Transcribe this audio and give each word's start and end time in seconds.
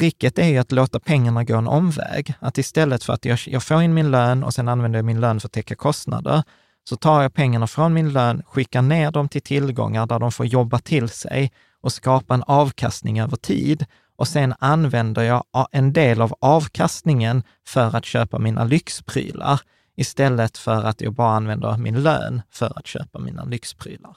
Tricket 0.00 0.38
är 0.38 0.48
ju 0.48 0.58
att 0.58 0.72
låta 0.72 1.00
pengarna 1.00 1.44
gå 1.44 1.56
en 1.56 1.66
omväg. 1.66 2.34
Att 2.40 2.58
istället 2.58 3.04
för 3.04 3.12
att 3.12 3.24
jag, 3.24 3.38
jag 3.46 3.62
får 3.62 3.82
in 3.82 3.94
min 3.94 4.10
lön 4.10 4.44
och 4.44 4.54
sen 4.54 4.68
använder 4.68 4.98
jag 4.98 5.04
min 5.04 5.20
lön 5.20 5.40
för 5.40 5.48
att 5.48 5.52
täcka 5.52 5.74
kostnader, 5.74 6.42
så 6.88 6.96
tar 6.96 7.22
jag 7.22 7.34
pengarna 7.34 7.66
från 7.66 7.94
min 7.94 8.12
lön, 8.12 8.42
skickar 8.46 8.82
ner 8.82 9.10
dem 9.10 9.28
till 9.28 9.42
tillgångar 9.42 10.06
där 10.06 10.18
de 10.18 10.32
får 10.32 10.46
jobba 10.46 10.78
till 10.78 11.08
sig 11.08 11.52
och 11.80 11.92
skapa 11.92 12.34
en 12.34 12.42
avkastning 12.42 13.20
över 13.20 13.36
tid. 13.36 13.86
Och 14.16 14.28
sen 14.28 14.54
använder 14.58 15.22
jag 15.22 15.44
en 15.72 15.92
del 15.92 16.20
av 16.20 16.34
avkastningen 16.40 17.42
för 17.66 17.96
att 17.96 18.04
köpa 18.04 18.38
mina 18.38 18.64
lyxprylar, 18.64 19.60
istället 19.96 20.58
för 20.58 20.84
att 20.84 21.00
jag 21.00 21.12
bara 21.12 21.36
använder 21.36 21.76
min 21.76 22.02
lön 22.02 22.42
för 22.50 22.78
att 22.78 22.86
köpa 22.86 23.18
mina 23.18 23.44
lyxprylar. 23.44 24.16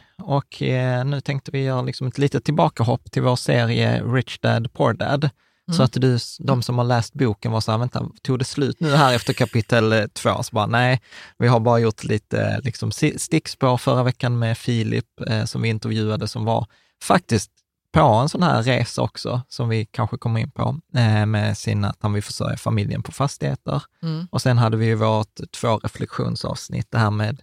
och 0.21 0.61
eh, 0.61 1.05
nu 1.05 1.21
tänkte 1.21 1.51
vi 1.51 1.63
göra 1.63 1.81
liksom 1.81 2.07
ett 2.07 2.17
litet 2.17 2.43
tillbakahopp 2.43 3.11
till 3.11 3.21
vår 3.21 3.35
serie 3.35 4.03
Rich 4.03 4.39
Dad 4.39 4.73
Poor 4.73 4.93
Dad. 4.93 5.29
Så 5.71 5.83
att 5.83 5.93
du, 5.93 6.17
de 6.39 6.61
som 6.61 6.77
har 6.77 6.85
läst 6.85 7.13
boken 7.13 7.51
var 7.51 7.61
så 7.61 7.71
här, 7.71 7.79
vänta, 7.79 8.09
tog 8.21 8.39
det 8.39 8.45
slut 8.45 8.79
nu 8.79 8.95
här 8.95 9.13
efter 9.13 9.33
kapitel 9.33 9.93
eh, 9.93 10.05
två? 10.07 10.43
Så 10.43 10.55
bara, 10.55 10.65
nej, 10.65 11.01
vi 11.37 11.47
har 11.47 11.59
bara 11.59 11.79
gjort 11.79 12.03
lite 12.03 12.41
eh, 12.41 12.61
liksom, 12.63 12.91
stickspår 13.17 13.77
förra 13.77 14.03
veckan 14.03 14.39
med 14.39 14.57
Filip 14.57 15.05
eh, 15.27 15.45
som 15.45 15.61
vi 15.61 15.69
intervjuade, 15.69 16.27
som 16.27 16.45
var 16.45 16.67
faktiskt 17.03 17.51
på 17.93 18.01
en 18.01 18.29
sån 18.29 18.43
här 18.43 18.63
resa 18.63 19.01
också, 19.01 19.41
som 19.47 19.69
vi 19.69 19.85
kanske 19.85 20.17
kommer 20.17 20.39
in 20.39 20.51
på, 20.51 20.79
eh, 20.95 21.25
med 21.25 21.57
sin, 21.57 21.85
att 21.85 21.97
han 21.99 22.13
vill 22.13 22.23
försörja 22.23 22.57
familjen 22.57 23.03
på 23.03 23.11
fastigheter. 23.11 23.83
Och 24.31 24.41
sen 24.41 24.57
hade 24.57 24.77
vi 24.77 24.85
ju 24.85 24.95
vårt 24.95 25.51
två 25.51 25.77
reflektionsavsnitt, 25.77 26.87
det 26.91 26.97
här 26.97 27.11
med 27.11 27.41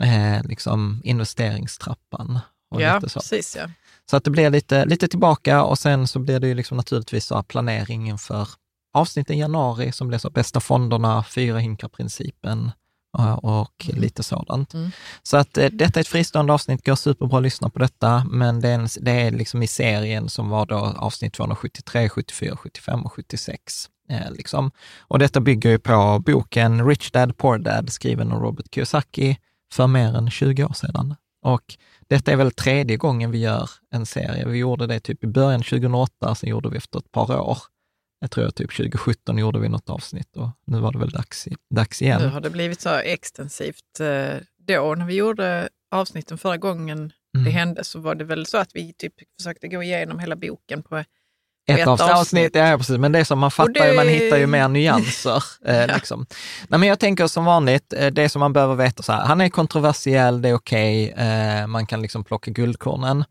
eh, 0.00 0.42
liksom 0.44 1.00
investeringstrappan. 1.04 2.38
Och 2.70 2.82
Ja, 2.82 2.94
lite 2.94 3.08
så. 3.08 3.20
precis 3.20 3.56
ja. 3.56 3.70
Så 4.10 4.16
att 4.16 4.24
det 4.24 4.30
blir 4.30 4.50
lite, 4.50 4.84
lite 4.84 5.08
tillbaka 5.08 5.62
och 5.62 5.78
sen 5.78 6.06
så 6.06 6.18
blir 6.18 6.40
det 6.40 6.48
ju 6.48 6.54
liksom 6.54 6.76
naturligtvis 6.76 7.26
så 7.26 7.42
planering 7.42 8.08
inför 8.08 8.48
avsnittet 8.94 9.36
i 9.36 9.38
januari 9.38 9.92
som 9.92 10.08
blir 10.08 10.18
så 10.18 10.30
bästa 10.30 10.60
fonderna, 10.60 11.24
fyra 11.24 11.58
hinkar-principen 11.58 12.70
och 13.42 13.90
lite 13.92 14.22
sådant. 14.22 14.74
Mm. 14.74 14.90
Så 15.22 15.36
att 15.36 15.58
eh, 15.58 15.70
detta 15.72 16.00
är 16.00 16.00
ett 16.00 16.08
fristående 16.08 16.52
avsnitt, 16.52 16.86
går 16.86 16.94
superbra 16.94 17.36
att 17.36 17.42
lyssna 17.42 17.70
på 17.70 17.78
detta, 17.78 18.24
men 18.30 18.60
det 18.60 18.68
är, 18.68 18.74
en, 18.74 18.88
det 19.00 19.10
är 19.10 19.30
liksom 19.30 19.62
i 19.62 19.66
serien 19.66 20.28
som 20.28 20.48
var 20.48 20.66
då 20.66 20.76
avsnitt 20.76 21.34
273, 21.34 22.08
74, 22.08 22.56
75 22.56 23.02
och 23.02 23.12
76. 23.12 23.88
Eh, 24.10 24.30
liksom. 24.32 24.70
Och 25.00 25.18
detta 25.18 25.40
bygger 25.40 25.70
ju 25.70 25.78
på 25.78 26.22
boken 26.26 26.86
Rich 26.88 27.10
Dad 27.10 27.36
Poor 27.36 27.58
Dad, 27.58 27.92
skriven 27.92 28.32
av 28.32 28.42
Robert 28.42 28.74
Kiyosaki 28.74 29.38
för 29.72 29.86
mer 29.86 30.16
än 30.16 30.30
20 30.30 30.64
år 30.64 30.72
sedan. 30.72 31.14
Och 31.42 31.76
detta 32.08 32.32
är 32.32 32.36
väl 32.36 32.50
tredje 32.50 32.96
gången 32.96 33.30
vi 33.30 33.38
gör 33.38 33.70
en 33.90 34.06
serie. 34.06 34.46
Vi 34.48 34.58
gjorde 34.58 34.86
det 34.86 35.00
typ 35.00 35.24
i 35.24 35.26
början 35.26 35.62
2008, 35.62 36.34
sen 36.34 36.50
gjorde 36.50 36.68
vi 36.68 36.76
efter 36.76 36.98
ett 36.98 37.12
par 37.12 37.40
år. 37.40 37.58
Jag 38.20 38.30
tror 38.30 38.46
att 38.46 38.54
typ 38.56 38.76
2017 38.76 39.38
gjorde 39.38 39.58
vi 39.58 39.68
något 39.68 39.90
avsnitt 39.90 40.36
och 40.36 40.48
nu 40.66 40.78
var 40.80 40.92
det 40.92 40.98
väl 40.98 41.10
dags, 41.10 41.48
dags 41.74 42.02
igen. 42.02 42.22
Nu 42.22 42.28
har 42.28 42.40
det 42.40 42.50
blivit 42.50 42.80
så 42.80 42.94
extensivt. 42.94 44.00
eh, 44.00 44.34
Då 44.66 44.94
när 44.94 45.06
vi 45.06 45.14
gjorde 45.14 45.68
avsnitten 45.90 46.38
förra 46.38 46.56
gången 46.56 47.12
Mm. 47.36 47.44
det 47.44 47.50
hände 47.50 47.84
så 47.84 48.00
var 48.00 48.14
det 48.14 48.24
väl 48.24 48.46
så 48.46 48.58
att 48.58 48.70
vi 48.74 48.92
typ 48.92 49.14
försökte 49.40 49.68
gå 49.68 49.82
igenom 49.82 50.18
hela 50.18 50.36
boken 50.36 50.82
på 50.82 51.04
ett 51.74 51.78
ett 51.80 51.88
avsnitt. 51.88 52.10
avsnitt. 52.10 52.50
Ja, 52.54 52.78
precis. 52.78 52.98
Men 52.98 53.12
det 53.12 53.18
är 53.18 53.24
som 53.24 53.38
man 53.38 53.50
fattar, 53.50 53.72
det- 53.72 53.90
ju, 53.90 53.96
man 53.96 54.08
hittar 54.08 54.36
ju 54.36 54.46
mer 54.46 54.68
nyanser. 54.68 55.44
eh, 55.66 55.76
Ja. 55.76 55.94
liksom. 55.94 56.26
Nej, 56.68 56.80
men 56.80 56.88
jag 56.88 56.98
tänker 56.98 57.26
som 57.26 57.44
vanligt, 57.44 57.92
eh, 57.92 58.06
det 58.06 58.28
som 58.28 58.40
man 58.40 58.52
behöver 58.52 58.74
veta 58.74 59.02
så 59.02 59.12
här, 59.12 59.24
han 59.26 59.40
är 59.40 59.48
kontroversiell, 59.48 60.42
det 60.42 60.48
är 60.48 60.54
okej, 60.54 61.10
eh, 61.10 61.66
man 61.66 61.86
kan 61.86 62.02
liksom 62.02 62.24
plocka 62.24 62.50
guldkornen. 62.50 63.24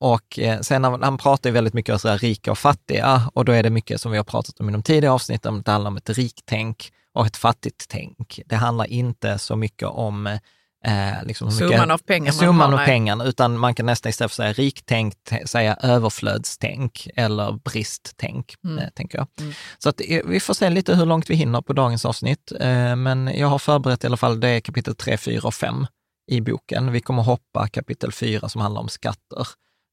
Och 0.00 0.38
eh, 0.38 0.60
sen 0.60 0.84
han, 0.84 1.02
han 1.02 1.18
pratar 1.18 1.50
ju 1.50 1.54
väldigt 1.54 1.74
mycket 1.74 1.92
om 1.92 1.98
så 1.98 2.08
här, 2.08 2.18
rika 2.18 2.50
och 2.50 2.58
fattiga 2.58 3.22
och 3.34 3.44
då 3.44 3.52
är 3.52 3.62
det 3.62 3.70
mycket 3.70 4.00
som 4.00 4.10
vi 4.12 4.16
har 4.16 4.24
pratat 4.24 4.60
om 4.60 4.68
i 4.68 4.72
de 4.72 4.82
tidigare 4.82 5.14
avsnitten, 5.14 5.62
det 5.62 5.70
handlar 5.70 5.88
om 5.90 5.96
ett 5.96 6.10
riktänk 6.10 6.90
och 7.14 7.26
ett 7.26 7.36
fattigt 7.36 7.84
tänk. 7.88 8.40
Det 8.46 8.56
handlar 8.56 8.84
inte 8.86 9.38
så 9.38 9.56
mycket 9.56 9.88
om 9.88 10.38
eh, 10.84 11.24
liksom 11.24 11.48
hur 11.48 11.54
mycket, 11.54 11.70
Summan 11.70 11.90
av 11.90 11.98
pengar 11.98 12.32
man 12.32 12.38
Summan 12.40 12.72
har, 12.72 12.80
av 12.80 12.84
pengarna, 12.86 13.24
utan 13.24 13.58
man 13.58 13.74
kan 13.74 13.86
nästan 13.86 14.10
istället 14.10 14.32
för 14.32 14.42
att 14.42 14.54
säga 14.54 14.64
riktänk 14.64 15.14
säga 15.46 15.74
överflödstänk 15.82 17.08
eller 17.16 17.52
bristtänk, 17.52 18.54
Mm. 18.64 18.78
eh, 18.78 18.88
tänker 18.94 19.18
jag. 19.18 19.26
Mm. 19.40 19.52
Så 19.78 19.88
att, 19.88 20.00
eh, 20.08 20.20
vi 20.26 20.40
får 20.40 20.54
se 20.54 20.70
lite 20.70 20.94
hur 20.94 21.06
långt 21.06 21.30
vi 21.30 21.34
hinner 21.34 21.60
på 21.62 21.72
dagens 21.72 22.04
avsnitt, 22.04 22.52
eh, 22.60 22.96
men 22.96 23.26
jag 23.34 23.46
har 23.48 23.58
förberett 23.58 24.04
i 24.04 24.06
alla 24.06 24.16
fall, 24.16 24.40
det 24.40 24.48
är 24.48 24.60
kapitel 24.60 24.94
3, 24.94 25.16
4 25.16 25.40
och 25.48 25.54
5 25.54 25.86
i 26.30 26.40
boken. 26.40 26.92
Vi 26.92 27.00
kommer 27.00 27.22
hoppa 27.22 27.68
kapitel 27.68 28.12
4 28.12 28.48
som 28.48 28.60
handlar 28.60 28.80
om 28.80 28.88
skatter. 28.88 29.46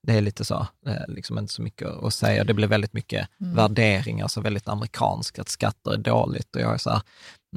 Det 0.07 0.13
är 0.13 0.21
lite 0.21 0.45
så, 0.45 0.67
liksom 1.07 1.37
inte 1.37 1.53
så 1.53 1.61
mycket 1.61 1.87
att 1.87 2.13
säga. 2.13 2.43
Det 2.43 2.53
blir 2.53 2.67
väldigt 2.67 2.93
mycket 2.93 3.27
Mm. 3.41 3.55
värderingar, 3.55 4.27
så 4.27 4.41
väldigt 4.41 4.67
amerikanskt, 4.67 5.39
att 5.39 5.49
skatter 5.49 5.91
är 5.93 5.97
dåligt. 5.97 6.55
Och 6.55 6.61
jag 6.61 6.73
är 6.73 6.77
så 6.77 6.89
här, 6.89 7.01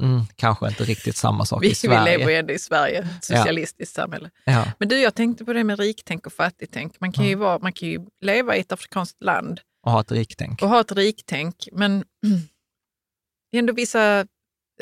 mm, 0.01 0.21
kanske 0.35 0.67
inte 0.67 0.83
riktigt 0.83 1.15
samma 1.17 1.45
sak 1.45 1.63
Vi, 1.63 1.67
i 1.67 1.69
vi 1.69 1.75
Sverige. 1.75 2.17
lever 2.17 2.31
ju 2.31 2.37
ändå 2.37 2.53
i 2.53 2.59
Sverige, 2.59 2.99
ett 2.99 3.23
socialistiskt 3.25 3.95
samhälle. 3.95 4.29
Ja. 4.45 4.65
Men 4.79 4.87
du, 4.89 4.97
jag 5.01 5.15
tänkte 5.15 5.45
på 5.45 5.53
det 5.53 5.63
med 5.63 5.79
riktänk 5.79 6.25
och 6.27 6.33
fattigtänk. 6.33 6.99
Man 6.99 7.11
kan, 7.11 7.25
ju, 7.25 7.35
vara, 7.35 7.59
man 7.59 7.73
kan 7.73 7.89
ju 7.89 7.99
leva 8.21 8.55
i 8.55 8.59
ett 8.59 8.71
afrikanskt 8.71 9.23
land 9.23 9.59
och 9.85 9.91
ha 9.91 10.01
ett 10.01 10.11
riktänk. 10.11 10.61
och 10.61 10.69
ha 10.69 10.81
ett 10.81 10.91
riktänk, 10.91 11.67
men 11.71 11.99
det 13.51 13.57
är 13.57 13.59
ändå 13.59 13.73
vissa 13.73 14.19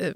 eh, 0.00 0.12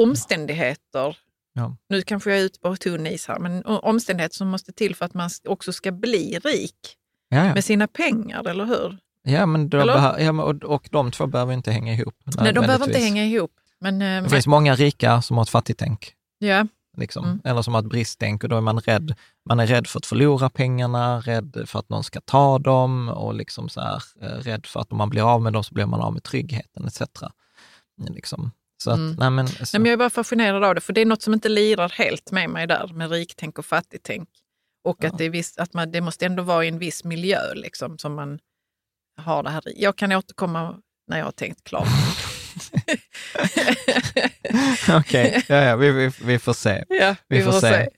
omständigheter. 0.00 1.16
Ja. 1.52 1.76
Nu 1.88 2.02
kanske 2.02 2.30
jag 2.30 2.40
är 2.40 2.44
ute 2.44 2.60
på 2.60 2.76
tunn 2.76 3.06
is 3.06 3.28
här, 3.28 3.38
men 3.38 3.64
omständigheter 3.64 4.36
som 4.36 4.48
måste 4.48 4.72
till 4.72 4.94
för 4.96 5.04
att 5.04 5.14
man 5.14 5.30
också 5.48 5.72
ska 5.72 5.92
bli 5.92 6.38
rik 6.44 6.96
Ja, 7.28 7.46
ja. 7.46 7.54
med 7.54 7.64
sina 7.64 7.86
pengar, 7.88 8.48
eller 8.48 8.64
hur? 8.64 8.98
ja, 9.22 9.46
men 9.46 9.70
ja, 9.72 10.42
och, 10.42 10.64
och 10.64 10.88
de 10.90 11.10
två 11.10 11.26
behöver 11.26 11.52
inte 11.52 11.70
hänga 11.70 11.92
ihop. 11.92 12.14
Nej, 12.24 12.52
de 12.52 12.60
behöver 12.60 12.86
inte 12.86 12.98
hänga 12.98 13.24
ihop. 13.24 13.50
Men, 13.84 14.02
eh, 14.02 14.22
Det 14.22 14.28
finns 14.30 14.46
många 14.46 14.74
rika 14.74 15.22
som 15.22 15.36
har 15.36 15.42
ett 15.44 15.50
fattigtänk. 15.50 16.12
ja, 16.38 16.66
Liksom. 16.96 17.24
Mm. 17.24 17.40
Eller 17.44 17.62
som 17.62 17.74
har 17.74 17.80
ett 17.82 17.88
bristtänk 17.88 18.42
och 18.42 18.48
då 18.48 18.56
är 18.56 18.60
man 18.60 18.80
rädd. 18.80 19.14
Man 19.48 19.60
är 19.60 19.66
rädd 19.66 19.86
för 19.86 19.98
att 19.98 20.06
förlora 20.06 20.50
pengarna, 20.50 21.20
rädd 21.20 21.62
för 21.66 21.78
att 21.78 21.88
någon 21.88 22.04
ska 22.04 22.20
ta 22.20 22.58
dem 22.58 23.08
och 23.08 23.34
liksom 23.34 23.68
så 23.68 23.80
här, 23.80 24.02
eh, 24.22 24.26
rädd 24.28 24.66
för 24.66 24.80
att 24.80 24.92
om 24.92 24.98
man 24.98 25.10
blir 25.10 25.22
av 25.34 25.42
med 25.42 25.52
dem 25.52 25.64
så 25.64 25.74
blir 25.74 25.86
man 25.86 26.00
av 26.00 26.12
med 26.12 26.22
tryggheten 26.22 26.84
etc. 26.86 27.02
Liksom. 28.10 28.50
Så 28.82 28.90
att, 28.90 28.96
Mm. 28.98 29.16
nej 29.18 29.30
men, 29.30 29.48
så, 29.48 29.54
Nej, 29.60 29.66
men 29.80 29.84
jag 29.84 29.92
är 29.92 29.96
bara 29.96 30.10
fascinerad 30.10 30.64
av 30.64 30.74
det, 30.74 30.80
för 30.80 30.92
det 30.92 31.00
är 31.00 31.06
något 31.06 31.22
som 31.22 31.34
inte 31.34 31.48
lirar 31.48 31.88
helt 31.88 32.30
med 32.30 32.50
mig 32.50 32.66
där, 32.66 32.88
med 32.92 33.10
riktänk 33.10 33.58
och 33.58 33.66
fattigtänk. 33.66 34.28
Och 34.84 34.96
Ja. 35.00 35.08
att, 35.08 35.18
det, 35.18 35.24
är 35.24 35.30
viss, 35.30 35.58
att 35.58 35.74
man, 35.74 35.90
det 35.90 36.00
måste 36.00 36.26
ändå 36.26 36.42
vara 36.42 36.64
i 36.64 36.68
en 36.68 36.78
viss 36.78 37.04
miljö 37.04 37.54
liksom, 37.54 37.98
som 37.98 38.14
man 38.14 38.38
har 39.20 39.42
det 39.42 39.50
här. 39.50 39.62
Jag 39.76 39.96
kan 39.96 40.12
återkomma 40.12 40.76
när 41.08 41.18
jag 41.18 41.24
har 41.24 41.32
tänkt 41.32 41.64
klart. 41.64 41.88
Okej, 44.98 45.44
ja, 45.48 45.56
ja, 45.56 45.76
vi, 45.76 45.90
vi, 45.90 46.10
vi 46.24 46.38
får 46.38 46.52
se. 46.52 46.84
ja, 46.88 47.14
Vi 47.28 47.42
får 47.42 47.52
se. 47.52 47.88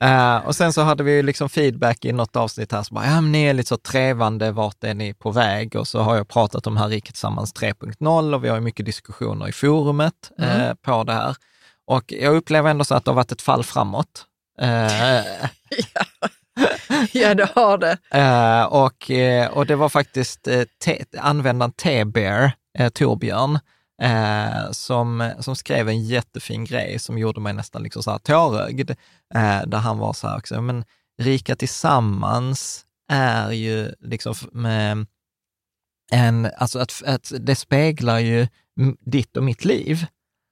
Eh, 0.00 0.36
och 0.36 0.56
sen 0.56 0.72
så 0.72 0.82
hade 0.82 1.02
vi 1.02 1.22
liksom 1.22 1.48
feedback 1.48 2.04
i 2.04 2.12
något 2.12 2.36
avsnitt 2.36 2.72
här, 2.72 2.82
så 2.82 2.94
bara, 2.94 3.06
ja 3.06 3.20
men 3.20 3.32
ni 3.32 3.44
är 3.44 3.54
lite 3.54 3.68
så 3.68 3.76
trevande, 3.76 4.50
vart 4.52 4.84
är 4.84 4.94
ni 4.94 5.14
på 5.14 5.30
väg? 5.30 5.76
Och 5.76 5.88
så 5.88 6.00
har 6.00 6.16
jag 6.16 6.28
pratat 6.28 6.66
om 6.66 6.76
här 6.76 6.88
Riket 6.88 7.14
Tillsammans 7.14 7.54
3.0 7.54 8.34
och 8.34 8.44
vi 8.44 8.48
har 8.48 8.56
ju 8.56 8.62
mycket 8.62 8.86
diskussioner 8.86 9.48
i 9.48 9.52
forumet 9.52 10.14
Mm. 10.38 10.60
eh, 10.60 10.74
på 10.74 11.04
det 11.04 11.12
här. 11.12 11.36
Och 11.86 12.04
jag 12.12 12.36
upplever 12.36 12.70
ändå 12.70 12.84
så 12.84 12.94
att 12.94 13.04
det 13.04 13.10
har 13.10 13.16
varit 13.16 13.32
ett 13.32 13.42
fall 13.42 13.64
framåt. 13.64 14.24
Eh, 14.60 14.92
Ja, 17.12 17.34
det 17.34 17.48
har 17.54 17.78
det. 17.78 17.96
Eh, 18.10 18.62
och, 18.64 19.10
eh, 19.10 19.50
och 19.50 19.66
det 19.66 19.76
var 19.76 19.88
faktiskt 19.88 20.48
eh, 20.48 20.62
te, 20.84 21.04
användaren 21.18 21.72
T-Bear, 21.72 22.52
eh, 22.78 22.88
Torbjörn, 22.88 23.58
eh, 24.02 24.70
som, 24.70 25.32
som 25.40 25.56
skrev 25.56 25.88
en 25.88 26.04
jättefin 26.04 26.64
grej 26.64 26.98
som 26.98 27.18
gjorde 27.18 27.40
mig 27.40 27.52
nästan 27.52 27.82
liksom 27.82 28.02
så 28.02 28.10
här 28.10 28.18
tårögd. 28.18 28.90
Eh, 29.34 29.62
där 29.66 29.78
han 29.78 29.98
var 29.98 30.12
så 30.12 30.28
här 30.28 30.38
också, 30.38 30.62
men 30.62 30.84
Rika 31.22 31.56
Tillsammans 31.56 32.84
är 33.12 33.50
ju 33.50 33.94
liksom 34.00 34.34
med 34.52 35.06
en, 36.12 36.50
alltså 36.56 36.78
att, 36.78 37.02
att 37.06 37.32
det 37.40 37.56
speglar 37.56 38.18
ju 38.18 38.48
ditt 39.00 39.36
och 39.36 39.44
mitt 39.44 39.64
liv. 39.64 40.06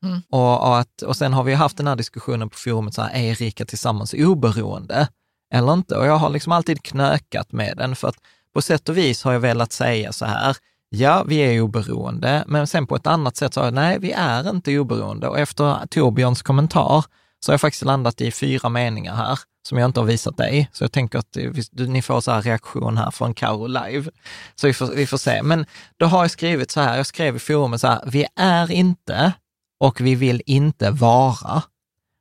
Mm. 0.04 0.22
Och, 0.30 0.68
och, 0.68 0.78
att, 0.78 1.02
och 1.02 1.16
sen 1.16 1.32
har 1.32 1.44
vi 1.44 1.54
haft 1.54 1.76
den 1.76 1.86
här 1.86 1.96
diskussionen 1.96 2.50
på 2.50 2.56
forumet, 2.56 2.94
så 2.94 3.02
här, 3.02 3.14
är 3.14 3.34
Rika 3.34 3.64
Tillsammans 3.64 4.14
oberoende 4.14 5.08
eller 5.54 5.72
inte? 5.72 5.96
Och 5.96 6.06
jag 6.06 6.16
har 6.16 6.30
liksom 6.30 6.52
alltid 6.52 6.82
knökat 6.82 7.52
med 7.52 7.76
den, 7.76 7.96
för 7.96 8.08
att 8.08 8.16
på 8.54 8.62
sätt 8.62 8.88
och 8.88 8.96
vis 8.96 9.22
har 9.22 9.32
jag 9.32 9.40
velat 9.40 9.72
säga 9.72 10.12
så 10.12 10.24
här, 10.24 10.56
ja, 10.94 11.24
vi 11.28 11.36
är 11.36 11.60
oberoende, 11.60 12.44
men 12.46 12.66
sen 12.66 12.86
på 12.86 12.96
ett 12.96 13.06
annat 13.06 13.36
sätt 13.36 13.54
så 13.54 13.60
jag, 13.60 13.74
nej, 13.74 13.98
vi 13.98 14.12
är 14.12 14.50
inte 14.50 14.78
oberoende. 14.78 15.28
Och 15.28 15.38
efter 15.38 15.86
Torbjörns 15.86 16.42
kommentar 16.42 17.04
så 17.44 17.50
har 17.50 17.54
jag 17.54 17.60
faktiskt 17.60 17.84
landat 17.84 18.20
i 18.20 18.30
fyra 18.30 18.68
meningar 18.68 19.14
här, 19.14 19.38
som 19.68 19.78
jag 19.78 19.88
inte 19.88 20.00
har 20.00 20.06
visat 20.06 20.36
dig. 20.36 20.70
Så 20.72 20.84
jag 20.84 20.92
tänker 20.92 21.18
att 21.18 21.36
eh, 21.36 21.50
ni 21.86 22.02
får 22.02 22.20
så 22.20 22.30
här 22.30 22.42
reaktion 22.42 22.98
här 22.98 23.10
från 23.10 23.34
Karo 23.34 23.66
live. 23.66 24.10
Så 24.54 24.66
vi 24.66 24.74
får, 24.74 24.86
vi 24.86 25.06
får 25.06 25.16
se. 25.16 25.42
Men 25.42 25.66
då 25.96 26.06
har 26.06 26.24
jag 26.24 26.30
skrivit 26.30 26.70
så 26.70 26.80
här, 26.80 26.96
jag 26.96 27.06
skrev 27.06 27.36
i 27.36 27.38
forumet 27.38 27.80
så 27.80 27.86
här, 27.86 28.02
vi 28.06 28.26
är 28.36 28.70
inte 28.70 29.32
och 29.80 30.00
vi 30.00 30.14
vill 30.14 30.42
inte 30.46 30.90
vara. 30.90 31.62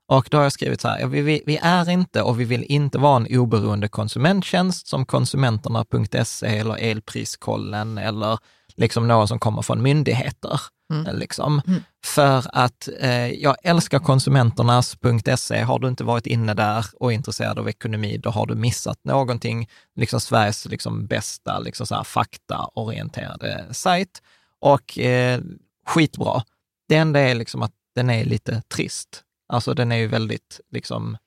Och 0.07 0.27
då 0.31 0.37
har 0.37 0.43
jag 0.43 0.51
skrivit 0.51 0.81
så 0.81 0.87
här, 0.87 1.07
vi, 1.07 1.21
vi, 1.21 1.43
vi 1.45 1.59
är 1.61 1.89
inte 1.89 2.21
och 2.21 2.39
vi 2.39 2.43
vill 2.43 2.63
inte 2.63 2.97
vara 2.97 3.15
en 3.15 3.37
oberoende 3.39 3.87
konsumenttjänst 3.87 4.87
som 4.87 5.05
konsumenterna.se 5.05 6.57
eller 6.57 6.77
Elpriskollen 6.77 7.97
eller 7.97 8.37
liksom 8.75 9.07
någon 9.07 9.27
som 9.27 9.39
kommer 9.39 9.61
från 9.61 9.81
myndigheter. 9.81 10.61
Mm. 10.93 11.19
Liksom. 11.19 11.61
För 12.05 12.45
att 12.53 12.89
eh, 12.99 13.27
jag 13.27 13.55
älskar 13.63 13.99
konsumenternas.se. 13.99 15.61
Har 15.61 15.79
du 15.79 15.87
inte 15.87 16.03
varit 16.03 16.27
inne 16.27 16.53
där 16.53 16.85
och 16.99 17.11
är 17.11 17.15
intresserad 17.15 17.59
av 17.59 17.69
ekonomi, 17.69 18.17
då 18.17 18.29
har 18.29 18.45
du 18.45 18.55
missat 18.55 18.99
någonting. 19.03 19.69
Liksom 19.95 20.19
Sveriges 20.19 20.65
liksom 20.65 21.07
bästa 21.07 21.59
liksom 21.59 21.87
så 21.87 21.95
här 21.95 22.03
faktaorienterade 22.03 23.65
sajt. 23.71 24.21
Och 24.59 24.99
eh, 24.99 25.41
skitbra. 25.87 26.43
Det 26.87 26.95
enda 26.95 27.19
är 27.19 27.35
liksom 27.35 27.61
att 27.61 27.73
den 27.95 28.09
är 28.09 28.25
lite 28.25 28.61
trist. 28.61 29.23
Alltså 29.47 29.73
den 29.73 29.91
är 29.91 29.95
ju 29.95 30.07
väldigt 30.07 30.59
liksom 30.71 31.17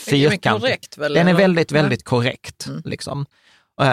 fyrkantig. 0.00 0.78
Den 0.96 1.28
är 1.28 1.34
väldigt, 1.34 1.72
väldigt 1.72 2.04
korrekt. 2.04 2.66
Mm. 2.66 2.82
Liksom. 2.84 3.26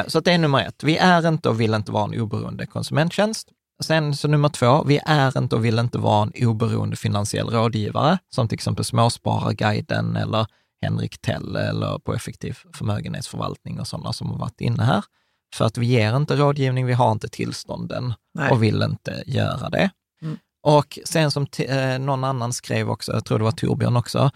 Så 0.07 0.19
det 0.19 0.31
är 0.31 0.37
nummer 0.37 0.59
ett. 0.59 0.83
Vi 0.83 0.97
är 0.97 1.27
inte 1.27 1.49
och 1.49 1.61
vill 1.61 1.73
inte 1.73 1.91
vara 1.91 2.03
en 2.03 2.21
oberoende 2.21 2.65
konsumenttjänst. 2.65 3.49
Sen 3.83 4.15
så 4.15 4.27
nummer 4.27 4.49
två, 4.49 4.83
vi 4.83 4.99
är 5.05 5.37
inte 5.37 5.55
och 5.55 5.65
vill 5.65 5.79
inte 5.79 5.97
vara 5.97 6.29
en 6.33 6.47
oberoende 6.47 6.95
finansiell 6.95 7.49
rådgivare, 7.49 8.17
som 8.29 8.47
till 8.47 8.55
exempel 8.55 8.85
Småspararguiden 8.85 10.15
eller 10.15 10.47
Henrik 10.81 11.21
Tell 11.21 11.55
eller 11.55 11.99
på 11.99 12.13
effektiv 12.13 12.57
förmögenhetsförvaltning 12.73 13.79
och 13.79 13.87
sådana 13.87 14.13
som 14.13 14.29
har 14.29 14.37
varit 14.37 14.61
inne 14.61 14.83
här. 14.83 15.03
För 15.55 15.65
att 15.65 15.77
vi 15.77 15.85
ger 15.85 16.15
inte 16.15 16.35
rådgivning, 16.35 16.85
vi 16.85 16.93
har 16.93 17.11
inte 17.11 17.27
tillstånden 17.27 18.13
Nej. 18.33 18.51
och 18.51 18.63
vill 18.63 18.81
inte 18.81 19.23
göra 19.25 19.69
det. 19.69 19.89
Mm. 20.21 20.37
Och 20.63 20.99
sen 21.05 21.31
som 21.31 21.47
eh, 21.57 21.99
någon 21.99 22.23
annan 22.23 22.53
skrev 22.53 22.89
också, 22.89 23.11
jag 23.11 23.25
tror 23.25 23.37
det 23.37 23.43
var 23.43 23.51
Torbjörn 23.51 23.97
också, 23.97 24.31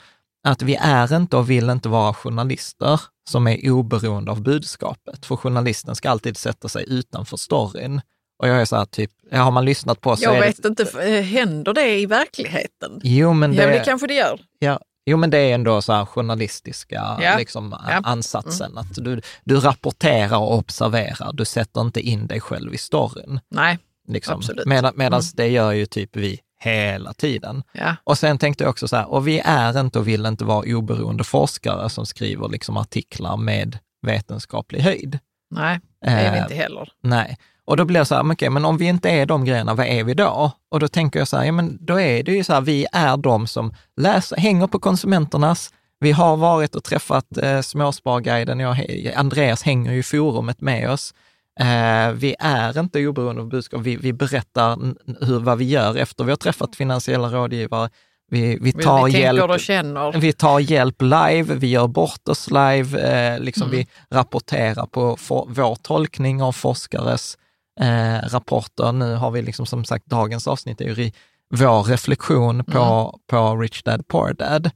att 0.46 0.62
vi 0.62 0.76
är 0.76 1.16
inte 1.16 1.38
och 1.38 1.50
vill 1.50 1.70
inte 1.70 1.90
vara 1.90 2.14
journalister 2.14 3.02
som 3.30 3.48
är 3.48 3.72
oberoende 3.72 4.32
av 4.32 4.42
budskapet. 4.42 5.26
För 5.26 5.36
journalisten 5.36 5.96
ska 5.96 6.10
alltid 6.10 6.38
sätta 6.38 6.70
sig 6.70 6.86
utanför 6.88 7.38
storyn. 7.38 8.02
Och 8.42 8.48
jag 8.48 8.62
är 8.62 8.66
så 8.66 8.76
här 8.76 8.86
typ, 8.86 9.12
har 9.32 9.52
man 9.52 9.66
lyssnat 9.66 10.02
på 10.02 10.16
så 10.18 10.24
Jag 10.24 10.40
vet 10.42 10.64
det... 10.64 10.68
inte, 10.68 10.84
f- 10.84 11.26
händer 11.26 11.74
det 11.74 12.00
i 12.00 12.06
verkligheten? 12.06 13.00
Jo, 13.04 13.34
men 13.34 13.54
Ja, 13.54 13.66
det, 13.66 13.72
det 13.72 13.80
kanske 13.86 14.08
det 14.08 14.14
gör. 14.14 14.40
ja, 14.60 14.80
jo, 15.06 15.18
men 15.18 15.30
det 15.30 15.38
är 15.38 15.54
ändå 15.56 15.82
så 15.82 15.94
här 15.94 16.06
journalistiska 16.06 17.18
Ja. 17.22 17.38
liksom, 17.38 17.76
Ja. 17.88 17.92
Mm. 17.92 18.06
ansatsen. 18.06 18.78
Att 18.78 18.94
du, 18.96 19.22
du 19.44 19.60
rapporterar 19.60 20.38
och 20.38 20.54
observerar, 20.58 21.34
du 21.34 21.46
sätter 21.46 21.82
inte 21.82 22.02
in 22.02 22.28
dig 22.28 22.40
själv 22.42 22.74
i 22.74 22.78
storyn. 22.78 23.40
Nej, 23.52 23.80
Liksom. 24.08 24.34
Absolut. 24.36 24.66
Medan 24.66 24.94
Mm. 25.02 25.22
det 25.36 25.48
gör 25.48 25.72
ju 25.72 25.86
typ 25.86 26.16
vi 26.16 26.40
hela 26.66 27.14
tiden. 27.14 27.64
ja. 27.72 27.96
Och 28.04 28.18
sen 28.18 28.38
tänkte 28.38 28.64
jag 28.64 28.72
också 28.72 28.88
så 28.88 28.96
här, 28.96 29.12
och 29.12 29.28
vi 29.28 29.42
är 29.46 29.80
inte 29.80 30.00
och 30.00 30.08
vill 30.08 30.26
inte 30.26 30.46
vara 30.46 30.76
oberoende 30.78 31.24
forskare 31.24 31.90
som 31.90 32.06
skriver 32.06 32.50
liksom 32.50 32.78
artiklar 32.78 33.38
med 33.38 33.78
vetenskaplig 34.02 34.80
höjd. 34.80 35.20
Nej, 35.52 35.80
det 36.02 36.10
är 36.12 36.32
vi 36.32 36.38
Eh, 36.38 36.44
inte 36.44 36.56
heller. 36.56 36.90
Nej. 37.04 37.38
Och 37.66 37.78
då 37.78 37.86
blir 37.86 38.00
det 38.00 38.06
så 38.06 38.16
här, 38.16 38.24
men 38.24 38.34
okej, 38.34 38.50
men 38.50 38.66
om 38.66 38.78
vi 38.78 38.86
inte 38.86 39.10
är 39.10 39.26
de 39.26 39.46
grejerna, 39.46 39.74
vad 39.74 39.86
är 39.86 40.04
vi 40.04 40.14
då? 40.14 40.52
Och 40.72 40.80
då 40.80 40.88
tänker 40.88 41.20
jag 41.20 41.28
så 41.28 41.38
här, 41.38 41.46
ja 41.46 41.52
men 41.52 41.78
då 41.82 42.00
är 42.00 42.24
det 42.24 42.32
ju 42.32 42.44
så 42.44 42.54
här, 42.54 42.62
vi 42.62 42.88
är 42.92 43.18
de 43.18 43.48
som 43.48 43.74
läser, 44.02 44.38
hänger 44.38 44.68
på 44.68 44.80
konsumenternas, 44.80 45.74
vi 46.00 46.12
har 46.12 46.38
varit 46.38 46.76
och 46.76 46.84
träffat 46.84 47.38
eh, 47.38 47.62
Småsparguiden, 47.62 48.60
jag, 48.60 48.78
Andreas 49.16 49.64
hänger 49.64 49.92
ju 49.92 50.00
i 50.00 50.04
forumet 50.04 50.62
med 50.62 50.92
oss. 50.92 51.14
Eh, 51.60 52.12
vi 52.14 52.36
är 52.40 52.80
inte 52.80 53.08
oberoende 53.08 53.42
av 53.42 53.48
budskap, 53.50 53.82
vi, 53.82 53.96
vi 53.96 54.14
berättar 54.14 54.78
hur, 55.26 55.40
vad 55.40 55.58
vi 55.58 55.66
gör 55.66 55.96
efter 55.98 56.24
vi 56.24 56.32
har 56.32 56.38
träffat 56.38 56.76
finansiella 56.76 57.28
rådgivare. 57.30 57.90
Vi, 58.32 58.42
vi 58.62 58.72
Vi, 58.76 58.84
tar 58.84 59.06
vi 59.06 59.12
tänker 59.12 59.20
hjälp. 59.20 60.16
Vi 60.16 60.34
tar 60.34 60.60
hjälp 60.60 61.02
live, 61.02 61.44
vi 61.56 61.68
gör 61.68 61.88
bort 61.88 62.28
oss 62.30 62.52
live, 62.52 63.00
eh, 63.02 63.40
liksom 63.40 63.68
Mm. 63.68 63.78
vi 63.78 63.88
rapporterar 64.16 64.86
på 64.86 65.18
for, 65.18 65.46
vår 65.50 65.76
tolkning 65.76 66.42
av 66.42 66.52
forskares 66.52 67.38
eh, 67.82 68.30
rapporter. 68.30 68.92
Nu 68.92 69.16
har 69.16 69.32
vi 69.32 69.42
liksom 69.42 69.66
som 69.66 69.86
sagt, 69.86 70.06
dagens 70.06 70.48
avsnitt 70.48 70.82
är 70.82 70.86
ju 70.86 71.12
vår 71.54 71.84
reflektion 71.84 72.64
på, 72.64 72.80
Mm. 72.80 73.20
på 73.28 73.62
Rich 73.62 73.84
Dad 73.84 74.08
Poor 74.08 74.34
Dad. 74.34 74.70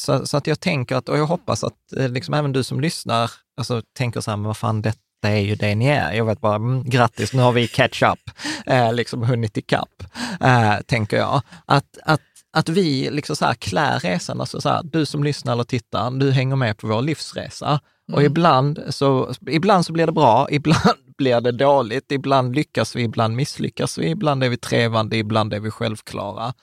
Så, 0.00 0.26
så 0.26 0.36
att 0.36 0.46
jag 0.46 0.60
tänker 0.60 0.96
att, 0.96 1.08
och 1.08 1.18
jag 1.18 1.26
hoppas 1.26 1.64
att 1.64 1.92
eh, 1.96 2.08
liksom 2.08 2.34
även 2.34 2.52
du 2.52 2.62
som 2.64 2.80
lyssnar, 2.80 3.30
alltså 3.56 3.82
tänker 3.98 4.20
så 4.20 4.30
här, 4.30 4.36
men 4.36 4.46
vad 4.46 4.56
fan, 4.56 4.82
detta 5.22 5.34
är 5.34 5.40
ju 5.40 5.54
det 5.54 5.74
ni 5.74 5.86
är. 5.86 6.12
Jag 6.12 6.24
vet 6.24 6.40
bara, 6.40 6.54
mm, 6.54 6.84
grattis, 6.84 7.32
nu 7.32 7.42
har 7.42 7.52
vi 7.52 7.68
catch 7.68 8.02
up, 8.02 8.30
eh, 8.66 8.92
liksom 8.92 9.22
hunnit 9.22 9.56
ikapp, 9.56 10.02
eh, 10.40 10.74
tänker 10.86 11.16
jag. 11.16 11.42
Att, 11.66 11.98
att 12.02 12.20
att 12.52 12.68
vi 12.68 13.10
liksom 13.10 13.36
så 13.36 13.44
här 13.44 13.54
klär 13.54 14.00
resan, 14.00 14.40
alltså 14.40 14.60
så 14.60 14.68
här, 14.68 14.82
du 14.84 15.06
som 15.06 15.24
lyssnar 15.24 15.52
eller 15.52 15.64
tittar, 15.64 16.10
du 16.10 16.30
hänger 16.30 16.56
med 16.56 16.78
på 16.78 16.86
vår 16.86 17.02
livsresa. 17.02 17.80
Och 18.12 18.22
ibland 18.22 18.80
så, 18.88 19.34
ibland 19.48 19.86
så 19.86 19.92
blir 19.92 20.06
det 20.06 20.12
bra, 20.12 20.48
ibland 20.50 20.98
blir 21.18 21.40
det 21.40 21.52
dåligt, 21.52 22.12
ibland 22.12 22.54
lyckas 22.54 22.96
vi, 22.96 23.02
ibland 23.02 23.36
misslyckas 23.36 23.98
vi, 23.98 24.10
ibland 24.10 24.44
är 24.44 24.48
vi 24.48 24.56
trevande, 24.56 25.16
ibland 25.16 25.54
är 25.54 25.60
vi 25.60 25.70
självklara. 25.70 26.54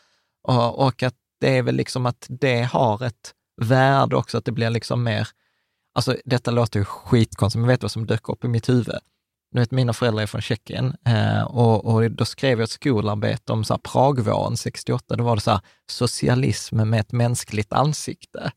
Och, 0.48 0.86
och 0.86 1.04
att 1.04 1.16
det 1.42 1.58
är 1.58 1.64
väl 1.64 1.76
liksom 1.76 2.06
att 2.06 2.26
det 2.30 2.62
har 2.62 3.04
ett 3.06 3.34
värde 3.62 4.16
också, 4.16 4.38
att 4.38 4.46
det 4.46 4.52
blir 4.52 4.70
liksom 4.70 5.04
mer, 5.04 5.28
alltså 5.96 6.18
detta 6.26 6.52
låter 6.52 6.80
ju 6.80 6.86
skitkonstigt, 6.86 7.60
men 7.60 7.68
vet 7.68 7.80
du 7.82 7.84
vad 7.84 7.92
som 7.92 8.06
dök 8.06 8.30
upp 8.30 8.46
i 8.46 8.48
mitt 8.48 8.70
huvud? 8.70 9.00
Du 9.52 9.60
vet, 9.60 9.72
mina 9.72 9.94
föräldrar 9.94 10.24
är 10.24 10.28
från 10.28 10.42
Tjeckien 10.42 10.96
eh, 11.06 11.44
och, 11.44 11.86
och 11.86 12.12
då 12.12 12.26
skrev 12.26 12.60
jag 12.60 12.64
ett 12.64 12.70
skolarbete 12.70 13.54
om 13.54 13.64
så 13.64 13.74
här, 13.74 13.80
Pragvåren 13.80 14.58
68. 14.58 15.16
Då 15.16 15.24
var 15.24 15.36
det 15.36 15.42
så 15.42 15.52
här, 15.52 15.62
socialism 15.90 16.76
med 16.76 17.00
ett 17.00 17.12
mänskligt 17.12 17.74
ansikte. 17.74 18.52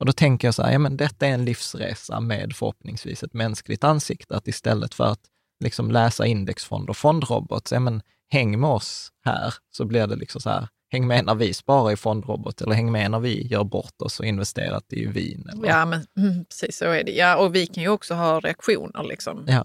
Och 0.00 0.06
då 0.06 0.12
tänker 0.12 0.48
jag 0.48 0.54
så 0.54 0.62
här, 0.62 0.72
ja 0.72 0.78
men 0.78 0.96
detta 0.96 1.26
är 1.26 1.30
en 1.30 1.44
livsresa 1.44 2.20
med 2.20 2.52
förhoppningsvis 2.56 3.22
ett 3.22 3.34
mänskligt 3.34 3.84
ansikte. 3.84 4.36
Att 4.36 4.48
istället 4.48 4.94
för 4.94 5.04
att 5.04 5.20
liksom 5.64 5.90
läsa 5.90 6.26
indexfond 6.26 6.90
och 6.90 6.96
fondrobot, 6.96 7.70
ja 7.70 7.80
men 7.80 8.02
häng 8.30 8.60
med 8.60 8.70
oss 8.70 9.12
här, 9.24 9.54
så 9.70 9.84
blir 9.84 10.06
det 10.06 10.16
liksom 10.16 10.40
så 10.40 10.50
här, 10.50 10.68
häng 10.90 11.06
med 11.06 11.24
när 11.24 11.34
vi 11.34 11.54
sparar 11.54 11.92
i 11.92 11.96
fondrobot 11.96 12.60
eller 12.60 12.74
häng 12.74 12.92
med 12.92 13.10
när 13.10 13.20
vi 13.20 13.46
gör 13.46 13.64
bort 13.64 14.02
oss 14.02 14.20
och 14.20 14.26
investerat 14.26 14.92
i 14.92 15.06
vin. 15.06 15.48
Eller, 15.52 15.68
Ja, 15.68 15.84
men 15.84 16.06
mm, 16.16 16.44
precis 16.44 16.76
så 16.76 16.84
är 16.84 17.04
det. 17.04 17.12
Ja, 17.12 17.36
och 17.36 17.54
vi 17.54 17.66
kan 17.66 17.82
ju 17.82 17.88
också 17.88 18.14
ha 18.14 18.40
reaktioner 18.40 19.04
liksom, 19.04 19.44
ja. 19.48 19.64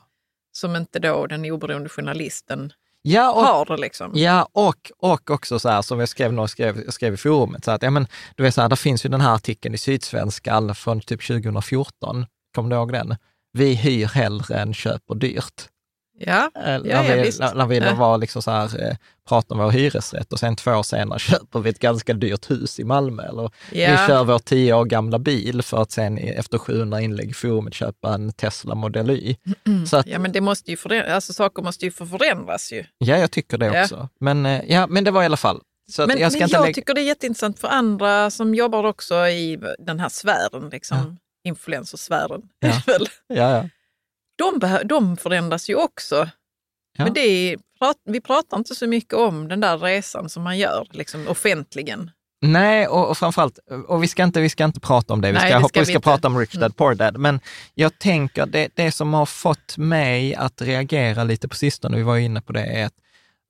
som 0.51 0.75
inte 0.75 0.99
då 0.99 1.27
den 1.27 1.51
oberoende 1.51 1.89
journalisten 1.89 2.73
Ja, 3.07 3.31
och, 3.31 3.41
har. 3.41 3.77
Liksom. 3.77 4.11
Ja, 4.15 4.49
och, 4.51 4.91
och 4.97 5.31
också 5.31 5.59
så 5.59 5.69
här 5.69 5.81
som 5.81 5.99
jag 5.99 6.09
skrev, 6.09 6.33
jag 6.33 6.49
skrev, 6.49 6.81
jag 6.85 6.93
skrev 6.93 7.13
i 7.13 7.17
forumet, 7.17 7.65
så 7.65 7.71
att, 7.71 7.83
ja, 7.83 7.89
men, 7.89 8.07
du 8.35 8.43
vet 8.43 8.55
så 8.55 8.61
här, 8.61 8.69
det 8.69 8.75
finns 8.75 9.05
ju 9.05 9.09
den 9.09 9.21
här 9.21 9.35
artikeln 9.35 9.75
i 9.75 9.77
Sydsvenskan 9.77 10.75
från 10.75 11.01
typ 11.01 11.27
2014, 11.27 12.25
kommer 12.55 12.69
du 12.69 12.75
ihåg 12.75 12.91
den? 12.91 13.15
Vi 13.53 13.75
hyr 13.75 14.07
hellre 14.07 14.55
än 14.55 14.73
köper 14.73 15.15
dyrt. 15.15 15.69
Ja, 16.17 16.51
Eh, 16.55 16.71
ja, 16.71 16.77
när, 16.77 16.89
ja 16.89 17.15
vi, 17.15 17.21
visst. 17.21 17.39
när, 17.39 17.65
vi 17.65 17.77
Ja. 17.77 17.93
var 17.93 18.17
liksom 18.17 18.41
så 18.41 18.51
här, 18.51 18.83
eh, 18.89 18.95
pratar 19.29 19.55
om 19.55 19.61
vår 19.61 19.71
hyresrätt 19.71 20.33
och 20.33 20.39
sen 20.39 20.55
två 20.55 20.71
år 20.71 20.83
senare 20.83 21.19
köper 21.29 21.59
vi 21.59 21.69
ett 21.69 21.79
ganska 21.79 22.13
dyrt 22.13 22.51
hus 22.51 22.79
i 22.79 22.83
Malmö. 22.83 23.23
Eller 23.23 23.51
vi 23.71 23.83
Ja. 23.83 24.07
kör 24.07 24.23
vår 24.23 24.39
tio 24.39 24.73
år 24.73 24.85
gamla 24.85 25.19
bil 25.19 25.61
för 25.61 25.81
att 25.81 25.91
sen 25.91 26.17
efter 26.17 26.57
700 26.57 27.01
inlägg 27.01 27.29
i 27.29 27.33
forumet 27.33 27.73
köpa 27.73 28.13
en 28.13 28.33
Tesla 28.33 28.75
Model 28.75 29.09
Y. 29.09 29.35
Så 29.87 29.97
att, 29.97 30.07
Ja, 30.07 30.19
men 30.19 30.31
det 30.31 30.41
måste 30.41 30.71
ju 30.71 30.77
förändras, 30.77 31.13
alltså 31.15 31.33
saker 31.33 31.63
måste 31.63 31.85
ju 31.85 31.91
förändras 31.91 32.71
ju. 32.73 32.83
ja, 32.97 33.17
jag 33.17 33.31
tycker 33.31 33.57
det 33.57 33.65
Ja. 33.65 33.81
också. 33.83 34.09
Men, 34.19 34.45
eh, 34.45 34.61
ja, 34.67 34.87
men 34.87 35.03
det 35.03 35.11
var 35.11 35.21
i 35.21 35.25
alla 35.25 35.37
fall. 35.37 35.61
Så 35.91 36.07
Men 36.07 36.19
jag 36.19 36.39
men 36.39 36.49
jag 36.49 36.73
tycker 36.73 36.93
det 36.93 37.01
är 37.01 37.05
jätteintressant 37.05 37.59
för 37.59 37.67
andra 37.67 38.31
som 38.31 38.55
jobbar 38.55 38.83
också 38.83 39.15
i 39.27 39.59
den 39.79 39.99
här 39.99 40.09
sfären, 40.09 40.69
liksom, 40.71 41.17
influencersfären. 41.47 42.41
Ja. 42.59 42.67
är 42.67 42.73
det 42.85 42.91
väl. 42.91 43.07
Ja, 43.27 43.51
ja. 43.57 43.69
De, 44.35 44.79
de 44.85 45.17
förändras 45.17 45.69
ju 45.69 45.75
också. 45.75 46.29
Ja. 46.97 47.03
Men 47.03 47.13
det 47.13 47.57
vi 48.05 48.21
pratar 48.21 48.57
inte 48.57 48.75
så 48.75 48.87
mycket 48.87 49.13
om 49.13 49.47
den 49.47 49.59
där 49.59 49.77
resan 49.77 50.29
som 50.29 50.43
man 50.43 50.57
gör 50.57 50.87
liksom, 50.91 51.27
offentligen. 51.27 52.11
Nej, 52.41 52.87
och, 52.87 53.09
och 53.09 53.17
framförallt, 53.17 53.59
och 53.87 54.03
vi 54.03 54.07
ska, 54.07 54.23
inte, 54.23 54.41
vi 54.41 54.49
ska 54.49 54.63
inte 54.63 54.79
prata 54.79 55.13
om 55.13 55.21
det, 55.21 55.27
vi 55.27 55.33
Nej, 55.33 55.51
ska, 55.51 55.67
ska 55.67 55.79
vi 55.79 55.85
vi 55.85 55.93
ska 55.93 55.99
prata 55.99 56.27
om 56.27 56.37
Rich 56.37 56.53
Dad 56.53 56.63
Mm. 56.63 56.71
Poor 56.71 56.95
Dad. 56.95 57.17
Men 57.17 57.39
jag 57.73 57.99
tänker, 57.99 58.45
det, 58.45 58.69
det 58.75 58.91
som 58.91 59.13
har 59.13 59.25
fått 59.25 59.77
mig 59.77 60.35
att 60.35 60.61
reagera 60.61 61.23
lite 61.23 61.47
på 61.47 61.55
sistone, 61.55 61.97
vi 61.97 62.03
var 62.03 62.17
inne 62.17 62.41
på 62.41 62.53
det, 62.53 62.65
är 62.65 62.85
att, 62.85 62.93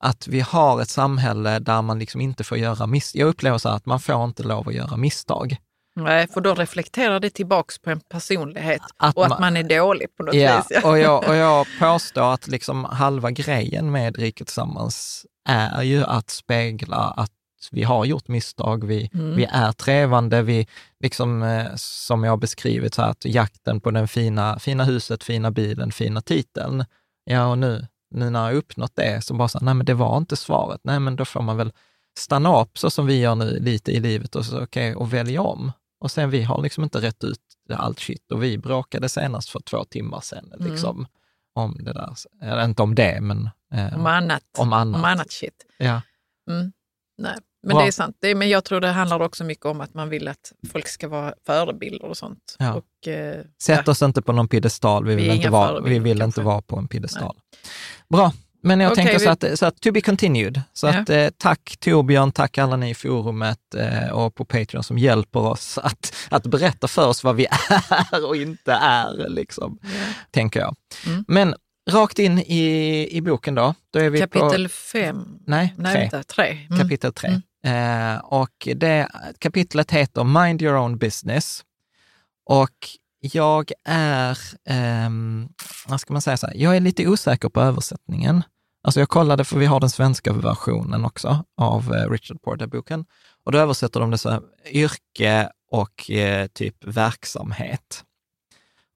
att 0.00 0.28
vi 0.28 0.40
har 0.40 0.82
ett 0.82 0.88
samhälle 0.88 1.58
där 1.58 1.82
man 1.82 1.98
liksom 1.98 2.20
inte 2.20 2.44
får 2.44 2.58
göra 2.58 2.86
misstag. 2.86 3.20
Jag 3.20 3.28
upplever 3.28 3.58
så 3.58 3.68
här 3.68 3.76
att 3.76 3.86
man 3.86 4.00
får 4.00 4.24
inte 4.24 4.42
lov 4.42 4.68
att 4.68 4.74
göra 4.74 4.96
misstag. 4.96 5.56
Nej, 5.96 6.28
för 6.28 6.40
då 6.40 6.54
reflekterar 6.54 7.20
det 7.20 7.30
tillbaks 7.30 7.78
på 7.78 7.90
en 7.90 8.00
personlighet 8.00 8.82
Att 8.96 9.16
och 9.16 9.24
att 9.24 9.30
man- 9.30 9.40
man 9.40 9.56
är 9.56 9.62
dålig 9.78 10.16
på 10.16 10.22
något 10.22 10.34
Ja, 10.34 10.56
vis. 10.56 10.78
Ja. 10.82 10.88
och 10.90 10.98
jag, 10.98 11.24
och 11.28 11.36
jag 11.36 11.66
påstår 11.80 12.32
att 12.34 12.48
liksom 12.48 12.84
halva 12.84 13.30
grejen 13.30 13.90
med 13.92 14.16
Riket 14.18 14.46
Tillsammans 14.46 15.26
är 15.48 15.82
ju 15.82 16.04
att 16.04 16.30
spegla 16.30 16.96
att 16.96 17.30
vi 17.72 17.82
har 17.82 18.04
gjort 18.04 18.28
misstag, 18.28 18.84
vi, 18.86 19.10
Mm. 19.14 19.36
vi 19.36 19.44
är 19.44 19.72
trevande, 19.72 20.42
vi, 20.42 20.66
liksom, 21.00 21.42
eh, 21.42 21.66
som 21.76 22.24
jag 22.24 22.32
har 22.32 22.36
beskrivit, 22.36 22.94
så 22.94 23.02
här, 23.02 23.10
att 23.10 23.24
jakten 23.24 23.80
på 23.80 23.90
den 23.90 24.08
fina, 24.08 24.58
fina 24.58 24.84
huset, 24.84 25.24
fina 25.24 25.50
bilen, 25.50 25.92
fina 25.92 26.20
titeln. 26.22 26.84
Ja, 27.24 27.46
och 27.46 27.58
nu, 27.58 27.86
nu 28.14 28.30
när 28.30 28.46
jag 28.46 28.56
uppnått 28.56 28.92
det, 28.96 29.24
så 29.24 29.34
bara 29.34 29.48
så 29.48 29.58
här, 29.58 29.64
nej 29.64 29.74
men 29.74 29.86
det 29.86 29.94
var 29.94 30.16
inte 30.16 30.36
svaret. 30.36 30.80
Nej, 30.84 31.00
men 31.00 31.16
då 31.16 31.24
får 31.24 31.42
man 31.42 31.56
väl 31.56 31.72
stanna 32.18 32.60
upp 32.62 32.78
så 32.78 32.90
som 32.90 33.06
vi 33.06 33.20
gör 33.20 33.34
nu 33.34 33.58
lite 33.60 33.92
i 33.92 34.00
livet 34.00 34.36
och, 34.36 34.44
så, 34.46 34.62
okay, 34.62 34.94
och 34.94 35.12
välja 35.12 35.42
om. 35.42 35.72
Och 36.00 36.10
sen 36.10 36.30
vi 36.30 36.42
har 36.42 36.62
liksom 36.62 36.84
inte 36.84 37.00
rätt 37.00 37.24
ut 37.24 37.40
allt 37.74 38.00
shit 38.00 38.32
och 38.32 38.42
vi 38.42 38.58
bråkade 38.58 39.08
senast 39.08 39.48
för 39.50 39.60
två 39.60 39.84
timmar 39.84 40.20
sedan 40.20 40.52
Mm. 40.60 40.70
liksom, 40.72 41.06
om 41.54 41.76
det 41.84 41.92
där. 41.92 42.14
Eller 42.42 42.64
inte 42.64 42.82
om 42.82 42.94
det, 42.94 43.20
men 43.20 43.50
eh, 43.74 43.94
Om 43.96 44.06
annat. 44.06 44.42
om 44.58 44.72
annat. 44.72 44.98
Om 44.98 45.04
annat 45.04 45.30
shit. 45.32 45.66
Ja. 45.78 46.00
Mm. 46.50 46.72
Nej, 47.18 47.36
men 47.62 47.74
Bra. 47.74 47.82
det 47.82 47.86
är 47.88 47.92
sant. 47.92 48.16
Det 48.20 48.34
men 48.34 48.48
jag 48.48 48.64
tror 48.64 48.80
det 48.80 48.88
handlar 48.88 49.20
också 49.22 49.44
mycket 49.44 49.66
om 49.66 49.80
att 49.80 49.94
man 49.94 50.08
vill 50.08 50.28
att 50.28 50.52
folk 50.72 50.88
ska 50.88 51.08
vara 51.08 51.34
förebilder 51.46 52.04
och 52.04 52.16
sånt. 52.16 52.56
Ja. 52.58 52.74
Och, 52.74 53.08
eh, 53.08 53.44
Sätt 53.62 53.88
oss 53.88 54.02
inte 54.02 54.22
på 54.22 54.32
någon 54.32 54.48
piedestal, 54.48 55.04
vi 55.04 55.14
Vi 55.14 55.22
vill, 55.22 55.32
inte 55.32 55.48
vara, 55.50 55.80
vi 55.80 55.98
vill 55.98 56.22
inte 56.22 56.40
vara 56.40 56.62
på 56.62 56.76
en 56.78 56.88
piedestal. 56.88 57.36
Bra, 58.08 58.32
men 58.66 58.80
jag 58.80 58.92
Okej, 58.92 59.04
tänker 59.04 59.18
så, 59.18 59.30
att, 59.30 59.58
så 59.58 59.66
att 59.66 59.80
to 59.80 59.92
be 59.92 60.00
continued. 60.00 60.62
Så 60.72 60.86
Ja. 60.86 60.98
att, 61.00 61.10
eh, 61.10 61.28
tack 61.38 61.76
Torbjörn, 61.80 62.32
tack 62.32 62.58
alla 62.58 62.76
ni 62.76 62.90
i 62.90 62.94
forumet 62.94 63.74
eh, 63.76 64.08
och 64.10 64.34
på 64.34 64.44
Patreon 64.44 64.82
som 64.84 64.98
hjälper 64.98 65.40
oss 65.40 65.78
att, 65.78 66.14
att 66.28 66.46
berätta 66.46 66.88
för 66.88 67.06
oss 67.08 67.24
vad 67.24 67.36
vi 67.36 67.46
är 68.10 68.26
och 68.26 68.36
inte 68.36 68.72
är, 68.72 69.28
liksom, 69.28 69.78
tänker 70.30 70.60
jag. 70.60 70.76
Mm. 71.06 71.24
Men 71.28 71.54
rakt 71.90 72.18
in 72.18 72.38
i, 72.38 73.08
i 73.10 73.20
boken 73.22 73.54
då. 73.54 73.74
då 73.90 73.98
är 73.98 74.10
vi 74.10 74.18
Kapitel 74.20 74.64
på, 74.64 74.68
fem. 74.74 75.38
Nej, 75.46 75.74
Nej, 75.78 75.92
tre. 75.92 76.00
vänta, 76.00 76.22
tre. 76.22 76.58
Mm. 76.70 76.78
Kapitel 76.82 77.12
3. 77.12 77.28
Eh, 77.66 78.18
och 78.18 78.68
det 78.76 79.08
kapitlet 79.38 79.90
heter 79.90 80.24
Mind 80.24 80.62
your 80.62 80.76
own 80.76 80.98
business. 80.98 81.62
Och 82.46 82.88
jag 83.20 83.72
är, 83.88 84.38
ehm, 84.68 85.48
vad 85.86 86.00
ska 86.00 86.12
man 86.12 86.22
säga 86.22 86.36
så 86.36 86.46
här, 86.46 86.54
jag 86.56 86.76
är 86.76 86.80
lite 86.80 87.06
osäker 87.08 87.48
på 87.48 87.60
översättningen. 87.60 88.42
Alltså 88.86 89.00
jag 89.00 89.08
kollade, 89.08 89.44
för 89.44 89.58
vi 89.58 89.66
har 89.66 89.80
den 89.80 89.90
svenska 89.90 90.32
versionen 90.32 91.04
också 91.04 91.44
av 91.56 91.94
eh, 91.94 92.10
Richard 92.10 92.42
Porter-boken. 92.42 93.04
Och 93.44 93.52
då 93.52 93.58
översätter 93.58 94.00
de 94.00 94.10
det 94.10 94.18
så 94.18 94.30
här, 94.30 94.40
yrke 94.70 95.50
och 95.70 96.10
eh, 96.10 96.46
typ 96.46 96.84
verksamhet. 96.84 98.04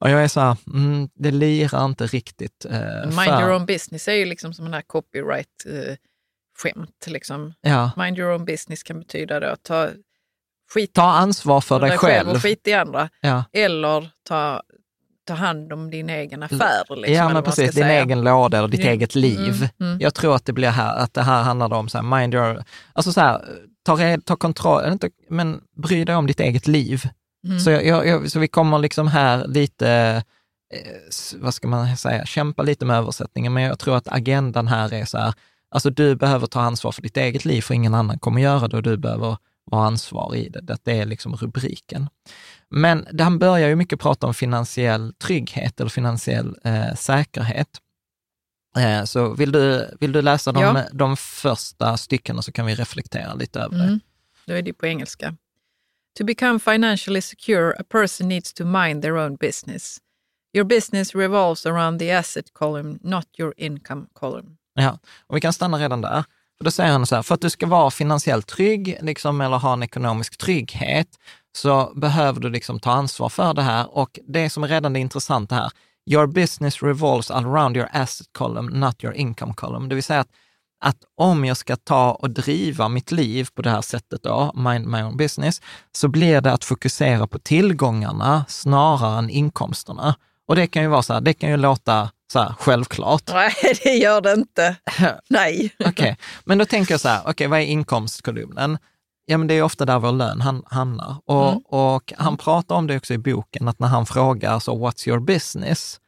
Och 0.00 0.11
jag 0.11 0.25
är 0.25 0.28
så 0.28 0.40
här, 0.40 0.56
mm, 0.75 1.09
det 1.14 1.30
lirar 1.30 1.85
inte 1.85 2.06
riktigt. 2.06 2.64
Eh, 2.64 3.00
Mind 3.04 3.14
för- 3.14 3.40
your 3.42 3.54
own 3.54 3.66
business 3.66 4.09
är 4.09 4.12
ju 4.12 4.25
liksom 4.25 4.54
som 4.54 4.66
en 4.66 4.75
här 4.75 4.82
copyright-skämt. 4.82 7.06
liksom. 7.06 7.54
Ja, 7.61 7.90
Mind 7.97 8.18
your 8.18 8.35
own 8.35 8.44
business 8.44 8.82
kan 8.82 8.99
betyda 9.00 9.40
då, 9.40 9.56
ta 9.62 9.88
skit 10.75 10.94
ta 10.94 11.02
ansvar 11.12 11.61
för 11.61 11.80
dig 11.80 11.99
själv. 11.99 12.28
och 12.30 12.42
skit 12.42 12.68
i 12.68 12.73
andra. 12.73 13.09
Ja. 13.20 13.44
Eller 13.52 14.11
ta, 14.28 14.62
ta 15.30 15.34
hand 15.44 15.72
om 15.72 15.90
din 15.90 16.10
egen 16.10 16.42
affär. 16.42 16.96
Liksom, 16.96 17.14
ja, 17.14 17.28
men 17.28 17.42
precis. 17.42 17.75
Din 17.75 17.84
säga. 17.84 18.02
egen 18.02 18.20
låda 18.22 18.58
eller 18.58 18.68
ditt 18.68 18.80
Mm, 18.80 18.92
eget 18.92 19.14
liv. 19.14 19.54
mm, 19.54 19.68
mm. 19.92 20.00
Jag 20.00 20.14
tror 20.14 20.37
att 20.37 20.44
det 20.44 20.52
blir 20.52 20.68
här, 20.68 20.96
att 20.96 21.14
det 21.14 21.22
här 21.22 21.42
handlar 21.42 21.72
om 21.72 21.88
så 21.88 21.99
här, 21.99 22.18
mind 22.20 22.34
your, 22.34 22.62
alltså 22.92 23.12
så 23.12 23.20
här, 23.20 23.44
ta, 23.87 23.94
red, 23.94 24.25
ta 24.25 24.37
kontroll, 24.37 24.92
inte, 24.92 25.10
men 25.30 25.60
bry 25.76 26.04
dig 26.04 26.16
om 26.16 26.26
ditt 26.26 26.40
eget 26.40 26.66
liv. 26.66 27.02
Mm. 27.46 27.60
Så, 27.60 27.70
jag, 27.70 28.06
jag, 28.06 28.30
så 28.30 28.38
vi 28.38 28.49
kommer 28.49 28.78
liksom 28.78 29.08
här 29.08 29.46
lite, 29.46 30.22
eh, 30.75 31.40
vad 31.40 31.54
ska 31.54 31.68
man 31.68 31.96
säga, 31.96 32.25
kämpa 32.26 32.62
lite 32.62 32.84
med 32.84 32.96
översättningen, 32.96 33.52
men 33.52 33.62
jag 33.62 33.78
tror 33.78 33.96
att 33.96 34.08
agendan 34.08 34.68
här 34.68 34.94
är 34.94 35.04
så 35.04 35.18
här, 35.18 35.34
alltså 35.75 35.90
du 35.90 36.14
behöver 36.16 36.46
ta 36.46 36.60
ansvar 36.60 36.92
för 36.92 37.02
ditt 37.02 37.16
eget 37.16 37.44
liv, 37.44 37.62
för 37.62 37.75
ingen 37.75 37.94
annan 37.94 38.18
kommer 38.18 38.40
göra 38.42 38.68
det 38.68 38.76
och 38.76 38.82
du 38.82 38.96
behöver 38.96 39.37
vara 39.64 39.87
ansvarig 39.87 40.46
i 40.46 40.49
det. 40.49 40.76
Det 40.84 40.99
är 40.99 41.06
liksom 41.06 41.37
rubriken. 41.37 42.08
Men 42.71 43.07
han 43.21 43.39
börjar 43.39 43.69
ju 43.69 43.77
mycket 43.77 44.00
prata 44.00 44.27
om 44.27 44.35
finansiell 44.35 45.15
trygghet 45.15 45.81
eller 45.81 45.91
finansiell 45.91 46.57
eh, 46.65 46.95
säkerhet. 46.95 47.69
Eh, 48.77 49.05
så 49.05 49.35
vill 49.35 49.53
du, 49.53 49.95
vill 50.00 50.12
du 50.12 50.23
läsa 50.23 50.53
de, 50.53 50.62
Ja. 50.62 50.85
de 50.93 51.17
första 51.17 51.97
styckena 51.97 52.43
så 52.43 52.53
kan 52.53 52.67
vi 52.67 52.75
reflektera 52.75 53.35
lite 53.35 53.61
över 53.61 53.79
det. 53.79 53.85
Mm. 53.85 54.00
Då 54.47 54.55
är 54.55 54.62
det 54.62 54.73
på 54.73 54.87
engelska. 54.87 55.37
To 56.19 56.25
become 56.25 56.59
financially 56.59 57.21
secure, 57.21 57.75
a 57.79 57.85
person 57.89 58.29
needs 58.29 58.53
to 58.53 58.65
mind 58.65 59.03
their 59.03 59.17
own 59.17 59.37
business. 59.37 59.99
Your 60.53 60.65
business 60.65 61.15
revolves 61.15 61.67
around 61.67 61.99
the 61.99 62.12
asset 62.12 62.53
column, 62.53 62.99
not 63.03 63.27
your 63.39 63.55
income 63.57 64.07
column. 64.12 64.57
Ja, 64.75 64.99
och 65.27 65.37
vi 65.37 65.41
kan 65.41 65.53
stanna 65.53 65.79
redan 65.79 66.00
där. 66.00 66.25
För 66.59 66.65
då 66.65 66.71
säger 66.71 66.93
han 66.93 67.07
så 67.07 67.15
här, 67.15 67.23
för 67.23 67.35
att 67.35 67.41
du 67.41 67.50
ska 67.50 67.67
vara 67.67 67.91
finansiellt 67.91 68.47
trygg 68.47 68.99
liksom, 69.03 69.41
eller 69.41 69.57
ha 69.57 69.73
en 69.73 69.83
ekonomisk 69.83 70.37
trygghet, 70.37 71.09
så 71.57 71.92
behöver 71.97 72.40
du 72.40 72.50
liksom 72.50 72.80
ta 72.80 72.90
ansvar 72.90 73.28
för 73.28 73.54
det 73.54 73.62
här. 73.62 73.97
Och 73.97 74.19
det 74.28 74.50
som 74.50 74.64
är 74.64 74.69
redan 74.69 74.92
det 74.92 75.00
intressanta 75.00 75.54
här, 75.54 75.71
your 76.11 76.26
business 76.26 76.83
revolves 76.83 77.30
around 77.30 77.76
your 77.76 77.88
asset 77.92 78.26
column, 78.33 78.66
not 78.66 79.04
your 79.04 79.14
income 79.14 79.54
column. 79.54 79.88
Det 79.88 79.95
vill 79.95 80.04
säga 80.04 80.21
att, 80.21 80.30
att 80.80 80.97
om 81.16 81.45
jag 81.45 81.57
ska 81.57 81.76
ta 81.76 82.12
och 82.12 82.30
driva 82.30 82.88
mitt 82.88 83.12
liv 83.12 83.49
på 83.54 83.62
det 83.62 83.71
här 83.71 83.80
sättet 83.80 84.23
då, 84.23 84.52
mind 84.54 84.87
my 84.87 85.02
own 85.02 85.16
business, 85.16 85.62
så 85.92 86.09
blir 86.09 86.40
det 86.40 86.52
att 86.52 86.64
fokusera 86.64 87.26
på 87.26 87.38
tillgångarna 87.38 88.45
snarare 88.49 89.19
än 89.19 89.30
inkomsterna. 89.30 90.14
Och 90.49 90.57
det 90.57 90.66
kan 90.66 90.83
ju 90.83 90.88
vara 90.88 91.02
så 91.02 91.12
här, 91.12 91.21
det 91.21 91.35
kan 91.35 91.50
ju 91.50 91.57
låta 91.57 92.11
så 92.33 92.38
här 92.38 92.54
självklart. 92.59 93.23
Nej, 93.33 93.52
det 93.85 93.95
gör 93.95 94.21
det 94.21 94.33
inte. 94.33 94.76
Nej. 95.28 95.75
Okej, 95.85 96.16
men 96.45 96.59
då 96.59 96.64
tänker 96.64 96.92
jag 96.92 97.00
så 97.00 97.09
här, 97.09 97.21
okej, 97.26 97.47
vad 97.47 97.61
är 97.61 97.64
inkomstkolumnen? 97.64 98.78
Ja, 99.30 99.38
men 99.38 99.46
det 99.49 99.54
är 99.54 99.62
ofta 99.62 99.84
där 99.84 99.99
vår 99.99 100.12
lön 100.12 100.40
han, 100.40 100.62
hamnar. 100.66 101.16
Och, 101.25 101.49
Mm. 101.49 101.62
och 101.66 102.12
han 102.16 102.37
pratar 102.37 102.75
om 102.75 102.87
det 102.87 102.96
också 102.96 103.14
i 103.14 103.18
boken, 103.18 103.68
att 103.68 103.78
när 103.78 103.88
han 103.88 104.06
frågar 104.06 104.58
så 104.58 104.87
what's 104.87 105.08
your 105.08 105.20
business? 105.20 106.00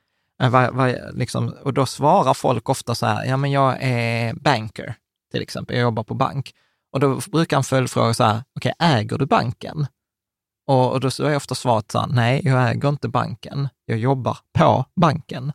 Eh, 0.42 0.50
vad, 0.50 0.74
vad, 0.74 0.96
liksom, 1.14 1.54
och 1.62 1.74
då 1.74 1.86
svarar 1.86 2.34
folk 2.34 2.68
ofta 2.68 2.94
så 2.94 3.06
här, 3.06 3.24
ja 3.24 3.36
men 3.36 3.50
jag 3.50 3.76
är 3.80 4.34
banker, 4.34 4.94
till 5.32 5.42
exempel, 5.42 5.76
jag 5.76 5.82
jobbar 5.82 6.02
på 6.04 6.14
bank. 6.14 6.52
Och 6.92 7.00
då 7.00 7.20
brukar 7.32 7.56
han 7.56 7.64
följdfråga 7.64 8.14
så 8.14 8.24
här, 8.24 8.42
okej, 8.56 8.72
äger 8.78 9.18
du 9.18 9.26
banken? 9.26 9.86
Och, 10.66 10.92
och 10.92 11.00
då 11.00 11.10
så 11.10 11.24
är 11.24 11.36
ofta 11.36 11.54
svaret 11.54 11.90
så 11.90 11.98
här, 11.98 12.06
nej, 12.06 12.40
jag 12.44 12.70
äger 12.70 12.88
inte 12.88 13.08
banken, 13.08 13.68
jag 13.84 13.98
jobbar 13.98 14.38
på 14.58 14.84
banken. 15.00 15.52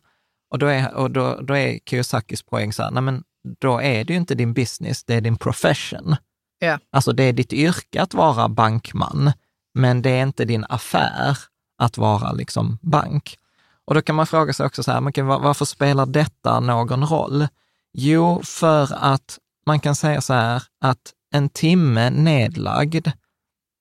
Och 0.50 0.58
då 0.58 0.66
är, 0.66 0.94
och 0.94 1.10
då, 1.10 1.40
då 1.40 1.56
är 1.56 1.78
Kiyosakis 1.86 2.42
poäng 2.42 2.72
så 2.72 2.82
här, 2.82 2.90
nej 2.90 3.02
men 3.02 3.22
då 3.60 3.80
är 3.80 4.04
det 4.04 4.12
ju 4.12 4.18
inte 4.18 4.34
din 4.34 4.52
business, 4.54 5.04
det 5.04 5.14
är 5.14 5.20
din 5.20 5.36
profession. 5.36 6.16
Ja. 6.58 6.78
Alltså 6.90 7.12
det 7.12 7.22
är 7.22 7.32
ditt 7.32 7.52
yrke 7.52 8.02
att 8.02 8.14
vara 8.14 8.48
bankman, 8.48 9.32
men 9.74 10.02
det 10.02 10.10
är 10.10 10.22
inte 10.22 10.44
din 10.44 10.66
affär 10.68 11.38
att 11.78 11.98
vara 11.98 12.32
liksom 12.32 12.78
bank. 12.82 13.38
Och 13.84 13.94
då 13.94 14.02
kan 14.02 14.14
man 14.14 14.26
fråga 14.26 14.52
sig 14.52 14.66
också 14.66 14.82
så 14.82 14.92
här, 14.92 15.00
men 15.00 15.26
varför 15.26 15.64
spelar 15.64 16.06
detta 16.06 16.60
någon 16.60 17.06
roll? 17.06 17.48
Jo, 17.92 18.42
för 18.44 18.94
att 18.94 19.38
man 19.66 19.80
kan 19.80 19.94
säga 19.94 20.20
så 20.20 20.34
här 20.34 20.62
att 20.80 21.12
en 21.34 21.48
timme 21.48 22.10
nedlagd 22.10 23.08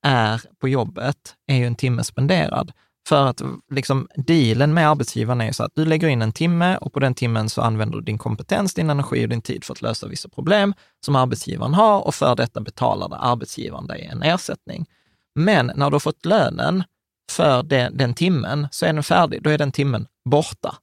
är 0.06 0.42
på 0.60 0.68
jobbet 0.68 1.36
är 1.48 1.56
ju 1.56 1.68
en 1.68 1.76
timme 1.76 2.04
spenderad. 2.04 2.72
För 3.08 3.26
att 3.26 3.42
liksom, 3.72 4.08
dealen 4.16 4.74
med 4.74 4.90
arbetsgivaren 4.90 5.42
är 5.42 5.52
så 5.52 5.64
att 5.64 5.76
du 5.76 5.86
lägger 5.86 6.08
in 6.08 6.22
en 6.22 6.32
timme 6.32 6.78
och 6.78 6.94
på 6.94 7.00
den 7.00 7.16
timmen 7.16 7.50
så 7.50 7.62
använder 7.62 7.98
du 7.98 8.04
din 8.04 8.18
kompetens, 8.18 8.74
din 8.74 8.90
energi 8.90 9.26
och 9.26 9.30
din 9.30 9.42
tid 9.42 9.64
för 9.64 9.74
att 9.74 9.82
lösa 9.82 10.08
vissa 10.08 10.30
problem 10.30 10.74
som 11.06 11.16
arbetsgivaren 11.16 11.74
har 11.74 12.08
och 12.08 12.16
för 12.16 12.36
detta 12.36 12.62
betalar 12.62 13.18
arbetsgivaren 13.20 13.88
dig 13.88 14.10
en 14.12 14.24
ersättning. 14.24 14.86
Men 15.36 15.72
när 15.76 15.90
du 15.90 15.96
har 15.96 16.00
fått 16.00 16.26
lönen 16.26 16.84
för 17.32 17.64
den, 17.64 17.98
den 17.98 18.14
timmen 18.14 18.68
så 18.72 18.86
är 18.86 18.94
den 18.94 19.04
färdig, 19.04 19.44
då 19.44 19.50
är 19.50 19.58
den 19.58 19.72
timmen 19.72 20.08
borta. 20.30 20.76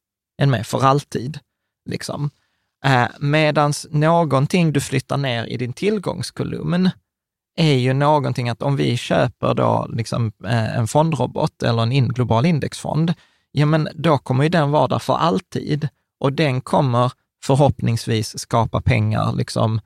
En 0.43 0.51
med 0.51 0.67
för 0.67 0.85
alltid. 0.85 1.39
Liksom. 1.91 2.31
Eh, 2.85 3.09
någonting 3.91 4.73
du 4.73 4.81
flyttar 4.81 5.17
ner 5.17 5.47
i 5.47 5.57
din 5.57 5.73
tillgångskolumn 5.73 6.91
är 7.57 7.75
ju 7.75 7.93
någonting 7.93 8.49
att 8.49 8.63
om 8.63 8.77
vi 8.77 8.97
köper 8.97 9.55
då 9.55 9.87
liksom 9.93 10.33
eh, 10.45 10.79
en 10.79 10.89
fondrobot 10.89 11.63
eller 11.63 11.83
en 11.83 11.93
in, 11.93 12.09
global 12.09 12.47
indexfond, 12.47 13.15
ja 13.53 13.67
men 13.67 13.89
då 13.95 14.19
kommer 14.19 14.45
ju 14.45 14.49
den 14.51 14.71
vara 14.71 14.89
där 14.89 14.99
för 14.99 15.15
alltid 15.15 15.89
och 16.21 16.33
den 16.33 16.61
kommer 16.61 17.13
förhoppningsvis 17.45 18.39
skapa 18.39 18.81
pengar 18.81 19.33
liksom 19.33 19.81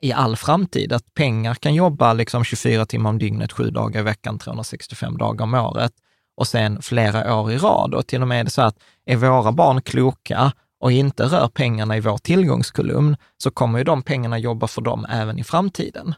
i 0.00 0.12
all 0.12 0.36
framtid. 0.36 0.92
Att 0.92 1.14
pengar 1.14 1.54
kan 1.54 1.74
jobba 1.74 2.12
liksom 2.12 2.44
24 2.44 2.86
timmar 2.86 3.10
om 3.10 3.18
dygnet, 3.18 3.52
sju 3.52 3.70
dagar 3.70 4.00
i 4.00 4.02
veckan, 4.02 4.38
365 4.38 5.18
dagar 5.18 5.42
om 5.42 5.54
året 5.54 5.92
och 6.36 6.46
sen 6.46 6.82
flera 6.82 7.36
år 7.36 7.52
i 7.52 7.58
rad. 7.58 7.94
Och 7.94 8.06
till 8.06 8.22
och 8.22 8.28
med 8.28 8.40
är 8.40 8.44
det 8.44 8.50
så 8.50 8.62
att 8.62 8.78
är 9.04 9.16
våra 9.16 9.52
barn 9.52 9.82
kloka 9.82 10.52
och 10.80 10.92
inte 10.92 11.24
rör 11.24 11.48
pengarna 11.48 11.96
i 11.96 12.00
vår 12.00 12.18
tillgångskolumn, 12.18 13.16
så 13.42 13.50
kommer 13.50 13.78
ju 13.78 13.84
de 13.84 14.02
pengarna 14.02 14.38
jobba 14.38 14.66
för 14.66 14.82
dem 14.82 15.06
även 15.10 15.38
i 15.38 15.44
framtiden. 15.44 16.14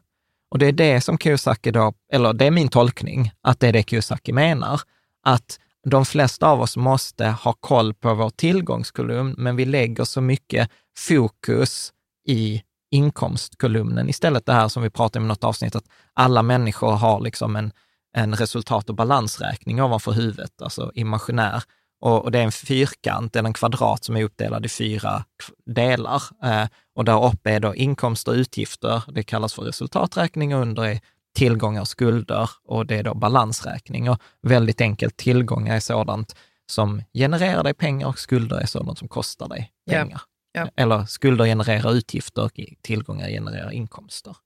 Och 0.51 0.59
det 0.59 0.67
är 0.67 0.73
det 0.73 1.01
som 1.01 1.19
Kiyosaki 1.19 1.71
då, 1.71 1.93
eller 2.13 2.33
det 2.33 2.47
är 2.47 2.51
min 2.51 2.69
tolkning, 2.69 3.33
att 3.43 3.61
det 3.61 3.69
är 3.69 3.73
det 3.73 3.91
Kiyosaki 3.91 4.33
menar, 4.33 4.81
att 5.27 5.59
de 5.91 6.05
flesta 6.05 6.49
av 6.49 6.61
oss 6.61 6.77
måste 6.77 7.27
ha 7.27 7.53
koll 7.53 7.95
på 7.95 8.15
vår 8.15 8.31
tillgångskolumn, 8.31 9.35
men 9.39 9.57
vi 9.57 9.65
lägger 9.65 10.05
så 10.05 10.21
mycket 10.21 10.71
fokus 10.99 11.93
i 12.29 12.63
inkomstkolumnen 12.91 14.09
istället. 14.09 14.47
Det 14.47 14.53
här 14.53 14.69
som 14.69 14.83
vi 14.83 14.91
pratade 14.91 15.19
om 15.19 15.25
i 15.25 15.29
något 15.29 15.45
avsnitt, 15.45 15.77
att 15.77 15.89
alla 16.15 16.43
människor 16.43 16.93
har 16.93 17.21
liksom 17.21 17.57
en, 17.57 17.73
en 18.17 18.35
resultat 18.35 18.89
och 18.89 18.95
balansräkning 18.95 19.83
ovanför 19.83 20.13
huvudet, 20.13 20.63
alltså 20.63 20.93
imaginär. 20.95 21.63
Och, 22.01 22.25
och, 22.25 22.33
det 22.33 22.39
är 22.39 22.43
en 22.43 22.53
fyrkant 22.53 23.37
eller 23.37 23.49
en 23.49 23.53
kvadrat 23.53 24.05
som 24.05 24.17
är 24.17 24.25
uppdelad 24.25 24.67
i 24.67 24.69
fyra 24.69 25.25
delar. 25.67 26.23
Eh, 26.45 26.67
och 26.97 27.05
där 27.05 27.25
uppe 27.25 27.51
är 27.51 27.61
då 27.61 27.75
inkomster 27.75 28.33
och 28.33 28.37
utgifter, 28.37 29.03
det 29.09 29.23
kallas 29.23 29.55
för 29.55 29.63
resultaträkning 29.63 30.55
och 30.55 30.63
under 30.63 30.85
är 30.85 31.01
tillgångar 31.35 31.81
och 31.81 31.89
skulder 31.89 32.51
och 32.65 32.87
det 32.87 32.97
är 32.97 33.03
då 33.03 33.15
balansräkning. 33.15 34.11
Och 34.11 34.21
väldigt 34.43 34.81
enkelt, 34.81 35.17
tillgångar 35.17 35.77
är 35.77 35.81
sådant 35.81 36.37
som 36.67 37.03
genererar 37.15 37.63
dig 37.63 37.75
pengar 37.75 38.07
och 38.07 38.19
skulder 38.19 38.57
är 38.57 38.67
sådant 38.67 38.99
som 38.99 39.09
kostar 39.09 39.49
dig 39.49 39.73
pengar. 39.91 40.21
Ja. 40.53 40.61
Ja. 40.61 40.71
Eller 40.77 41.05
skulder 41.05 41.45
genererar 41.45 41.93
utgifter 41.93 42.45
och 42.45 42.61
tillgångar 42.83 43.29
genererar 43.29 43.71
inkomster. 43.71 44.37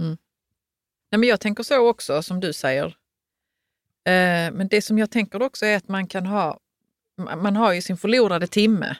Mm. 0.00 0.16
Nej, 1.10 1.18
men 1.18 1.28
jag 1.28 1.40
tänker 1.40 1.62
så 1.62 1.88
också, 1.88 2.22
som 2.22 2.40
du 2.40 2.52
säger. 2.52 2.86
Eh, 4.06 4.52
men 4.52 4.68
det 4.68 4.82
som 4.82 4.98
jag 4.98 5.10
tänker 5.10 5.42
också 5.42 5.66
är 5.66 5.76
att 5.76 5.88
man 5.88 6.06
kan 6.06 6.26
ha 6.26 6.58
man 7.36 7.56
har 7.56 7.72
ju 7.72 7.82
sin 7.82 7.96
förlorade 7.96 8.46
timme. 8.46 8.96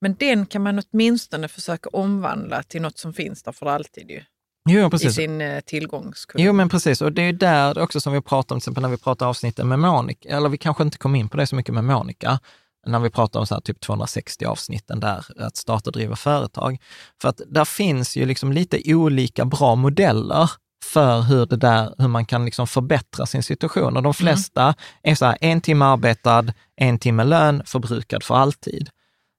Men 0.00 0.14
den 0.14 0.46
kan 0.46 0.62
man 0.62 0.82
åtminstone 0.92 1.48
försöka 1.48 1.88
omvandla 1.92 2.62
till 2.62 2.82
något 2.82 2.98
som 2.98 3.12
finns 3.12 3.42
där 3.42 3.52
för 3.52 3.66
alltid 3.66 4.10
ju. 4.10 4.22
Jo, 4.68 4.90
precis. 4.90 5.10
I 5.10 5.12
sin 5.12 5.40
eh, 5.40 5.60
tillgångskurva. 5.60 6.44
Jo, 6.44 6.52
men 6.52 6.68
precis. 6.68 7.02
Och 7.02 7.12
det 7.12 7.22
är 7.22 7.32
där 7.32 7.78
också 7.78 8.00
som 8.00 8.12
vi 8.12 8.20
pratar 8.20 8.54
om, 8.54 8.60
till 8.60 8.64
exempel 8.64 8.82
när 8.82 8.88
vi 8.88 8.96
pratar 8.96 9.26
avsnitten 9.26 9.68
med 9.68 9.78
Monica, 9.78 10.28
eller 10.28 10.48
vi 10.48 10.58
kanske 10.58 10.82
inte 10.82 10.98
kom 10.98 11.14
in 11.14 11.28
på 11.28 11.36
det 11.36 11.46
så 11.46 11.56
mycket 11.56 11.74
med 11.74 11.84
Monica, 11.84 12.38
när 12.86 12.98
vi 12.98 13.10
pratar 13.10 13.40
om 13.40 13.46
så 13.46 13.54
här 13.54 13.60
typ 13.60 13.80
260 13.80 14.44
avsnitten 14.44 15.00
där, 15.00 15.26
att 15.38 15.56
starta 15.56 15.90
och 15.90 15.92
driva 15.92 16.16
företag. 16.16 16.78
För 17.22 17.28
att 17.28 17.40
där 17.46 17.64
finns 17.64 18.16
ju 18.16 18.26
liksom 18.26 18.52
lite 18.52 18.94
olika 18.94 19.44
bra 19.44 19.74
modeller 19.74 20.50
för 20.84 21.20
hur, 21.20 21.46
det 21.46 21.56
där, 21.56 21.94
hur 21.98 22.08
man 22.08 22.26
kan 22.26 22.44
liksom 22.44 22.66
förbättra 22.66 23.26
sin 23.26 23.42
situation. 23.42 23.96
Och 23.96 24.02
de 24.02 24.04
mm. 24.04 24.14
flesta 24.14 24.62
mm. 24.62 24.74
är 25.02 25.14
så 25.14 25.24
här, 25.24 25.38
en 25.40 25.60
timme 25.60 25.84
arbetad, 25.84 26.44
en 26.76 26.98
timme 26.98 27.24
lön, 27.24 27.62
förbrukad 27.66 28.22
för 28.22 28.34
alltid. 28.34 28.90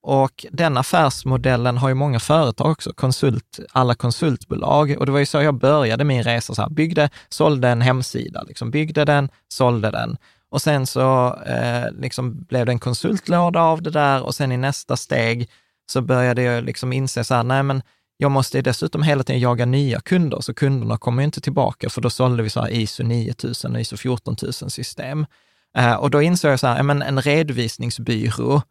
Och 0.03 0.45
den 0.51 0.77
affärsmodellen 0.77 1.77
har 1.77 1.89
ju 1.89 1.95
många 1.95 2.19
företag 2.19 2.71
också, 2.71 2.93
konsult, 2.93 3.59
alla 3.71 3.95
konsultbolag. 3.95 4.95
Och 4.99 5.05
det 5.05 5.11
var 5.11 5.19
ju 5.19 5.25
så 5.25 5.41
jag 5.41 5.55
började 5.55 6.03
min 6.03 6.23
resa, 6.23 6.55
så 6.55 6.61
här, 6.61 6.69
byggde, 6.69 7.09
sålde 7.29 7.69
en 7.69 7.81
hemsida, 7.81 8.43
liksom 8.43 8.71
byggde 8.71 9.05
den, 9.05 9.29
sålde 9.47 9.91
den. 9.91 10.17
Och 10.49 10.61
sen 10.61 10.87
så 10.87 11.35
eh, 11.45 11.91
liksom 11.91 12.43
blev 12.43 12.65
det 12.65 12.71
en 12.71 12.79
konsultlåda 12.79 13.61
av 13.61 13.81
det 13.81 13.89
där 13.89 14.23
och 14.23 14.35
sen 14.35 14.51
i 14.51 14.57
nästa 14.57 14.97
steg 14.97 15.49
så 15.91 16.01
började 16.01 16.41
jag 16.41 16.63
liksom 16.63 16.93
inse 16.93 17.23
så 17.23 17.35
här, 17.35 17.43
nej 17.43 17.63
men 17.63 17.81
jag 18.17 18.31
måste 18.31 18.61
dessutom 18.61 19.03
hela 19.03 19.23
tiden 19.23 19.41
jaga 19.41 19.65
nya 19.65 19.99
kunder, 19.99 20.39
så 20.41 20.53
kunderna 20.53 20.97
kommer 20.97 21.23
inte 21.23 21.41
tillbaka, 21.41 21.89
för 21.89 22.01
då 22.01 22.09
sålde 22.09 22.43
vi 22.43 22.49
så 22.49 22.61
här 22.61 22.69
ISO 22.73 23.03
9000 23.03 23.75
och 23.75 23.81
ISO 23.81 23.97
14000 23.97 24.69
system. 24.69 25.25
Eh, 25.77 25.93
och 25.93 26.09
då 26.09 26.21
insåg 26.21 26.51
jag 26.51 26.59
så 26.59 26.67
här, 26.67 26.83
men 26.83 27.01
en 27.01 27.21
redovisningsbyrå 27.21 28.61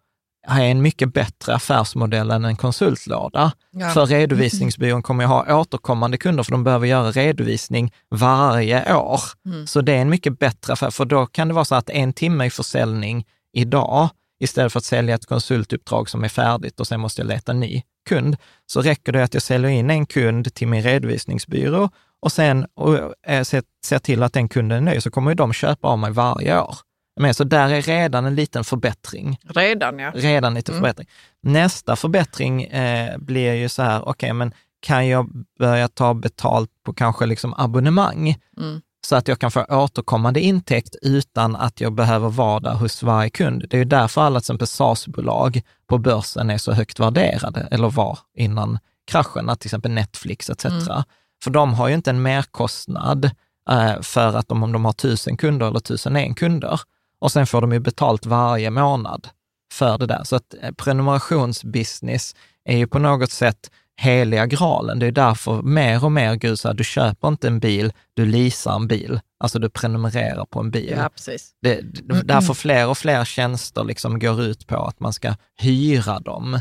är 0.47 0.61
en 0.61 0.83
mycket 0.83 1.13
bättre 1.13 1.55
affärsmodell 1.55 2.31
än 2.31 2.45
en 2.45 2.57
konsultlåda. 2.57 3.53
Ja. 3.71 3.91
För 3.91 4.07
redovisningsbyrån 4.07 5.03
kommer 5.03 5.25
ju 5.25 5.29
ha 5.29 5.61
återkommande 5.61 6.17
kunder, 6.17 6.43
för 6.43 6.53
de 6.53 6.65
behöver 6.65 6.87
göra 6.87 7.11
redovisning 7.11 7.93
varje 8.11 8.95
år. 8.95 9.21
Mm. 9.47 9.67
Så 9.67 9.81
det 9.81 9.93
är 9.93 9.99
en 9.99 10.11
mycket 10.11 10.39
bättre 10.39 10.73
affär, 10.73 10.91
för 10.91 11.05
då 11.05 11.27
kan 11.27 11.49
det 11.49 11.55
vara 11.55 11.65
så 11.65 11.75
att 11.75 11.91
en 11.91 12.13
timme 12.13 12.45
i 12.45 12.51
försäljning 12.51 13.27
idag, 13.53 14.09
istället 14.41 14.73
för 14.73 14.79
att 14.79 14.85
sälja 14.85 15.15
ett 15.15 15.27
konsultuppdrag 15.27 16.09
som 16.09 16.25
är 16.25 16.29
färdigt 16.29 16.81
och 16.81 16.87
sen 16.87 17.01
måste 17.01 17.21
jag 17.21 17.29
leta 17.29 17.53
ny, 17.53 17.83
kund, 18.09 18.37
så 18.67 18.83
räcker 18.83 19.13
det 19.13 19.25
att 19.25 19.35
jag 19.35 19.43
säljer 19.43 19.71
in 19.71 19.91
en 19.91 20.07
kund 20.07 20.55
till 20.55 20.69
min 20.69 20.83
redovisningsbyrå 20.83 21.91
och 22.23 22.33
sen 22.33 22.67
och, 22.75 22.97
äh, 23.27 23.43
ser, 23.43 23.99
till 23.99 24.23
att 24.23 24.33
den 24.33 24.49
kunden 24.49 24.79
är 24.79 24.83
nöjd, 24.83 25.03
så 25.03 25.11
kommer 25.11 25.35
de 25.35 25.53
köpa 25.53 25.89
av 25.89 25.99
mig 25.99 26.11
varje 26.11 26.61
år. 26.61 26.77
Men 27.17 27.35
så 27.35 27.45
där 27.45 27.69
är 27.69 27.83
redan 27.83 28.25
en 28.25 28.35
liten 28.35 28.65
förbättring. 28.65 29.39
Redan 29.43 29.99
ja. 29.99 30.13
Redan 30.15 30.55
lite 30.55 30.73
mm. 30.73 30.83
förbättring. 30.83 31.09
Nästa 31.43 31.97
förbättring 31.97 32.63
eh, 32.63 33.19
blir 33.19 33.55
ju 33.55 33.69
så 33.69 33.83
här, 33.83 34.01
okej, 34.01 34.11
okay, 34.11 34.33
men 34.33 34.53
kan 34.81 35.09
jag 35.09 35.31
börja 35.59 35.89
ta 35.89 36.15
betalt 36.15 36.71
på 36.85 36.93
kanske 36.93 37.27
liksom 37.27 37.55
abonnemang? 37.57 38.37
Mm 38.59 38.81
så 39.07 39.17
att 39.17 39.29
jag 39.29 39.39
kan 39.39 39.51
få 39.51 39.65
återkommande 39.65 40.41
intäkt 40.41 40.97
utan 41.03 41.57
att 41.57 41.81
jag 41.81 41.93
behöver 41.93 42.29
vara 42.29 42.61
där 42.61 42.75
hos 42.75 43.03
varje 43.03 43.31
kund. 43.31 43.65
Det 43.71 43.77
är 43.77 43.79
ju 43.79 43.85
därför 43.85 44.21
alla 44.21 44.41
till 44.41 44.45
exempel 44.45 44.67
SaaS-bolag 44.67 45.63
på 45.87 45.99
börsen 45.99 46.51
är 46.51 46.59
så 46.59 46.73
högt 46.73 47.01
värderade, 47.01 47.69
eller 47.71 47.91
var 47.91 48.19
innan 48.35 48.79
kraschen, 49.07 49.57
till 49.59 49.67
exempel 49.67 49.91
Netflix 49.91 50.51
etc. 50.51 50.65
Mm. 50.65 51.03
För 51.43 51.51
de 51.51 51.75
har 51.75 51.89
ju 51.89 51.95
inte 51.95 52.11
en 52.11 52.23
merkostnad 52.23 53.31
eh, 53.71 54.01
för 54.01 54.37
att 54.37 54.49
de, 54.49 54.63
om 54.63 54.73
de 54.73 54.85
har 54.85 54.93
tusen 54.93 55.37
kunder 55.37 55.69
eller 55.69 55.81
tusen 55.81 56.17
en 56.17 56.35
kunder. 56.35 56.81
Och 57.21 57.33
sen 57.33 57.47
får 57.47 57.61
de 57.61 57.73
ju 57.73 57.79
betalt 57.79 58.27
varje 58.27 58.71
månad 58.71 59.29
för 59.73 59.99
det 59.99 60.07
där. 60.07 60.25
Så 60.25 60.37
att 60.37 60.55
eh, 60.63 60.73
prenumerationsbusiness 60.73 62.35
är 62.65 62.77
ju 62.77 62.87
på 62.87 62.99
något 62.99 63.31
sätt 63.31 63.71
heliga 63.97 64.47
graalen. 64.47 64.99
Det 64.99 65.07
är 65.07 65.13
därför 65.13 65.63
mer 65.63 66.05
och 66.05 66.13
mer 66.13 66.35
Gud 66.35 66.59
säger, 66.59 66.75
du 66.75 66.85
köper 66.85 67.29
inte 67.29 67.47
en 67.47 67.61
bil, 67.61 67.93
du 68.15 68.27
leasar 68.27 68.77
en 68.77 68.89
bil. 68.89 69.21
Alltså 69.39 69.59
du 69.59 69.71
prenumererar 69.71 70.45
på 70.45 70.61
en 70.61 70.71
bil. 70.71 70.95
Ja, 70.97 71.09
precis. 71.09 71.51
Det, 71.63 71.79
mm. 71.79 72.27
Därför 72.27 72.55
fler 72.55 72.89
och 72.89 72.99
fler 72.99 73.25
tjänster 73.25 73.85
liksom 73.85 74.19
går 74.19 74.43
ut 74.43 74.67
på 74.67 74.77
att 74.77 75.01
man 75.01 75.13
ska 75.13 75.35
hyra 75.61 76.19
dem 76.19 76.55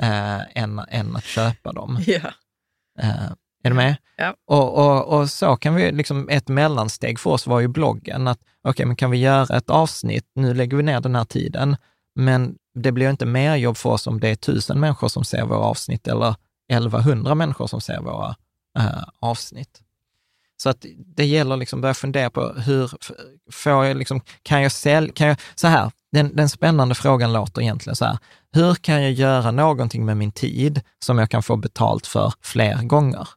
eh, 0.00 0.58
än, 0.62 0.78
än 0.88 1.16
att 1.16 1.24
köpa 1.24 1.72
dem. 1.72 1.98
Ja. 2.06 2.30
Eh, 3.00 3.32
är 3.64 3.70
du 3.70 3.76
med? 3.76 3.96
Ja. 4.16 4.34
Och, 4.46 4.78
och, 4.78 5.18
och 5.18 5.30
så 5.30 5.56
kan 5.56 5.74
vi, 5.74 5.92
liksom 5.92 6.28
ett 6.28 6.48
mellansteg 6.48 7.18
för 7.18 7.30
oss 7.30 7.46
var 7.46 7.60
ju 7.60 7.68
bloggen, 7.68 8.28
att 8.28 8.38
okej, 8.38 8.70
okay, 8.70 8.86
men 8.86 8.96
kan 8.96 9.10
vi 9.10 9.18
göra 9.18 9.56
ett 9.56 9.70
avsnitt, 9.70 10.24
nu 10.34 10.54
lägger 10.54 10.76
vi 10.76 10.82
ner 10.82 11.00
den 11.00 11.14
här 11.14 11.24
tiden, 11.24 11.76
men 12.14 12.54
det 12.74 12.92
blir 12.92 13.10
inte 13.10 13.26
mer 13.26 13.56
jobb 13.56 13.76
för 13.76 13.90
oss 13.90 14.06
om 14.06 14.20
det 14.20 14.28
är 14.28 14.34
tusen 14.34 14.80
människor 14.80 15.08
som 15.08 15.24
ser 15.24 15.44
våra 15.44 15.58
avsnitt 15.58 16.08
eller 16.08 16.34
1100 16.72 17.34
människor 17.34 17.66
som 17.66 17.80
ser 17.80 18.00
våra 18.00 18.34
äh, 18.78 19.04
avsnitt. 19.20 19.80
Så 20.56 20.70
att 20.70 20.86
det 21.16 21.26
gäller 21.26 21.56
liksom 21.56 21.78
att 21.78 21.82
börja 21.82 21.94
fundera 21.94 22.30
på 22.30 22.54
hur 22.56 22.90
får 23.52 23.84
jag 23.84 23.96
liksom, 23.96 24.20
kan 24.42 24.62
jag 24.62 24.72
sälja, 24.72 25.12
kan 25.12 25.28
jag, 25.28 25.36
så 25.54 25.68
här, 25.68 25.90
den, 26.12 26.36
den 26.36 26.48
spännande 26.48 26.94
frågan 26.94 27.32
låter 27.32 27.62
egentligen 27.62 27.96
så 27.96 28.04
här, 28.04 28.18
hur 28.52 28.74
kan 28.74 29.02
jag 29.02 29.12
göra 29.12 29.50
någonting 29.50 30.04
med 30.04 30.16
min 30.16 30.32
tid 30.32 30.80
som 31.04 31.18
jag 31.18 31.30
kan 31.30 31.42
få 31.42 31.56
betalt 31.56 32.06
för 32.06 32.32
fler 32.42 32.82
gånger? 32.82 33.28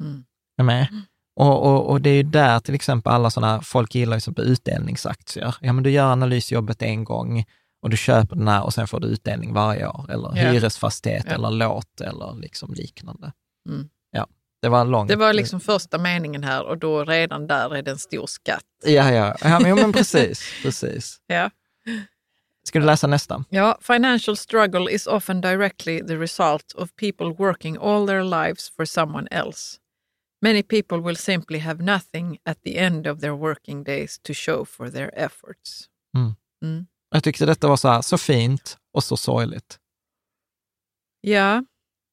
Mm. 0.00 0.24
Med? 0.62 0.88
Mm. 0.90 1.02
Och, 1.36 1.62
och, 1.62 1.90
och, 1.90 2.00
det 2.00 2.10
är 2.10 2.14
ju 2.14 2.22
där 2.22 2.60
till 2.60 2.74
exempel 2.74 3.12
alla 3.12 3.30
sådana, 3.30 3.62
folk 3.62 3.94
gillar 3.94 4.16
ju 4.16 4.20
som 4.20 4.34
utdelningsaktier. 4.36 5.54
Ja, 5.60 5.72
men 5.72 5.84
du 5.84 5.90
gör 5.90 6.12
analysjobbet 6.12 6.82
en 6.82 7.04
gång 7.04 7.44
och 7.82 7.90
du 7.90 7.96
köper 7.96 8.36
den 8.36 8.48
här 8.48 8.64
och 8.64 8.74
sen 8.74 8.86
får 8.86 9.00
du 9.00 9.06
utdelning 9.06 9.52
varje 9.52 9.86
år, 9.86 10.06
eller 10.10 10.36
yeah. 10.36 10.52
hyresfastighet 10.52 11.24
yeah. 11.24 11.34
eller 11.34 11.50
låt 11.50 12.00
eller 12.00 12.34
liksom 12.40 12.74
liknande. 12.74 13.32
Mm. 13.68 13.88
Ja. 14.10 14.26
det 14.62 14.68
var 14.68 14.84
långt. 14.84 15.08
Det 15.08 15.16
var 15.16 15.32
liksom 15.32 15.60
första 15.60 15.98
meningen 15.98 16.44
här 16.44 16.66
och 16.66 16.78
då 16.78 17.04
redan 17.04 17.46
där 17.46 17.74
är 17.74 17.82
det 17.82 17.90
en 17.90 17.98
stor 17.98 18.26
skatt. 18.26 18.64
Ja, 18.84 19.10
ja, 19.12 19.36
ja 19.40 19.60
men, 19.60 19.74
men 19.74 19.92
precis, 19.92 20.42
precis. 20.62 21.20
Ja. 21.26 21.50
Ska 22.68 22.78
du 22.78 22.86
läsa 22.86 23.06
nästa? 23.06 23.44
Ja, 23.48 23.78
financial 23.80 24.36
struggle 24.36 24.92
is 24.92 25.06
often 25.06 25.40
directly 25.40 26.06
the 26.06 26.16
result 26.16 26.72
of 26.76 26.90
people 26.96 27.26
working 27.26 27.76
all 27.76 28.06
their 28.06 28.22
lives 28.22 28.70
for 28.76 28.84
someone 28.84 29.28
else. 29.30 29.76
Many 30.42 30.62
people 30.62 30.98
will 30.98 31.16
simply 31.16 31.58
have 31.58 31.84
nothing 31.84 32.38
at 32.44 32.62
the 32.62 32.78
end 32.78 33.06
of 33.06 33.20
their 33.20 33.30
working 33.32 33.84
days 33.84 34.18
to 34.18 34.32
show 34.34 34.64
for 34.64 34.90
their 34.90 35.10
efforts. 35.14 35.84
Mm. 36.16 36.34
Mm. 36.62 36.86
Jag 37.10 37.24
tyckte 37.24 37.46
detta 37.46 37.68
var 37.68 37.76
så, 37.76 37.88
här, 37.88 38.02
så 38.02 38.18
fint 38.18 38.78
och 38.92 39.04
så 39.04 39.16
sorgligt. 39.16 39.78
Ja, 41.20 41.64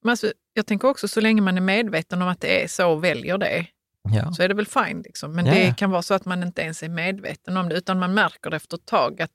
men 0.01 0.09
alltså, 0.09 0.33
jag 0.53 0.65
tänker 0.65 0.87
också 0.87 1.07
så 1.07 1.21
länge 1.21 1.41
man 1.41 1.57
är 1.57 1.61
medveten 1.61 2.21
om 2.21 2.27
att 2.27 2.41
det 2.41 2.63
är 2.63 2.67
så 2.67 2.89
och 2.91 3.03
väljer 3.03 3.37
det, 3.37 3.67
Ja. 4.09 4.33
så 4.33 4.43
är 4.43 4.47
det 4.47 4.53
väl 4.53 4.67
fine. 4.67 5.01
Liksom. 5.01 5.31
Men 5.35 5.45
Ja, 5.45 5.53
det 5.53 5.77
kan 5.77 5.91
vara 5.91 6.01
så 6.01 6.13
att 6.13 6.25
man 6.25 6.43
inte 6.43 6.61
ens 6.61 6.83
är 6.83 6.89
medveten 6.89 7.57
om 7.57 7.69
det, 7.69 7.75
utan 7.75 7.99
man 7.99 8.13
märker 8.13 8.49
det 8.49 8.55
efter 8.57 8.77
ett 8.77 8.85
tag 8.85 9.21
att 9.21 9.31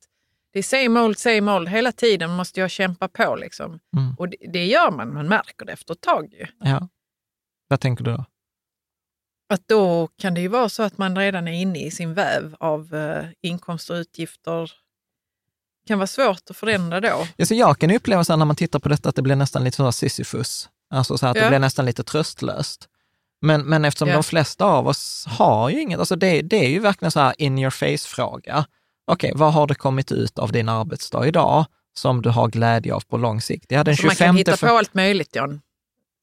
det 0.53 0.59
är 0.59 0.63
same 0.63 1.01
old, 1.01 1.19
same 1.19 1.53
old. 1.57 1.69
Hela 1.69 1.93
tiden 1.93 2.31
måste 2.31 2.61
jag 2.61 2.71
kämpa 2.71 3.09
på. 3.09 3.37
Liksom. 3.37 3.79
Mm. 3.97 4.15
Och 4.19 4.29
det, 4.29 4.37
det 4.53 4.67
gör 4.67 4.91
man, 4.91 5.15
man 5.15 5.29
märker 5.29 5.67
det 5.67 5.73
efter 5.73 5.93
ett 5.95 6.01
tag. 6.01 6.33
Ju. 6.33 6.47
ja. 6.59 6.89
Vad 7.69 7.81
tänker 7.81 8.05
du 8.05 8.11
då? 8.13 8.25
Att 9.49 9.69
då 9.69 10.09
kan 10.19 10.35
det 10.35 10.41
ju 10.41 10.49
vara 10.49 10.69
så 10.69 10.83
att 10.83 10.99
man 10.99 11.17
redan 11.17 11.49
är 11.49 11.53
inne 11.53 11.85
i 11.85 11.91
sin 11.91 12.15
väv 12.15 12.57
av 12.61 12.95
eh, 12.95 13.25
inkomster 13.43 13.95
och 13.95 13.99
utgifter. 14.01 14.63
Det 15.85 15.89
kan 15.89 15.99
vara 15.99 16.07
svårt 16.07 16.51
att 16.51 16.57
förändra 16.57 17.01
då. 17.01 17.27
Ja, 17.37 17.47
så 17.47 17.55
jag 17.55 17.79
kan 17.79 17.91
uppleva 17.91 18.25
så 18.25 18.33
här, 18.33 18.37
när 18.39 18.45
man 18.45 18.57
tittar 18.57 18.79
på 18.79 18.89
detta 18.89 19.09
att 19.09 19.15
det 19.17 19.23
blir 19.23 19.37
nästan 19.37 19.65
lite 19.65 19.77
så 19.77 19.93
Sisyfos. 19.93 20.69
Alltså 20.91 21.19
så 21.19 21.27
att 21.27 21.35
det 21.35 21.41
Ja. 21.41 21.49
blir 21.49 21.59
nästan 21.59 21.87
lite 21.87 22.03
tröstlöst. 22.05 22.89
Men, 23.41 23.63
men 23.63 23.85
eftersom 23.85 24.09
Ja. 24.09 24.15
de 24.15 24.23
flesta 24.23 24.65
av 24.65 24.89
oss 24.89 25.25
har 25.29 25.71
ju 25.71 25.81
inget, 25.81 25.99
alltså 25.99 26.17
det, 26.17 26.43
det 26.43 26.57
är 26.65 26.69
ju 26.69 26.79
verkligen 26.79 27.11
så 27.13 27.21
här 27.21 27.35
in 27.39 27.59
your 27.59 27.71
face-fråga. 27.71 28.65
Okej, 29.11 29.33
vad 29.35 29.53
har 29.53 29.67
det 29.67 29.75
kommit 29.75 30.13
ut 30.13 30.39
av 30.39 30.53
din 30.53 30.69
arbetsdag 30.69 31.27
idag 31.27 31.65
som 31.99 32.23
du 32.23 32.29
har 32.31 32.49
glädje 32.49 32.95
av 32.95 33.01
på 33.01 33.17
lång 33.17 33.41
sikt? 33.41 33.67
Ja, 33.69 33.85
den 33.85 33.97
Så 33.97 34.07
man 34.07 34.15
25 34.15 34.27
kan 34.29 34.37
hitta 34.37 34.57
för- 34.57 34.67
på 34.67 34.77
allt 34.79 34.95
möjligt, 34.95 35.37
John. 35.37 35.61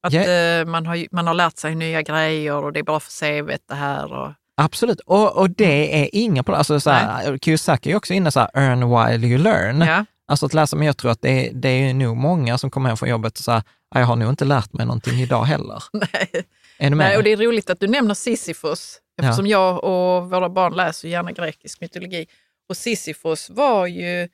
Att 0.06 0.12
Ja. 0.12 0.22
eh, 0.22 0.64
man, 0.66 0.86
har, 0.86 1.06
man 1.14 1.26
har 1.26 1.34
lärt 1.34 1.58
sig 1.58 1.74
nya 1.74 2.02
grejer 2.02 2.54
och 2.64 2.72
det 2.72 2.78
är 2.80 2.84
bra 2.84 3.00
för 3.00 3.10
CVt 3.42 3.62
det 3.68 3.74
här. 3.74 4.12
Och, 4.12 4.32
Absolut, 4.56 5.00
och, 5.00 5.36
och 5.36 5.50
det 5.50 6.02
är 6.02 6.08
inga 6.12 6.42
problem. 6.42 6.58
Alltså 6.58 6.80
så 6.80 6.90
här, 6.90 7.38
Kiyosaki 7.38 7.92
är 7.92 7.96
också 7.96 8.12
inne 8.14 8.30
så 8.32 8.40
här, 8.40 8.50
earn 8.54 8.80
while 8.80 9.26
you 9.26 9.38
learn. 9.38 9.80
ja. 9.80 10.04
Alltså 10.28 10.46
att 10.46 10.54
läsa, 10.54 10.76
men 10.76 10.86
jag 10.86 10.96
tror 10.96 11.10
att 11.10 11.22
det 11.22 11.48
är, 11.48 11.52
det 11.54 11.68
är 11.68 11.94
nog 11.94 12.16
många 12.16 12.58
som 12.58 12.70
kommer 12.70 12.88
hem 12.88 12.96
från 12.96 13.08
jobbet 13.08 13.38
och 13.38 13.44
säger, 13.44 13.62
jag 13.94 14.04
har 14.06 14.16
nog 14.16 14.30
inte 14.30 14.44
lärt 14.44 14.72
mig 14.72 14.86
någonting 14.86 15.20
idag 15.20 15.44
heller. 15.44 15.82
Nej. 15.92 16.30
Är 16.78 16.90
du 16.90 16.96
med? 16.96 17.06
Nej, 17.06 17.16
och 17.16 17.22
det 17.22 17.32
är 17.32 17.36
roligt 17.36 17.70
att 17.70 17.80
du 17.80 17.86
nämner 17.88 18.14
Sisyfos, 18.14 18.98
eftersom 19.22 19.46
jag 19.46 19.84
och 19.84 20.30
våra 20.30 20.48
barn 20.48 20.74
läser 20.74 21.08
gärna 21.08 21.32
grekisk 21.32 21.80
mytologi. 21.80 22.26
Och 22.68 22.76
Sisyfos 22.76 23.50
var 23.50 23.86
ju, 23.86 24.28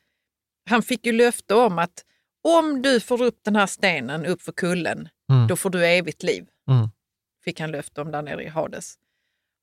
han 0.70 0.82
fick 0.82 1.06
ju 1.06 1.12
löfte 1.12 1.54
om 1.54 1.78
att 1.78 1.92
om 2.48 2.82
du 2.82 3.00
får 3.00 3.22
upp 3.22 3.38
den 3.44 3.56
här 3.56 3.66
stenen 3.66 4.26
upp 4.26 4.42
för 4.42 4.52
kullen, 4.52 5.08
Mm. 5.32 5.46
då 5.46 5.56
får 5.56 5.70
du 5.70 5.86
evigt 5.86 6.22
liv. 6.22 6.46
Mm. 6.70 6.88
Fick 7.44 7.60
han 7.60 7.70
löfte 7.70 8.00
om 8.00 8.10
där 8.10 8.22
nere 8.22 8.44
i 8.44 8.48
Hades. 8.48 8.94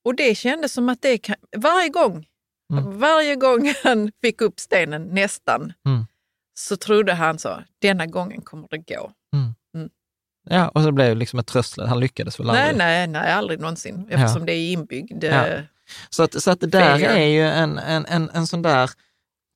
Och 0.06 0.16
det 0.16 0.36
kändes 0.36 0.74
som 0.74 0.90
att 0.90 1.02
det 1.02 1.18
kan, 1.18 1.36
varje 1.58 1.90
gång, 1.90 2.26
Mm. 2.74 3.00
varje 3.00 3.36
gång 3.36 3.74
han 3.84 4.12
fick 4.22 4.42
upp 4.42 4.60
stenen, 4.60 5.04
nästan, 5.04 5.74
Mm. 5.86 6.06
så 6.60 6.78
trodde 6.78 7.14
han 7.14 7.40
så, 7.40 7.64
denna 7.82 8.06
gången 8.06 8.42
kommer 8.42 8.68
det 8.72 8.78
gå. 8.78 9.12
Ja, 10.50 10.68
och 10.70 10.84
så 10.84 10.92
blev 10.92 11.08
det 11.10 11.16
liksom 11.16 11.40
ett 11.40 11.48
tröstlöst, 11.48 11.90
han 11.90 12.00
lyckades 12.00 12.40
väl 12.40 12.48
Nej, 12.48 12.60
aldrig. 12.62 12.78
nej, 12.78 13.08
nej, 13.08 13.32
aldrig 13.32 13.60
någonsin, 13.60 14.08
eftersom 14.10 14.46
det 14.46 14.54
är 14.54 14.72
inbyggd. 14.72 15.24
Ja. 15.24 15.48
eh, 15.48 15.62
Så, 16.10 16.24
att, 16.24 16.44
så 16.44 16.52
att 16.52 16.60
det 16.60 16.68
där 16.68 17.00
är 17.04 17.26
ju 17.28 17.42
en, 17.48 17.78
en, 17.78 18.06
en, 18.06 18.30
en 18.30 18.48
sån 18.48 18.62
där, 18.62 18.90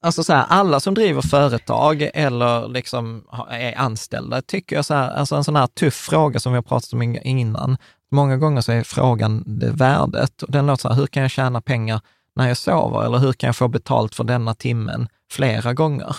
alltså 0.03 0.23
så 0.23 0.33
här, 0.33 0.45
alla 0.49 0.79
som 0.79 0.93
driver 0.93 1.21
företag 1.21 2.09
eller 2.13 2.67
liksom 2.67 3.23
är 3.49 3.77
anställda, 3.77 4.41
tycker 4.41 4.75
jag 4.75 4.85
så 4.85 4.93
här, 4.93 5.11
alltså 5.11 5.35
en 5.35 5.43
sån 5.43 5.55
här 5.55 5.67
tuff 5.67 5.93
fråga 5.93 6.39
som 6.39 6.51
vi 6.51 6.57
har 6.57 6.63
pratat 6.63 6.93
om 6.93 7.01
innan. 7.23 7.77
Många 8.11 8.37
gånger 8.37 8.61
så 8.61 8.71
är 8.71 8.83
frågan 8.83 9.43
det 9.45 9.71
värdet. 9.71 10.43
Och 10.43 10.51
Den 10.51 10.65
låter 10.65 10.81
så 10.81 10.89
här, 10.89 10.95
hur 10.95 11.07
kan 11.07 11.21
jag 11.21 11.31
tjäna 11.31 11.61
pengar 11.61 12.01
när 12.35 12.47
jag 12.47 12.57
sover? 12.57 13.05
Eller 13.05 13.17
hur 13.17 13.33
kan 13.33 13.47
jag 13.47 13.55
få 13.55 13.67
betalt 13.67 14.15
för 14.15 14.23
denna 14.23 14.53
timmen 14.53 15.07
flera 15.31 15.73
gånger? 15.73 16.15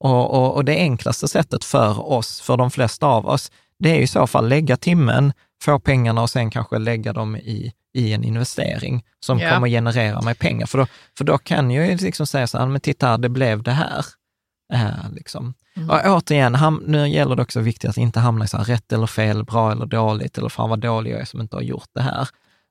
Och, 0.00 0.34
och, 0.34 0.54
och 0.54 0.64
det 0.64 0.76
enklaste 0.76 1.28
sättet 1.28 1.64
för 1.64 2.12
oss, 2.12 2.40
för 2.40 2.56
de 2.56 2.70
flesta 2.70 3.06
av 3.06 3.26
oss, 3.26 3.50
det 3.78 3.90
är 3.90 4.00
i 4.00 4.06
så 4.06 4.26
fall 4.26 4.48
lägga 4.48 4.76
timmen, 4.76 5.32
få 5.62 5.78
pengarna 5.78 6.22
och 6.22 6.30
sen 6.30 6.50
kanske 6.50 6.78
lägga 6.78 7.12
dem 7.12 7.36
i, 7.36 7.72
i 7.94 8.12
en 8.12 8.24
investering 8.24 9.04
som 9.20 9.38
Ja. 9.38 9.54
kommer 9.54 9.68
generera 9.68 10.20
mig 10.20 10.34
pengar. 10.34 10.66
För 10.66 10.78
då, 10.78 10.86
för 11.18 11.24
då 11.24 11.38
kan 11.38 11.70
jag 11.70 11.86
ju 11.86 11.96
liksom 11.96 12.26
säga 12.26 12.46
så 12.46 12.58
här, 12.58 12.66
men 12.66 12.80
titta 12.80 13.06
här, 13.06 13.18
det 13.18 13.28
blev 13.28 13.62
det 13.62 13.72
här. 13.72 14.04
Äh, 14.72 15.12
liksom. 15.12 15.54
Mm. 15.76 15.90
Och 15.90 16.00
återigen, 16.06 16.54
ham, 16.54 16.82
nu 16.86 17.08
gäller 17.08 17.36
det 17.36 17.42
också 17.42 17.60
viktigt 17.60 17.90
att 17.90 17.96
inte 17.96 18.20
hamna 18.20 18.44
i 18.44 18.48
så 18.48 18.56
här, 18.56 18.64
rätt 18.64 18.92
eller 18.92 19.06
fel, 19.06 19.44
bra 19.44 19.72
eller 19.72 19.86
dåligt, 19.86 20.38
eller 20.38 20.48
fan 20.48 20.70
vad 20.70 20.80
dålig 20.80 21.12
jag 21.12 21.20
är 21.20 21.24
som 21.24 21.40
inte 21.40 21.56
har 21.56 21.62
gjort 21.62 21.88
det 21.94 22.02
här. 22.02 22.28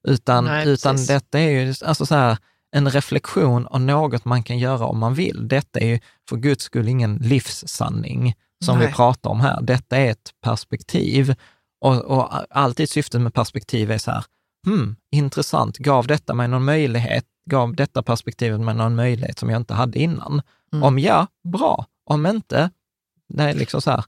Utan, 0.07 0.45
Nej, 0.45 0.67
utan 0.67 0.93
precis. 0.93 1.07
detta 1.07 1.39
är 1.39 1.49
ju 1.49 1.73
alltså 1.85 2.05
så 2.05 2.15
här, 2.15 2.37
en 2.75 2.89
reflektion 2.89 3.65
och 3.67 3.81
något 3.81 4.25
man 4.25 4.43
kan 4.43 4.57
göra 4.59 4.85
om 4.85 4.99
man 4.99 5.13
vill. 5.13 5.47
Detta 5.47 5.79
är 5.79 5.87
ju 5.87 5.99
för 6.29 6.35
guds 6.37 6.63
skull 6.63 6.87
ingen 6.87 7.15
livssanning 7.15 8.33
som 8.65 8.79
vi 8.79 8.85
Nej. 8.85 8.93
pratar 8.93 9.29
om 9.29 9.41
här. 9.41 9.61
Detta 9.61 9.97
är 9.97 10.11
ett 10.11 10.31
perspektiv 10.43 11.35
och, 11.81 12.01
och 12.01 12.29
alltid 12.49 12.89
syftet 12.89 13.21
med 13.21 13.33
perspektiv 13.33 13.91
är 13.91 13.97
så 13.97 14.11
här, 14.11 14.23
hmm, 14.65 14.95
intressant, 15.11 15.77
gav 15.77 16.07
detta 16.07 16.33
mig 16.33 16.47
någon 16.47 16.65
möjlighet, 16.65 17.25
gav 17.49 17.75
detta 17.75 18.03
perspektivet 18.03 18.59
mig 18.59 18.75
någon 18.75 18.95
möjlighet 18.95 19.39
som 19.39 19.49
jag 19.49 19.61
inte 19.61 19.73
hade 19.73 19.99
innan? 19.99 20.41
Mm. 20.73 20.83
Om 20.83 20.99
ja, 20.99 21.27
bra. 21.43 21.85
Om 22.05 22.25
inte, 22.25 22.69
det 23.29 23.43
är 23.43 23.53
liksom 23.53 23.81
så 23.81 23.91
här, 23.91 24.03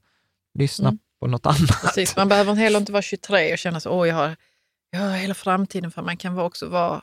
lyssna 0.59 0.89
Mm. 0.89 0.99
på 1.19 1.27
något 1.27 1.45
annat. 1.45 1.81
Precis, 1.81 2.15
man 2.15 2.29
behöver 2.29 2.53
heller 2.53 2.79
inte 2.79 2.91
vara 2.91 3.01
23 3.01 3.51
och 3.53 3.57
känna 3.57 3.79
så, 3.79 3.89
åh, 3.89 4.07
jag 4.07 4.15
har, 4.15 4.35
jag 4.89 4.99
har 4.99 5.11
hela 5.17 5.33
framtiden 5.33 5.91
för 5.91 6.01
man 6.01 6.17
kan 6.17 6.39
också 6.39 6.67
vara 6.69 7.01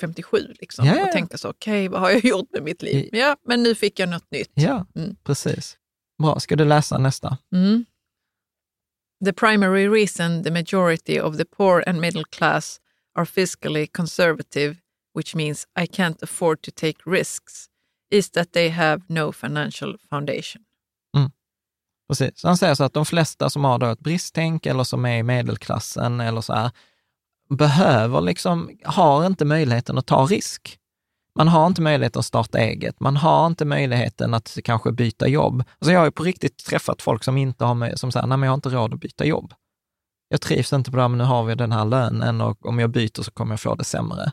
57 0.00 0.54
liksom, 0.60 0.84
Ja, 0.86 1.04
och 1.06 1.12
tänka 1.12 1.38
så, 1.38 1.48
okej, 1.50 1.88
vad 1.88 2.00
har 2.00 2.10
jag 2.10 2.24
gjort 2.24 2.48
med 2.52 2.62
mitt 2.62 2.82
liv? 2.82 3.08
Ja, 3.12 3.36
men 3.46 3.62
nu 3.62 3.74
fick 3.74 3.98
jag 3.98 4.08
något 4.08 4.30
nytt. 4.30 4.50
Ja, 4.54 4.86
Mm. 4.96 5.16
precis. 5.24 5.76
Bra, 6.22 6.40
ska 6.40 6.56
du 6.56 6.64
läsa 6.64 6.98
nästa? 6.98 7.38
Mm. 7.54 7.84
The 9.24 9.32
primary 9.32 9.88
reason 9.88 10.42
the 10.42 10.50
majority 10.50 11.20
of 11.20 11.36
the 11.36 11.44
poor 11.44 11.82
and 11.86 12.00
middle 12.00 12.24
class 12.24 12.80
are 13.14 13.26
fiscally 13.26 13.86
conservative, 13.92 14.76
which 15.12 15.34
means 15.34 15.66
I 15.76 15.86
can't 15.86 16.22
afford 16.22 16.62
to 16.62 16.70
take 16.70 16.98
risks, 17.06 17.68
is 18.10 18.30
that 18.30 18.52
they 18.52 18.70
have 18.70 19.02
no 19.08 19.32
financial 19.32 19.96
foundation. 20.10 20.62
Mm. 21.16 21.30
Precis. 22.08 22.42
Han 22.42 22.56
säger 22.56 22.74
så 22.74 22.84
att 22.84 22.92
de 22.92 23.06
flesta 23.06 23.50
som 23.50 23.64
har 23.64 23.78
då 23.78 23.86
ett 23.86 24.00
bristtänk 24.00 24.66
eller 24.66 24.84
som 24.84 25.04
är 25.04 25.18
i 25.18 25.22
medelklassen 25.22 26.20
eller 26.20 26.40
så 26.40 26.52
här, 26.52 26.70
behöver 27.48 28.20
liksom, 28.20 28.78
har 28.84 29.26
inte 29.26 29.44
möjligheten 29.44 29.98
att 29.98 30.06
ta 30.06 30.24
risk. 30.24 30.79
Man 31.34 31.48
har 31.48 31.66
inte 31.66 31.82
möjligheten 31.82 32.20
att 32.20 32.26
starta 32.26 32.58
eget. 32.58 33.00
Man 33.00 33.16
har 33.16 33.46
inte 33.46 33.64
möjligheten 33.64 34.34
att 34.34 34.58
kanske 34.64 34.92
byta 34.92 35.28
jobb. 35.28 35.64
Alltså 35.78 35.92
jag 35.92 36.00
har 36.00 36.06
ju 36.06 36.10
på 36.10 36.22
riktigt 36.22 36.64
träffat 36.64 37.02
folk 37.02 37.24
som 37.24 37.36
inte 37.36 37.64
har 37.64 37.74
möjlighet, 37.74 38.00
som 38.00 38.12
säger, 38.12 38.26
nej 38.26 38.38
men 38.38 38.46
jag 38.46 38.50
har 38.50 38.54
inte 38.54 38.68
råd 38.68 38.94
att 38.94 39.00
byta 39.00 39.24
jobb. 39.24 39.54
Jag 40.28 40.40
trivs 40.40 40.72
inte 40.72 40.90
på 40.90 40.96
det 40.96 41.02
här, 41.02 41.08
men 41.08 41.18
nu 41.18 41.24
har 41.24 41.44
vi 41.44 41.54
den 41.54 41.72
här 41.72 41.84
lönen 41.84 42.40
och 42.40 42.66
om 42.66 42.78
jag 42.78 42.90
byter 42.90 43.22
så 43.22 43.30
kommer 43.30 43.52
jag 43.52 43.60
få 43.60 43.74
det 43.74 43.84
sämre. 43.84 44.32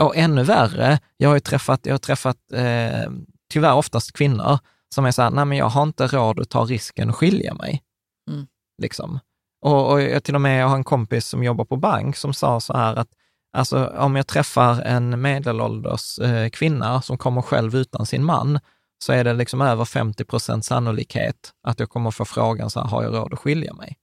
Och 0.00 0.16
ännu 0.16 0.42
värre, 0.42 0.98
jag 1.16 1.28
har 1.28 1.36
ju 1.36 1.40
träffat, 1.40 1.86
jag 1.86 1.94
har 1.94 1.98
träffat 1.98 2.52
eh, 2.52 3.10
tyvärr 3.52 3.74
oftast 3.74 4.12
kvinnor 4.12 4.58
som 4.94 5.04
är 5.04 5.10
så 5.10 5.22
här, 5.22 5.30
nej 5.30 5.44
men 5.44 5.58
jag 5.58 5.68
har 5.68 5.82
inte 5.82 6.06
råd 6.06 6.40
att 6.40 6.50
ta 6.50 6.64
risken 6.64 7.10
att 7.10 7.16
skilja 7.16 7.54
mig. 7.54 7.82
Mm. 8.30 8.46
Liksom. 8.82 9.20
Och, 9.60 9.92
och 9.92 10.00
jag 10.00 10.24
till 10.24 10.34
och 10.34 10.40
med 10.40 10.62
jag 10.62 10.68
har 10.68 10.76
en 10.76 10.84
kompis 10.84 11.26
som 11.26 11.44
jobbar 11.44 11.64
på 11.64 11.76
bank 11.76 12.16
som 12.16 12.34
sa 12.34 12.60
så 12.60 12.76
här 12.76 12.96
att 12.96 13.08
alltså, 13.52 13.86
om 13.86 14.16
jag 14.16 14.26
träffar 14.26 14.82
en 14.82 15.20
medelålders 15.22 16.18
eh, 16.18 16.48
kvinna 16.48 17.02
som 17.02 17.18
kommer 17.18 17.42
själv 17.42 17.76
utan 17.76 18.06
sin 18.06 18.24
man, 18.24 18.58
så 19.04 19.12
är 19.12 19.24
det 19.24 19.32
liksom 19.32 19.60
över 19.60 19.84
50 19.84 20.24
procent 20.24 20.64
sannolikhet 20.64 21.52
att 21.62 21.80
jag 21.80 21.90
kommer 21.90 22.10
få 22.10 22.24
frågan 22.24 22.70
så 22.70 22.80
här, 22.80 22.86
har 22.86 23.02
jag 23.02 23.14
råd 23.14 23.32
att 23.32 23.38
skilja 23.38 23.74
mig? 23.74 23.96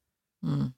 Mm. 0.48 0.72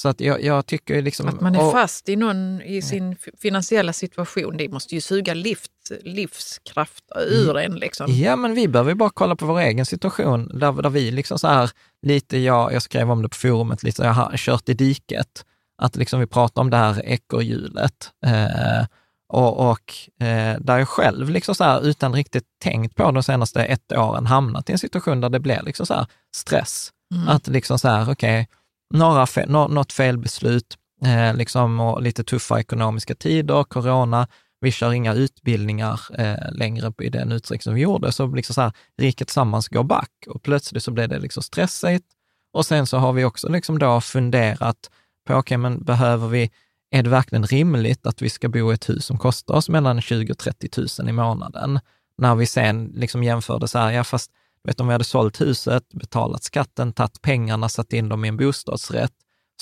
Så 0.00 0.08
att 0.08 0.20
jag, 0.20 0.42
jag 0.42 0.66
tycker 0.66 1.02
liksom... 1.02 1.28
Att 1.28 1.40
man 1.40 1.54
är 1.54 1.66
och- 1.66 1.72
fast 1.72 2.08
i 2.08 2.16
någon 2.16 2.62
i 2.62 2.82
sin 2.82 3.16
finansiella 3.38 3.92
situation, 3.92 4.56
det 4.56 4.68
måste 4.68 4.94
ju 4.94 5.00
suga 5.00 5.34
lift, 5.34 5.72
livskraft 6.02 7.04
ur 7.30 7.58
en. 7.58 7.74
Liksom. 7.74 8.12
Ja, 8.12 8.36
men 8.36 8.54
vi 8.54 8.68
behöver 8.68 8.90
ju 8.90 8.94
bara 8.94 9.10
kolla 9.10 9.36
på 9.36 9.46
vår 9.46 9.60
egen 9.60 9.86
situation, 9.86 10.58
där, 10.58 10.72
där 10.82 10.90
vi 10.90 11.10
liksom 11.10 11.38
så 11.38 11.48
här, 11.48 11.70
lite, 12.02 12.38
jag, 12.38 12.72
jag 12.72 12.82
skrev 12.82 13.10
om 13.10 13.22
det 13.22 13.28
på 13.28 13.36
forumet, 13.36 13.82
lite, 13.82 14.02
jag 14.02 14.12
har 14.12 14.36
kört 14.36 14.68
i 14.68 14.74
diket, 14.74 15.44
att 15.78 15.96
liksom 15.96 16.20
vi 16.20 16.26
pratar 16.26 16.62
om 16.62 16.70
det 16.70 16.76
här 16.76 17.02
ekorrhjulet. 17.04 18.10
Eh, 18.26 18.86
och 19.28 19.70
och 19.70 19.94
eh, 20.26 20.58
där 20.60 20.78
jag 20.78 20.88
själv, 20.88 21.30
liksom 21.30 21.54
så 21.54 21.64
här, 21.64 21.86
utan 21.86 22.14
riktigt 22.14 22.44
tänkt 22.62 22.94
på 22.94 23.10
de 23.10 23.22
senaste 23.22 23.64
ett 23.64 23.92
åren, 23.92 24.26
hamnat 24.26 24.68
i 24.68 24.72
en 24.72 24.78
situation 24.78 25.20
där 25.20 25.28
det 25.28 25.40
blir 25.40 25.62
liksom 25.62 25.86
så 25.86 25.94
här 25.94 26.06
stress. 26.36 26.90
Mm. 27.14 27.28
Att 27.28 27.46
liksom 27.46 27.78
så 27.78 27.88
här, 27.88 28.10
okej, 28.10 28.48
några 28.94 29.26
fe, 29.26 29.46
nå, 29.46 29.68
något 29.68 29.92
felbeslut, 29.92 30.76
eh, 31.04 31.34
liksom, 31.34 31.80
och 31.80 32.02
lite 32.02 32.24
tuffa 32.24 32.60
ekonomiska 32.60 33.14
tider, 33.14 33.64
corona, 33.64 34.28
vi 34.60 34.70
kör 34.72 34.92
inga 34.92 35.14
utbildningar 35.14 36.00
eh, 36.18 36.52
längre 36.52 36.92
i 36.98 37.08
den 37.08 37.32
utsträckning 37.32 37.62
som 37.62 37.74
vi 37.74 37.80
gjorde. 37.80 38.12
Så 38.12 38.26
liksom 38.26 38.54
så 38.54 38.60
här, 38.60 38.72
riket 38.98 39.28
tillsammans 39.28 39.68
går 39.68 39.84
back 39.84 40.10
och 40.26 40.42
plötsligt 40.42 40.84
så 40.84 40.90
blev 40.90 41.08
det 41.08 41.18
liksom 41.18 41.42
stressigt. 41.42 42.06
Och 42.52 42.66
sen 42.66 42.86
så 42.86 42.98
har 42.98 43.12
vi 43.12 43.24
också 43.24 43.48
liksom 43.48 43.78
då 43.78 44.00
funderat 44.00 44.90
på, 45.28 45.34
okej, 45.34 45.38
okay, 45.38 45.56
men 45.56 45.84
behöver 45.84 46.28
vi, 46.28 46.50
är 46.90 47.02
det 47.02 47.10
verkligen 47.10 47.46
rimligt 47.46 48.06
att 48.06 48.22
vi 48.22 48.30
ska 48.30 48.48
bo 48.48 48.72
i 48.72 48.74
ett 48.74 48.88
hus 48.88 49.04
som 49.04 49.18
kostar 49.18 49.54
oss 49.54 49.68
mellan 49.68 50.00
20 50.00 50.32
och 50.32 50.38
30 50.38 50.68
000 51.00 51.08
i 51.08 51.12
månaden? 51.12 51.80
När 52.18 52.34
vi 52.34 52.46
sen 52.46 52.92
liksom 52.94 53.22
jämförde 53.22 53.68
så 53.68 53.78
här, 53.78 53.90
ja 53.90 54.04
fast 54.04 54.30
vet, 54.64 54.80
om 54.80 54.86
vi 54.86 54.92
hade 54.92 55.04
sålt 55.04 55.40
huset, 55.40 55.88
betalat 55.88 56.42
skatten, 56.42 56.92
tagit 56.92 57.22
pengarna, 57.22 57.68
satt 57.68 57.92
in 57.92 58.08
dem 58.08 58.24
i 58.24 58.28
en 58.28 58.36
bostadsrätt, 58.36 59.12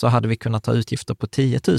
så 0.01 0.07
hade 0.07 0.29
vi 0.29 0.37
kunnat 0.37 0.65
ta 0.65 0.73
utgifter 0.73 1.15
på 1.15 1.27
10 1.27 1.61
000. 1.67 1.79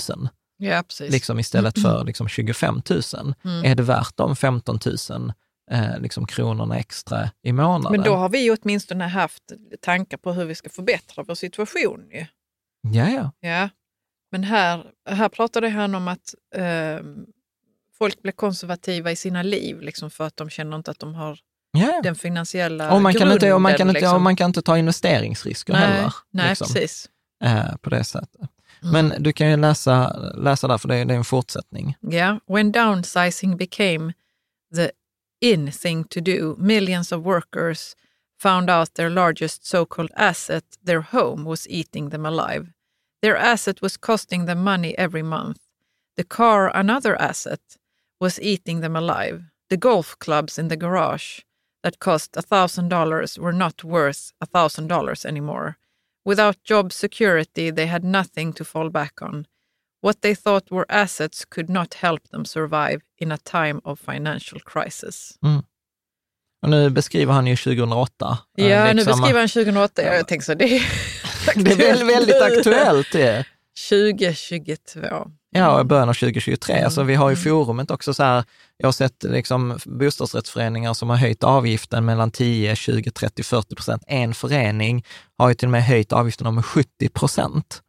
Ja, 0.57 0.83
precis. 0.87 1.11
Liksom 1.11 1.39
istället 1.39 1.79
för 1.81 2.03
liksom 2.03 2.27
25 2.27 2.81
000. 2.89 3.01
Mm. 3.43 3.65
Är 3.65 3.75
det 3.75 3.83
värt 3.83 4.17
de 4.17 4.35
15 4.35 4.79
000 5.09 5.33
eh, 5.71 5.99
liksom 5.99 6.27
kronorna 6.27 6.77
extra 6.77 7.29
i 7.43 7.53
månaden? 7.53 7.91
Men 7.91 8.09
då 8.09 8.15
har 8.15 8.29
vi 8.29 8.51
åtminstone 8.51 9.07
haft 9.07 9.43
tankar 9.81 10.17
på 10.17 10.33
hur 10.33 10.45
vi 10.45 10.55
ska 10.55 10.69
förbättra 10.69 11.23
vår 11.23 11.35
situation. 11.35 12.09
Ju. 12.11 12.25
Ja, 12.81 13.09
ja. 13.09 13.31
ja. 13.39 13.69
Men 14.31 14.43
här, 14.43 14.85
här 15.09 15.29
pratade 15.29 15.69
han 15.69 15.95
om 15.95 16.07
att 16.07 16.33
eh, 16.55 16.99
folk 17.97 18.21
blir 18.21 18.31
konservativa 18.31 19.11
i 19.11 19.15
sina 19.15 19.43
liv 19.43 19.81
liksom 19.81 20.09
för 20.11 20.27
att 20.27 20.37
de 20.37 20.49
känner 20.49 20.77
inte 20.77 20.91
att 20.91 20.99
de 20.99 21.15
har 21.15 21.39
ja. 21.71 21.99
den 22.03 22.15
finansiella 22.15 22.91
och 22.91 23.01
man 23.01 23.13
grunden. 23.13 23.29
Kan 23.29 23.35
inte, 23.35 23.53
och, 23.53 23.61
man 23.61 23.73
kan 23.73 23.87
inte, 23.89 23.99
liksom. 23.99 24.15
och 24.15 24.21
man 24.21 24.35
kan 24.35 24.49
inte 24.49 24.61
ta 24.61 24.77
investeringsrisker 24.77 25.73
nej, 25.73 25.81
heller. 25.81 26.13
Nej, 26.31 26.49
liksom, 26.49 26.67
precis. 26.73 27.09
Eh, 27.43 27.75
på 27.75 27.89
det 27.89 28.03
sättet. 28.03 28.49
Mm. 28.81 29.09
Men 29.09 29.23
du 29.23 29.33
kan 29.33 29.49
ju 29.49 29.57
läsa, 29.57 30.17
läsa 30.37 30.67
där, 30.67 30.77
för 30.77 30.87
det, 30.87 31.03
det 31.03 31.13
är 31.13 31.17
en 31.17 31.23
fortsättning. 31.23 31.97
Yeah, 32.11 32.37
when 32.47 32.71
downsizing 32.71 33.57
became 33.57 34.13
the 34.75 34.91
in 35.41 35.71
thing 35.71 36.03
to 36.03 36.19
do, 36.19 36.55
millions 36.57 37.11
of 37.11 37.25
workers 37.25 37.95
found 38.37 38.69
out 38.69 38.93
their 38.93 39.09
largest 39.09 39.65
so-called 39.65 40.11
asset, 40.15 40.63
their 40.83 41.01
home, 41.01 41.43
was 41.43 41.67
eating 41.69 42.09
them 42.09 42.25
alive. 42.25 42.71
Their 43.21 43.35
asset 43.35 43.81
was 43.81 43.97
costing 43.97 44.45
them 44.45 44.63
money 44.63 44.97
every 44.97 45.23
month. 45.23 45.59
The 46.15 46.23
car, 46.23 46.71
another 46.75 47.19
asset, 47.21 47.77
was 48.19 48.39
eating 48.39 48.81
them 48.81 48.95
alive. 48.95 49.43
The 49.69 49.77
golf 49.77 50.17
clubs 50.19 50.57
in 50.57 50.67
the 50.67 50.77
garage 50.77 51.41
that 51.83 51.99
cost 51.99 52.37
a 52.37 52.41
thousand 52.41 52.89
dollars 52.89 53.37
were 53.37 53.53
not 53.53 53.83
worth 53.83 54.31
a 54.41 54.45
thousand 54.45 54.87
dollars 54.87 55.25
anymore. 55.25 55.77
Without 56.25 56.63
job 56.63 56.91
security, 56.91 57.69
they 57.71 57.87
had 57.87 58.03
nothing 58.03 58.53
to 58.53 58.65
fall 58.65 58.89
back 58.89 59.21
on. 59.21 59.47
What 60.01 60.21
they 60.21 60.35
thought 60.35 60.71
were 60.71 60.85
assets 60.89 61.45
could 61.45 61.69
not 61.69 61.95
help 61.95 62.27
them 62.29 62.45
survive 62.45 63.01
in 63.17 63.31
a 63.31 63.37
time 63.37 63.81
of 63.83 63.99
financial 63.99 64.59
crisis. 64.59 65.37
Mm. 65.43 65.63
Och 66.61 66.69
nu 66.69 66.89
beskriver 66.89 67.33
han 67.33 67.47
ju 67.47 67.55
2008. 67.55 68.37
Ja, 68.55 68.65
liksom, 68.65 68.95
nu 68.95 69.05
beskriver 69.05 69.39
han 69.39 69.49
2008. 69.49 70.01
Ja. 70.03 70.13
Jag 70.13 70.27
tänker 70.27 70.45
så, 70.45 70.53
det 70.53 70.75
är, 70.75 70.83
det 71.55 71.71
är 71.71 71.75
väldigt, 71.75 72.15
väldigt 72.15 72.41
aktuellt. 72.41 73.11
Det. 73.11 73.45
2022. 73.89 74.99
Ja, 75.49 75.81
i 75.81 75.83
början 75.83 76.09
av 76.09 76.13
2023. 76.13 76.73
Mm. 76.73 76.85
Alltså, 76.85 77.03
vi 77.03 77.15
har 77.15 77.29
ju 77.29 77.33
mm. 77.33 77.43
forumet 77.43 77.91
också 77.91 78.13
så 78.13 78.23
här, 78.23 78.43
jag 78.77 78.87
har 78.87 78.91
sett 78.91 79.23
liksom 79.23 79.79
bostadsrättsföreningar 79.85 80.93
som 80.93 81.09
har 81.09 81.17
höjt 81.17 81.43
avgiften 81.43 82.05
mellan 82.05 82.31
10, 82.31 82.75
20, 82.75 83.11
30, 83.11 83.43
40 83.43 83.75
procent. 83.75 84.03
En 84.07 84.33
förening 84.33 85.05
har 85.37 85.49
ju 85.49 85.55
till 85.55 85.67
och 85.67 85.71
med 85.71 85.83
höjt 85.83 86.13
avgiften 86.13 86.55
med 86.55 86.65
70 86.65 87.09
procent. 87.09 87.81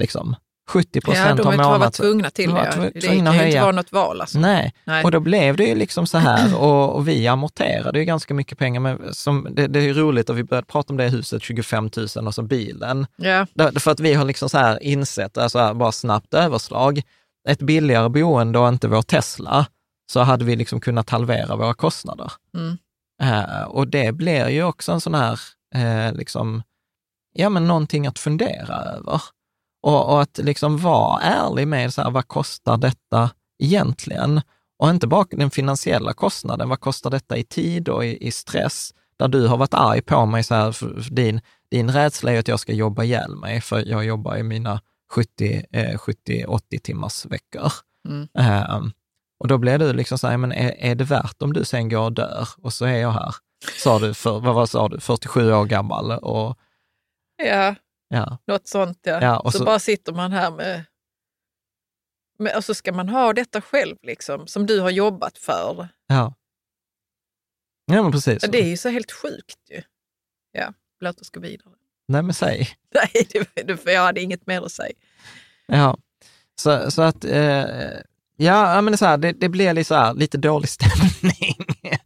Liksom. 0.00 0.36
70 0.68 1.00
procent 1.00 1.38
ja, 1.38 1.44
har 1.44 1.56
månat... 1.56 1.80
varit 1.80 1.94
tvungna 1.94 2.30
till 2.30 2.54
det. 2.54 2.72
Tvungna 2.72 2.90
det 2.94 3.00
kan 3.36 3.38
ju 3.38 3.46
inte 3.46 3.60
vara 3.60 3.72
något 3.72 3.92
val. 3.92 4.20
Alltså. 4.20 4.38
Nej. 4.38 4.74
Nej. 4.84 5.04
och 5.04 5.10
då 5.10 5.20
blev 5.20 5.56
det 5.56 5.64
ju 5.64 5.74
liksom 5.74 6.06
så 6.06 6.18
här 6.18 6.56
och, 6.62 6.96
och 6.96 7.08
vi 7.08 7.28
amorterade 7.28 7.98
ju 7.98 8.04
ganska 8.04 8.34
mycket 8.34 8.58
pengar. 8.58 8.80
Men 8.80 9.14
som, 9.14 9.48
det, 9.50 9.66
det 9.66 9.78
är 9.78 9.82
ju 9.82 9.94
roligt 9.94 10.30
att 10.30 10.36
vi 10.36 10.44
började 10.44 10.66
prata 10.66 10.92
om 10.92 10.96
det 10.96 11.08
huset, 11.08 11.42
25 11.42 11.90
000 12.16 12.26
och 12.26 12.34
så 12.34 12.42
bilen. 12.42 13.06
Ja. 13.16 13.46
För 13.76 13.90
att 13.90 14.00
vi 14.00 14.14
har 14.14 14.24
liksom 14.24 14.48
så 14.48 14.58
här 14.58 14.82
insett, 14.82 15.38
alltså 15.38 15.58
här, 15.58 15.74
bara 15.74 15.92
snabbt 15.92 16.34
överslag, 16.34 17.02
ett 17.48 17.62
billigare 17.62 18.08
boende 18.08 18.58
och 18.58 18.68
inte 18.68 18.88
vår 18.88 19.02
Tesla, 19.02 19.66
så 20.12 20.20
hade 20.20 20.44
vi 20.44 20.56
liksom 20.56 20.80
kunnat 20.80 21.10
halvera 21.10 21.56
våra 21.56 21.74
kostnader. 21.74 22.32
Mm. 22.56 22.78
Uh, 23.22 23.62
och 23.62 23.88
det 23.88 24.12
blir 24.12 24.48
ju 24.48 24.62
också 24.62 24.92
en 24.92 25.00
sån 25.00 25.14
här, 25.14 25.40
uh, 25.76 26.14
liksom, 26.14 26.62
ja 27.32 27.48
men 27.48 27.66
någonting 27.66 28.06
att 28.06 28.18
fundera 28.18 28.74
över. 28.74 29.22
Och, 29.82 30.12
och, 30.12 30.22
att 30.22 30.38
liksom 30.38 30.78
vara 30.78 31.20
ärlig 31.20 31.68
med 31.68 31.94
så 31.94 32.02
här, 32.02 32.10
vad 32.10 32.28
kostar 32.28 32.76
detta 32.76 33.30
egentligen? 33.58 34.40
Och 34.78 34.90
inte 34.90 35.06
bara 35.06 35.26
den 35.30 35.50
finansiella 35.50 36.12
kostnaden, 36.12 36.68
vad 36.68 36.80
kostar 36.80 37.10
detta 37.10 37.36
i 37.36 37.44
tid 37.44 37.88
och 37.88 38.04
i, 38.04 38.26
i 38.26 38.30
stress? 38.30 38.94
Där 39.16 39.28
du 39.28 39.46
har 39.46 39.56
varit 39.56 39.74
arg 39.74 40.02
på 40.02 40.26
mig, 40.26 40.44
så 40.44 40.54
här, 40.54 41.10
din, 41.10 41.40
din 41.70 41.90
rädsla 41.90 42.32
är 42.32 42.38
att 42.38 42.48
jag 42.48 42.60
ska 42.60 42.72
jobba 42.72 43.04
ihjäl 43.04 43.36
mig, 43.36 43.60
för 43.60 43.88
jag 43.88 44.04
jobbar 44.04 44.36
i 44.36 44.42
mina 44.42 44.80
70-80 45.12 45.64
eh, 45.72 46.78
timmars 46.82 47.26
veckor. 47.26 47.72
Mm. 48.08 48.28
Um, 48.76 48.92
och 49.38 49.48
då 49.48 49.58
blir 49.58 49.78
du 49.78 49.92
liksom 49.92 50.18
så 50.18 50.28
här, 50.28 50.36
men 50.36 50.52
är, 50.52 50.74
är 50.78 50.94
det 50.94 51.04
värt 51.04 51.42
om 51.42 51.52
du 51.52 51.64
sen 51.64 51.88
går 51.88 52.00
och 52.00 52.12
dör 52.12 52.48
och 52.62 52.72
så 52.72 52.84
är 52.84 52.98
jag 52.98 53.12
här, 53.12 53.34
sa 53.82 53.98
du, 53.98 54.14
för, 54.14 54.40
vad, 54.40 54.54
vad 54.54 54.70
sa 54.70 54.88
du, 54.88 55.00
47 55.00 55.52
år 55.52 55.64
gammal 55.64 56.10
och 56.10 56.58
Ja, 57.44 57.74
Ja. 58.12 58.38
Något 58.46 58.68
sånt 58.68 58.98
ja. 59.02 59.22
ja 59.22 59.42
så, 59.44 59.58
så, 59.58 59.64
bara 59.64 59.78
sitter 59.78 60.12
man 60.12 60.32
här 60.32 60.50
med, 60.50 60.84
med... 62.38 62.56
Och 62.56 62.64
så 62.64 62.74
ska 62.74 62.92
man 62.92 63.08
ha 63.08 63.32
detta 63.32 63.60
själv, 63.60 63.96
liksom, 64.02 64.46
som 64.46 64.66
du 64.66 64.80
har 64.80 64.90
jobbat 64.90 65.38
för. 65.38 65.88
Ja. 66.06 66.34
Ja, 67.86 68.02
men 68.02 68.12
precis. 68.12 68.42
Det 68.42 68.58
är 68.58 68.68
ju 68.68 68.76
så 68.76 68.88
helt 68.88 69.12
sjukt 69.12 69.58
ju. 69.70 69.82
Ja, 70.52 70.72
låt 71.00 71.20
oss 71.20 71.30
gå 71.30 71.40
vidare. 71.40 71.74
Nej, 72.08 72.22
men 72.22 72.34
säg. 72.34 72.68
Nej, 72.94 73.28
det, 73.64 73.92
jag 73.92 74.02
hade 74.02 74.20
inget 74.20 74.46
mer 74.46 74.62
att 74.62 74.72
säga. 74.72 74.94
Ja, 75.66 75.98
så, 76.60 76.90
så 76.90 77.02
att 77.02 77.24
eh, 77.24 77.64
Ja, 78.36 78.80
men 78.80 78.98
så 78.98 79.06
här, 79.06 79.16
det, 79.16 79.32
det 79.32 79.48
blir 79.48 79.72
lite, 79.72 79.88
så 79.88 79.94
här, 79.94 80.14
lite 80.14 80.38
dålig 80.38 80.68
stämning. 80.68 81.56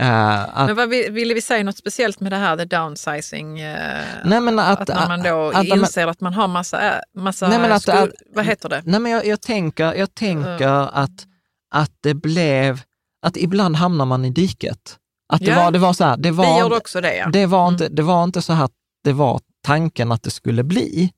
uh, 0.00 0.58
att, 0.58 0.66
men 0.66 0.76
vad, 0.76 0.88
ville 0.88 1.34
vi 1.34 1.40
säga 1.40 1.64
något 1.64 1.76
speciellt 1.76 2.20
med 2.20 2.32
det 2.32 2.36
här, 2.36 2.56
the 2.56 2.64
downsizing? 2.64 3.62
Uh, 3.62 3.76
nej, 4.24 4.40
men 4.40 4.58
att, 4.58 4.80
att 4.80 4.88
när 4.88 5.08
man 5.08 5.22
då 5.22 5.50
att, 5.54 5.64
inser 5.64 6.06
att, 6.06 6.10
att 6.10 6.20
man 6.20 6.34
har 6.34 6.48
massa, 6.48 7.00
massa 7.14 7.48
nej, 7.48 7.58
men 7.58 7.72
att, 7.72 7.82
skor, 7.82 8.12
vad 8.34 8.44
heter 8.44 8.68
det? 8.68 8.82
Nej, 8.84 9.00
men 9.00 9.12
jag, 9.12 9.26
jag 9.26 9.40
tänker, 9.40 9.94
jag 9.94 10.14
tänker 10.14 10.82
uh. 10.82 10.90
att, 10.92 11.26
att 11.70 11.90
det 12.00 12.14
blev, 12.14 12.80
att 13.22 13.36
ibland 13.36 13.76
hamnar 13.76 14.04
man 14.04 14.24
i 14.24 14.30
diket. 14.30 14.98
Att 15.28 15.40
det, 15.40 15.50
ja. 15.50 15.64
var, 15.64 15.70
det 15.70 15.78
var 15.78 15.92
så 15.92 16.04
här, 16.04 16.16
det 16.16 16.30
var, 16.30 16.68
vi 16.68 16.76
också 16.76 17.00
det. 17.00 17.16
Ja. 17.16 17.28
Det, 17.28 17.46
var 17.46 17.68
inte, 17.68 17.84
mm. 17.84 17.96
det 17.96 18.02
var 18.02 18.24
inte 18.24 18.42
så 18.42 18.52
här, 18.52 18.68
det 19.04 19.12
var 19.12 19.40
tanken 19.62 20.12
att 20.12 20.22
det 20.22 20.30
skulle 20.30 20.62
bli. 20.64 21.12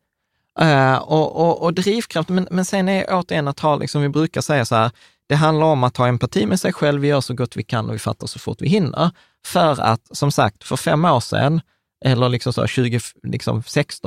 Uh, 0.60 0.94
och, 0.94 1.36
och, 1.36 1.62
och 1.62 1.74
drivkraft, 1.74 2.28
men, 2.28 2.48
men 2.50 2.64
sen 2.64 2.88
är 2.88 3.06
återigen 3.08 3.48
att 3.48 3.60
ha, 3.60 3.76
liksom 3.76 4.02
vi 4.02 4.08
brukar 4.08 4.40
säga 4.40 4.64
så 4.64 4.74
här, 4.74 4.90
det 5.28 5.34
handlar 5.34 5.66
om 5.66 5.84
att 5.84 5.96
ha 5.96 6.08
empati 6.08 6.46
med 6.46 6.60
sig 6.60 6.72
själv, 6.72 7.00
vi 7.00 7.08
gör 7.08 7.20
så 7.20 7.34
gott 7.34 7.56
vi 7.56 7.62
kan 7.62 7.88
och 7.88 7.94
vi 7.94 7.98
fattar 7.98 8.26
så 8.26 8.38
fort 8.38 8.60
vi 8.60 8.68
hinner. 8.68 9.10
För 9.46 9.80
att, 9.80 10.16
som 10.16 10.32
sagt, 10.32 10.64
för 10.64 10.76
fem 10.76 11.04
år 11.04 11.20
sedan, 11.20 11.60
eller 12.04 12.28
liksom 12.28 12.52
så 12.52 12.60
2016 12.60 13.30
liksom 13.30 13.62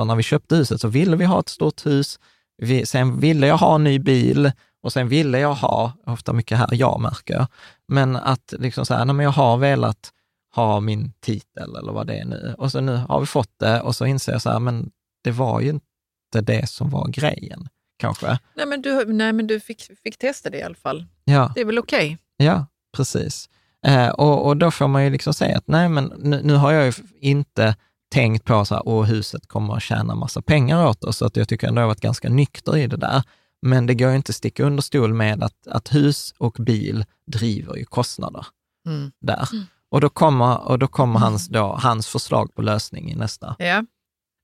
när 0.07 0.15
vi 0.15 0.23
köpte 0.23 0.55
huset, 0.55 0.81
så 0.81 0.87
ville 0.87 1.15
vi 1.15 1.25
ha 1.25 1.39
ett 1.39 1.49
stort 1.49 1.85
hus. 1.85 2.19
Vi, 2.57 2.85
sen 2.85 3.19
ville 3.19 3.47
jag 3.47 3.57
ha 3.57 3.75
en 3.75 3.83
ny 3.83 3.99
bil 3.99 4.51
och 4.83 4.93
sen 4.93 5.07
ville 5.07 5.39
jag 5.39 5.53
ha, 5.53 5.91
ofta 6.05 6.33
mycket 6.33 6.57
här 6.57 6.69
jag 6.71 7.01
märker 7.01 7.33
jag, 7.33 7.47
men 7.87 8.15
att 8.15 8.53
liksom 8.59 8.85
så 8.85 8.93
här, 8.93 9.05
nej, 9.05 9.15
men 9.15 9.23
jag 9.23 9.31
har 9.31 9.57
velat 9.57 10.11
ha 10.55 10.79
min 10.79 11.11
titel 11.19 11.75
eller 11.75 11.91
vad 11.91 12.07
det 12.07 12.17
är 12.17 12.25
nu. 12.25 12.55
Och 12.57 12.71
så 12.71 12.81
nu 12.81 12.95
har 12.95 13.19
vi 13.19 13.25
fått 13.25 13.59
det 13.59 13.81
och 13.81 13.95
så 13.95 14.05
inser 14.05 14.31
jag 14.31 14.41
så 14.41 14.49
här, 14.49 14.59
men 14.59 14.91
det 15.23 15.31
var 15.31 15.61
ju 15.61 15.69
inte 15.69 16.41
det 16.41 16.69
som 16.69 16.89
var 16.89 17.07
grejen, 17.07 17.69
kanske. 17.97 18.39
Nej, 18.55 18.65
men 18.65 18.81
du, 18.81 19.05
nej, 19.05 19.33
men 19.33 19.47
du 19.47 19.59
fick, 19.59 19.81
fick 20.03 20.17
testa 20.17 20.49
det 20.49 20.57
i 20.57 20.63
alla 20.63 20.75
fall. 20.75 21.05
Ja. 21.23 21.51
Det 21.55 21.61
är 21.61 21.65
väl 21.65 21.79
okej? 21.79 22.05
Okay? 22.05 22.47
Ja, 22.47 22.65
precis. 22.97 23.49
Eh, 23.85 24.09
och, 24.09 24.47
och 24.47 24.57
då 24.57 24.71
får 24.71 24.87
man 24.87 25.03
ju 25.03 25.09
liksom 25.09 25.33
säga 25.33 25.57
att 25.57 25.67
nej, 25.67 25.89
men 25.89 26.13
nu, 26.17 26.41
nu 26.43 26.53
har 26.53 26.71
jag 26.71 26.85
ju 26.85 26.93
inte 27.19 27.75
tänkt 28.11 28.45
på 28.45 28.65
så 28.65 28.75
här, 28.75 28.87
åh, 28.87 29.03
huset 29.03 29.47
kommer 29.47 29.75
att 29.75 29.83
tjäna 29.83 30.15
massa 30.15 30.41
pengar 30.41 30.87
åt 30.87 31.03
oss, 31.03 31.17
så 31.17 31.25
att 31.25 31.35
jag 31.35 31.47
tycker 31.47 31.67
ändå 31.67 31.81
jag 31.81 31.83
har 31.83 31.87
varit 31.87 32.01
ganska 32.01 32.29
nykter 32.29 32.77
i 32.77 32.87
det 32.87 32.97
där. 32.97 33.23
Men 33.61 33.85
det 33.85 33.95
går 33.95 34.09
ju 34.09 34.15
inte 34.15 34.29
att 34.29 34.35
sticka 34.35 34.63
under 34.63 34.83
stol 34.83 35.13
med 35.13 35.43
att, 35.43 35.67
att 35.67 35.95
hus 35.95 36.33
och 36.37 36.57
bil 36.59 37.05
driver 37.31 37.75
ju 37.75 37.85
kostnader 37.85 38.45
mm. 38.87 39.11
där. 39.21 39.49
Mm. 39.53 39.65
Och 39.89 40.01
då 40.01 40.09
kommer, 40.09 40.67
och 40.67 40.79
då 40.79 40.87
kommer 40.87 41.19
hans, 41.19 41.47
då, 41.47 41.77
hans 41.81 42.07
förslag 42.07 42.55
på 42.55 42.61
lösning 42.61 43.11
i 43.11 43.15
nästa. 43.15 43.55
Ja. 43.59 43.85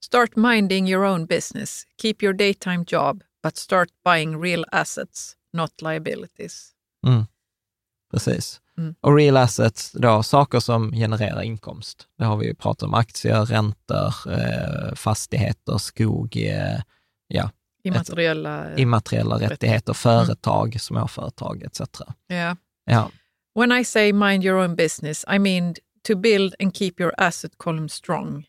Start 0.06 0.36
minding 0.36 0.90
your 0.90 1.06
own 1.06 1.26
business. 1.26 1.84
Keep 2.02 2.16
your 2.22 2.34
daytime 2.34 2.86
job, 2.88 3.24
but 3.44 3.58
start 3.58 3.90
buying 4.06 4.42
real 4.42 4.66
assets, 4.72 5.36
not 5.54 5.82
liabilities. 5.82 6.72
Mm. 7.08 7.26
Precis. 8.12 8.62
Mm. 8.78 8.96
Och 9.02 9.16
real 9.16 9.38
assets, 9.38 9.92
då, 9.92 10.24
saker 10.24 10.60
som 10.60 10.92
genererar 10.92 11.42
inkomst. 11.42 12.08
Det 12.18 12.26
har 12.26 12.38
vi 12.38 12.46
ju 12.46 12.56
pratat 12.56 12.84
om, 12.84 12.94
aktier, 12.94 13.46
räntor, 13.46 14.14
eh, 14.28 14.96
fastigheter, 14.96 15.78
skog, 15.78 16.38
eh, 16.38 16.80
ja. 17.28 17.50
Immateriella... 17.84 18.78
immateriella 18.78 19.40
rättigheter, 19.40 19.94
företag, 19.94 20.82
småföretag 20.82 21.64
etc. 21.64 21.82
yeah. 22.30 22.56
Ja. 22.86 23.12
When 23.56 23.72
I 23.72 23.84
say 23.84 24.14
mind 24.14 24.44
your 24.44 24.58
own 24.58 24.76
business, 24.76 25.26
I 25.28 25.40
mean 25.40 25.76
to 26.04 26.16
build 26.16 26.56
and 26.60 26.74
keep 26.76 27.00
your 27.00 27.14
asset 27.18 27.52
column 27.58 27.90
strong. 27.90 28.46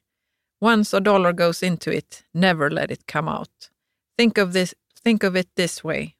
Once 0.60 0.96
a 0.96 1.00
dollar 1.00 1.32
goes 1.32 1.62
into 1.62 1.90
it, 1.90 2.24
never 2.32 2.70
let 2.70 2.90
it 2.90 3.06
come 3.12 3.30
out. 3.30 3.70
Think 4.18 4.38
of 4.38 4.52
this 4.52 4.74
think 5.04 5.24
of 5.24 5.36
it 5.36 5.48
this 5.56 5.84
way. 5.84 6.14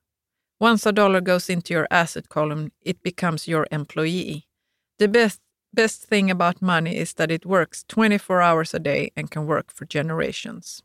Once 0.60 0.88
a 0.88 0.92
dollar 0.92 1.20
goes 1.20 1.50
into 1.50 1.74
your 1.74 1.86
asset 1.90 2.28
column, 2.28 2.70
it 2.84 3.02
becomes 3.02 3.48
your 3.48 3.66
employee. 3.70 4.42
The 4.98 5.08
best 5.08 5.40
best 5.76 6.08
thing 6.08 6.30
about 6.30 6.60
money 6.60 6.96
is 7.02 7.14
that 7.14 7.30
it 7.30 7.44
works 7.46 7.84
24 7.84 8.42
hours 8.42 8.74
a 8.74 8.78
day 8.78 9.10
and 9.16 9.30
can 9.30 9.46
work 9.46 9.72
for 9.72 9.86
generations. 9.86 10.82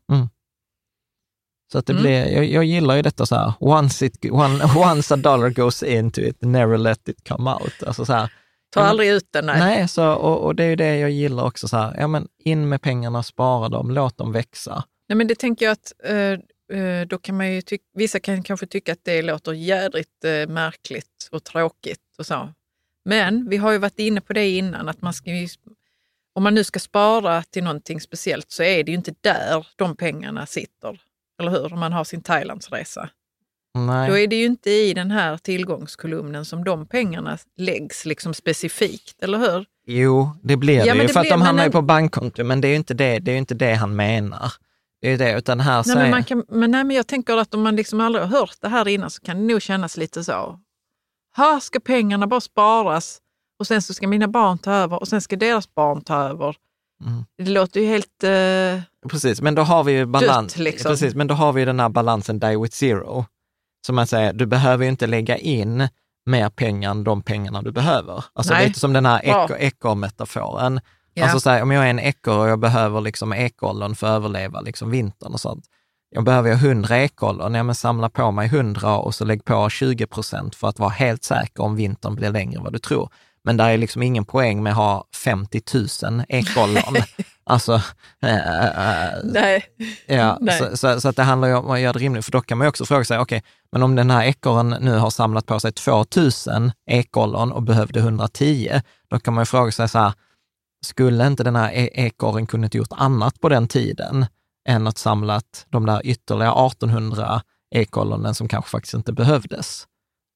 Så 1.72 1.78
att 1.78 1.86
det 1.86 1.92
Mm. 1.92 2.02
blir, 2.02 2.26
jag, 2.34 2.44
jag 2.44 2.64
gillar 2.64 2.96
ju 2.96 3.02
detta 3.02 3.26
så 3.26 3.34
här, 3.36 3.52
once, 3.60 4.06
it, 4.06 4.24
one, 4.30 4.64
once 4.92 5.14
a 5.14 5.16
dollar 5.16 5.50
goes 5.50 5.82
into 5.82 6.20
it, 6.20 6.42
never 6.42 6.78
let 6.78 7.08
it 7.08 7.28
come 7.28 7.50
out. 7.50 7.82
Alltså 7.86 8.04
så 8.04 8.12
här, 8.12 8.32
Ta 8.70 8.80
aldrig 8.80 9.08
ut 9.10 9.28
den. 9.32 9.46
Nej. 9.46 9.58
nej, 9.60 9.88
så, 9.88 10.12
och, 10.12 10.44
och 10.44 10.54
det 10.54 10.64
är 10.64 10.68
ju 10.68 10.76
det 10.76 10.96
jag 10.98 11.10
gillar 11.10 11.44
också, 11.44 11.68
så 11.68 11.76
här, 11.76 11.96
ja 11.98 12.06
men 12.06 12.28
in 12.38 12.68
med 12.68 12.82
pengarna, 12.82 13.22
spara 13.22 13.68
dem, 13.68 13.90
låt 13.90 14.16
dem 14.18 14.32
växa. 14.32 14.84
Nej, 15.08 15.16
men 15.16 15.26
det 15.26 15.34
tänker 15.34 15.66
jag 15.66 15.72
att 15.72 15.92
eh, 16.04 16.38
då 17.08 17.18
kan 17.18 17.36
man 17.36 17.52
ju 17.52 17.60
tyck- 17.60 17.80
vissa 17.94 18.20
kan 18.20 18.42
kanske 18.42 18.66
tycka 18.66 18.92
att 18.92 19.04
det 19.04 19.22
låter 19.22 19.52
jädrigt 19.52 20.24
eh, 20.24 20.48
märkligt 20.48 21.28
och 21.30 21.44
tråkigt 21.44 22.00
och 22.18 22.26
så. 22.26 22.52
Men 23.04 23.48
vi 23.48 23.56
har 23.56 23.72
ju 23.72 23.78
varit 23.78 23.98
inne 23.98 24.20
på 24.20 24.32
det 24.32 24.48
innan, 24.50 24.88
att 24.88 25.02
man 25.02 25.12
ska 25.14 25.30
ju, 25.30 25.48
om 26.34 26.42
man 26.42 26.54
nu 26.54 26.64
ska 26.64 26.78
spara 26.78 27.42
till 27.42 27.64
någonting 27.64 28.00
speciellt 28.00 28.50
så 28.50 28.62
är 28.62 28.84
det 28.84 28.90
ju 28.92 28.96
inte 28.96 29.14
där 29.20 29.66
de 29.76 29.96
pengarna 29.96 30.46
sitter. 30.46 31.00
Eller 31.40 31.50
hur? 31.50 31.72
Om 31.72 31.80
man 31.80 31.92
har 31.92 32.04
sin 32.04 32.22
Thailandsresa. 32.22 33.10
Nej. 33.74 34.08
Då 34.10 34.18
är 34.18 34.26
det 34.26 34.36
ju 34.36 34.44
inte 34.46 34.70
i 34.70 34.94
den 34.94 35.10
här 35.10 35.36
tillgångskolumnen 35.38 36.44
som 36.44 36.64
de 36.64 36.86
pengarna 36.86 37.38
läggs 37.56 38.04
liksom 38.06 38.34
specifikt, 38.34 39.22
eller 39.22 39.38
hur? 39.38 39.66
Jo, 39.86 40.30
det 40.42 40.56
blir 40.56 40.74
Ja, 40.78 40.84
det 40.84 40.90
men 40.90 41.00
ju, 41.00 41.06
det 41.06 41.12
för 41.12 41.20
att 41.20 41.24
blir- 41.24 41.30
de 41.30 41.42
hamnar 41.42 41.64
ju 41.64 41.70
på 41.70 41.82
bankkonto, 41.82 42.44
men 42.44 42.60
det 42.60 42.68
är 42.68 42.70
ju 42.70 42.76
inte 42.76 42.94
det, 42.94 43.18
det, 43.18 43.32
är 43.32 43.36
inte 43.36 43.54
det 43.54 43.74
han 43.74 43.96
menar. 43.96 44.52
Det 45.00 45.08
är 45.08 45.18
det, 45.18 45.38
utan 45.38 45.60
här 45.60 45.76
Nej, 45.76 45.84
säger... 45.84 46.00
men, 46.00 46.10
man 46.10 46.24
kan, 46.24 46.44
men, 46.48 46.70
nej, 46.70 46.84
men 46.84 46.96
jag 46.96 47.06
tänker 47.06 47.36
att 47.36 47.54
om 47.54 47.62
man 47.62 47.76
liksom 47.76 48.00
aldrig 48.00 48.24
har 48.24 48.38
hört 48.38 48.56
det 48.60 48.68
här 48.68 48.88
innan 48.88 49.10
så 49.10 49.20
kan 49.20 49.36
det 49.36 49.52
nog 49.52 49.62
kännas 49.62 49.96
lite 49.96 50.24
så. 50.24 50.58
Här 51.36 51.60
ska 51.60 51.80
pengarna 51.80 52.26
bara 52.26 52.40
sparas 52.40 53.18
och 53.58 53.66
sen 53.66 53.82
så 53.82 53.94
ska 53.94 54.08
mina 54.08 54.28
barn 54.28 54.58
ta 54.58 54.72
över 54.72 55.00
och 55.00 55.08
sen 55.08 55.20
ska 55.20 55.36
deras 55.36 55.74
barn 55.74 56.00
ta 56.00 56.14
över. 56.14 56.56
Mm. 57.04 57.24
Det 57.38 57.50
låter 57.50 57.80
ju 57.80 57.86
helt... 57.86 58.24
Eh, 58.24 58.82
Precis, 59.10 59.40
men 59.40 59.54
då 59.54 59.62
har 59.62 59.84
vi 59.84 59.92
ju 59.92 60.06
balans, 60.06 60.54
Dött, 60.54 60.62
liksom. 60.64 60.90
precis, 60.90 61.14
men 61.14 61.26
då 61.26 61.34
har 61.34 61.52
vi 61.52 61.64
den 61.64 61.80
här 61.80 61.88
balansen 61.88 62.38
die 62.38 62.56
with 62.56 62.76
zero. 62.76 63.24
Som 63.86 63.96
man 63.96 64.06
säger, 64.06 64.32
du 64.32 64.46
behöver 64.46 64.84
ju 64.84 64.90
inte 64.90 65.06
lägga 65.06 65.36
in 65.36 65.88
mer 66.26 66.50
pengar 66.50 66.90
än 66.90 67.04
de 67.04 67.22
pengarna 67.22 67.62
du 67.62 67.72
behöver. 67.72 68.24
Alltså 68.32 68.52
Nej. 68.52 68.66
lite 68.66 68.80
som 68.80 68.92
den 68.92 69.06
här 69.06 69.22
Bra. 69.22 69.48
Ja. 71.20 71.24
Alltså 71.24 71.40
så 71.40 71.50
här, 71.50 71.62
om 71.62 71.70
jag 71.70 71.84
är 71.84 71.90
en 71.90 71.98
ekorre 71.98 72.40
och 72.40 72.48
jag 72.48 72.58
behöver 72.58 73.00
liksom 73.00 73.32
ekollon 73.32 73.94
för 73.94 74.06
att 74.06 74.16
överleva 74.16 74.60
liksom 74.60 74.90
vintern 74.90 75.32
och 75.32 75.40
sånt. 75.40 75.64
Jag 76.10 76.24
behöver 76.24 76.48
ju 76.48 76.54
100 76.54 76.98
ekollon, 76.98 77.54
ja 77.54 77.62
men 77.62 77.74
samla 77.74 78.08
på 78.10 78.30
mig 78.30 78.46
100 78.46 78.96
och 78.98 79.14
så 79.14 79.24
lägg 79.24 79.44
på 79.44 79.70
20 79.70 80.06
procent 80.06 80.54
för 80.54 80.68
att 80.68 80.78
vara 80.78 80.90
helt 80.90 81.24
säker 81.24 81.62
om 81.62 81.76
vintern 81.76 82.14
blir 82.14 82.30
längre 82.30 82.58
än 82.58 82.64
vad 82.64 82.72
du 82.72 82.78
tror. 82.78 83.10
Men 83.44 83.56
där 83.56 83.70
är 83.70 83.78
liksom 83.78 84.02
ingen 84.02 84.24
poäng 84.24 84.62
med 84.62 84.70
att 84.70 84.76
ha 84.76 85.04
50 85.24 85.62
000 86.02 86.24
ekollon. 86.28 86.96
alltså, 87.44 87.82
äh, 88.22 89.06
äh, 89.06 89.14
nej. 89.24 89.64
Ja, 90.06 90.38
Nej. 90.40 90.58
så, 90.58 90.76
så, 90.76 91.00
så 91.00 91.08
att 91.08 91.16
det 91.16 91.22
handlar 91.22 91.48
ju 91.48 91.54
om 91.54 91.70
att 91.70 91.80
göra 91.80 91.92
det 91.92 91.98
rimligt, 91.98 92.24
för 92.24 92.32
då 92.32 92.40
kan 92.40 92.58
man 92.58 92.64
ju 92.64 92.68
också 92.68 92.84
fråga 92.84 93.04
sig, 93.04 93.18
okej, 93.18 93.42
men 93.72 93.82
om 93.82 93.96
den 93.96 94.10
här 94.10 94.24
ekorren 94.24 94.76
nu 94.80 94.98
har 94.98 95.10
samlat 95.10 95.46
på 95.46 95.60
sig 95.60 95.72
2000 95.72 96.72
ekollon 96.86 97.52
och 97.52 97.62
behövde 97.62 98.00
110, 98.00 98.80
då 99.10 99.18
kan 99.18 99.34
man 99.34 99.42
ju 99.42 99.46
fråga 99.46 99.72
sig 99.72 99.88
så 99.88 99.98
här, 99.98 100.12
skulle 100.84 101.26
inte 101.26 101.44
den 101.44 101.56
här 101.56 101.72
e- 101.72 101.90
ekorren 101.92 102.46
kunnat 102.46 102.74
gjort 102.74 102.92
annat 102.92 103.40
på 103.40 103.48
den 103.48 103.68
tiden 103.68 104.26
än 104.68 104.86
att 104.86 104.98
samlat 104.98 105.66
de 105.68 105.86
där 105.86 106.06
ytterligare 106.06 106.66
1800 106.66 107.42
ekollonen 107.74 108.34
som 108.34 108.48
kanske 108.48 108.70
faktiskt 108.70 108.94
inte 108.94 109.12
behövdes? 109.12 109.86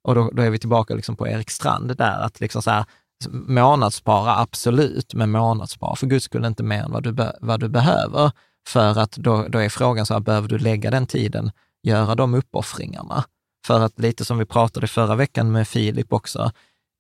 Och 0.09 0.15
då, 0.15 0.31
då 0.33 0.43
är 0.43 0.51
vi 0.51 0.59
tillbaka 0.59 0.95
liksom 0.95 1.17
på 1.17 1.29
Erik 1.29 1.51
Strand 1.51 1.97
där, 1.97 2.21
att 2.21 2.41
liksom 2.41 2.63
så 2.63 2.71
här, 2.71 2.85
månadsspara 3.31 4.37
absolut, 4.39 5.15
men 5.15 5.31
månadsspara 5.31 5.97
för 5.97 6.07
guds 6.07 6.25
skull 6.25 6.45
inte 6.45 6.63
mer 6.63 6.83
än 6.83 6.93
vad 6.93 7.03
du, 7.03 7.13
be, 7.13 7.37
vad 7.41 7.61
du 7.61 7.69
behöver. 7.69 8.33
För 8.69 8.99
att 8.99 9.13
då, 9.13 9.49
då 9.49 9.59
är 9.59 9.69
frågan 9.69 10.07
så 10.07 10.15
här, 10.15 10.21
behöver 10.21 10.49
du 10.49 10.59
lägga 10.59 10.91
den 10.91 11.07
tiden, 11.07 11.51
göra 11.83 12.15
de 12.15 12.35
uppoffringarna? 12.35 13.25
För 13.67 13.81
att 13.81 13.99
lite 13.99 14.25
som 14.25 14.39
vi 14.39 14.45
pratade 14.45 14.87
förra 14.87 15.15
veckan 15.15 15.53
med 15.53 15.69
Filip 15.69 16.13
också, 16.13 16.51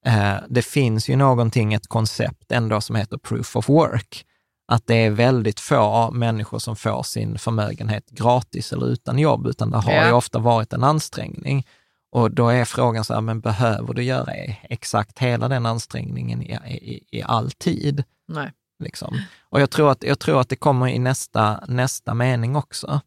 eh, 0.06 0.36
det 0.48 0.62
finns 0.62 1.08
ju 1.08 1.16
någonting, 1.16 1.74
ett 1.74 1.86
koncept 1.86 2.52
ändå 2.52 2.80
som 2.80 2.96
heter 2.96 3.18
proof 3.18 3.56
of 3.56 3.68
work. 3.68 4.24
Att 4.68 4.86
det 4.86 4.94
är 4.94 5.10
väldigt 5.10 5.60
få 5.60 6.10
människor 6.10 6.58
som 6.58 6.76
får 6.76 7.02
sin 7.02 7.38
förmögenhet 7.38 8.10
gratis 8.10 8.72
eller 8.72 8.86
utan 8.86 9.18
jobb, 9.18 9.46
utan 9.46 9.70
det 9.70 9.76
har 9.78 9.92
Ja. 9.92 10.06
ju 10.06 10.12
ofta 10.12 10.38
varit 10.38 10.72
en 10.72 10.84
ansträngning. 10.84 11.66
Och 12.12 12.30
då 12.30 12.48
är 12.48 12.64
frågan 12.64 13.04
så 13.04 13.14
här, 13.14 13.20
men 13.20 13.40
behöver 13.40 13.94
du 13.94 14.02
göra 14.02 14.32
exakt 14.62 15.18
hela 15.18 15.48
den 15.48 15.66
ansträngningen 15.66 16.42
i, 16.42 16.52
i, 16.52 17.18
i 17.18 17.22
all 17.22 17.50
tid? 17.50 18.04
nej. 18.28 18.52
Liksom. 18.78 19.18
Och 19.50 19.60
jag 19.60 19.70
tror, 19.70 19.90
att, 19.90 20.02
jag 20.02 20.18
tror 20.18 20.40
att 20.40 20.48
det 20.48 20.56
kommer 20.56 20.88
i 20.88 20.98
nästa, 20.98 21.64
nästa 21.68 22.14
mening 22.14 22.56
också, 22.56 23.00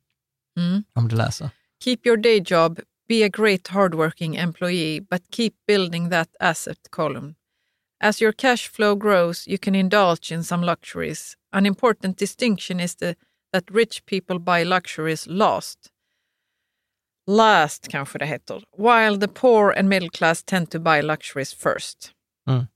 Mm. 0.59 0.83
om 0.93 1.07
du 1.07 1.15
läser. 1.15 1.49
Keep 1.83 1.97
your 2.05 2.17
day 2.17 2.43
job, 2.45 2.79
be 3.07 3.23
a 3.23 3.29
great 3.29 3.67
hardworking 3.67 4.35
employee, 4.35 4.99
but 4.99 5.31
keep 5.31 5.55
building 5.67 6.09
that 6.09 6.29
asset 6.39 6.77
column. 6.91 7.35
As 7.99 8.21
your 8.21 8.33
cash 8.33 8.67
flow 8.67 8.95
grows, 8.95 9.47
you 9.47 9.57
can 9.57 9.75
indulge 9.75 10.31
in 10.31 10.43
some 10.43 10.61
luxuries. 10.61 11.35
An 11.51 11.65
important 11.65 12.17
distinction 12.17 12.79
is 12.79 12.95
the, 12.95 13.15
that 13.53 13.71
rich 13.71 14.05
people 14.05 14.39
buy 14.39 14.63
luxuries 14.63 15.27
last. 15.27 15.91
Last 17.27 17.87
kanske 17.87 18.17
det 18.17 18.25
heter. 18.25 18.63
While 18.77 19.17
the 19.17 19.27
poor 19.27 19.71
and 19.71 19.89
middle 19.89 20.09
class 20.09 20.43
tend 20.43 20.69
to 20.71 20.79
buy 20.79 21.01
luxuries 21.01 21.53
first. 21.53 22.11
Mm. 22.49 22.67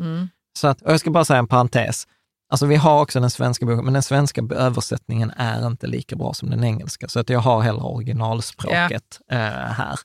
Mm. 0.00 0.28
Så 0.58 0.68
att, 0.68 0.82
jag 0.84 1.00
ska 1.00 1.10
bara 1.10 1.24
säga 1.24 1.38
en 1.38 1.46
parentes. 1.46 2.06
Alltså 2.52 2.66
vi 2.66 2.76
har 2.76 3.02
också 3.02 3.20
den 3.20 3.30
svenska 3.30 3.66
boken, 3.66 3.84
men 3.84 3.94
den 3.94 4.02
svenska 4.02 4.42
översättningen 4.50 5.32
är 5.36 5.66
inte 5.66 5.86
lika 5.86 6.16
bra 6.16 6.34
som 6.34 6.50
den 6.50 6.64
engelska, 6.64 7.08
så 7.08 7.20
att 7.20 7.30
jag 7.30 7.40
har 7.40 7.60
hellre 7.62 7.82
originalspråket 7.82 9.20
eh, 9.30 9.38
här. 9.38 9.98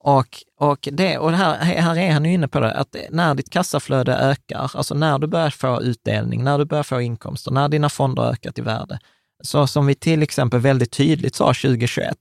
Och, 0.00 0.26
och, 0.60 0.88
det, 0.92 1.18
och 1.18 1.30
det 1.30 1.36
här, 1.36 1.56
här 1.58 1.98
är 1.98 2.12
han 2.12 2.24
ju 2.24 2.32
inne 2.32 2.48
på 2.48 2.60
det, 2.60 2.74
att 2.74 2.96
när 3.10 3.34
ditt 3.34 3.50
kassaflöde 3.50 4.16
ökar, 4.16 4.70
alltså 4.74 4.94
när 4.94 5.18
du 5.18 5.26
börjar 5.26 5.50
få 5.50 5.82
utdelning, 5.82 6.44
när 6.44 6.58
du 6.58 6.64
börjar 6.64 6.82
få 6.82 7.00
inkomster, 7.00 7.50
när 7.50 7.68
dina 7.68 7.88
fonder 7.88 8.22
har 8.22 8.32
ökat 8.32 8.58
i 8.58 8.62
värde, 8.62 8.98
så 9.42 9.66
som 9.66 9.86
vi 9.86 9.94
till 9.94 10.22
exempel 10.22 10.60
väldigt 10.60 10.92
tydligt 10.92 11.34
sa 11.34 11.46
2021, 11.46 12.16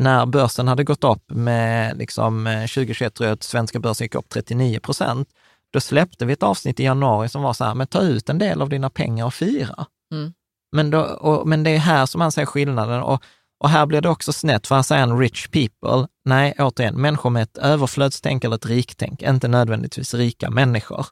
när 0.00 0.26
börsen 0.26 0.68
hade 0.68 0.84
gått 0.84 1.04
upp 1.04 1.30
med, 1.30 1.98
liksom, 1.98 2.46
eh, 2.46 2.66
2021 2.66 3.14
tror 3.14 3.28
jag 3.28 3.34
att 3.34 3.42
svenska 3.42 3.78
börsen 3.78 4.04
gick 4.04 4.14
upp 4.14 4.28
39 4.28 4.80
procent, 4.80 5.28
då 5.74 5.80
släppte 5.80 6.24
vi 6.24 6.32
ett 6.32 6.42
avsnitt 6.42 6.80
i 6.80 6.84
januari 6.84 7.28
som 7.28 7.42
var 7.42 7.52
så 7.52 7.64
här, 7.64 7.74
men 7.74 7.86
ta 7.86 8.00
ut 8.00 8.28
en 8.28 8.38
del 8.38 8.62
av 8.62 8.68
dina 8.68 8.90
pengar 8.90 9.26
och 9.26 9.34
fira. 9.34 9.86
Mm. 10.12 10.32
Men, 10.72 10.90
då, 10.90 11.00
och, 11.00 11.48
men 11.48 11.64
det 11.64 11.70
är 11.70 11.78
här 11.78 12.06
som 12.06 12.20
han 12.20 12.32
säger 12.32 12.46
skillnaden. 12.46 13.02
Och, 13.02 13.22
och 13.60 13.68
här 13.68 13.86
blir 13.86 14.00
det 14.00 14.08
också 14.08 14.32
snett, 14.32 14.66
för 14.66 14.74
han 14.74 14.84
säger 14.84 15.02
en 15.02 15.18
rich 15.18 15.48
people. 15.48 16.08
Nej, 16.24 16.54
återigen, 16.58 17.00
människor 17.00 17.30
med 17.30 17.42
ett 17.42 17.58
överflödstänk 17.58 18.44
eller 18.44 18.56
ett 18.56 18.66
riktänk, 18.66 19.22
inte 19.22 19.48
nödvändigtvis 19.48 20.14
rika 20.14 20.50
människor, 20.50 21.06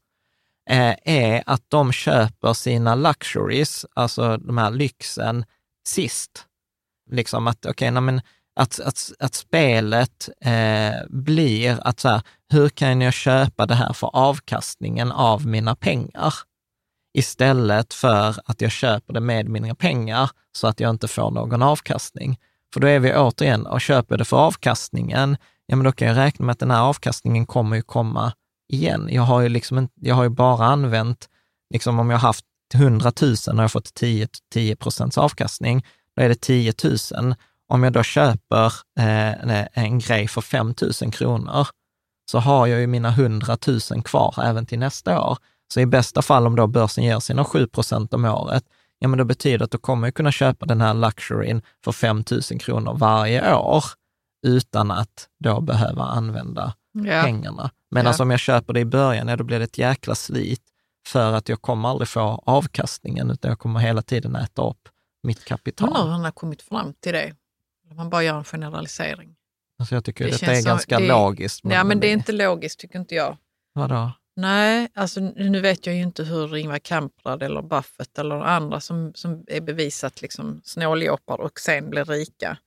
eh, 0.70 0.94
är 1.04 1.42
att 1.46 1.64
de 1.68 1.92
köper 1.92 2.52
sina 2.52 2.94
luxuries, 2.94 3.86
alltså 3.94 4.36
de 4.36 4.58
här 4.58 4.70
lyxen, 4.70 5.44
sist. 5.88 6.46
Liksom 7.10 7.46
att, 7.46 7.66
okej, 7.66 7.90
okay, 7.90 8.00
men 8.00 8.20
att, 8.54 8.80
att, 8.80 9.12
att 9.18 9.34
spelet 9.34 10.28
eh, 10.40 11.06
blir 11.08 11.78
att 11.86 12.00
så 12.00 12.08
här, 12.08 12.22
hur 12.48 12.68
kan 12.68 13.00
jag 13.00 13.14
köpa 13.14 13.66
det 13.66 13.74
här 13.74 13.92
för 13.92 14.10
avkastningen 14.16 15.12
av 15.12 15.46
mina 15.46 15.76
pengar? 15.76 16.34
Istället 17.18 17.94
för 17.94 18.36
att 18.44 18.60
jag 18.60 18.70
köper 18.70 19.14
det 19.14 19.20
med 19.20 19.48
mina 19.48 19.74
pengar 19.74 20.30
så 20.52 20.66
att 20.66 20.80
jag 20.80 20.90
inte 20.90 21.08
får 21.08 21.30
någon 21.30 21.62
avkastning. 21.62 22.38
För 22.72 22.80
då 22.80 22.86
är 22.86 22.98
vi 22.98 23.14
återigen, 23.14 23.66
och 23.66 23.80
köper 23.80 24.18
det 24.18 24.24
för 24.24 24.36
avkastningen, 24.36 25.36
ja 25.66 25.76
men 25.76 25.84
då 25.84 25.92
kan 25.92 26.08
jag 26.08 26.16
räkna 26.16 26.46
med 26.46 26.52
att 26.52 26.58
den 26.58 26.70
här 26.70 26.82
avkastningen 26.82 27.46
kommer 27.46 27.76
ju 27.76 27.82
komma 27.82 28.32
igen. 28.72 29.08
Jag 29.10 29.22
har 29.22 29.40
ju, 29.40 29.48
liksom 29.48 29.88
jag 29.94 30.14
har 30.14 30.22
ju 30.22 30.28
bara 30.28 30.66
använt, 30.66 31.28
liksom 31.74 31.98
om 31.98 32.10
jag 32.10 32.18
har 32.18 32.28
haft 32.28 32.44
100 32.74 33.12
000 33.22 33.34
och 33.52 33.62
jag 33.62 33.72
fått 33.72 33.94
10, 33.94 34.28
10 34.52 34.76
procents 34.76 35.18
avkastning, 35.18 35.86
då 36.16 36.22
är 36.22 36.28
det 36.28 36.40
10 36.40 36.72
000 37.14 37.34
om 37.72 37.82
jag 37.82 37.92
då 37.92 38.02
köper 38.02 38.66
eh, 38.98 39.66
en 39.84 39.98
grej 39.98 40.28
för 40.28 40.40
5 40.40 40.74
000 41.02 41.12
kronor, 41.12 41.66
så 42.30 42.38
har 42.38 42.66
jag 42.66 42.80
ju 42.80 42.86
mina 42.86 43.08
100 43.08 43.56
000 43.90 44.02
kvar 44.02 44.34
även 44.44 44.66
till 44.66 44.78
nästa 44.78 45.20
år. 45.20 45.38
Så 45.74 45.80
i 45.80 45.86
bästa 45.86 46.22
fall 46.22 46.46
om 46.46 46.56
då 46.56 46.66
börsen 46.66 47.04
ger 47.04 47.20
sina 47.20 47.44
7 47.44 47.66
procent 47.66 48.14
om 48.14 48.24
året, 48.24 48.64
ja 48.98 49.08
men 49.08 49.18
då 49.18 49.24
betyder 49.24 49.58
det 49.58 49.64
att 49.64 49.70
du 49.70 49.78
kommer 49.78 50.06
jag 50.06 50.14
kunna 50.14 50.32
köpa 50.32 50.66
den 50.66 50.80
här 50.80 50.94
luxuryn 50.94 51.62
för 51.84 51.92
5 51.92 52.24
000 52.30 52.60
kronor 52.60 52.94
varje 52.94 53.54
år 53.54 53.84
utan 54.46 54.90
att 54.90 55.28
då 55.44 55.60
behöva 55.60 56.02
använda 56.02 56.74
Ja. 56.94 57.22
pengarna. 57.22 57.70
Medan 57.90 58.14
Ja. 58.18 58.22
om 58.24 58.30
jag 58.30 58.40
köper 58.40 58.72
det 58.72 58.80
i 58.80 58.84
början, 58.84 59.28
ja, 59.28 59.36
då 59.36 59.44
blir 59.44 59.58
det 59.58 59.64
ett 59.64 59.78
jäkla 59.78 60.14
slit 60.14 60.62
för 61.06 61.32
att 61.32 61.48
jag 61.48 61.62
kommer 61.62 61.88
aldrig 61.88 62.08
få 62.08 62.42
avkastningen, 62.46 63.30
utan 63.30 63.48
jag 63.48 63.58
kommer 63.58 63.80
hela 63.80 64.02
tiden 64.02 64.36
äta 64.36 64.62
upp 64.70 64.88
mitt 65.22 65.44
kapital. 65.44 65.96
Hur 65.96 66.10
han 66.10 66.24
har 66.24 66.30
kommit 66.30 66.62
fram 66.62 66.94
till 67.00 67.12
det. 67.12 67.32
Om 67.92 67.96
Man 67.96 68.10
bara 68.10 68.22
gör 68.22 68.38
en 68.38 68.44
generalisering. 68.44 69.36
Alltså 69.78 69.94
jag 69.94 70.04
tycker 70.04 70.24
Det 70.24 70.30
det 70.30 70.36
detta 70.40 70.52
är 70.52 70.62
ganska 70.64 70.98
det- 70.98 71.08
logiskt. 71.08 71.60
Ja, 71.64 71.84
men 71.84 72.00
det 72.00 72.06
är 72.06 72.12
inte 72.12 72.32
logiskt 72.32 72.78
tycker 72.80 72.98
inte 72.98 73.14
jag. 73.14 73.36
Vadå? 73.72 74.12
Nej, 74.36 74.88
alltså 74.94 75.20
nu 75.20 75.60
vet 75.60 75.86
jag 75.86 75.94
ju 75.96 76.02
inte 76.02 76.24
hur 76.24 76.56
Ingvar 76.56 76.78
Kamprad 76.78 77.42
eller 77.42 77.62
Buffett 77.62 78.18
eller 78.18 78.34
andra 78.34 78.80
som, 78.80 79.12
som 79.14 79.44
är 79.46 79.60
bevisat 79.60 80.22
liksom 80.22 80.60
snåljåpar 80.64 81.40
och 81.40 81.60
sen 81.60 81.90
blir 81.90 82.04
rika. 82.04 82.58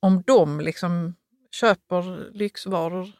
Om 0.00 0.22
de 0.26 0.60
liksom 0.60 1.14
köper 1.52 2.30
lyxvaror. 2.32 3.12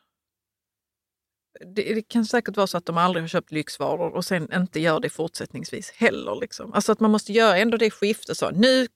Det, 1.75 1.95
det 1.95 2.03
kan 2.09 2.25
säkert 2.27 2.57
vara 2.57 2.67
så 2.67 2.79
att 2.79 2.87
de 2.87 2.99
aldrig 2.99 3.23
har 3.23 3.29
köpt 3.29 3.53
lyxvaror 3.53 4.11
och 4.15 4.25
sen 4.25 4.53
inte 4.55 4.81
gör 4.81 5.01
det 5.01 5.11
fortsättningsvis 5.11 5.91
heller. 5.91 6.41
Liksom. 6.41 6.73
Alltså 6.73 6.93
att 6.93 7.01
man 7.01 7.11
måste 7.11 7.33
göra 7.33 7.59
ändå 7.59 7.77
det 7.77 7.91
skiftet. 7.91 8.37
Så, 8.37 8.51
nu, 8.51 8.87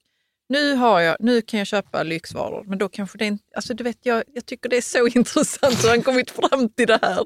nu, 0.51 0.75
har 0.75 1.01
jag, 1.01 1.17
nu 1.21 1.43
kan 1.43 1.59
jag 1.59 1.67
köpa 1.67 2.03
lyxvaror, 2.03 2.65
men 2.67 2.79
då 2.79 2.89
kanske 2.89 3.19
det 3.19 3.25
inte... 3.25 3.45
Alltså 3.57 3.75
du 3.75 3.85
vet, 3.85 3.99
jag, 4.03 4.25
jag 4.35 4.47
tycker 4.47 4.69
det 4.69 4.77
är 4.77 4.83
så 4.83 5.07
intressant 5.19 5.85
hur 5.85 5.89
han 5.89 6.03
kommit 6.03 6.31
fram 6.31 6.69
till 6.69 6.87
det 6.87 6.99
här. 7.03 7.25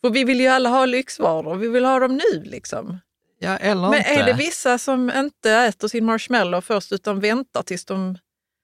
För 0.00 0.10
vi 0.10 0.24
vill 0.24 0.40
ju 0.40 0.46
alla 0.46 0.68
ha 0.68 0.86
lyxvaror, 0.86 1.56
vi 1.56 1.68
vill 1.68 1.84
ha 1.84 1.98
dem 1.98 2.16
nu 2.16 2.42
liksom. 2.44 2.98
Ja, 3.38 3.56
eller 3.56 3.90
Men 3.90 3.98
inte. 3.98 4.10
är 4.10 4.26
det 4.26 4.32
vissa 4.32 4.78
som 4.78 5.10
inte 5.16 5.52
äter 5.52 5.88
sin 5.88 6.04
marshmallow 6.04 6.60
först 6.60 6.92
utan 6.92 7.20
väntar 7.20 7.62
tills 7.62 7.84
de... 7.84 8.18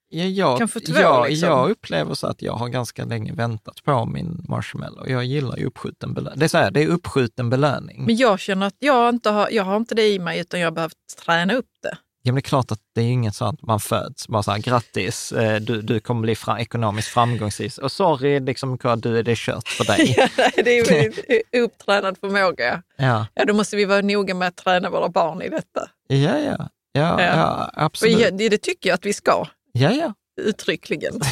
Ja, 0.08 0.24
jag, 0.24 0.58
kan 0.58 0.68
få 0.68 0.80
två, 0.80 1.00
jag, 1.00 1.28
liksom? 1.28 1.48
jag 1.48 1.70
upplever 1.70 2.14
så 2.14 2.26
att 2.26 2.42
jag 2.42 2.52
har 2.52 2.68
ganska 2.68 3.04
länge 3.04 3.32
väntat 3.32 3.84
på 3.84 4.06
min 4.06 4.44
marshmallow. 4.48 5.08
Jag 5.08 5.24
gillar 5.24 5.56
ju 5.56 5.66
uppskjuten 5.66 6.14
belöning. 6.14 6.38
Det 6.38 6.46
är, 6.46 6.48
så 6.48 6.58
här, 6.58 6.70
det 6.70 6.82
är 6.82 6.88
uppskjuten 6.88 7.50
belöning. 7.50 8.04
Men 8.06 8.16
jag 8.16 8.40
känner 8.40 8.66
att 8.66 8.76
jag 8.78 9.08
inte 9.14 9.30
har, 9.30 9.48
jag 9.50 9.64
har 9.64 9.76
inte 9.76 9.94
det 9.94 10.08
i 10.08 10.18
mig 10.18 10.40
utan 10.40 10.60
jag 10.60 10.66
har 10.66 10.72
behövt 10.72 11.16
träna 11.24 11.54
upp 11.54 11.70
det. 11.82 11.98
Ja, 12.26 12.32
men 12.32 12.34
det 12.34 12.38
är 12.38 12.48
klart 12.48 12.72
att 12.72 12.80
det 12.94 13.00
är 13.00 13.04
inget 13.04 13.34
sånt 13.34 13.62
man 13.62 13.80
föds, 13.80 14.28
bara 14.28 14.42
så 14.42 14.50
här, 14.50 14.58
grattis, 14.58 15.32
eh, 15.32 15.60
du, 15.60 15.82
du 15.82 16.00
kommer 16.00 16.20
bli 16.20 16.34
fra, 16.36 16.60
ekonomiskt 16.60 17.08
framgångsrik. 17.08 17.78
Och 17.78 17.92
sorry, 17.92 18.40
liksom, 18.40 18.78
du, 18.98 19.22
det 19.22 19.30
är 19.30 19.34
kört 19.36 19.68
för 19.68 19.84
dig. 19.84 20.14
Ja, 20.18 20.28
nej, 20.38 20.52
det 20.64 20.78
är 20.78 21.56
ju 21.56 21.62
upptränad 21.62 22.18
förmåga. 22.20 22.82
ja, 22.96 23.26
Ja, 23.34 23.44
då 23.44 23.54
måste 23.54 23.76
vi 23.76 23.84
vara 23.84 24.00
noga 24.00 24.34
med 24.34 24.48
att 24.48 24.56
träna 24.56 24.90
våra 24.90 25.08
barn 25.08 25.42
i 25.42 25.48
detta. 25.48 25.88
ja, 26.06 26.16
ja, 26.18 26.38
ja, 26.38 26.68
ja, 26.92 27.20
Ja. 27.22 27.70
Absolut. 27.74 28.20
jag- 28.20 28.38
det, 28.38 28.48
det 28.48 28.58
tycker 28.62 28.88
jag 28.90 28.94
att 28.94 29.06
vi 29.06 29.12
ska, 29.12 29.46
Ja, 29.72 29.90
ja. 29.92 30.14
uttryckligen. 30.42 31.20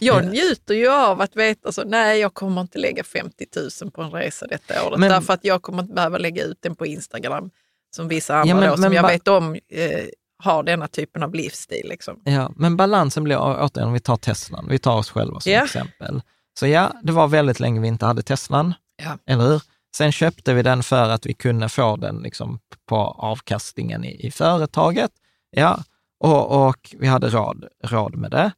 Jag 0.00 0.24
Ja. 0.24 0.28
njuter 0.28 0.74
ju 0.74 0.88
av 0.88 1.20
att 1.20 1.36
veta 1.36 1.72
så, 1.72 1.84
nej 1.84 2.20
jag 2.20 2.34
kommer 2.34 2.60
inte 2.60 2.78
lägga 2.78 3.04
50 3.04 3.46
000 3.82 3.90
på 3.90 4.02
en 4.02 4.10
resa 4.10 4.46
detta 4.46 4.86
året. 4.86 4.98
Men- 5.00 5.08
därför 5.10 5.32
att 5.32 5.44
jag 5.44 5.62
kommer 5.62 5.82
inte 5.82 5.94
behöva 5.94 6.18
lägga 6.18 6.42
ut 6.44 6.58
den 6.60 6.76
på 6.76 6.86
Instagram 6.86 7.50
som 7.96 8.08
vissa 8.08 8.34
andra 8.36 8.48
Ja, 8.48 8.54
men- 8.54 8.68
då, 8.70 8.74
som 8.76 8.80
men 8.82 8.92
jag 8.92 9.06
vet 9.08 9.28
om 9.28 9.54
eh, 9.54 10.04
har 10.38 10.62
denna 10.62 10.88
typen 10.88 11.22
av 11.22 11.34
livsstil. 11.34 11.86
Liksom. 11.88 12.20
Ja, 12.24 12.52
men 12.56 12.76
balansen 12.76 13.24
blir, 13.24 13.38
återigen, 13.40 13.86
om 13.88 13.92
vi 13.92 14.00
tar 14.00 14.16
Teslan, 14.16 14.66
vi 14.68 14.78
tar 14.78 14.96
oss 14.96 15.10
själva 15.10 15.40
som 15.40 15.52
Ja. 15.52 15.64
exempel. 15.64 16.22
Så 16.58 16.66
ja, 16.66 16.92
det 17.02 17.12
var 17.12 17.28
väldigt 17.28 17.60
länge 17.60 17.80
vi 17.80 17.88
inte 17.88 18.06
hade 18.06 18.22
Teslan, 18.22 18.74
Ja. 19.02 19.18
eller 19.26 19.44
hur? 19.44 19.62
Sen 19.96 20.12
köpte 20.12 20.54
vi 20.54 20.62
den 20.62 20.82
för 20.82 21.08
att 21.10 21.26
vi 21.26 21.34
kunde 21.34 21.68
få 21.68 21.96
den 21.96 22.16
liksom 22.16 22.58
på 22.88 22.96
avkastningen 23.18 24.04
i, 24.04 24.26
i 24.26 24.30
företaget. 24.30 25.10
Ja, 25.50 25.84
och, 26.20 26.66
och 26.68 26.94
vi 26.98 27.06
hade 27.06 27.28
råd, 27.28 27.64
råd 27.84 28.14
med 28.14 28.30
det. 28.30 28.50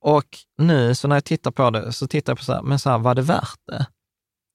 Och 0.00 0.38
nu, 0.58 0.94
så 0.94 1.08
när 1.08 1.16
jag 1.16 1.24
tittar 1.24 1.50
på 1.50 1.70
det, 1.70 1.92
så 1.92 2.06
tittar 2.06 2.30
jag 2.32 2.38
på 2.38 2.44
så 2.44 2.52
här, 2.52 2.62
men 2.62 2.78
så 2.78 2.90
här, 2.90 2.98
var 2.98 3.14
det 3.14 3.22
värt 3.22 3.58
det? 3.66 3.86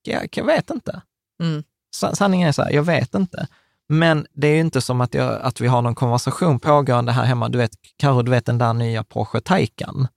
Jag, 0.04 0.28
jag 0.32 0.46
vet 0.46 0.70
inte. 0.70 1.02
Mm. 1.44 1.64
Sa- 1.96 2.16
Sanningen 2.16 2.48
är 2.48 2.52
så 2.52 2.62
här, 2.64 2.72
jag 2.72 2.84
vet 2.84 3.16
inte. 3.16 3.48
Men 3.92 4.28
det 4.34 4.48
är 4.48 4.54
ju 4.54 4.60
inte 4.60 4.82
som 4.82 5.02
att, 5.02 5.14
jag, 5.14 5.42
att 5.42 5.62
vi 5.62 5.68
har 5.68 5.82
någon 5.82 5.96
konversation 5.96 6.60
pågående 6.60 7.12
här 7.12 7.24
hemma. 7.24 7.50
Du 7.50 7.58
vet, 7.58 7.72
Karo, 7.98 8.22
du 8.22 8.32
vet 8.32 8.46
den 8.46 8.58
där 8.58 8.74
nya 8.74 9.04
Porsche 9.04 9.42
Taycan, 9.42 10.08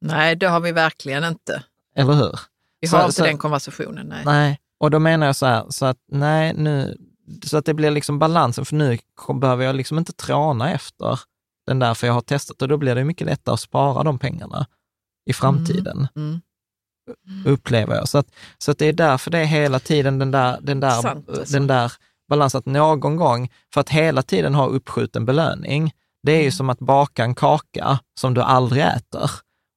Nej, 0.00 0.36
det 0.36 0.46
har 0.46 0.60
vi 0.60 0.72
verkligen 0.72 1.24
inte. 1.24 1.62
eller 1.96 2.12
hur? 2.12 2.38
Vi 2.80 2.88
Så- 2.88 2.96
har 2.96 3.04
inte 3.04 3.16
så- 3.16 3.24
den 3.24 3.38
konversationen. 3.38 4.06
Nej. 4.06 4.22
Nej, 4.24 4.60
och 4.80 4.90
då 4.90 4.98
menar 4.98 5.26
jag 5.26 5.36
så 5.36 5.46
här, 5.46 5.64
så 5.68 5.86
att 5.86 5.96
nej, 6.12 6.54
nu, 6.54 6.96
så 7.44 7.56
att 7.56 7.64
det 7.64 7.74
blir 7.74 7.90
liksom 7.90 8.18
balansen, 8.18 8.64
för 8.64 8.74
nu 8.76 8.98
behöver 9.40 9.64
jag 9.64 9.74
liksom 9.76 9.98
inte 9.98 10.12
tråna 10.12 10.72
efter 10.72 11.20
den 11.66 11.78
där, 11.78 11.94
för 11.94 12.06
jag 12.06 12.14
har 12.14 12.20
testat 12.20 12.62
och 12.62 12.68
då 12.68 12.76
blir 12.76 12.94
det 12.94 13.04
mycket 13.04 13.26
lättare 13.26 13.52
att 13.54 13.60
spara 13.60 14.02
de 14.02 14.18
pengarna 14.18 14.66
i 15.26 15.32
framtiden, 15.32 16.08
Mm. 16.16 16.40
upplever 17.46 17.94
jag. 17.94 18.08
Så 18.08 18.18
att, 18.18 18.26
så 18.58 18.70
att 18.70 18.78
det 18.78 18.86
är 18.86 18.92
därför 18.92 19.30
det 19.30 19.38
är 19.38 19.44
hela 19.44 19.78
tiden 19.80 20.18
den 20.18 20.30
där, 20.30 20.58
den 20.62 20.80
där, 20.80 21.02
Sant, 21.02 21.28
alltså. 21.28 21.52
den 21.52 21.66
där 21.66 21.92
balansen, 22.38 22.58
att 22.58 22.66
någon 22.66 23.16
gång, 23.16 23.52
för 23.74 23.80
att 23.80 23.90
hela 23.90 24.22
tiden 24.22 24.54
ha 24.54 24.66
uppskjuten 24.66 25.24
belöning, 25.26 25.92
det 26.22 26.32
är 26.32 26.36
ju 26.36 26.40
Mm. 26.42 26.52
som 26.52 26.70
att 26.70 26.78
baka 26.78 27.24
en 27.24 27.34
kaka 27.34 27.98
som 28.20 28.34
du 28.34 28.42
aldrig 28.42 28.82
äter. 28.84 29.30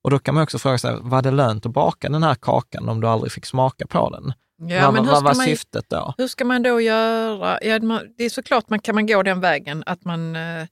Och 0.04 0.12
då 0.12 0.20
kan 0.20 0.34
man 0.36 0.44
också 0.44 0.58
fråga 0.60 0.78
sig, 0.78 0.98
var 1.02 1.22
det 1.22 1.32
lönt 1.32 1.66
att 1.66 1.72
baka 1.72 2.10
den 2.10 2.24
här 2.24 2.36
kakan 2.36 2.90
om 2.90 3.02
du 3.02 3.08
aldrig 3.08 3.32
fick 3.32 3.46
smaka 3.46 3.88
på 3.88 4.10
den? 4.10 4.34
Ja, 4.70 4.86
vad 4.86 4.94
men 4.94 5.04
hur 5.06 5.12
vad 5.12 5.20
ska 5.20 5.26
var 5.28 5.36
man, 5.36 5.46
syftet 5.46 5.86
då? 5.90 6.14
hur 6.18 6.28
ska 6.28 6.46
man 6.46 6.64
då 6.64 6.82
göra? 6.82 7.60
Ja, 7.64 7.80
det 8.18 8.24
är 8.24 8.30
såklart 8.30 8.70
man 8.70 8.80
kan 8.80 8.96
man 8.96 9.08
gå 9.08 9.24
den 9.24 9.40
vägen 9.40 9.84
att 9.86 10.06
man 10.06 10.36
eh, 10.36 10.68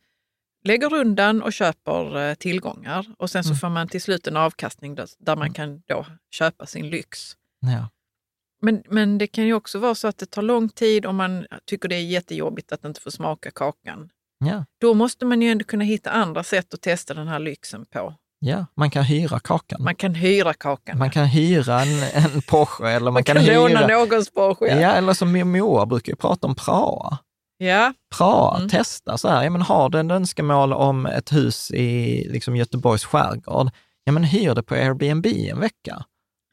lägger 0.66 0.94
undan 0.94 1.42
och 1.44 1.54
köper 1.54 2.30
eh, 2.30 2.34
tillgångar 2.34 3.06
och 3.20 3.30
sen 3.30 3.44
så 3.44 3.50
Mm. 3.50 3.60
får 3.60 3.70
man 3.70 3.88
till 3.88 4.02
slut 4.02 4.28
en 4.28 4.38
avkastning 4.38 4.96
där, 4.96 5.08
där 5.20 5.36
man 5.36 5.54
kan 5.54 5.82
då 5.88 6.06
köpa 6.32 6.66
sin 6.66 6.90
lyx. 6.90 7.34
Ja. 7.60 7.90
Men, 8.66 8.84
men 8.90 9.18
det 9.18 9.28
kan 9.28 9.46
ju 9.46 9.54
också 9.54 9.80
vara 9.80 9.96
så 9.96 10.08
att 10.08 10.18
det 10.18 10.26
tar 10.26 10.42
lång 10.42 10.70
tid 10.70 11.06
om 11.06 11.16
man 11.16 11.46
tycker 11.70 11.90
det 11.90 11.96
är 11.96 12.04
jättejobbigt 12.04 12.72
att 12.72 12.86
inte 12.86 13.02
få 13.02 13.12
smaka 13.12 13.52
kakan. 13.52 14.10
Ja, 14.46 14.66
Då 14.82 14.94
måste 14.94 15.26
man 15.26 15.42
ju 15.42 15.52
ändå 15.52 15.66
kunna 15.66 15.84
hitta 15.84 16.10
andra 16.12 16.44
sätt 16.44 16.74
att 16.74 16.82
testa 16.82 17.14
den 17.14 17.28
här 17.28 17.40
lyxen 17.40 17.86
på. 17.86 18.14
ja, 18.40 18.66
man 18.78 18.90
kan 18.90 19.04
hyra 19.04 19.40
kakan. 19.40 19.80
Man, 19.80 19.84
Man 19.86 19.96
kan 19.96 20.16
hyra 20.16 20.54
kakan. 20.54 20.98
kan 21.10 21.26
hyra 21.26 21.82
en, 21.82 22.04
en 22.24 22.42
Porsche 22.42 22.90
eller 22.90 23.06
man, 23.06 23.14
Man 23.14 23.24
kan, 23.24 23.36
kan 23.36 23.46
låna 23.56 23.80
hyra... 23.80 23.88
någons 23.88 24.32
Porsche. 24.32 24.66
Ja. 24.68 24.80
Ja. 24.80 24.92
eller 24.92 25.14
som 25.14 25.32
min 25.32 25.52
brukar 25.86 26.12
ju 26.12 26.16
prata 26.16 26.48
om 26.48 26.56
Praha. 26.56 27.18
ja. 27.58 27.94
Praha, 28.18 28.58
Mm. 28.58 28.70
testa 28.70 29.18
så 29.18 29.28
här, 29.28 29.44
ja 29.44 29.50
men 29.50 29.62
har 29.62 29.90
du 29.90 30.00
en 30.00 30.12
önskemål 30.12 30.74
om 30.74 31.06
ett 31.06 31.34
hus 31.34 31.72
i 31.72 32.28
liksom 32.30 32.56
Göteborgs 32.56 33.06
skärgård, 33.06 33.70
ja 34.04 34.12
men 34.12 34.24
hyr 34.24 34.54
det 34.56 34.64
på 34.64 34.76
Airbnb 34.76 35.26
en 35.26 35.60
vecka. 35.60 36.04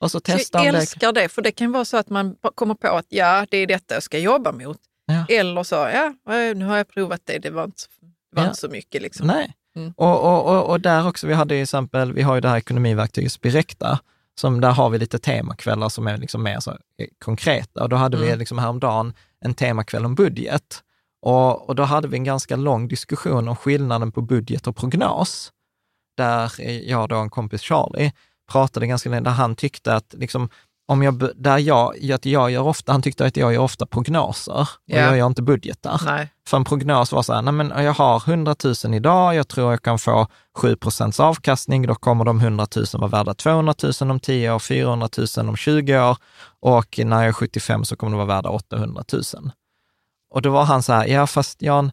Och 0.03 0.11
så 0.11 0.21
testa 0.21 0.59
Så 0.59 0.63
om 0.63 0.67
jag 0.67 0.75
älskar 0.75 1.13
det, 1.13 1.29
för 1.29 1.43
det 1.43 1.53
kan 1.53 1.73
vara 1.73 1.85
så 1.85 1.97
att 1.97 2.11
man 2.11 2.37
kommer 2.55 2.75
på 2.75 2.89
att 2.89 3.07
ja, 3.09 3.47
det 3.51 3.57
är 3.57 3.67
detta 3.67 3.95
jag 3.95 4.03
ska 4.03 4.19
jobba 4.19 4.53
mot. 4.53 4.79
Ja. 5.07 5.27
Eller 5.37 5.63
så, 5.63 5.75
ja, 5.75 6.07
eh, 6.35 6.57
nu 6.57 6.65
har 6.65 6.77
jag 6.77 6.89
provat 6.89 7.21
det, 7.25 7.39
det 7.39 7.51
var 7.51 7.65
inte, 7.65 7.81
så- 7.81 7.89
det 8.01 8.37
var 8.37 8.43
Ja. 8.43 8.49
inte 8.49 8.61
så 8.61 8.69
mycket. 8.69 9.03
Liksom. 9.03 9.27
Nej. 9.27 9.53
Mm. 9.77 9.93
Och, 9.97 10.21
och, 10.25 10.47
och, 10.57 10.71
och 10.71 10.81
där 10.81 11.09
också, 11.09 11.27
vi 11.27 11.35
hade 11.35 11.55
ju 11.55 11.63
exempel, 11.63 12.13
vi 12.13 12.23
har 12.23 12.35
ju 12.35 12.41
det 12.41 12.49
här 12.49 12.57
ekonomiverktyget 12.57 13.33
Spirecta, 13.33 13.99
som 14.41 14.61
där 14.61 14.71
har 14.73 14.91
vi 14.91 14.99
lite 14.99 15.19
temakvällar 15.19 15.89
som 15.89 16.07
är 16.07 16.17
liksom 16.19 16.43
mer 16.43 16.61
så 16.61 16.71
eh, 16.71 17.07
konkreta. 17.25 17.83
Och 17.83 17.89
då 17.89 17.97
hade 17.97 18.17
vi 18.17 18.27
Mm. 18.27 18.39
liksom 18.39 18.59
häromdagen 18.59 19.13
en 19.41 19.55
temakväll 19.55 20.05
om 20.05 20.15
budget. 20.15 20.83
Och, 21.23 21.69
och 21.69 21.75
då 21.75 21.83
hade 21.83 22.09
vi 22.09 22.17
en 22.17 22.25
ganska 22.25 22.57
lång 22.57 22.89
diskussion 22.89 23.49
om 23.49 23.57
skillnaden 23.57 24.13
på 24.13 24.21
budget 24.23 24.67
och 24.67 24.77
prognos. 24.77 25.53
Där 26.17 26.53
jag 26.89 27.09
då, 27.09 27.17
en 27.17 27.31
kompis 27.31 27.61
Charlie, 27.63 28.13
pratade 28.53 28.87
ganska 28.87 29.11
länge, 29.11 29.23
där 29.23 29.31
han 29.31 29.57
tyckte 29.57 29.95
att 29.95 30.15
liksom, 30.19 30.49
om 30.89 31.03
jag, 31.03 31.29
där 31.37 31.59
jag, 31.59 32.13
att 32.13 32.27
jag 32.27 32.51
gör 32.51 32.63
ofta, 32.63 32.93
han 32.93 33.03
tyckte 33.03 33.27
att 33.27 33.37
jag 33.37 33.53
gör 33.53 33.61
ofta 33.61 33.87
prognoser 33.87 34.53
och 34.61 34.67
Ja. 34.85 34.99
jag 34.99 35.19
gör 35.19 35.27
inte 35.27 35.43
budgetar. 35.43 36.01
Nej. 36.05 36.29
För 36.49 36.57
en 36.57 36.65
prognos 36.65 37.13
var 37.13 37.23
så 37.23 37.33
här, 37.33 37.43
nej 37.43 37.55
men 37.55 37.85
jag 37.85 37.93
har 37.93 38.23
100 38.27 38.55
000 38.85 38.95
idag, 38.95 39.35
jag 39.35 39.49
tror 39.49 39.71
jag 39.71 39.83
kan 39.83 39.99
få 39.99 40.27
7 40.59 40.77
procents 40.77 41.21
avkastning, 41.21 41.87
då 41.87 41.95
kommer 41.95 42.25
de 42.25 42.41
100 42.41 42.67
000 42.77 42.85
vara 42.93 43.09
värda 43.11 43.35
200 43.35 43.75
000 44.01 44.11
om 44.11 44.21
10 44.21 44.53
år, 44.53 44.59
400 44.59 45.09
000 45.37 45.49
om 45.49 45.57
20 45.57 45.99
år 46.01 46.17
och 46.61 47.01
när 47.05 47.17
jag 47.17 47.29
är 47.29 47.33
75 47.33 47.85
så 47.85 47.97
kommer 47.97 48.11
de 48.19 48.27
vara 48.27 48.37
värda 48.37 48.49
800 48.49 49.05
000. 49.13 49.23
Och 50.35 50.43
då 50.43 50.51
var 50.51 50.65
han 50.65 50.83
så 50.83 50.93
här, 50.93 51.07
ja 51.07 51.27
fast 51.27 51.63
Jan, 51.63 51.93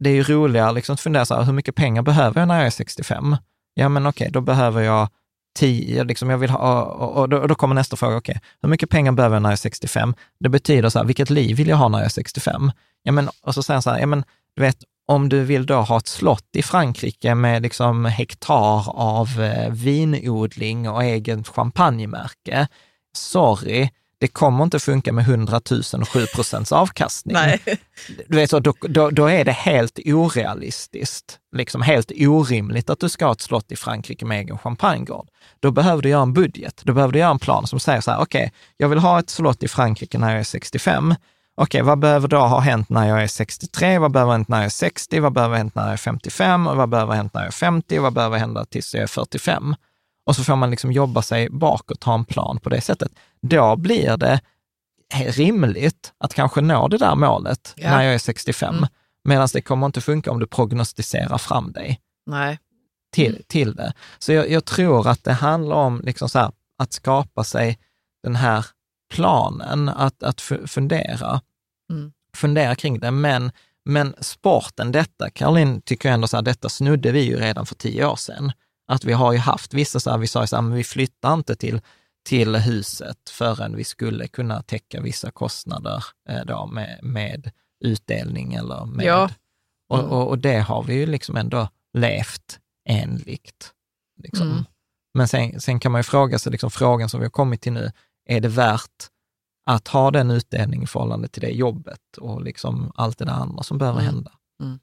det 0.00 0.10
är 0.10 0.14
ju 0.14 0.22
roligare 0.22 0.72
liksom 0.72 0.94
att 0.94 1.00
fundera 1.00 1.24
så 1.26 1.34
här, 1.34 1.42
hur 1.42 1.52
mycket 1.52 1.74
pengar 1.74 2.02
behöver 2.02 2.40
jag 2.40 2.48
när 2.48 2.56
jag 2.56 2.66
är 2.66 2.70
65? 2.70 3.36
Ja 3.74 3.88
men 3.88 4.06
okej, 4.06 4.30
då 4.32 4.40
behöver 4.40 4.82
jag 4.82 5.08
10, 5.54 6.04
liksom 6.04 6.30
jag 6.30 6.38
vill 6.38 6.50
ha, 6.50 6.82
och, 6.82 7.16
och, 7.16 7.28
då, 7.28 7.38
och 7.38 7.48
då 7.48 7.54
kommer 7.54 7.74
nästa 7.74 7.96
fråga, 7.96 8.16
okej, 8.16 8.40
hur 8.62 8.68
mycket 8.68 8.90
pengar 8.90 9.12
behöver 9.12 9.36
jag 9.36 9.42
när 9.42 9.48
jag 9.48 9.52
är 9.52 9.56
65? 9.56 10.14
Det 10.40 10.48
betyder 10.48 10.88
så 10.88 10.98
här, 10.98 11.06
vilket 11.06 11.30
liv 11.30 11.56
vill 11.56 11.68
jag 11.68 11.76
ha 11.76 11.88
när 11.88 11.98
jag 11.98 12.06
är 12.06 12.10
65? 12.10 12.72
Ja, 13.02 13.12
men, 13.12 13.28
och 13.42 13.54
så 13.54 13.62
säger 13.62 13.74
han 13.74 13.82
så 13.82 13.90
här, 13.90 13.98
ja, 13.98 14.06
men, 14.06 14.24
du 14.56 14.62
vet, 14.62 14.76
om 15.06 15.28
du 15.28 15.44
vill 15.44 15.66
då 15.66 15.74
ha 15.74 15.98
ett 15.98 16.06
slott 16.06 16.48
i 16.56 16.62
Frankrike 16.62 17.34
med 17.34 17.62
liksom 17.62 18.04
hektar 18.04 18.90
av 18.96 19.40
eh, 19.40 19.70
vinodling 19.72 20.88
och 20.88 21.04
eget 21.04 21.48
champagnemärke, 21.48 22.68
sorry, 23.16 23.90
det 24.20 24.28
kommer 24.28 24.64
inte 24.64 24.78
funka 24.78 25.12
med 25.12 25.24
100 25.24 25.60
000 25.70 25.82
och 26.00 26.08
7 26.08 26.26
procents 26.26 26.72
avkastning. 26.72 27.34
Nej. 27.34 27.60
Du 28.26 28.36
vet, 28.36 28.50
så, 28.50 28.60
då, 28.60 28.74
då, 28.80 29.10
då 29.10 29.26
är 29.26 29.44
det 29.44 29.52
helt 29.52 29.98
orealistiskt, 30.04 31.38
liksom 31.56 31.82
helt 31.82 32.12
orimligt 32.16 32.90
att 32.90 33.00
du 33.00 33.08
ska 33.08 33.24
ha 33.24 33.32
ett 33.32 33.40
slott 33.40 33.72
i 33.72 33.76
Frankrike 33.76 34.24
med 34.24 34.40
egen 34.40 34.58
champagnegård. 34.58 35.28
Då 35.60 35.70
behöver 35.70 36.02
du 36.02 36.08
göra 36.08 36.22
en 36.22 36.32
budget, 36.32 36.80
då 36.84 36.92
behöver 36.92 37.12
du 37.12 37.18
göra 37.18 37.30
en 37.30 37.38
plan 37.38 37.66
som 37.66 37.80
säger 37.80 38.00
så 38.00 38.10
här, 38.10 38.20
okej, 38.20 38.40
okay, 38.40 38.50
jag 38.76 38.88
vill 38.88 38.98
ha 38.98 39.18
ett 39.18 39.30
slott 39.30 39.62
i 39.62 39.68
Frankrike 39.68 40.18
när 40.18 40.30
jag 40.30 40.40
är 40.40 40.44
65. 40.44 41.14
Okej, 41.60 41.80
okay, 41.80 41.86
vad 41.86 41.98
behöver 41.98 42.28
då 42.28 42.38
ha 42.38 42.58
hänt 42.58 42.88
när 42.88 43.08
jag 43.08 43.22
är 43.22 43.26
63? 43.26 43.98
Vad 43.98 44.12
behöver 44.12 44.32
hänt 44.32 44.48
när 44.48 44.56
jag 44.56 44.64
är 44.64 44.70
60? 44.70 45.20
Vad 45.20 45.32
behöver 45.32 45.56
hänt 45.56 45.74
när 45.74 45.82
jag 45.82 45.92
är 45.92 45.96
55? 45.96 46.66
Och 46.66 46.76
vad 46.76 46.88
behöver 46.88 47.14
hänt 47.14 47.34
när 47.34 47.40
jag 47.40 47.48
är 47.48 47.52
50? 47.52 47.98
Vad 47.98 48.12
behöver 48.12 48.38
hända 48.38 48.64
tills 48.64 48.94
jag 48.94 49.02
är 49.02 49.06
45? 49.06 49.74
Och 50.28 50.36
så 50.36 50.44
får 50.44 50.56
man 50.56 50.70
liksom 50.70 50.92
jobba 50.92 51.22
sig 51.22 51.48
bakåt, 51.50 52.04
ha 52.04 52.14
en 52.14 52.24
plan 52.24 52.60
på 52.60 52.68
det 52.68 52.80
sättet. 52.80 53.12
Då 53.40 53.76
blir 53.76 54.16
det 54.16 54.40
rimligt 55.14 56.12
att 56.18 56.34
kanske 56.34 56.60
nå 56.60 56.88
det 56.88 56.98
där 56.98 57.14
målet 57.14 57.74
ja. 57.76 57.90
när 57.90 58.02
jag 58.02 58.14
är 58.14 58.18
65. 58.18 58.74
Mm. 58.76 58.88
Medan 59.24 59.48
det 59.52 59.60
kommer 59.60 59.86
inte 59.86 60.00
funka 60.00 60.30
om 60.30 60.38
du 60.38 60.46
prognostiserar 60.46 61.38
fram 61.38 61.72
dig 61.72 62.00
Nej. 62.26 62.58
Till, 63.12 63.32
mm. 63.32 63.42
till 63.46 63.74
det. 63.74 63.92
Så 64.18 64.32
jag, 64.32 64.50
jag, 64.50 64.64
tror 64.64 65.08
att 65.08 65.24
det 65.24 65.32
handlar 65.32 65.76
om 65.76 66.00
liksom 66.04 66.28
här, 66.34 66.52
att 66.78 66.92
skapa 66.92 67.44
sig 67.44 67.78
den 68.22 68.36
här 68.36 68.66
planen, 69.14 69.88
att, 69.88 70.22
att 70.22 70.40
fundera, 70.66 71.40
mm. 71.90 72.12
fundera 72.36 72.74
kring 72.74 72.98
det. 72.98 73.10
Men, 73.10 73.52
men 73.84 74.14
sporten, 74.20 74.92
detta, 74.92 75.30
Caroline 75.30 75.80
tycker 75.80 76.08
jag 76.08 76.14
ändå 76.14 76.28
så 76.28 76.36
här, 76.36 76.42
detta 76.42 76.68
snudde 76.68 77.12
vi 77.12 77.20
ju 77.20 77.36
redan 77.36 77.66
för 77.66 77.74
tio 77.74 78.06
år 78.06 78.16
sedan. 78.16 78.52
Att 78.88 79.04
vi 79.04 79.12
har 79.12 79.32
ju 79.32 79.38
haft 79.38 79.74
vissa 79.74 80.00
så 80.00 80.10
här, 80.10 80.18
vi 80.18 80.26
sa 80.26 80.46
så 80.46 80.56
här, 80.56 80.62
men 80.62 80.74
vi 80.74 80.84
flyttar 80.84 81.34
inte 81.34 81.56
till, 81.56 81.80
till 82.28 82.56
huset 82.56 83.30
förrän 83.30 83.76
vi 83.76 83.84
skulle 83.84 84.28
kunna 84.28 84.62
täcka 84.62 85.00
vissa 85.00 85.30
kostnader 85.30 86.04
eh, 86.28 86.44
då 86.46 86.66
med, 86.66 86.98
med 87.02 87.50
utdelning 87.84 88.54
eller 88.54 88.84
med... 88.84 89.06
Ja. 89.06 89.22
Mm. 89.92 90.04
Och, 90.04 90.18
och, 90.18 90.28
och, 90.28 90.38
det 90.38 90.58
har 90.58 90.82
vi 90.82 90.94
ju 90.94 91.06
liksom 91.06 91.36
ändå 91.36 91.68
levt 91.92 92.58
enligt. 92.88 93.72
Liksom. 94.22 94.50
Mm. 94.50 94.64
Men 95.14 95.28
sen, 95.28 95.60
sen 95.60 95.80
kan 95.80 95.92
man 95.92 95.98
ju 95.98 96.02
fråga 96.02 96.38
sig, 96.38 96.52
liksom, 96.52 96.70
frågan 96.70 97.08
som 97.08 97.20
vi 97.20 97.26
har 97.26 97.30
kommit 97.30 97.60
till 97.60 97.72
nu, 97.72 97.92
är 98.28 98.40
det 98.40 98.48
värt 98.48 99.08
att 99.66 99.88
ha 99.88 100.10
den 100.10 100.30
utdelningen 100.30 100.84
i 100.84 100.86
förhållande 100.86 101.28
till 101.28 101.42
det 101.42 101.50
jobbet 101.50 102.16
och 102.20 102.42
liksom 102.42 102.92
allt 102.94 103.18
det 103.18 103.24
där 103.24 103.32
andra 103.32 103.62
som 103.62 103.78
behöver 103.78 104.00
mm. 104.00 104.14
hända? 104.14 104.32
Mm. 104.62 104.78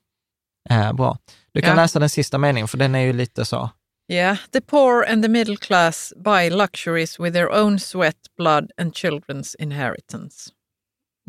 Eh, 0.70 0.94
bra. 0.94 1.18
Du 1.52 1.62
kan 1.62 1.70
ja. 1.70 1.76
läsa 1.76 2.00
den 2.00 2.10
sista 2.10 2.38
meningen, 2.38 2.68
för 2.68 2.78
den 2.78 2.96
är 2.96 3.00
ju 3.00 3.14
lite 3.14 3.46
så. 3.46 3.70
Yeah, 4.08 4.38
the 4.52 4.62
poor 4.62 5.04
and 5.04 5.24
the 5.24 5.30
middle 5.30 5.58
class 5.58 6.14
buy 6.16 6.50
luxuries 6.50 7.20
with 7.20 7.34
their 7.34 7.52
own 7.52 7.80
sweat, 7.80 8.16
blood 8.38 8.72
and 8.78 8.94
children's 8.94 9.56
inheritance. 9.60 10.52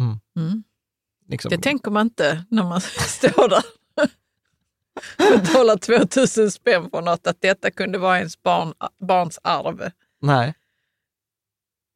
Mm. 0.01 0.21
Mm. 0.37 0.65
Liksom. 1.29 1.51
Det 1.51 1.59
tänker 1.59 1.91
man 1.91 2.07
inte 2.07 2.45
när 2.51 2.63
man 2.63 2.81
står 3.09 3.49
där 3.49 3.63
och 5.19 5.41
betalar 5.41 5.77
2000 5.77 6.51
spänn 6.51 6.91
för 6.91 7.03
något, 7.03 7.27
att 7.27 7.41
detta 7.41 7.71
kunde 7.71 7.99
vara 7.99 8.19
ens 8.19 8.43
barn, 8.43 8.75
barns 9.01 9.39
arv. 9.43 9.91
Nej. 10.21 10.55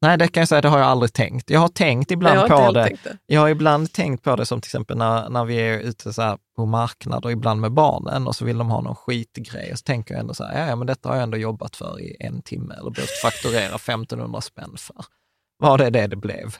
Nej, 0.03 0.19
det 0.19 0.29
kan 0.29 0.41
jag 0.41 0.49
säga, 0.49 0.61
det 0.61 0.69
har 0.69 0.79
jag 0.79 0.89
aldrig 0.89 1.13
tänkt. 1.13 1.51
Jag 1.51 1.61
har 1.61 1.69
tänkt 1.69 2.11
ibland 2.11 2.39
jag 2.39 2.49
på 2.49 2.73
det. 2.73 2.97
det. 3.05 3.19
Jag 3.27 3.41
har 3.41 3.49
ibland 3.49 3.93
tänkt 3.93 4.25
på 4.25 4.37
det 4.37 4.47
som 4.47 4.61
till 4.61 4.69
exempel 4.69 4.99
när, 4.99 5.29
när 5.29 5.45
vi 5.45 5.57
är 5.57 5.79
ute 5.79 6.13
så 6.13 6.39
på 6.57 6.67
marknader, 6.67 7.31
ibland 7.31 7.61
med 7.61 7.73
barnen 7.73 8.27
och 8.27 8.37
så 8.37 8.45
vill 8.45 8.59
de 8.59 8.71
ha 8.71 8.81
någon 8.81 8.97
skitgrej 8.97 9.73
och 9.73 9.79
så 9.79 9.83
tänker 9.83 10.15
jag 10.15 10.21
ändå 10.21 10.35
så 10.35 10.45
här, 10.45 10.69
ja, 10.69 10.77
men 10.77 10.87
detta 10.87 11.09
har 11.09 11.17
jag 11.17 11.23
ändå 11.23 11.37
jobbat 11.37 11.77
för 11.77 12.01
i 12.01 12.17
en 12.21 12.43
timme 12.43 12.75
eller 12.75 12.91
behövt 12.91 13.21
fakturera 13.23 13.75
1500 13.75 14.41
spänn 14.41 14.77
för. 14.79 15.05
Var 15.59 15.79
det 15.79 15.91
det 15.91 16.07
det 16.07 16.17
blev? 16.17 16.57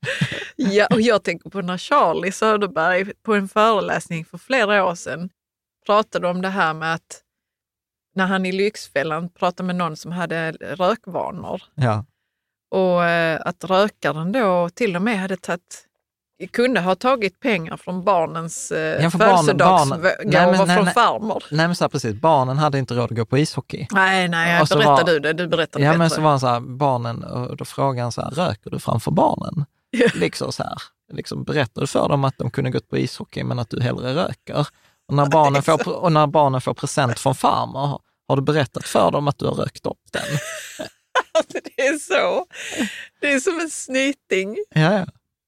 ja, 0.56 0.86
och 0.90 1.00
jag 1.00 1.24
tänker 1.24 1.50
på 1.50 1.62
när 1.62 1.78
Charlie 1.78 2.32
Söderberg 2.32 3.12
på 3.22 3.34
en 3.34 3.48
föreläsning 3.48 4.24
för 4.24 4.38
flera 4.38 4.84
år 4.84 4.94
sedan 4.94 5.30
pratade 5.86 6.28
om 6.28 6.42
det 6.42 6.48
här 6.48 6.74
med 6.74 6.94
att 6.94 7.20
när 8.14 8.26
han 8.26 8.46
i 8.46 8.52
Lyxfällan 8.52 9.28
pratade 9.28 9.66
med 9.66 9.76
någon 9.76 9.96
som 9.96 10.12
hade 10.12 10.52
rökvanor. 10.52 11.62
Ja. 11.74 12.04
Och 12.74 13.04
eh, 13.04 13.40
att 13.44 13.64
rökaren 13.64 14.32
då 14.32 14.68
till 14.68 14.96
och 14.96 15.02
med 15.02 15.18
hade 15.18 15.36
tagit 15.36 15.86
kunde 16.52 16.80
ha 16.80 16.94
tagit 16.94 17.40
pengar 17.40 17.76
från 17.76 18.04
barnens 18.04 18.70
eh, 18.70 19.02
ja, 19.02 19.10
födelsedagsgåvor 19.10 20.74
från 20.76 20.86
farmor. 20.86 21.44
Nej 21.50 21.66
men 21.66 21.76
så 21.76 21.84
här, 21.84 21.88
precis, 21.88 22.14
barnen 22.14 22.58
hade 22.58 22.78
inte 22.78 22.94
råd 22.94 23.04
att 23.04 23.16
gå 23.16 23.24
på 23.24 23.38
ishockey. 23.38 23.86
Nej, 23.90 24.28
nej, 24.28 24.64
berättar 24.70 24.96
var, 24.96 25.04
du 25.04 25.20
det, 25.20 25.32
du 25.32 25.48
berättar 25.48 25.80
Ja 25.80 25.86
bättre. 25.86 25.98
men 25.98 26.10
så 26.10 26.20
var 26.20 26.30
han 26.30 26.40
så 26.40 26.46
här, 26.46 26.60
barnen, 26.60 27.24
och 27.24 27.56
då 27.56 27.64
frågade 27.64 28.02
han 28.02 28.12
så 28.12 28.22
här, 28.22 28.30
röker 28.30 28.70
du 28.70 28.78
framför 28.78 29.10
barnen? 29.10 29.64
liksom 30.14 30.52
så 30.52 30.62
här, 30.62 30.78
liksom 31.12 31.44
berättar 31.44 31.80
du 31.80 31.86
för 31.86 32.08
dem 32.08 32.24
att 32.24 32.38
de 32.38 32.50
kunde 32.50 32.70
gått 32.70 32.88
på 32.88 32.98
ishockey 32.98 33.44
men 33.44 33.58
att 33.58 33.70
du 33.70 33.80
hellre 33.80 34.14
röker? 34.14 34.66
Och 35.08 35.14
när 35.14 35.26
barnen, 35.26 35.62
får, 35.62 35.88
och 35.88 36.12
när 36.12 36.26
barnen 36.26 36.60
får 36.60 36.74
present 36.74 37.18
från 37.18 37.34
farmor, 37.34 38.00
har 38.28 38.36
du 38.36 38.42
berättat 38.42 38.84
för 38.84 39.10
dem 39.10 39.28
att 39.28 39.38
du 39.38 39.46
har 39.46 39.54
rökt 39.54 39.86
upp 39.86 40.12
den? 40.12 40.22
det 41.48 41.82
är 41.82 41.98
så. 41.98 42.46
Det 43.20 43.32
är 43.32 43.40
som 43.40 43.60
en 43.60 43.70
snyting. 43.70 44.56
Ja, 44.74 44.92
ja. 44.98 45.06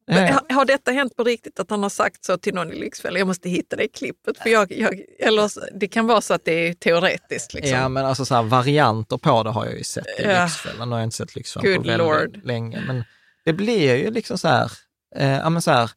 Ja, 0.08 0.40
Har 0.54 0.64
detta 0.64 0.90
hänt 0.90 1.16
på 1.16 1.24
riktigt, 1.24 1.60
att 1.60 1.70
han 1.70 1.82
har 1.82 1.90
sagt 1.90 2.24
så 2.24 2.38
till 2.38 2.54
någon 2.54 2.72
i 2.72 2.76
Lyxfällan? 2.76 3.18
Jag 3.18 3.26
måste 3.26 3.48
hitta 3.48 3.76
det 3.76 3.88
klippet. 3.88 4.38
För 4.38 4.50
jag, 4.50 4.72
jag, 4.72 5.02
eller 5.18 5.50
det 5.78 5.88
kan 5.88 6.06
vara 6.06 6.20
så 6.20 6.34
att 6.34 6.44
det 6.44 6.68
är 6.68 6.74
teoretiskt. 6.74 7.54
Liksom. 7.54 7.78
Ja, 7.78 7.88
men 7.88 8.06
alltså 8.06 8.24
så 8.24 8.34
här, 8.34 8.42
varianter 8.42 9.18
på 9.18 9.42
det 9.42 9.50
har 9.50 9.64
jag 9.64 9.78
ju 9.78 9.84
sett 9.84 10.06
i 10.06 10.22
ja. 10.22 10.44
Lyxfällan. 10.44 10.88
Nu 10.88 10.94
har 10.94 11.00
jag 11.00 11.06
inte 11.06 11.16
sett 11.16 11.36
Lyxfällan 11.36 11.72
Good 11.72 11.98
på 11.98 12.08
väldigt 12.10 12.44
länge. 12.44 12.82
Men 12.86 13.04
det 13.44 13.52
blir 13.52 13.96
ju 13.96 14.10
liksom 14.10 14.38
så 14.38 14.48
här, 14.48 14.72
eh, 15.16 15.30
ja, 15.30 15.50
men 15.50 15.62
så 15.62 15.70
här 15.70 15.90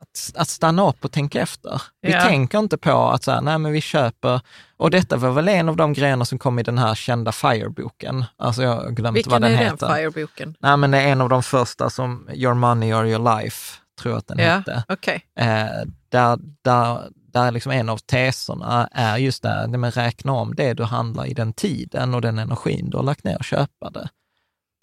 att, 0.00 0.32
att 0.36 0.48
stanna 0.48 0.88
upp 0.88 1.04
och 1.04 1.12
tänka 1.12 1.40
efter. 1.40 1.82
Vi 2.02 2.12
ja. 2.12 2.20
tänker 2.20 2.58
inte 2.58 2.78
på 2.78 3.08
att 3.08 3.22
så 3.22 3.30
här, 3.30 3.40
nej 3.40 3.58
men 3.58 3.72
vi 3.72 3.80
köper, 3.80 4.40
och 4.76 4.90
detta 4.90 5.16
var 5.16 5.30
väl 5.30 5.48
en 5.48 5.68
av 5.68 5.76
de 5.76 5.92
grejerna 5.92 6.24
som 6.24 6.38
kom 6.38 6.58
i 6.58 6.62
den 6.62 6.78
här 6.78 6.94
kända 6.94 7.32
Fire-boken. 7.32 8.24
Alltså 8.36 8.62
jag 8.62 8.76
har 8.76 8.90
glömt 8.90 9.16
Vilken 9.16 9.30
vad 9.30 9.42
den 9.42 9.52
är 9.52 9.56
heter. 9.56 9.86
den 9.86 9.96
Fire-boken? 9.96 10.56
Nej 10.60 10.76
men 10.76 10.90
det 10.90 10.98
är 10.98 11.08
en 11.12 11.20
av 11.20 11.28
de 11.28 11.42
första 11.42 11.90
som 11.90 12.28
Your 12.32 12.54
Money 12.54 12.94
or 12.94 13.06
Your 13.06 13.36
Life, 13.36 13.76
tror 14.00 14.12
jag 14.12 14.18
att 14.18 14.26
den 14.26 14.38
ja, 14.38 14.50
hette. 14.50 14.84
Okay. 14.88 15.20
Eh, 15.36 15.66
där, 16.08 16.38
där, 16.62 17.08
där 17.32 17.50
liksom 17.50 17.72
en 17.72 17.88
av 17.88 17.96
teserna 17.96 18.88
är 18.92 19.16
just 19.16 19.42
det, 19.42 19.68
men 19.68 19.90
räkna 19.90 20.32
om 20.32 20.54
det 20.54 20.74
du 20.74 20.84
handlar 20.84 21.26
i 21.26 21.34
den 21.34 21.52
tiden 21.52 22.14
och 22.14 22.20
den 22.20 22.38
energin 22.38 22.90
du 22.90 22.96
har 22.96 23.04
lagt 23.04 23.24
ner 23.24 23.38
och 23.38 23.44
köpa 23.44 23.90
det. 23.90 24.08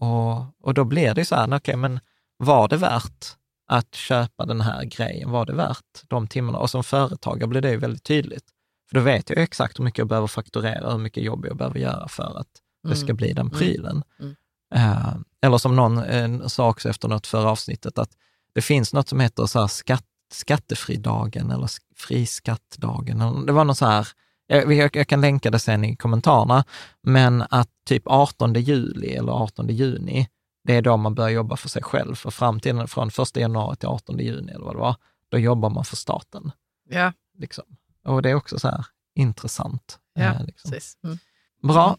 Och, 0.02 0.68
och 0.68 0.74
då 0.74 0.84
blir 0.84 1.14
det 1.14 1.26
så 1.26 1.36
här, 1.36 1.48
okej 1.48 1.56
okay, 1.58 1.76
men 1.76 2.00
var 2.38 2.68
det 2.68 2.78
värt 2.78 3.38
att 3.68 3.96
köpa 3.96 4.46
den 4.46 4.62
här 4.62 4.84
grejen, 4.84 5.32
var 5.32 5.46
det 5.46 5.54
värt 5.54 6.04
de 6.08 6.28
timmarna? 6.28 6.58
Och 6.58 6.70
som 6.70 6.84
företagare 6.84 7.48
blir 7.48 7.62
det 7.62 7.72
ju 7.72 7.78
väldigt 7.78 8.04
tydligt. 8.04 8.46
För 8.90 8.96
då 8.96 9.02
vet 9.02 9.30
jag 9.30 9.40
exakt 9.40 9.80
hur 9.80 9.84
mycket 9.84 9.98
jag 9.98 10.08
behöver 10.08 10.28
fakturera, 10.28 10.92
hur 10.92 10.98
mycket 10.98 11.24
jobb 11.24 11.46
jag 11.46 11.58
behöver 11.58 11.80
göra 11.80 12.08
för 12.08 12.40
att 12.40 12.48
det 12.88 12.96
ska 12.96 13.06
mm. 13.06 13.16
bli 13.16 13.34
den 13.34 13.48
mm. 13.48 13.58
prylen. 13.60 14.04
Mm. 14.20 14.36
Uh, 14.76 15.18
eller 15.42 15.58
som 15.58 15.76
någon 15.76 16.50
sa 16.50 16.70
också 16.70 16.90
efter 16.90 17.08
något 17.08 17.28
förra 17.28 17.50
avsnittet, 17.50 17.98
att 17.98 18.10
det 18.54 18.62
finns 18.62 18.94
något 18.94 19.10
som 19.10 19.20
heter 19.20 19.46
så 19.46 19.68
skatt, 19.68 20.06
skattefridagen 20.34 21.52
eller 21.52 21.70
friskattdagen. 21.96 23.46
Det 23.46 23.52
var 23.52 23.64
något 23.64 23.78
så 23.78 23.86
här, 23.86 24.08
jag, 24.48 24.74
jag, 24.74 24.96
jag, 24.96 25.08
kan 25.08 25.22
länka 25.22 25.52
det 25.52 25.60
sen 25.60 25.86
i 25.86 25.96
kommentarerna, 25.96 26.64
men 27.02 27.44
att 27.50 27.70
typ 27.86 28.04
18 28.06 28.54
juli 28.54 29.16
eller 29.16 29.32
18 29.32 29.68
juni, 29.68 30.28
det 30.68 30.76
är 30.76 30.82
då 30.82 30.98
man 30.98 31.16
börjar 31.16 31.30
jobba 31.30 31.56
för 31.56 31.70
sig 31.70 31.84
själv. 31.84 32.16
För 32.16 32.32
framtiden 32.32 32.88
från 32.88 33.08
1 33.08 33.38
januari 33.38 33.76
till 33.76 33.88
18 33.88 34.20
juni 34.20 34.52
eller 34.52 34.66
vad 34.66 34.76
det 34.76 34.80
var, 34.80 34.96
då 35.30 35.38
jobbar 35.38 35.70
man 35.70 35.86
för 35.86 35.96
staten. 35.96 36.52
Ja. 36.90 37.14
Liksom. 37.38 37.64
Och 38.06 38.22
det 38.22 38.30
är 38.30 38.36
också 38.36 38.60
så 38.60 38.68
här 38.68 38.86
intressant. 39.16 40.00
Ja, 40.14 40.24
eh, 40.24 40.46
liksom. 40.46 40.72
precis. 40.72 40.98
Mm. 41.04 41.18
Bra. 41.64 41.98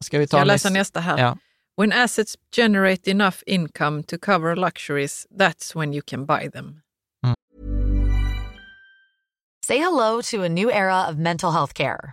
Ska 0.00 0.18
vi 0.18 0.26
ta 0.26 0.38
jag 0.38 0.46
läsa 0.46 0.70
nästa 0.70 1.00
här? 1.00 1.18
Ja. 1.18 1.36
When 1.76 1.92
assets 1.92 2.36
generate 2.56 3.10
enough 3.10 3.36
income 3.46 4.02
to 4.02 4.18
cover 4.18 4.56
luxuries, 4.56 5.26
that's 5.38 5.80
when 5.80 5.94
you 5.94 6.02
can 6.06 6.26
buy 6.26 6.50
them. 6.50 6.80
Mm. 7.24 7.34
Say 9.66 9.78
hello 9.78 10.22
to 10.22 10.42
a 10.42 10.48
new 10.48 10.70
era 10.70 11.08
of 11.10 11.16
mental 11.16 11.52
health 11.52 11.74
care. 11.74 12.12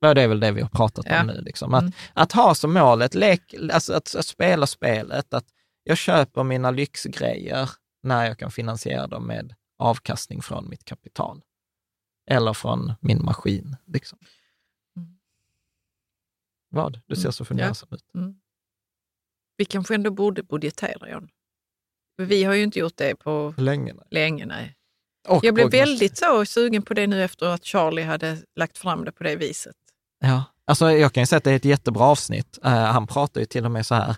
Ja, 0.00 0.14
det 0.14 0.22
är 0.22 0.28
väl 0.28 0.40
det 0.40 0.52
vi 0.52 0.60
har 0.62 0.68
pratat 0.68 1.06
Ja. 1.08 1.20
om 1.20 1.26
nu. 1.26 1.40
Liksom. 1.40 1.74
Att, 1.74 1.82
Mm. 1.82 1.92
att 2.14 2.32
ha 2.32 2.54
som 2.54 2.74
mål 2.74 3.02
ett 3.02 3.14
lek, 3.14 3.54
alltså 3.72 3.92
att, 3.94 4.14
att 4.14 4.26
spela 4.26 4.66
spelet, 4.66 5.34
att 5.34 5.46
jag 5.82 5.98
köper 5.98 6.42
mina 6.44 6.70
lyxgrejer 6.70 7.70
när 8.02 8.26
jag 8.26 8.38
kan 8.38 8.50
finansiera 8.50 9.06
dem 9.06 9.26
med 9.26 9.54
avkastning 9.78 10.42
från 10.42 10.68
mitt 10.68 10.84
kapital. 10.84 11.42
Eller 12.30 12.52
från 12.52 12.92
min 13.00 13.24
maskin. 13.24 13.76
Liksom. 13.86 14.18
Mm. 14.96 15.18
Vad? 16.68 17.00
Du 17.06 17.14
ser 17.16 17.22
Mm. 17.22 17.32
så 17.32 17.44
fundersam 17.44 17.88
ut. 17.92 18.04
Mm. 18.14 18.34
Vi 19.56 19.64
kanske 19.64 19.94
ändå 19.94 20.10
borde 20.10 20.42
budgetera, 20.42 21.10
John. 21.10 21.28
Vi 22.16 22.44
har 22.44 22.54
ju 22.54 22.62
inte 22.62 22.78
gjort 22.78 22.96
det 22.96 23.14
på 23.16 23.54
länge? 23.56 23.92
nej. 23.92 24.04
länge. 24.10 24.46
Nej. 24.46 24.76
Och 25.28 25.44
Jag 25.44 25.54
blev 25.54 25.70
väldigt 25.70 26.18
så 26.18 26.44
sugen 26.44 26.82
på 26.82 26.94
det 26.94 27.06
nu 27.06 27.24
efter 27.24 27.46
att 27.46 27.64
Charlie 27.64 28.02
hade 28.02 28.36
lagt 28.56 28.78
fram 28.78 29.04
det 29.04 29.12
på 29.12 29.24
det 29.24 29.36
viset. 29.36 29.74
Ja, 30.20 30.44
alltså 30.66 30.90
jag 30.92 31.12
kan 31.12 31.22
ju 31.22 31.26
säga 31.26 31.36
att 31.38 31.44
det 31.44 31.50
är 31.50 31.56
ett 31.56 31.64
jättebra 31.64 32.04
avsnitt. 32.04 32.58
Eh, 32.64 32.70
han 32.72 33.06
pratar 33.06 33.40
ju 33.40 33.46
till 33.46 33.64
och 33.64 33.70
med 33.70 33.86
så 33.86 33.94
här, 33.94 34.08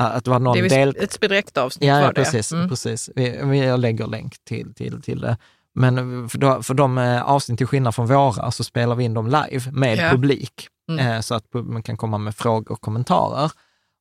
eh, 0.00 0.16
att 0.16 0.24
det 0.24 0.30
var 0.30 0.38
någon 0.38 0.58
det 0.58 0.64
är 0.66 0.68
del... 0.68 0.96
ett 1.00 1.20
direktavsnitt 1.20 1.88
Ja, 1.88 1.94
var 1.94 2.00
ja 2.02 2.08
det. 2.08 2.14
precis. 2.14 2.52
Mm. 2.52 2.68
precis. 2.68 3.10
Vi, 3.16 3.40
vi, 3.42 3.58
jag 3.58 3.80
lägger 3.80 4.06
länk 4.06 4.44
till, 4.44 4.74
till, 4.74 5.02
till 5.02 5.20
det. 5.20 5.36
Men 5.74 6.28
för, 6.28 6.38
då, 6.38 6.62
för 6.62 6.74
de 6.74 6.98
eh, 6.98 7.22
avsnitt, 7.22 7.58
till 7.58 7.66
skillnad 7.66 7.94
från 7.94 8.06
våra, 8.06 8.50
så 8.50 8.64
spelar 8.64 8.94
vi 8.94 9.04
in 9.04 9.14
dem 9.14 9.26
live 9.26 9.70
med 9.72 9.98
Ja. 9.98 10.10
publik. 10.10 10.68
Mm. 10.90 11.22
Så 11.22 11.34
att 11.34 11.44
man 11.54 11.82
kan 11.82 11.96
komma 11.96 12.18
med 12.18 12.34
frågor 12.36 12.72
och 12.72 12.80
kommentarer. 12.80 13.50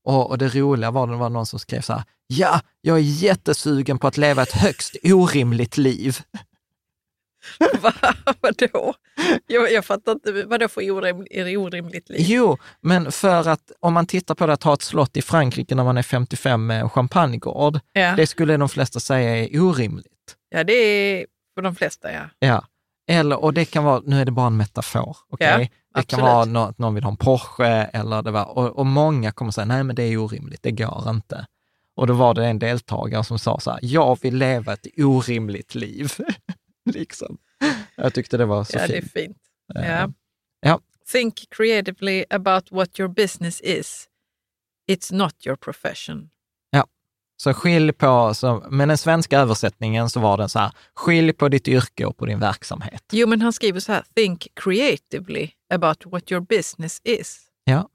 Och, 0.06 0.30
och 0.30 0.38
det 0.38 0.56
roliga 0.56 0.92
var, 0.92 1.08
det 1.08 1.16
var 1.16 1.30
någon 1.30 1.46
som 1.46 1.60
skrev 1.60 1.82
så 1.82 1.94
här, 1.94 2.04
ja, 2.28 2.62
jag 2.82 2.98
är 2.98 3.02
jättesugen 3.02 4.00
på 4.00 4.08
att 4.08 4.18
leva 4.18 4.42
ett 4.42 4.52
högst 4.52 4.96
orimligt 5.04 5.78
liv. 5.78 6.18
Va? 7.82 7.94
Vadå? 8.42 8.94
Jag, 9.48 9.72
jag 9.72 9.86
fattar 9.86 10.12
inte. 10.12 10.32
Vadå 10.32 10.68
för 10.68 10.92
orim, 10.92 11.18
orimligt 11.60 12.10
liv? 12.10 12.20
Jo, 12.22 12.58
men 12.82 13.12
för 13.12 13.48
att 13.50 13.72
om 13.80 13.94
man 13.94 14.08
tittar 14.08 14.36
på 14.36 14.48
det 14.48 14.54
att 14.54 14.64
ha 14.64 14.74
ett 14.74 14.82
slott 14.82 15.18
i 15.18 15.22
Frankrike 15.22 15.76
när 15.76 15.84
man 15.84 15.98
är 15.98 16.04
55 16.04 16.66
med 16.66 16.82
en 16.82 16.90
champagnegård, 16.90 17.80
Ja. 17.94 18.14
det 18.18 18.28
skulle 18.28 18.58
de 18.58 18.70
flesta 18.70 19.00
säga 19.00 19.38
är 19.46 19.60
orimligt. 19.62 20.36
ja, 20.50 20.64
det 20.64 20.74
är 20.74 21.26
för 21.56 21.62
de 21.62 21.76
flesta, 21.76 22.12
ja. 22.14 22.22
Ja. 22.40 22.66
Eller, 23.08 23.44
och 23.44 23.54
det 23.54 23.66
kan 23.66 23.84
vara, 23.84 24.02
nu 24.06 24.22
är 24.22 24.26
det 24.26 24.32
bara 24.32 24.48
en 24.48 24.58
metafor, 24.58 25.18
okej? 25.30 25.48
Ja, 25.48 25.58
det 25.58 25.68
kan 26.08 26.20
absolut. 26.20 26.24
vara 26.24 26.46
nå- 26.46 26.64
att 26.64 26.78
någon 26.78 26.96
vill 26.96 27.04
ha 27.04 27.12
en 27.12 27.18
Porsche 27.18 27.84
eller 27.94 28.22
det 28.22 28.32
var, 28.32 28.58
och, 28.58 28.78
och 28.78 28.86
många 28.86 29.32
kommer 29.32 29.52
säga, 29.52 29.66
nej 29.66 29.84
men 29.84 29.96
det 29.96 30.04
är 30.04 30.18
orimligt, 30.18 30.64
det 30.64 30.72
går 30.72 31.10
inte. 31.10 31.48
Och 31.96 32.08
då 32.08 32.14
var 32.14 32.34
det 32.34 32.46
en 32.46 32.60
deltagare 32.60 33.24
som 33.24 33.40
sa 33.40 33.60
så 33.60 33.72
här, 33.72 33.80
jag 33.84 34.20
vill 34.22 34.38
leva 34.38 34.74
ett 34.74 34.88
orimligt 34.98 35.76
liv. 35.76 36.14
liksom. 36.94 37.38
Jag 37.96 38.14
tyckte 38.14 38.38
det 38.38 38.46
var 38.46 38.64
så 38.64 38.78
ja, 38.78 38.88
det 38.88 38.98
är 38.98 39.02
fint. 39.02 39.14
fint. 39.14 39.38
Ja. 39.68 40.12
ja. 40.62 40.80
Think 41.12 41.50
creatively 41.50 42.26
about 42.30 42.72
what 42.72 43.00
your 43.00 43.10
business 43.10 43.62
is. 43.62 44.08
It's 44.88 45.14
not 45.14 45.48
your 45.48 45.56
profession. 45.56 46.30
Så 47.38 47.54
skilj 47.54 47.94
på, 47.94 48.34
så, 48.34 48.66
men 48.70 48.88
den 48.88 48.98
svenska 48.98 49.40
översättningen 49.40 50.10
så 50.10 50.20
var 50.20 50.38
den 50.38 50.50
så 50.50 50.60
här, 50.60 50.72
skilj 50.94 51.34
på 51.34 51.50
ditt 51.50 51.68
yrke 51.68 52.06
och 52.06 52.18
på 52.18 52.26
din 52.26 52.40
verksamhet. 52.40 53.04
Jo, 53.12 53.28
men 53.28 53.42
han 53.42 53.54
skriver 53.54 53.80
så 53.80 53.92
här, 53.92 54.04
think 54.16 54.48
creatively 54.54 55.50
about 55.74 56.06
what 56.06 56.32
your 56.32 56.42
business 56.42 57.02
is. 57.04 57.42
Ja. 57.64 57.90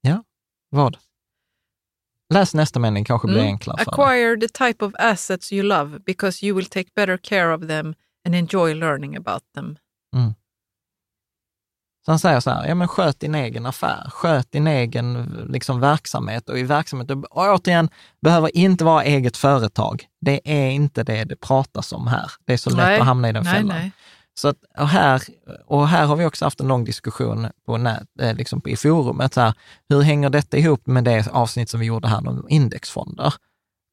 Ja, 0.00 0.24
vad? 0.70 0.96
Läs 2.34 2.54
nästa 2.54 2.78
mening, 2.80 3.04
kanske 3.04 3.28
blir 3.28 3.38
Mm. 3.38 3.46
enklare 3.52 3.84
för. 3.84 3.92
Acquire 3.92 4.40
the 4.40 4.48
type 4.48 4.84
of 4.84 4.94
assets 4.98 5.52
you 5.52 5.62
love 5.62 5.98
because 5.98 6.46
you 6.46 6.56
will 6.56 6.66
take 6.66 6.90
better 6.94 7.16
care 7.16 7.54
of 7.54 7.60
them 7.68 7.94
and 8.26 8.34
enjoy 8.34 8.74
learning 8.74 9.16
about 9.16 9.42
them. 9.54 9.76
Så 12.04 12.12
han 12.12 12.18
säger 12.18 12.40
så 12.40 12.50
här, 12.50 12.66
ja 12.68 12.74
men 12.74 12.88
sköt 12.88 13.20
din 13.20 13.34
egen 13.34 13.66
affär, 13.66 14.10
sköt 14.10 14.52
din 14.52 14.66
egen 14.66 15.22
liksom, 15.48 15.80
verksamhet 15.80 16.48
och 16.48 16.58
i 16.58 16.62
verksamhet, 16.62 17.10
och 17.10 17.26
återigen, 17.30 17.88
behöver 18.22 18.56
inte 18.56 18.84
vara 18.84 19.04
eget 19.04 19.36
företag. 19.36 20.04
Det 20.20 20.40
är 20.44 20.70
inte 20.70 21.04
det 21.04 21.24
det 21.24 21.36
pratas 21.36 21.92
om 21.92 22.06
här. 22.06 22.30
Det 22.44 22.52
är 22.52 22.56
så 22.56 22.70
lätt 22.70 22.78
Nej, 22.78 23.00
att 23.00 23.06
hamna 23.06 23.28
i 23.28 23.32
den 23.32 23.44
nej, 23.44 23.54
fällan. 23.54 23.76
nej. 23.76 23.92
Så 24.34 24.48
att, 24.48 24.56
och, 24.78 24.88
här, 24.88 25.22
och 25.66 25.88
här 25.88 26.06
har 26.06 26.16
vi 26.16 26.24
också 26.24 26.44
haft 26.44 26.60
en 26.60 26.68
lång 26.68 26.84
diskussion 26.84 27.46
på 27.66 27.76
nät, 27.76 28.08
eh, 28.20 28.34
liksom 28.34 28.62
i 28.64 28.76
forumet. 28.76 29.34
Så 29.34 29.40
här, 29.40 29.54
hur 29.88 30.00
hänger 30.00 30.30
detta 30.30 30.56
ihop 30.56 30.86
med 30.86 31.04
det 31.04 31.28
avsnitt 31.28 31.70
som 31.70 31.80
vi 31.80 31.86
gjorde 31.86 32.08
här 32.08 32.28
om 32.28 32.46
indexfonder? 32.48 33.34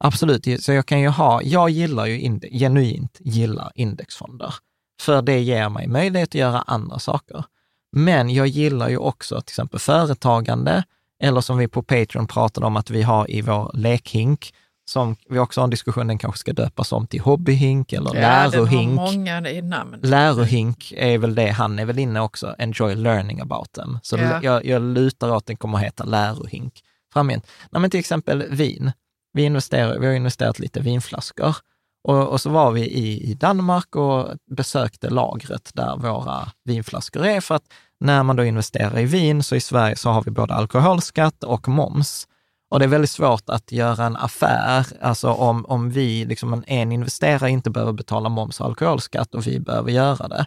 Absolut, 0.04 0.62
så 0.62 0.72
jag 0.72 0.86
kan 0.86 1.00
ju 1.00 1.08
ha, 1.08 1.42
jag 1.42 1.70
gillar 1.70 2.06
ju 2.06 2.20
inde, 2.20 2.48
genuint 2.48 3.16
gillar 3.20 3.72
indexfonder, 3.74 4.54
för 5.00 5.22
det 5.22 5.40
ger 5.40 5.68
mig 5.68 5.86
möjlighet 5.86 6.28
att 6.28 6.34
göra 6.34 6.62
andra 6.66 6.98
saker. 6.98 7.44
Men 7.92 8.30
jag 8.30 8.46
gillar 8.46 8.88
ju 8.88 8.96
också 8.96 9.40
till 9.40 9.52
exempel 9.52 9.80
företagande, 9.80 10.84
eller 11.22 11.40
som 11.40 11.58
vi 11.58 11.68
på 11.68 11.82
Patreon 11.82 12.26
pratade 12.26 12.66
om 12.66 12.76
att 12.76 12.90
vi 12.90 13.02
har 13.02 13.30
i 13.30 13.40
vår 13.40 13.70
lekhink, 13.74 14.54
som 14.90 15.16
vi 15.28 15.38
också 15.38 15.60
har 15.60 15.64
en 15.64 15.70
diskussion, 15.70 16.06
den 16.06 16.18
kanske 16.18 16.38
ska 16.38 16.52
döpas 16.52 16.92
om 16.92 17.06
till 17.06 17.20
hobbyhink 17.20 17.92
eller 17.92 18.14
Ja, 18.14 18.20
den 18.20 18.24
har 18.24 18.50
lärohink. 18.50 18.92
många 18.92 19.50
i 19.50 19.62
namn. 19.62 19.96
Lärohink 20.02 20.92
är 20.96 21.18
väl 21.18 21.34
det, 21.34 21.48
han 21.50 21.78
är 21.78 21.84
väl 21.84 21.98
inne 21.98 22.20
också, 22.20 22.54
enjoy 22.58 22.94
learning 22.94 23.40
about 23.40 23.72
them. 23.72 23.98
Så 24.02 24.16
Ja. 24.16 24.40
jag, 24.42 24.64
jag 24.66 24.82
lutar 24.82 25.30
åt 25.30 25.36
att 25.36 25.46
den 25.46 25.56
kommer 25.56 25.78
att 25.78 25.84
heta 25.84 26.04
lärohink 26.04 26.80
framgent. 27.12 27.46
Nej, 27.70 27.80
men 27.80 27.90
till 27.90 28.00
exempel 28.00 28.44
vin. 28.50 28.92
Vi, 29.32 29.42
investerar, 29.42 29.98
vi 29.98 30.06
har 30.06 30.14
investerat 30.14 30.58
lite 30.58 30.80
vinflaskor 30.80 31.56
och, 32.02 32.28
och 32.28 32.40
så 32.40 32.50
var 32.50 32.70
vi 32.70 32.80
i, 32.80 33.30
i 33.30 33.34
Danmark 33.34 33.96
och 33.96 34.28
besökte 34.56 35.10
lagret 35.10 35.70
där 35.74 35.96
våra 35.96 36.48
vinflaskor 36.64 37.26
är, 37.26 37.40
för 37.40 37.54
att 37.54 37.64
när 38.00 38.22
man 38.22 38.36
då 38.36 38.44
investerar 38.44 38.98
i 38.98 39.04
vin, 39.04 39.42
så 39.42 39.56
i 39.56 39.60
Sverige 39.60 39.96
så 39.96 40.10
har 40.10 40.22
vi 40.22 40.30
både 40.30 40.54
alkoholskatt 40.54 41.44
och 41.44 41.68
moms. 41.68 42.26
Och 42.70 42.78
det 42.78 42.84
är 42.84 42.88
väldigt 42.88 43.10
svårt 43.10 43.48
att 43.48 43.72
göra 43.72 44.04
en 44.04 44.16
affär, 44.16 44.86
alltså 45.00 45.30
om, 45.30 45.66
om 45.66 45.90
vi, 45.90 46.24
liksom 46.24 46.52
en, 46.52 46.64
en 46.66 46.92
investerare 46.92 47.50
inte 47.50 47.70
behöver 47.70 47.92
betala 47.92 48.28
moms 48.28 48.60
och 48.60 48.66
alkoholskatt 48.66 49.34
och 49.34 49.46
vi 49.46 49.60
behöver 49.60 49.90
göra 49.90 50.28
det. 50.28 50.46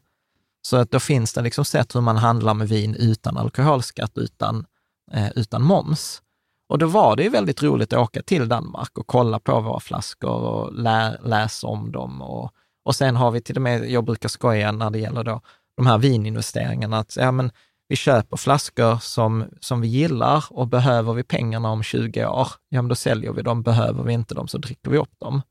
Så 0.61 0.77
att 0.77 0.91
då 0.91 0.99
finns 0.99 1.33
det 1.33 1.41
liksom 1.41 1.65
sätt 1.65 1.95
hur 1.95 2.01
man 2.01 2.17
handlar 2.17 2.53
med 2.53 2.69
vin 2.69 2.95
utan 2.95 3.37
alkoholskatt, 3.37 4.17
utan, 4.17 4.65
eh, 5.11 5.29
utan 5.35 5.61
moms. 5.61 6.21
Och 6.69 6.77
då 6.77 6.87
var 6.87 7.15
det 7.15 7.23
ju 7.23 7.29
väldigt 7.29 7.63
roligt 7.63 7.93
att 7.93 7.99
åka 7.99 8.21
till 8.21 8.47
Danmark 8.47 8.97
och 8.97 9.07
kolla 9.07 9.39
på 9.39 9.61
våra 9.61 9.79
flaskor 9.79 10.29
och 10.29 10.73
lä, 10.73 11.17
läsa 11.23 11.67
om 11.67 11.91
dem. 11.91 12.21
Och, 12.21 12.51
och 12.85 12.95
sen 12.95 13.15
har 13.15 13.31
vi 13.31 13.41
till 13.41 13.55
och 13.55 13.61
med, 13.61 13.89
jag 13.91 14.05
brukar 14.05 14.29
skoja 14.29 14.71
när 14.71 14.89
det 14.89 14.99
gäller 14.99 15.23
då 15.23 15.41
de 15.77 15.85
här 15.85 15.97
vininvesteringarna, 15.97 16.97
att 16.97 17.15
ja, 17.15 17.31
men 17.31 17.51
vi 17.87 17.95
köper 17.95 18.37
flaskor 18.37 18.97
som, 18.97 19.45
som 19.59 19.81
vi 19.81 19.87
gillar 19.87 20.45
och 20.49 20.67
behöver 20.67 21.13
vi 21.13 21.23
pengarna 21.23 21.69
om 21.71 21.83
20 21.83 22.25
år, 22.25 22.47
ja 22.69 22.81
men 22.81 22.89
då 22.89 22.95
säljer 22.95 23.33
vi 23.33 23.41
dem. 23.41 23.63
Behöver 23.63 24.03
vi 24.03 24.13
inte 24.13 24.35
dem 24.35 24.47
så 24.47 24.57
dricker 24.57 24.91
vi 24.91 24.97
upp 24.97 25.19
dem. 25.19 25.41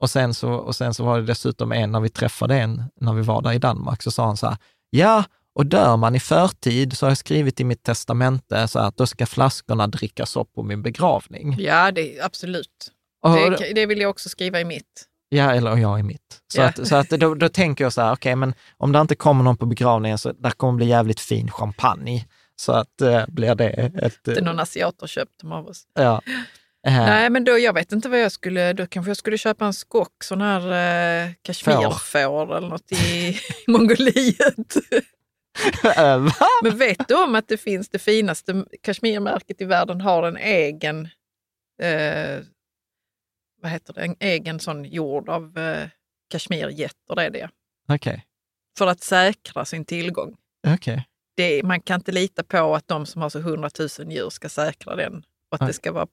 Och 0.00 0.10
sen 0.10 0.34
så, 0.34 0.52
och 0.52 0.76
sen 0.76 0.94
så 0.94 1.04
var 1.04 1.18
det 1.18 1.26
dessutom 1.26 1.72
en, 1.72 1.92
när 1.92 2.00
vi 2.00 2.08
träffade 2.08 2.60
en, 2.60 2.84
när 3.00 3.12
vi 3.12 3.22
var 3.22 3.42
där 3.42 3.52
i 3.52 3.58
Danmark, 3.58 4.02
så 4.02 4.10
sa 4.10 4.26
han 4.26 4.36
så 4.36 4.46
här, 4.46 4.56
ja, 4.90 5.24
och 5.54 5.66
dör 5.66 5.96
man 5.96 6.14
i 6.14 6.20
förtid 6.20 6.96
så 6.96 7.06
har 7.06 7.10
jag 7.10 7.18
skrivit 7.18 7.60
i 7.60 7.64
mitt 7.64 7.82
testamente 7.82 8.68
så 8.68 8.78
att 8.78 8.96
då 8.96 9.06
ska 9.06 9.26
flaskorna 9.26 9.86
drickas 9.86 10.36
upp 10.36 10.52
på 10.54 10.62
min 10.62 10.82
begravning. 10.82 11.56
Ja, 11.58 11.90
det, 11.90 12.20
absolut. 12.20 12.90
Och, 13.22 13.30
Det, 13.32 13.72
det 13.74 13.86
vill 13.86 14.00
jag 14.00 14.10
också 14.10 14.28
skriva 14.28 14.60
i 14.60 14.64
mitt. 14.64 15.06
Ja, 15.28 15.54
eller 15.54 15.76
jag 15.76 16.00
i 16.00 16.02
mitt. 16.02 16.40
Så 16.52 16.60
Ja. 16.60 16.64
att, 16.68 16.88
så 16.88 16.96
att 16.96 17.08
då, 17.10 17.34
då 17.34 17.48
tänker 17.48 17.84
jag 17.84 17.92
så 17.92 18.00
här, 18.00 18.12
okej, 18.12 18.36
men 18.36 18.54
om 18.76 18.92
det 18.92 19.00
inte 19.00 19.14
kommer 19.16 19.44
någon 19.44 19.56
på 19.56 19.66
begravningen 19.66 20.18
så 20.18 20.32
där 20.32 20.50
kommer 20.50 20.72
bli 20.76 20.86
jävligt 20.86 21.20
fin 21.20 21.50
champagne. 21.50 22.26
Så 22.56 22.72
att 22.72 23.00
eh, 23.00 23.24
blir 23.28 23.54
det 23.54 23.68
ett... 23.68 24.18
Det 24.24 24.36
är 24.38 24.42
någon 24.42 24.60
asiat 24.60 24.94
har 25.00 25.08
köpt 25.08 25.40
dem 25.40 25.52
av 25.52 25.66
oss. 25.66 25.82
Ja. 25.94 26.22
Eh, 26.86 26.92
Nej, 26.96 27.30
men 27.30 27.44
då, 27.44 27.58
jag 27.58 27.72
vet 27.72 27.92
inte 27.92 28.08
vad 28.08 28.20
jag 28.20 28.32
skulle, 28.32 28.72
då 28.72 28.86
kanske 28.86 29.10
jag 29.10 29.16
skulle 29.16 29.38
köpa 29.38 29.66
en 29.66 29.72
skock, 29.72 30.24
sån 30.24 30.40
här 30.40 30.60
eh, 31.26 31.30
kashmirfår 31.42 32.56
eller 32.56 32.68
något 32.68 32.92
i 32.92 33.36
Mongoliet. 33.66 34.74
Men 36.62 36.78
vet 36.78 37.08
du 37.08 37.24
om 37.24 37.34
att 37.34 37.48
det 37.48 37.56
finns 37.56 37.88
det 37.88 37.98
finaste 37.98 38.64
kashmirmärket 38.82 39.60
i 39.60 39.64
världen 39.64 40.00
har 40.00 40.22
en 40.22 40.36
egen, 40.36 41.08
eh, 41.82 42.38
vad 43.62 43.70
heter 43.72 43.92
det, 43.94 44.00
en 44.00 44.16
egen 44.20 44.60
sån 44.60 44.84
jord 44.84 45.28
av 45.28 45.58
eh, 45.58 45.88
kashmirgetter, 46.30 47.14
det 47.14 47.22
är 47.22 47.30
det. 47.30 47.48
Okej, 47.88 48.26
För 48.78 48.86
att 48.86 49.02
säkra 49.02 49.64
sin 49.64 49.84
tillgång. 49.84 50.36
okej. 50.66 51.06
Det, 51.36 51.62
man 51.62 51.80
kan 51.80 52.00
inte 52.00 52.12
lita 52.12 52.42
på 52.42 52.74
att 52.74 52.88
de 52.88 53.06
som 53.06 53.22
har 53.22 53.28
så 53.30 53.38
100 53.38 53.70
000 53.98 54.12
djur 54.12 54.30
ska 54.30 54.48
säkra 54.48 54.96
den 54.96 55.16
och 55.48 55.54
att 55.54 55.60
Nej. 55.60 55.66
det 55.68 55.72
ska 55.72 55.92
vara 55.92 56.06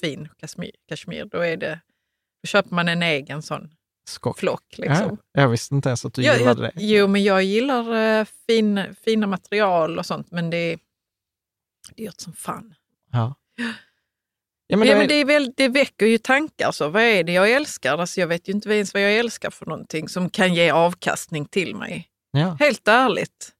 fin 0.00 0.28
kashmir. 0.36 0.70
kashmir. 0.88 1.24
Då, 1.24 1.38
är 1.38 1.56
det, 1.56 1.80
då 2.42 2.46
köper 2.46 2.74
man 2.74 2.88
en 2.88 3.02
egen 3.02 3.42
sån 3.42 3.70
Skock. 4.08 4.38
flock. 4.38 4.74
Liksom. 4.78 5.18
Ja, 5.32 5.40
jag 5.42 5.48
visste 5.48 5.74
inte 5.74 5.88
ens 5.88 6.04
att 6.04 6.14
du 6.14 6.22
Jag- 6.22 6.38
gillade 6.38 6.62
jag, 6.62 6.74
det. 6.74 6.82
Jo, 6.82 7.06
men 7.06 7.24
jag 7.24 7.42
gillar 7.44 7.94
eh, 8.20 8.26
fin, 8.46 8.94
fina 9.04 9.26
material 9.26 9.98
och 9.98 10.06
sånt, 10.06 10.30
men 10.30 10.50
det 10.50 10.56
är 10.56 10.78
dyrt 11.96 12.20
som 12.20 12.32
fan. 12.32 12.74
Ja. 13.12 13.34
Ja, 14.68 14.76
men 14.76 14.88
ja, 14.88 14.94
då 14.94 14.98
men 14.98 15.04
är- 15.04 15.08
det, 15.08 15.14
är 15.14 15.24
väl, 15.24 15.52
det 15.56 15.68
väcker 15.68 16.06
ju 16.06 16.18
tankar. 16.18 16.72
Så 16.72 16.88
vad 16.88 17.02
är 17.02 17.24
det 17.24 17.32
jag 17.32 17.50
älskar? 17.52 17.98
Alltså, 17.98 18.20
jag 18.20 18.26
vet 18.26 18.48
ju 18.48 18.52
inte 18.52 18.68
ens 18.74 18.94
vad 18.94 19.02
jag 19.02 19.14
älskar 19.16 19.50
för 19.50 19.66
någonting 19.66 20.08
som 20.08 20.30
kan 20.30 20.54
ge 20.54 20.70
avkastning 20.70 21.44
till 21.46 21.74
mig. 21.76 22.08
ja. 22.30 22.56
Helt 22.60 22.88
ärligt. 22.88 23.52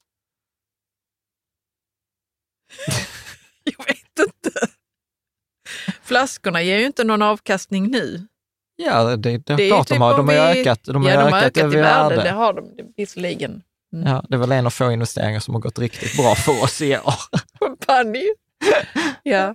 jag 3.64 3.86
vet 3.86 4.18
inte. 4.28 4.50
Flaskorna 6.02 6.62
ger 6.62 6.78
ju 6.78 6.86
inte 6.86 7.04
någon 7.04 7.22
avkastning 7.22 7.90
nu. 7.90 8.26
Ja, 8.76 9.04
det, 9.04 9.16
det, 9.16 9.38
det 9.38 9.52
är 9.62 9.68
klart 9.68 9.88
typ 9.88 9.96
de 9.96 10.02
har. 10.02 10.16
De 10.16 10.28
har 10.28 10.34
vi- 10.34 10.60
ökat, 10.60 10.84
de 10.84 11.04
har 11.04 11.10
ja, 11.10 11.24
de 11.24 11.32
har 11.32 11.42
ökat, 11.42 11.56
i 11.56 11.76
värde, 11.76 12.16
värde. 12.16 12.22
det 12.22 12.30
har 12.30 12.52
de 12.52 12.64
visserligen. 12.96 13.62
Ja, 13.90 14.24
det 14.28 14.36
väl 14.36 14.52
en 14.52 14.66
av 14.66 14.70
få 14.70 14.92
investeringar 14.92 15.40
som 15.40 15.54
har 15.54 15.60
gått 15.60 15.78
riktigt 15.78 16.16
bra 16.16 16.34
för 16.34 16.62
oss 16.64 16.82
i 16.82 16.96
år. 16.96 17.14
Champagne. 17.60 18.24
ja, 19.22 19.54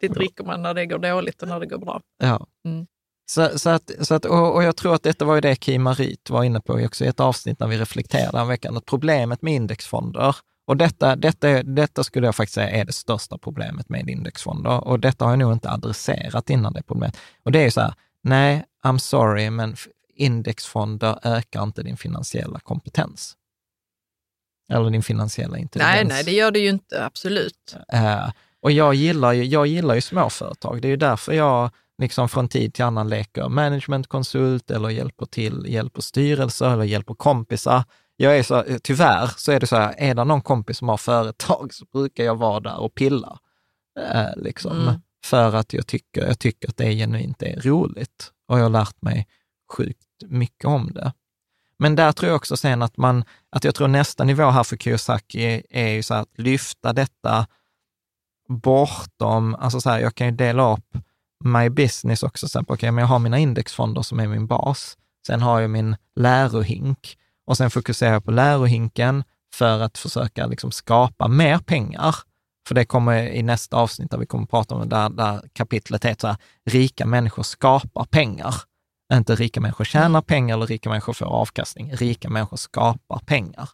det 0.00 0.08
dricker 0.08 0.44
man 0.44 0.62
när 0.62 0.74
det 0.74 0.86
går 0.86 0.98
dåligt 0.98 1.42
och 1.42 1.48
när 1.48 1.60
det 1.60 1.66
går 1.66 1.78
bra. 1.78 2.00
Ja. 2.22 2.46
Mm. 2.64 2.86
Så, 3.26 3.58
så 3.58 3.70
att, 3.70 3.90
så 4.00 4.14
att, 4.14 4.24
och, 4.24 4.54
och 4.54 4.62
jag 4.64 4.76
tror 4.76 4.94
att 4.94 5.02
detta 5.02 5.24
var 5.24 5.34
ju 5.34 5.40
det 5.40 5.56
Kim 5.56 5.82
Marit 5.82 6.30
var 6.30 6.44
inne 6.44 6.60
på 6.60 6.72
också 6.72 7.04
i 7.04 7.08
ett 7.08 7.20
avsnitt 7.20 7.60
när 7.60 7.66
vi 7.66 7.76
reflekterade 7.78 8.38
den 8.38 8.48
veckan, 8.48 8.76
att 8.76 8.86
problemet 8.86 9.42
med 9.42 9.54
indexfonder, 9.54 10.36
och 10.66 10.76
detta, 10.76 11.16
detta, 11.16 11.62
detta 11.62 12.04
skulle 12.04 12.26
jag 12.26 12.34
faktiskt 12.36 12.54
säga 12.54 12.70
är 12.70 12.84
det 12.84 12.92
största 12.92 13.38
problemet 13.38 13.88
med 13.88 14.08
indexfonder, 14.08 14.88
och 14.88 15.00
detta 15.00 15.24
har 15.24 15.32
jag 15.32 15.38
nog 15.38 15.52
inte 15.52 15.70
adresserat 15.70 16.50
innan 16.50 16.72
det 16.72 16.82
problemet. 16.82 17.16
Och 17.44 17.52
det 17.52 17.58
är 17.58 17.64
ju 17.64 17.70
så 17.70 17.80
här, 17.80 17.94
nej, 18.22 18.64
I'm 18.84 18.98
sorry, 18.98 19.50
men 19.50 19.76
indexfonder 20.14 21.18
ökar 21.22 21.62
inte 21.62 21.82
din 21.82 21.96
finansiella 21.96 22.60
kompetens. 22.60 23.36
Eller 24.68 24.90
din 24.90 25.02
finansiella 25.02 25.58
intelligens. 25.58 25.94
Nej, 25.94 26.04
nej, 26.04 26.24
det 26.24 26.32
gör 26.32 26.50
det 26.50 26.58
ju 26.58 26.68
inte, 26.68 27.04
absolut. 27.04 27.76
Eh, 27.92 28.30
och 28.60 28.72
jag 28.72 28.94
gillar, 28.94 29.32
ju, 29.32 29.44
jag 29.44 29.66
gillar 29.66 29.94
ju 29.94 30.00
småföretag. 30.00 30.82
Det 30.82 30.88
är 30.88 30.90
ju 30.90 30.96
därför 30.96 31.32
jag 31.32 31.70
liksom 31.98 32.28
från 32.28 32.48
tid 32.48 32.74
till 32.74 32.84
annan 32.84 33.08
leker 33.08 33.48
managementkonsult 33.48 34.70
eller 34.70 34.88
hjälper 34.88 35.26
till, 35.26 35.64
hjälper 35.68 36.00
styrelser 36.00 36.70
eller 36.70 36.84
hjälper 36.84 37.14
kompisar. 37.14 37.84
Jag 38.16 38.38
är 38.38 38.42
så, 38.42 38.64
tyvärr 38.82 39.30
så 39.36 39.52
är 39.52 39.60
det 39.60 39.66
så 39.66 39.76
här, 39.76 39.94
är 39.98 40.14
det 40.14 40.24
någon 40.24 40.42
kompis 40.42 40.78
som 40.78 40.88
har 40.88 40.96
företag 40.96 41.74
så 41.74 41.84
brukar 41.92 42.24
jag 42.24 42.36
vara 42.36 42.60
där 42.60 42.80
och 42.80 42.94
pilla. 42.94 43.38
Eh, 44.00 44.36
liksom, 44.36 44.80
Mm. 44.80 45.00
För 45.24 45.54
att 45.54 45.72
jag 45.72 45.86
tycker, 45.86 46.26
jag 46.26 46.38
tycker 46.38 46.68
att 46.68 46.76
det 46.76 46.94
genuint 46.94 47.42
är 47.42 47.60
roligt. 47.60 48.32
Och 48.48 48.58
jag 48.58 48.62
har 48.62 48.70
lärt 48.70 49.02
mig 49.02 49.26
sjukt 49.72 50.06
mycket 50.26 50.64
om 50.64 50.92
det. 50.92 51.12
Men 51.78 51.96
där 51.96 52.12
tror 52.12 52.28
jag 52.28 52.36
också 52.36 52.56
sen 52.56 52.82
att 52.82 52.96
man, 52.96 53.24
att 53.50 53.64
jag 53.64 53.74
tror 53.74 53.88
nästa 53.88 54.24
nivå 54.24 54.50
här 54.50 54.64
för 54.64 54.76
Kiyosaki 54.76 55.62
är, 55.70 55.88
ju 55.88 56.02
så 56.02 56.14
här 56.14 56.22
att 56.22 56.38
lyfta 56.38 56.92
detta 56.92 57.46
bortom, 58.48 59.54
alltså 59.54 59.80
så 59.80 59.90
här, 59.90 59.98
jag 60.00 60.14
kan 60.14 60.26
ju 60.26 60.32
dela 60.32 60.72
upp 60.72 60.96
my 61.44 61.70
business 61.70 62.22
också, 62.22 62.48
sen 62.48 62.64
på, 62.64 62.74
okay, 62.74 62.90
men 62.90 63.02
jag 63.02 63.08
har 63.08 63.18
mina 63.18 63.38
indexfonder 63.38 64.02
som 64.02 64.20
är 64.20 64.26
min 64.26 64.46
bas, 64.46 64.96
sen 65.26 65.42
har 65.42 65.60
jag 65.60 65.70
min 65.70 65.96
lärohink 66.16 67.18
och 67.46 67.56
sen 67.56 67.70
fokuserar 67.70 68.12
jag 68.12 68.24
på 68.24 68.30
lärohinken 68.30 69.24
för 69.54 69.80
att 69.80 69.98
försöka 69.98 70.46
liksom 70.46 70.72
skapa 70.72 71.28
mer 71.28 71.58
pengar. 71.58 72.16
För 72.68 72.74
det 72.74 72.84
kommer 72.84 73.22
i 73.22 73.42
nästa 73.42 73.76
avsnitt 73.76 74.10
där 74.10 74.18
vi 74.18 74.26
kommer 74.26 74.44
att 74.44 74.50
prata 74.50 74.74
om 74.74 74.80
det, 74.80 74.96
där, 74.96 75.08
där 75.08 75.42
kapitlet 75.52 76.04
heter 76.04 76.20
så 76.20 76.26
här, 76.26 76.36
rika 76.64 77.06
människor 77.06 77.42
skapar 77.42 78.04
pengar. 78.04 78.54
Inte 79.12 79.34
rika 79.34 79.60
människor 79.60 79.84
tjänar 79.84 80.22
pengar 80.22 80.56
eller 80.56 80.66
rika 80.66 80.88
människor 80.88 81.12
får 81.12 81.26
avkastning. 81.26 81.94
Rika 81.94 82.30
människor 82.30 82.56
skapar 82.56 83.18
pengar. 83.18 83.68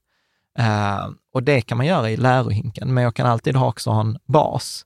Eh, 0.59 1.09
och 1.34 1.43
det 1.43 1.61
kan 1.61 1.78
man 1.78 1.86
göra 1.86 2.11
i 2.11 2.16
lärohinken, 2.16 2.95
men 2.95 3.05
jag 3.05 3.14
kan 3.14 3.26
alltid 3.26 3.57
ha 3.57 3.68
också 3.68 3.91
ha 3.91 4.01
en 4.01 4.18
bas 4.24 4.84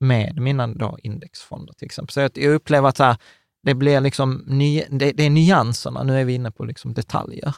med 0.00 0.40
mina 0.40 0.66
då 0.66 0.98
indexfonder 1.02 1.74
till 1.74 1.86
exempel. 1.86 2.12
Så 2.12 2.20
jag, 2.20 2.30
jag 2.34 2.54
upplever 2.54 2.88
att 2.88 2.98
här, 2.98 3.16
det 3.62 3.74
blir 3.74 4.00
liksom 4.00 4.44
ny, 4.46 4.84
det, 4.90 5.12
det 5.12 5.22
är 5.22 5.30
nyanserna, 5.30 6.02
nu 6.02 6.20
är 6.20 6.24
vi 6.24 6.34
inne 6.34 6.50
på 6.50 6.64
liksom 6.64 6.94
detaljer 6.94 7.54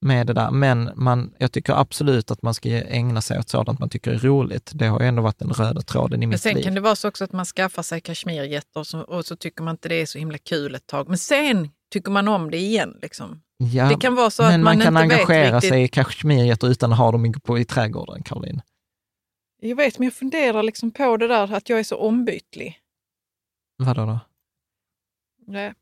med 0.00 0.26
det 0.26 0.32
där, 0.32 0.50
men 0.50 0.90
man, 0.94 1.34
jag 1.38 1.52
tycker 1.52 1.72
absolut 1.72 2.30
att 2.30 2.42
man 2.42 2.54
ska 2.54 2.68
ägna 2.68 3.20
sig 3.20 3.38
åt 3.38 3.48
sådant 3.48 3.78
man 3.78 3.88
tycker 3.88 4.10
är 4.10 4.18
roligt. 4.18 4.70
Det 4.74 4.86
har 4.86 5.00
ju 5.00 5.06
ändå 5.06 5.22
varit 5.22 5.38
den 5.38 5.50
röda 5.50 5.80
tråden 5.80 6.22
i 6.22 6.26
Men 6.26 6.30
mitt 6.30 6.40
sen 6.40 6.54
liv. 6.54 6.62
kan 6.62 6.74
det 6.74 6.80
vara 6.80 6.96
så 6.96 7.08
också 7.08 7.24
att 7.24 7.32
man 7.32 7.44
skaffar 7.44 7.82
sig 7.82 8.00
kashmirgetter 8.00 8.80
och 8.80 8.86
så, 8.86 9.00
och 9.00 9.26
så 9.26 9.36
tycker 9.36 9.62
man 9.62 9.74
inte 9.74 9.88
det 9.88 9.94
är 9.94 10.06
så 10.06 10.18
himla 10.18 10.38
kul 10.38 10.74
ett 10.74 10.86
tag. 10.86 11.08
Men 11.08 11.18
sen 11.18 11.68
tycker 11.92 12.10
man 12.10 12.28
om 12.28 12.50
det 12.50 12.58
igen. 12.58 12.98
Liksom. 13.02 13.42
ja, 13.56 13.88
det 13.88 13.96
kan 14.00 14.14
vara 14.14 14.30
så 14.30 14.42
men 14.42 14.54
att 14.54 14.60
man, 14.60 14.76
man, 14.76 14.84
kan 14.84 14.96
engagera 14.96 15.60
sig 15.60 15.82
i 15.82 15.88
kashmirgetter 15.88 16.68
utan 16.68 16.92
att 16.92 16.98
ha 16.98 17.12
dem 17.12 17.26
i, 17.26 17.32
på, 17.32 17.58
i 17.58 17.64
trädgården, 17.64 18.22
Caroline. 18.22 18.62
Jag 19.60 19.76
vet, 19.76 19.98
men 19.98 20.06
jag 20.06 20.14
funderar 20.14 20.62
liksom 20.62 20.90
på 20.90 21.16
det 21.16 21.28
där 21.28 21.54
att 21.54 21.68
jag 21.68 21.78
är 21.78 21.84
så 21.84 21.96
ombytlig. 21.96 22.78
Vadå 23.78 24.06
då? 24.06 24.20
Nej, 25.46 25.74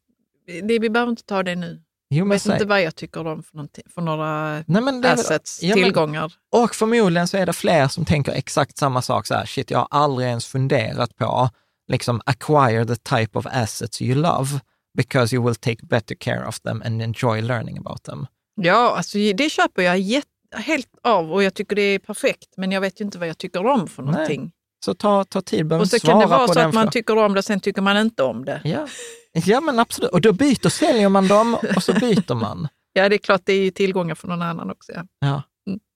det, 0.47 0.79
vi 0.79 0.91
behöver 0.91 1.11
inte 1.11 1.25
ta 1.25 1.43
det 1.43 1.57
nu. 1.57 1.84
Jo, 2.11 2.25
Jag 2.25 2.31
vet 2.31 2.47
inte 2.47 2.65
vad 2.65 2.83
jag 2.83 2.97
tycker 2.97 3.27
om 3.27 3.43
för, 3.43 3.69
för 3.95 4.03
några 4.03 4.53
Nej, 4.53 4.65
är 4.67 4.81
väl- 5.01 5.05
assets, 5.07 5.63
Ja, 5.63 5.75
men- 5.77 5.85
tillgångar. 5.85 6.33
Och 6.53 6.75
förmodligen 6.75 7.29
så 7.29 7.37
är 7.37 7.47
det 7.47 7.53
fler 7.53 7.89
som 7.89 8.05
tänker 8.05 8.33
exakt 8.33 8.79
samma 8.79 9.03
sak. 9.03 9.27
Så 9.27 9.35
här, 9.35 9.47
shit, 9.47 9.71
jag 9.71 9.79
har 9.79 9.89
aldrig 9.91 10.29
ens 10.29 10.47
funderat 10.47 11.17
på 11.17 11.49
liksom 11.89 12.21
acquire 12.27 12.85
the 12.87 12.97
type 12.97 13.39
of 13.39 13.47
assets 13.47 14.03
you 14.03 14.15
love 14.15 14.61
because 14.97 15.37
you 15.37 15.45
will 15.47 15.55
take 15.55 15.87
better 15.87 16.15
care 16.15 16.47
of 16.47 16.61
them 16.61 16.83
and 16.87 17.03
enjoy 17.03 17.41
learning 17.43 17.79
about 17.79 18.03
them. 18.03 18.27
Ja, 18.61 18.97
alltså, 18.97 19.19
det 19.19 19.51
köper 19.51 19.83
jag 19.83 20.23
helt 20.63 20.89
av 21.03 21.33
och 21.33 21.43
jag 21.43 21.55
tycker 21.55 21.77
det 21.77 21.83
är 21.83 21.99
perfekt. 21.99 22.49
Men 22.57 22.73
jag 22.73 22.81
vet 22.81 23.01
ju 23.01 23.05
inte 23.05 23.19
vad 23.19 23.29
jag 23.29 23.39
tycker 23.39 23.67
om 23.67 23.89
för 23.89 24.03
Nej, 24.03 24.13
någonting. 24.13 24.53
Så 24.85 24.95
ta, 24.95 25.25
ta 25.25 25.41
tid, 25.41 25.67
behöver 25.67 25.85
och 25.85 25.89
så 25.91 25.99
kan 25.99 26.19
det 26.19 26.27
vara 26.27 26.49
så 26.49 26.61
att 26.61 26.75
man 26.75 26.91
tycker 26.91 27.19
om 27.19 27.35
det 27.35 27.43
sen 27.43 27.61
tycker 27.61 27.83
man 27.83 27.97
inte 27.97 28.23
om 28.23 28.45
det. 28.45 28.61
Ja. 28.65 28.87
ja, 29.33 29.61
men 29.61 29.79
absolut. 29.79 30.11
Och 30.11 30.21
då 30.21 30.33
byter, 30.33 30.69
säljer 30.69 31.09
man 31.09 31.29
dem 31.29 31.57
och 31.77 31.83
så 31.83 31.93
byter 31.93 32.35
man. 32.35 32.69
Ja, 32.97 33.09
det 33.09 33.17
är 33.17 33.19
klart, 33.19 33.41
det 33.45 33.53
är 33.53 33.65
ju 33.65 33.71
tillgångar 33.71 34.15
för 34.15 34.29
någon 34.29 34.43
annan 34.43 34.71
också. 34.71 34.93
Ja. 34.93 35.03
Ja, 35.21 35.43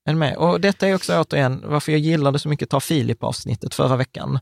Mm. 0.09 0.19
med? 0.19 0.37
Och 0.37 0.61
detta 0.61 0.89
är 0.89 0.95
också 0.95 1.21
återigen 1.21 1.63
varför 1.67 1.93
jag 1.93 2.01
gillade 2.01 2.39
så 2.39 2.49
mycket 2.49 2.71
Ta 2.71 2.81
Filip-avsnittet 2.81 3.75
förra 3.75 3.97
veckan 3.97 4.39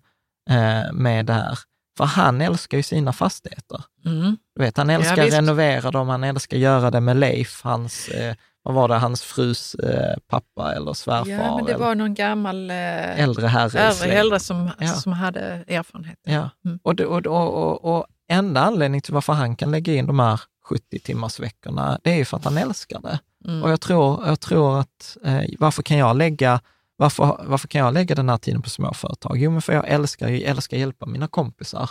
eh, 0.51 0.92
med 0.92 1.26
det 1.26 1.32
här. 1.32 1.59
För 1.99 2.05
han 2.05 2.40
älskar 2.40 2.76
ju 2.76 2.82
sina 2.82 3.12
fastigheter. 3.12 3.84
Mm. 4.05 4.36
Du 4.55 4.62
vet, 4.62 4.76
han 4.76 4.90
älskar 4.90 5.24
visst. 5.24 5.36
renovera 5.36 5.90
dem, 5.90 6.09
han 6.09 6.24
älskar 6.24 6.57
göra 6.57 6.90
det 6.90 7.01
med 7.01 7.16
Leif, 7.16 7.61
hans, 7.62 8.09
eh, 8.09 8.34
vad 8.67 8.75
var 8.75 8.89
det, 8.89 8.95
hans 8.95 9.23
frus 9.23 9.75
eh, 9.75 10.14
pappa 10.29 10.75
eller 10.75 10.93
svärfar. 10.93 11.31
ja, 11.31 11.57
men 11.57 11.64
det 11.64 11.77
var 11.77 11.95
någon 11.95 12.14
gammal 12.14 12.71
eh, 12.71 13.21
äldre 13.21 13.47
herre. 13.47 13.81
äldre, 14.07 14.41
som, 14.41 14.71
Ja. 14.79 14.89
som 14.89 15.12
hade 15.12 15.41
erfarenhet. 15.69 16.19
Ja, 16.25 16.51
Mm. 16.64 16.79
och, 16.83 16.95
det, 16.97 17.07
och, 17.07 17.27
och, 17.27 17.97
och, 17.97 18.07
enda 18.29 18.61
anledningen 18.61 19.03
till 19.03 19.14
varför 19.14 19.33
han 19.33 19.57
kan 19.57 19.71
lägga 19.71 19.95
in 19.95 20.07
de 20.07 20.19
här 20.19 20.41
70 20.64 20.99
timmars 20.99 21.41
veckorna, 21.41 21.99
det 22.03 22.11
är 22.11 22.17
ju 22.17 22.25
för 22.25 22.37
att 22.37 22.45
han 22.45 22.59
älskar 22.59 23.01
det. 23.01 23.19
Mm. 23.49 23.62
Och 23.62 23.71
jag 23.71 23.81
tror, 23.81 24.27
jag 24.27 24.41
tror 24.41 24.81
att, 24.81 25.17
eh, 25.25 25.41
varför 25.59 25.83
kan 25.83 25.97
jag 25.99 26.17
lägga 26.17 26.61
varför, 26.99 27.41
varför 27.47 27.69
kan 27.69 27.81
jag 27.81 27.95
lägga 27.95 28.14
den 28.14 28.29
här 28.29 28.37
tiden 28.37 28.62
på 28.62 28.71
småföretag? 28.71 29.37
Jo, 29.39 29.51
men 29.51 29.62
för 29.62 29.73
jag 29.73 29.89
älskar, 29.89 30.29
jag 30.29 30.41
älskar 30.41 30.77
hjälpa 30.77 31.07
mina 31.07 31.29
kompisar 31.29 31.91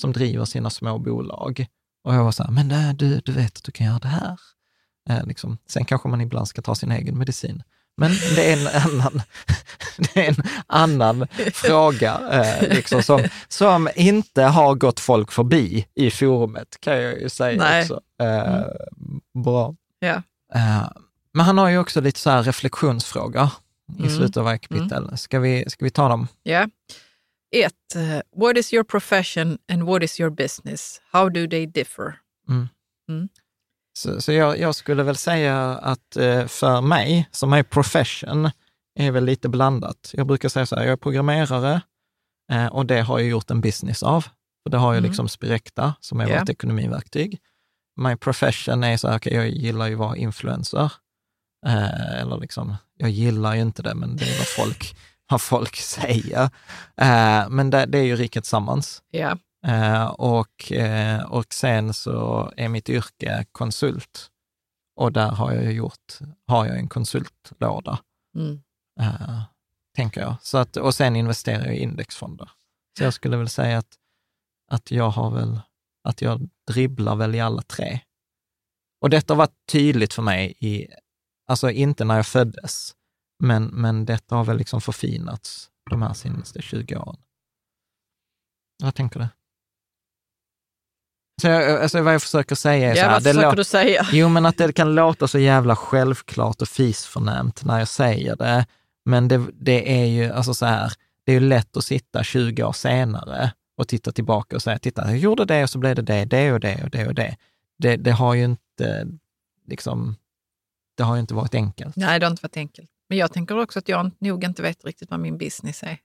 som 0.00 0.12
driver 0.12 0.44
sina 0.44 0.70
små 0.70 0.98
bolag. 0.98 1.66
Och 2.04 2.14
jag 2.14 2.24
var 2.24 2.32
så 2.32 2.42
här, 2.42 2.50
men 2.50 2.70
eh, 2.70 2.94
du, 2.94 3.20
du 3.24 3.32
vet 3.32 3.56
att 3.56 3.64
du 3.64 3.72
kan 3.72 3.86
göra 3.86 3.98
det 3.98 4.08
här. 4.08 4.38
Eh, 5.10 5.26
liksom. 5.26 5.58
Sen 5.68 5.84
kanske 5.84 6.08
man 6.08 6.20
ibland 6.20 6.48
ska 6.48 6.62
ta 6.62 6.74
sin 6.74 6.92
egen 6.92 7.18
medicin. 7.18 7.62
Men 7.96 8.10
det 8.36 8.52
är 8.52 8.56
en 8.56 8.66
annan, 9.00 9.22
det 9.96 10.26
är 10.26 10.28
en 10.28 10.44
annan 10.66 11.26
fråga 11.52 12.20
eh, 12.32 12.68
liksom, 12.68 13.02
som, 13.02 13.24
som 13.48 13.88
inte 13.96 14.42
har 14.42 14.74
gått 14.74 15.00
folk 15.00 15.32
förbi 15.32 15.86
i 15.94 16.10
forumet, 16.10 16.76
kan 16.80 17.02
jag 17.02 17.20
ju 17.20 17.28
säga 17.28 17.58
Nej. 17.58 17.82
också. 17.82 18.00
Eh, 18.22 18.62
Bra. 19.44 19.74
Ja. 19.98 20.22
Eh, 20.54 20.88
men 21.34 21.46
han 21.46 21.58
har 21.58 21.68
ju 21.68 21.78
också 21.78 22.00
lite 22.00 22.20
så 22.20 22.42
reflektionsfrågor 22.42 23.48
i 23.98 24.02
Mm. 24.02 24.16
slutet 24.16 24.36
av 24.36 24.44
varje 24.44 24.58
kapitel. 24.58 25.18
Ska, 25.18 25.38
vi, 25.38 25.64
ska 25.70 25.84
vi 25.84 25.90
ta 25.90 26.08
dem? 26.08 26.28
Ja. 26.42 26.68
ett, 27.56 27.94
eh, 27.96 28.40
what 28.42 28.56
is 28.56 28.72
your 28.72 28.84
profession 28.84 29.58
and 29.72 29.82
what 29.82 30.02
is 30.02 30.20
your 30.20 30.30
business? 30.30 31.00
How 31.10 31.28
do 31.28 31.46
they 31.48 31.66
differ? 31.66 32.14
Så, 33.98 34.20
så 34.20 34.32
jag, 34.32 34.58
jag 34.58 34.74
skulle 34.74 35.02
väl 35.02 35.16
säga 35.16 35.58
att 35.78 36.16
eh, 36.16 36.46
för 36.46 36.80
mig, 36.80 37.28
som 37.30 37.52
är 37.52 37.62
profession, 37.62 38.50
är 38.98 39.10
väl 39.10 39.24
lite 39.24 39.48
blandat. 39.48 40.10
Jag 40.12 40.26
brukar 40.26 40.48
säga 40.48 40.66
så 40.66 40.76
här, 40.76 40.82
jag 40.82 40.92
är 40.92 40.96
programmerare 40.96 41.80
eh, 42.52 42.66
och 42.66 42.86
det 42.86 43.00
har 43.00 43.18
jag 43.18 43.28
gjort 43.28 43.50
en 43.50 43.60
business 43.60 44.02
av. 44.02 44.22
För 44.62 44.70
det 44.70 44.78
har 44.78 44.92
jag 44.92 44.98
Mm. 44.98 45.08
liksom 45.10 45.28
Spirecta, 45.28 45.94
som 46.00 46.20
är 46.20 46.28
Ja. 46.28 46.38
vårt 46.40 46.48
ekonomiverktyg. 46.48 47.38
My 48.00 48.16
profession 48.16 48.84
är 48.84 48.96
så 48.96 49.08
här, 49.08 49.16
okej, 49.18 49.34
jag 49.34 49.48
gillar 49.48 49.86
ju 49.86 49.92
att 49.92 49.98
vara 49.98 50.16
influencer. 50.16 50.92
Eh, 51.66 52.20
eller 52.20 52.36
liksom, 52.38 52.76
jag 52.96 53.10
gillar 53.10 53.54
ju 53.54 53.60
inte 53.60 53.82
det, 53.82 53.94
men 53.94 54.16
det 54.16 54.24
är 54.24 54.38
vad 54.38 54.48
folk, 54.48 54.96
vad 55.30 55.40
folk 55.40 55.76
säger. 55.76 56.42
Eh, 56.96 57.48
men 57.48 57.70
det, 57.70 57.86
det 57.86 57.98
är 57.98 58.02
ju 58.04 58.16
Riket 58.16 58.46
Sammans. 58.46 59.02
Ja. 59.10 59.38
Eh, 59.66 60.04
och, 60.06 60.72
eh, 60.72 61.22
och 61.22 61.54
sen 61.54 61.94
så 61.94 62.52
är 62.56 62.68
mitt 62.68 62.88
yrke 62.88 63.46
konsult. 63.52 64.30
Och 64.96 65.12
där 65.12 65.30
har 65.30 65.52
jag 65.52 65.72
gjort, 65.72 66.18
har 66.46 66.66
jag 66.66 66.78
en 66.78 66.88
konsultlåda, 66.88 67.98
Mm. 68.36 68.62
eh, 69.00 69.42
tänker 69.96 70.20
jag. 70.20 70.36
Så 70.42 70.58
att, 70.58 70.76
och 70.76 70.94
sen 70.94 71.16
investerar 71.16 71.64
jag 71.66 71.76
i 71.76 71.82
indexfonder. 71.82 72.50
Så 72.98 73.04
jag 73.04 73.14
skulle 73.14 73.36
väl 73.36 73.48
säga 73.48 73.78
att, 73.78 73.98
att 74.70 74.90
jag 74.90 75.10
har 75.10 75.30
väl, 75.30 75.60
att 76.04 76.22
jag 76.22 76.48
dribblar 76.70 77.16
väl 77.16 77.34
i 77.34 77.40
alla 77.40 77.62
tre. 77.62 78.00
Och 79.00 79.10
detta 79.10 79.34
har 79.34 79.38
varit 79.38 79.66
tydligt 79.72 80.14
för 80.14 80.22
mig 80.22 80.54
i, 80.58 80.88
alltså 81.46 81.70
inte 81.70 82.04
när 82.04 82.16
jag 82.16 82.26
föddes, 82.26 82.94
men, 83.38 83.64
men 83.64 84.04
detta 84.04 84.36
har 84.36 84.44
väl 84.44 84.56
liksom 84.56 84.80
förfinats 84.80 85.70
de 85.90 86.02
här 86.02 86.12
senaste 86.14 86.62
20 86.62 86.96
åren. 86.96 87.20
Vad 88.82 88.94
tänker 88.94 89.20
du? 89.20 89.28
Så 91.42 91.48
jag, 91.48 91.82
alltså 91.82 92.02
vad 92.02 92.14
jag 92.14 92.22
försöker 92.22 92.54
säga 92.54 92.90
är 92.90 92.94
så 92.94 93.00
Ja, 93.00 93.04
här, 93.04 93.12
vad 93.12 93.22
försöker 93.22 93.56
du 93.56 93.64
säga? 93.64 94.06
Jo, 94.12 94.28
men 94.28 94.46
att 94.46 94.58
det 94.58 94.72
kan 94.72 94.94
låta 94.94 95.28
så 95.28 95.38
jävla 95.38 95.76
självklart 95.76 96.62
och 96.62 96.68
fisförnämt 96.68 97.64
när 97.64 97.78
jag 97.78 97.88
säger 97.88 98.36
det. 98.36 98.66
Men 99.04 99.28
det, 99.28 99.46
det 99.54 100.00
är 100.02 100.06
ju 100.06 100.32
alltså 100.32 100.54
så 100.54 100.66
här, 100.66 100.92
det 101.26 101.32
är 101.32 101.40
ju 101.40 101.48
lätt 101.48 101.76
att 101.76 101.84
sitta 101.84 102.24
20 102.24 102.62
år 102.64 102.72
senare 102.72 103.52
och 103.76 103.88
titta 103.88 104.12
tillbaka 104.12 104.56
och 104.56 104.62
säga, 104.62 104.78
titta, 104.78 105.08
jag 105.10 105.18
gjorde 105.18 105.44
det 105.44 105.62
och 105.62 105.70
så 105.70 105.78
blev 105.78 105.94
det 105.96 106.02
det, 106.02 106.24
det 106.24 106.52
och 106.52 106.60
det 106.60 106.82
och 106.84 106.90
det 106.90 107.06
och 107.06 107.14
det. 107.14 107.36
Det, 107.78 107.96
det 107.96 108.10
har 108.10 108.34
ju 108.34 108.44
inte, 108.44 109.06
liksom, 109.66 110.16
det 110.96 111.02
har 111.02 111.14
ju 111.14 111.20
inte 111.20 111.34
varit 111.34 111.54
enkelt. 111.54 111.96
Nej, 111.96 112.20
det 112.20 112.26
har 112.26 112.30
inte 112.30 112.42
varit 112.42 112.56
enkelt. 112.56 112.90
Men 113.08 113.18
jag 113.18 113.32
tänker 113.32 113.58
också 113.58 113.78
att 113.78 113.88
jag 113.88 114.10
nog 114.18 114.44
inte 114.44 114.62
vet 114.62 114.84
riktigt 114.84 115.10
vad 115.10 115.20
min 115.20 115.38
business 115.38 115.82
är. 115.82 115.98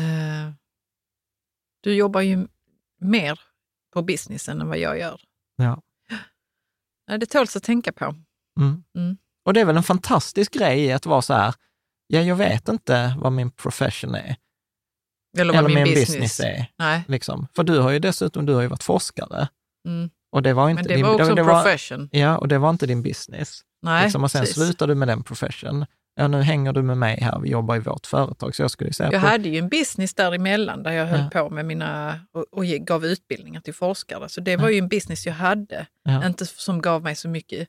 Eh, 0.00 0.52
Du 1.80 1.94
jobbar 1.94 2.20
ju 2.20 2.46
mer 3.00 3.40
på 3.92 4.02
businessen 4.02 4.60
än 4.60 4.68
vad 4.68 4.78
jag 4.78 4.98
gör. 4.98 5.20
Ja. 5.56 5.82
Det 7.18 7.26
tåls 7.26 7.56
att 7.56 7.62
tänka 7.62 7.92
på. 7.92 8.04
Mm. 8.60 8.84
Mm. 8.96 9.16
Och 9.44 9.54
det 9.54 9.60
är 9.60 9.64
väl 9.64 9.76
en 9.76 9.82
fantastisk 9.82 10.52
grej 10.52 10.92
att 10.92 11.06
vara 11.06 11.22
så 11.22 11.34
här, 11.34 11.54
ja, 12.06 12.20
jag 12.20 12.36
vet 12.36 12.68
inte 12.68 13.14
vad 13.18 13.32
min 13.32 13.50
profession 13.50 14.14
är, 14.14 14.36
Eller 15.38 15.52
vad 15.52 15.58
eller 15.58 15.68
min 15.74 15.74
min 15.74 15.84
business, 15.94 16.08
business 16.08 16.40
är. 16.40 16.66
Nej. 16.78 17.02
Liksom. 17.08 17.46
För 17.56 17.62
du 17.64 17.78
har 17.78 17.90
ju 17.90 17.98
dessutom, 17.98 18.46
du 18.46 18.54
har 18.54 18.62
ju 18.62 18.68
varit 18.68 18.82
forskare. 18.82 19.48
Mm. 19.86 20.10
Och 20.32 20.42
det 20.42 20.52
var 20.54 20.70
inte 20.70 20.82
Men 20.82 20.88
det 20.88 20.94
din, 20.94 21.04
var 21.06 21.14
också 21.14 21.34
det 21.34 21.40
en 21.40 21.46
var- 21.46 21.62
profession. 21.62 22.08
Ja, 22.12 22.38
och 22.38 22.48
det 22.48 22.58
var 22.58 22.70
inte 22.70 22.86
din 22.86 23.02
business. 23.02 23.60
Nej, 23.82 24.02
liksom, 24.04 24.24
och 24.24 24.30
sen 24.30 24.40
precis. 24.40 24.56
slutar 24.56 24.86
du 24.86 24.94
med 24.94 25.08
den 25.08 25.22
profession. 25.22 25.86
Ja, 26.18 26.28
nu 26.28 26.42
hänger 26.42 26.72
du 26.72 26.82
med 26.82 26.96
mig 26.98 27.18
här, 27.22 27.38
vi 27.40 27.48
jobbar 27.50 27.76
i 27.76 27.78
vårt 27.78 28.06
företag. 28.06 28.54
Så 28.54 28.62
jag 28.62 28.70
skulle 28.70 28.92
säga 28.92 29.12
Jag 29.12 29.22
på, 29.22 29.28
hade 29.28 29.48
ju 29.48 29.58
en 29.58 29.68
business 29.68 30.14
däremellan 30.14 30.82
där 30.82 30.90
jag 30.92 31.06
höll 31.06 31.20
Ja. 31.32 31.42
på 31.42 31.50
med 31.50 31.64
mina 31.66 32.20
och, 32.32 32.44
och 32.52 32.64
gav 32.64 33.04
utbildningar 33.06 33.60
till 33.60 33.74
forskare. 33.74 34.28
Så 34.28 34.40
det 34.40 34.56
var 34.56 34.68
ju 34.68 34.78
en 34.78 34.88
business 34.88 35.26
jag 35.26 35.34
hade, 35.34 35.86
Ja. 36.04 36.26
inte 36.26 36.46
som 36.46 36.82
gav 36.82 37.02
mig 37.02 37.14
så 37.16 37.28
mycket. 37.28 37.68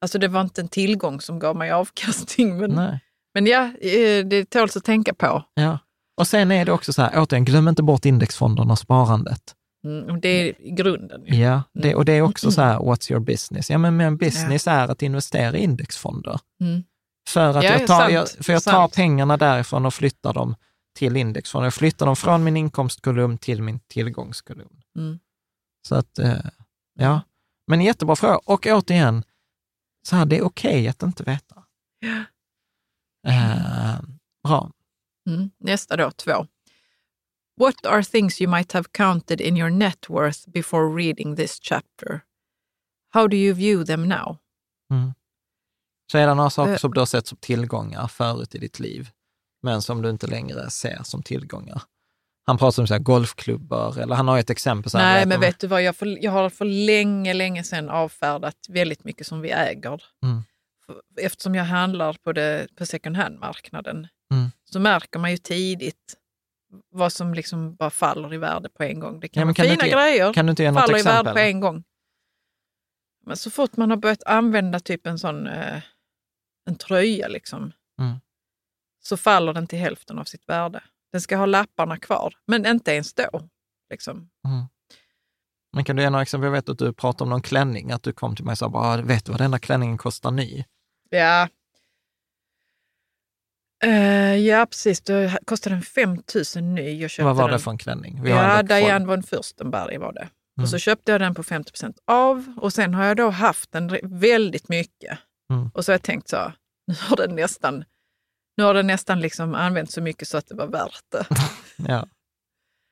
Alltså 0.00 0.18
det 0.18 0.28
var 0.28 0.40
inte 0.40 0.60
en 0.60 0.68
tillgång 0.68 1.20
som 1.20 1.38
gav 1.38 1.56
mig 1.56 1.70
avkastning. 1.70 2.58
Men, 2.58 2.70
Nej, 2.70 3.00
men 3.34 3.46
ja, 3.46 3.62
eh, 3.80 4.26
det 4.26 4.50
tåls 4.50 4.76
att 4.76 4.84
tänka 4.84 5.14
på. 5.14 5.44
ja. 5.54 5.78
Och 6.16 6.26
sen 6.26 6.50
är 6.50 6.64
det 6.64 6.72
också 6.72 6.92
så 6.92 7.02
här, 7.02 7.10
återigen, 7.16 7.44
glöm 7.44 7.68
inte 7.68 7.82
bort 7.82 8.04
indexfonderna 8.04 8.72
och 8.72 8.78
sparandet. 8.78 9.54
Mm, 9.84 10.04
och 10.10 10.18
det 10.20 10.28
är 10.28 10.54
grunden. 10.76 11.22
ju. 11.26 11.34
Ja, 11.36 11.62
det, 11.72 11.94
och 11.94 12.04
det 12.04 12.12
är 12.12 12.22
också 12.22 12.50
så 12.50 12.62
här, 12.62 12.78
what's 12.78 13.12
your 13.12 13.20
business? 13.24 13.70
Ja, 13.70 13.78
men 13.78 13.96
min 13.96 14.16
business 14.16 14.66
är 14.66 14.88
att 14.88 15.02
investera 15.02 15.56
i 15.56 15.62
indexfonder. 15.62 16.40
Mm. 16.60 16.82
För 17.32 17.58
att 17.58 17.64
Ja, 17.64 17.70
jag 17.70 17.86
tar, 17.86 18.08
jag, 18.08 18.28
för 18.28 18.52
jag 18.52 18.62
tar 18.62 18.72
sant. 18.72 18.94
pengarna 18.94 19.36
därifrån 19.36 19.86
och 19.86 19.94
flyttar 19.94 20.32
dem 20.32 20.56
till 20.94 21.16
indexfonder. 21.16 21.66
Jag 21.66 21.74
flyttar 21.74 22.06
dem 22.06 22.16
från 22.16 22.44
min 22.44 22.56
inkomstkolumn 22.56 23.38
till 23.38 23.62
min 23.62 23.80
tillgångskolumn. 23.80 24.82
Mm. 24.96 25.18
Så 25.88 25.94
att, 25.94 26.18
eh, 26.18 26.40
ja. 26.98 27.20
Men 27.66 27.80
jättebra 27.80 28.16
fråga. 28.16 28.38
Och 28.44 28.66
återigen, 28.66 29.24
så 30.08 30.16
här, 30.16 30.26
det 30.26 30.36
är 30.38 30.42
okej 30.42 30.88
att 30.88 31.02
inte 31.02 31.22
veta. 31.22 31.62
Eh, 33.26 34.00
bra. 34.48 34.70
Mm. 35.28 35.50
Nästa 35.58 35.96
då, 35.96 36.10
två. 36.10 36.46
What 37.60 37.86
are 37.86 38.04
things 38.04 38.40
you 38.40 38.50
might 38.56 38.72
have 38.72 38.84
counted 38.92 39.40
in 39.40 39.56
your 39.56 39.70
net 39.70 40.10
worth 40.10 40.48
before 40.50 40.96
reading 40.96 41.36
this 41.36 41.58
chapter? 41.62 42.20
How 43.12 43.28
do 43.28 43.36
you 43.36 43.54
view 43.54 43.86
them 43.86 44.08
now? 44.08 44.38
Mm. 44.92 45.14
Så 46.10 46.18
är 46.18 46.26
det 46.26 46.34
några 46.34 46.50
saker 46.50 46.72
Eh. 46.72 46.78
som 46.78 46.90
du 46.94 47.00
har 47.00 47.06
sett 47.06 47.26
som 47.26 47.38
tillgångar 47.38 48.06
förut 48.08 48.54
i 48.54 48.58
ditt 48.58 48.80
liv, 48.80 49.08
men 49.62 49.82
som 49.82 50.02
du 50.02 50.10
inte 50.10 50.26
längre 50.26 50.70
ser 50.70 51.00
som 51.02 51.22
tillgångar? 51.22 51.82
Han 52.46 52.58
pratar 52.58 52.82
om 52.82 52.86
så 52.86 52.94
här 52.94 53.00
golfklubbar, 53.00 53.98
eller 53.98 54.14
han 54.14 54.28
har 54.28 54.38
ett 54.38 54.50
exempel. 54.50 54.90
Så 54.90 54.98
här, 54.98 55.14
Nej, 55.14 55.26
men 55.26 55.40
vet 55.40 55.58
du 55.60 55.66
vad? 55.66 55.82
Jag, 55.82 55.96
för, 55.96 56.24
jag 56.24 56.30
har 56.32 56.50
för 56.50 56.64
länge, 56.64 57.34
länge 57.34 57.64
sedan 57.64 57.88
avfärdat 57.88 58.56
väldigt 58.68 59.04
mycket 59.04 59.26
som 59.26 59.40
vi 59.40 59.50
äger. 59.50 60.02
Mm. 60.24 60.42
Eftersom 61.20 61.54
jag 61.54 61.64
handlar 61.64 62.12
på, 62.12 62.32
det, 62.32 62.66
på 62.76 62.86
second 62.86 63.16
hand-marknaden 63.16 64.08
Mm. 64.32 64.50
så 64.64 64.80
märker 64.80 65.18
man 65.18 65.30
ju 65.30 65.36
tidigt 65.36 66.14
vad 66.90 67.12
som 67.12 67.34
liksom 67.34 67.74
bara 67.74 67.90
faller 67.90 68.34
i 68.34 68.36
värde 68.38 68.68
på 68.68 68.82
en 68.82 69.00
gång. 69.00 69.20
Det 69.20 69.28
kan 69.28 69.40
Ja, 69.40 69.44
vara 69.44 69.54
kan 69.54 69.62
fina 69.64 69.72
inte- 69.74 69.88
grejer, 69.88 70.32
Kan 70.32 70.46
du 70.46 70.50
inte 70.50 70.62
ge 70.62 70.72
faller 70.72 70.98
i 70.98 71.02
värde 71.02 71.32
på 71.32 71.38
en 71.38 71.60
gång. 71.60 71.84
Men 73.26 73.36
så 73.36 73.50
fort 73.50 73.76
man 73.76 73.90
har 73.90 73.96
börjat 73.96 74.22
använda 74.26 74.80
typ 74.80 75.06
en 75.06 75.18
sån 75.18 75.46
eh, 75.46 75.82
en 76.70 76.76
tröja 76.76 77.28
liksom, 77.28 77.72
Mm. 78.00 78.20
så 79.02 79.16
faller 79.16 79.52
den 79.52 79.66
till 79.66 79.78
hälften 79.78 80.18
av 80.18 80.24
sitt 80.24 80.48
värde. 80.48 80.82
Den 81.12 81.20
ska 81.20 81.36
ha 81.36 81.46
lapparna 81.46 81.96
kvar, 81.96 82.34
men 82.46 82.66
inte 82.66 82.90
ens 82.92 83.14
då. 83.14 83.48
Liksom. 83.90 84.16
Mm. 84.48 84.64
Men 85.72 85.84
kan 85.84 85.96
du 85.96 86.02
ge 86.02 86.10
några 86.10 86.22
exempel? 86.22 86.44
Jag 86.44 86.52
vet 86.52 86.68
att 86.68 86.78
du 86.78 86.92
pratade 86.92 87.24
om 87.24 87.30
någon 87.30 87.42
klänning, 87.42 87.90
att 87.92 88.02
du 88.02 88.12
kom 88.12 88.36
till 88.36 88.44
mig 88.44 88.52
och 88.52 88.58
sa, 88.58 88.68
bara, 88.68 89.02
vet 89.02 89.24
du 89.24 89.32
vad 89.32 89.40
den 89.40 89.50
där 89.50 89.58
klänningen 89.58 89.98
kostar 89.98 90.30
ny? 90.30 90.64
Ja. 91.10 91.48
Eh, 93.84 94.36
ja, 94.36 94.66
precis. 94.66 95.00
Det 95.00 95.38
kostade 95.46 95.76
en 95.76 95.82
5 95.82 96.22
000 96.56 96.64
ny. 96.64 97.00
Jag 97.00 97.10
köpte 97.10 97.24
Vad 97.24 97.36
var 97.36 97.48
den. 97.48 97.52
det 97.58 97.64
för 97.64 97.70
en 97.70 97.78
klänning? 97.78 98.22
Vi 98.22 98.30
Ja, 98.30 98.62
Diane 98.62 99.06
von 99.06 99.22
Furstenberg 99.22 99.98
var 99.98 100.12
det. 100.12 100.20
Mm. 100.20 100.62
Och 100.62 100.68
så 100.68 100.78
köpte 100.78 101.12
jag 101.12 101.20
den 101.20 101.34
på 101.34 101.42
50% 101.42 101.94
av 102.06 102.54
och 102.56 102.72
sen 102.72 102.94
har 102.94 103.04
jag 103.04 103.16
då 103.16 103.30
haft 103.30 103.72
den 103.72 103.98
väldigt 104.02 104.68
mycket. 104.68 105.18
Mm. 105.52 105.70
Och 105.74 105.84
så 105.84 105.92
har 105.92 105.94
jag 105.94 106.02
tänkt 106.02 106.28
så, 106.28 106.52
nu 106.90 106.96
har 107.08 107.16
den 107.16 107.36
nästan, 107.36 107.84
nu 108.56 108.64
har 108.64 108.74
den 108.74 108.86
nästan 108.86 109.20
liksom 109.20 109.54
använt 109.54 109.90
så 109.90 110.00
mycket 110.00 110.28
så 110.28 110.36
att 110.38 110.46
det 110.46 110.54
var 110.54 110.66
värt 110.66 111.04
det. 111.08 111.26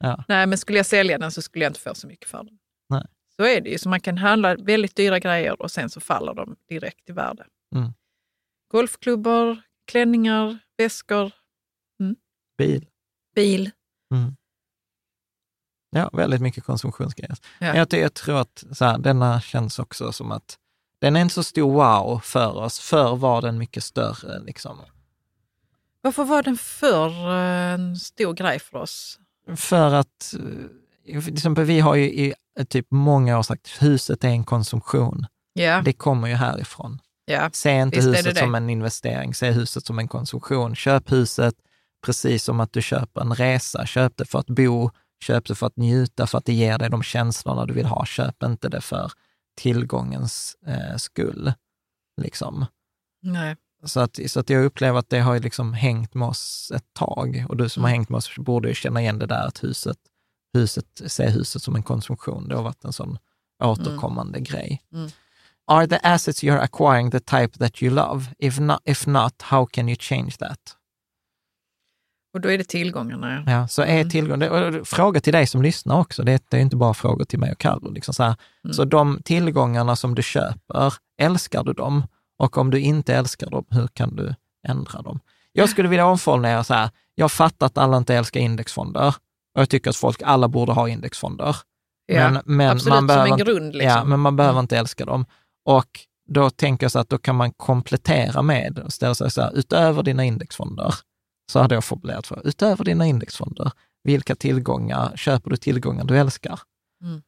Ja. 0.01 0.25
Nej, 0.29 0.47
men 0.47 0.59
skulle 0.59 0.79
jag 0.79 0.87
sälja 0.87 1.19
den 1.19 1.33
så 1.33 1.43
skulle 1.43 1.65
jag 1.65 1.71
inte 1.71 1.81
få 1.81 1.95
så 1.95 2.07
mycket 2.07 2.29
för 2.29 2.45
den. 2.45 2.59
Nej. 2.89 3.07
Så 3.37 3.43
är 3.43 3.61
det 3.61 3.71
ju. 3.71 3.79
Så 3.79 3.89
man 3.89 4.01
kan 4.01 4.19
handla 4.19 4.55
väldigt 4.57 4.97
dyra 4.97 5.19
grejer 5.19 5.63
och 5.63 5.71
sen 5.71 5.91
så 5.91 6.01
faller 6.01 6.35
de 6.35 6.57
direkt 6.69 7.11
i 7.11 7.13
värde. 7.13 7.47
Mm. 7.77 7.93
Golfklubbor, 8.73 9.63
klänningar, 9.87 10.59
väskor, 10.77 11.33
Bil. 12.59 12.87
bil. 13.35 13.71
Mm. 14.15 14.37
Ja, 15.91 16.11
väldigt 16.13 16.41
mycket 16.41 16.65
konsumtionsgrejer. 16.65 17.37
Ja. 17.59 17.77
Jag, 17.77 17.93
jag 17.93 18.15
tror 18.15 18.41
att 18.41 18.65
så 18.73 18.85
här, 18.85 18.99
denna 18.99 19.41
känns 19.41 19.79
också 19.79 20.13
som 20.13 20.33
att 20.33 20.59
den 21.01 21.17
är 21.17 21.21
inte 21.21 21.35
så 21.35 21.43
stor 21.43 21.73
wow 21.73 22.21
för 22.25 22.57
oss. 22.57 22.79
Förr 22.79 23.17
var 23.17 23.43
den 23.43 23.59
mycket 23.59 23.85
större. 23.85 24.39
Liksom. 24.41 24.79
Varför 26.01 26.25
var 26.25 26.43
den 26.43 26.57
för 26.57 27.09
eh, 27.31 27.73
en 27.75 27.97
stor 27.97 28.33
grej 28.35 28.59
för 28.59 28.79
oss? 28.79 29.19
För 29.57 29.95
att, 29.95 30.35
eh, 31.07 31.21
till 31.21 31.33
exempel, 31.35 31.65
vi 31.65 31.81
har 31.81 31.95
ju 31.95 32.05
i 32.05 32.35
eh, 32.59 32.65
typ 32.65 32.87
många 32.91 33.39
år 33.39 33.43
sagt 33.43 33.67
att 33.67 33.83
huset 33.83 34.25
är 34.25 34.29
en 34.29 34.45
konsumtion. 34.45 35.27
Ja, 35.53 35.83
Det 35.85 35.93
kommer 35.93 36.29
ju 36.29 36.35
härifrån. 36.35 36.99
ja. 37.25 37.51
Se 37.53 37.71
inte 37.81 37.97
Visst 37.97 38.13
det 38.13 38.17
huset 38.19 38.35
det. 38.35 38.41
som 38.41 38.55
en 38.55 38.71
investering, 38.71 39.35
se 39.35 39.51
huset 39.51 39.87
som 39.87 39.99
en 39.99 40.09
konsumtion. 40.09 40.75
Köp 40.77 41.13
huset 41.13 41.55
precis 42.07 42.45
som 42.45 42.61
att 42.61 42.73
du 42.73 42.83
köper 42.83 43.21
en 43.21 43.35
resa. 43.35 43.87
Köp 43.87 44.17
det 44.17 44.25
för 44.25 44.39
att 44.39 44.47
bo, 44.47 44.91
köp 45.25 45.47
det 45.47 45.55
för 45.55 45.67
att 45.67 45.77
njuta, 45.77 46.27
för 46.27 46.39
att 46.39 46.45
det 46.45 46.53
ger 46.53 46.79
dig 46.79 46.91
de 46.91 47.03
känslorna 47.03 47.67
du 47.67 47.75
vill 47.75 47.87
ha. 47.87 48.05
Köp 48.05 48.43
inte 48.43 48.69
det 48.69 48.81
för 48.81 49.11
tillgångens 49.59 50.57
eh, 50.67 50.97
skull. 50.97 51.53
Liksom. 52.21 52.67
Nej. 53.23 53.57
Så 53.85 54.01
att, 54.01 54.19
så 54.27 54.41
att 54.41 54.51
jag 54.51 54.65
upplever 54.65 54.99
att 54.99 55.11
det 55.11 55.21
har 55.21 55.39
liksom 55.39 55.73
hängt 55.73 56.15
med 56.15 56.29
oss 56.29 56.73
ett 56.75 56.95
tag. 56.95 57.45
Och 57.49 57.57
du 57.57 57.69
som 57.69 57.83
har 57.83 57.91
hängt 57.91 58.09
med 58.09 58.17
oss 58.17 58.37
borde 58.37 58.69
ju 58.69 58.75
känna 58.75 59.01
igen 59.01 59.19
det 59.19 59.27
där 59.27 59.47
att 59.47 59.65
huset, 59.65 59.97
huset, 60.55 61.03
se 61.07 61.29
huset 61.29 61.63
som 61.63 61.77
en 61.77 61.83
konsumtion. 61.83 62.49
Det 62.49 62.57
har 62.57 62.63
varit 62.63 62.85
en 62.85 62.93
sån 62.93 63.19
återkommande 63.63 64.41
grej. 64.41 64.83
Mm. 64.93 65.11
Are 65.67 65.87
the 65.87 65.99
assets 66.03 66.45
you're 66.45 66.61
acquiring 66.61 67.11
the 67.11 67.21
type 67.21 67.59
that 67.59 67.83
you 67.83 67.95
love? 67.95 68.25
If 68.39 68.59
not, 68.59 68.81
if 68.85 69.07
not 69.07 69.43
how 69.43 69.67
can 69.67 69.89
you 69.89 69.97
change 70.01 70.31
that? 70.39 70.78
Och 72.39 72.43
då 72.43 72.51
är 72.51 72.59
det 72.59 72.65
tillgångarna. 72.65 73.45
Ja. 73.47 73.69
Så 73.69 73.83
är 73.83 73.87
Mm. 73.87 74.11
tillgång, 74.11 74.39
det, 74.39 74.51
och 74.51 74.89
fråga 74.89 75.21
till 75.21 75.33
dig 75.33 75.47
som 75.47 75.63
lyssnar 75.63 76.01
också, 76.01 76.23
det, 76.23 76.43
det 76.51 76.57
är 76.57 76.61
inte 76.61 76.77
bara 76.77 76.95
frågor 76.95 77.25
till 77.25 77.39
mig 77.39 77.53
och 77.53 77.59
Carro. 77.59 77.91
Liksom 77.91 78.15
så. 78.15 78.23
Mm. 78.23 78.37
så 78.73 78.85
de 78.85 79.21
tillgångarna 79.25 79.97
som 79.97 80.15
du 80.15 80.23
köper, 80.23 80.95
älskar 81.21 81.65
du 81.65 81.73
dem? 81.73 82.07
Och 82.39 82.59
om 82.59 82.71
du 82.71 82.81
inte 82.81 83.15
älskar 83.15 83.51
dem, 83.51 83.65
hur 83.71 83.87
kan 83.87 84.17
du 84.17 84.35
ändra 84.69 85.03
dem? 85.03 85.21
Jag 85.53 85.69
skulle 85.69 85.89
vilja 85.89 86.07
omformulera 86.07 86.65
så 86.65 86.75
här, 86.75 86.91
jag 87.15 87.33
fattar 87.33 87.67
att 87.67 87.79
alla 87.79 87.97
inte 87.97 88.15
älskar 88.15 88.41
indexfonder. 88.41 89.15
Och 89.55 89.61
jag 89.61 89.69
tycker 89.69 89.91
att 89.91 89.97
folk, 89.97 90.23
alla 90.25 90.49
borde 90.49 90.73
ha 90.73 90.89
indexfonder. 90.89 91.57
Ja, 92.07 92.31
men, 92.31 92.43
men 92.45 92.71
Absolut, 92.71 92.89
man 92.91 92.99
som 92.99 93.07
behöver, 93.07 93.31
en 93.31 93.39
grund. 93.39 93.75
Liksom. 93.75 93.99
Ja, 93.99 94.05
men 94.05 94.21
man 94.21 94.37
behöver 94.37 94.61
inte 94.61 94.79
älska 94.79 95.05
dem. 95.05 95.27
Och 95.65 96.01
då 96.29 96.51
tänker 96.51 96.85
jag 96.85 96.93
så 96.93 96.99
att 96.99 97.09
då 97.09 97.19
kan 97.19 97.37
man 97.37 97.53
komplettera 97.53 98.43
med 98.43 98.79
och 98.79 98.93
ställa 98.93 99.15
sig 99.15 99.31
så 99.31 99.43
här, 99.43 99.59
utöver 99.59 100.03
dina 100.03 100.25
indexfonder, 100.25 100.95
så 101.51 101.61
hade 101.61 101.75
jag 101.75 101.85
formulerat 101.85 102.27
för, 102.27 102.43
utöver 102.45 102.85
dina 102.85 103.07
indexfonder, 103.07 103.73
vilka 104.05 104.35
tillgångar, 104.35 105.17
köper 105.17 105.51
du 105.51 105.57
tillgångar 105.57 106.05
du 106.05 106.19
älskar? 106.19 106.61
Mm. 107.03 107.23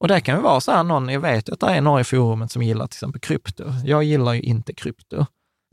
Och 0.00 0.08
det 0.08 0.20
kan 0.20 0.36
ju 0.36 0.42
vara 0.42 0.60
så 0.60 0.72
här, 0.72 0.82
någon, 0.84 1.08
jag 1.08 1.20
vet 1.20 1.48
att 1.48 1.60
det 1.60 1.66
är 1.66 1.80
några 1.80 2.00
i 2.00 2.04
forumet 2.04 2.52
som 2.52 2.62
gillar 2.62 2.86
till 2.86 2.96
exempel 2.96 3.20
krypto. 3.20 3.64
Jag 3.84 4.04
gillar 4.04 4.32
ju 4.32 4.40
inte 4.40 4.72
krypto. 4.72 5.26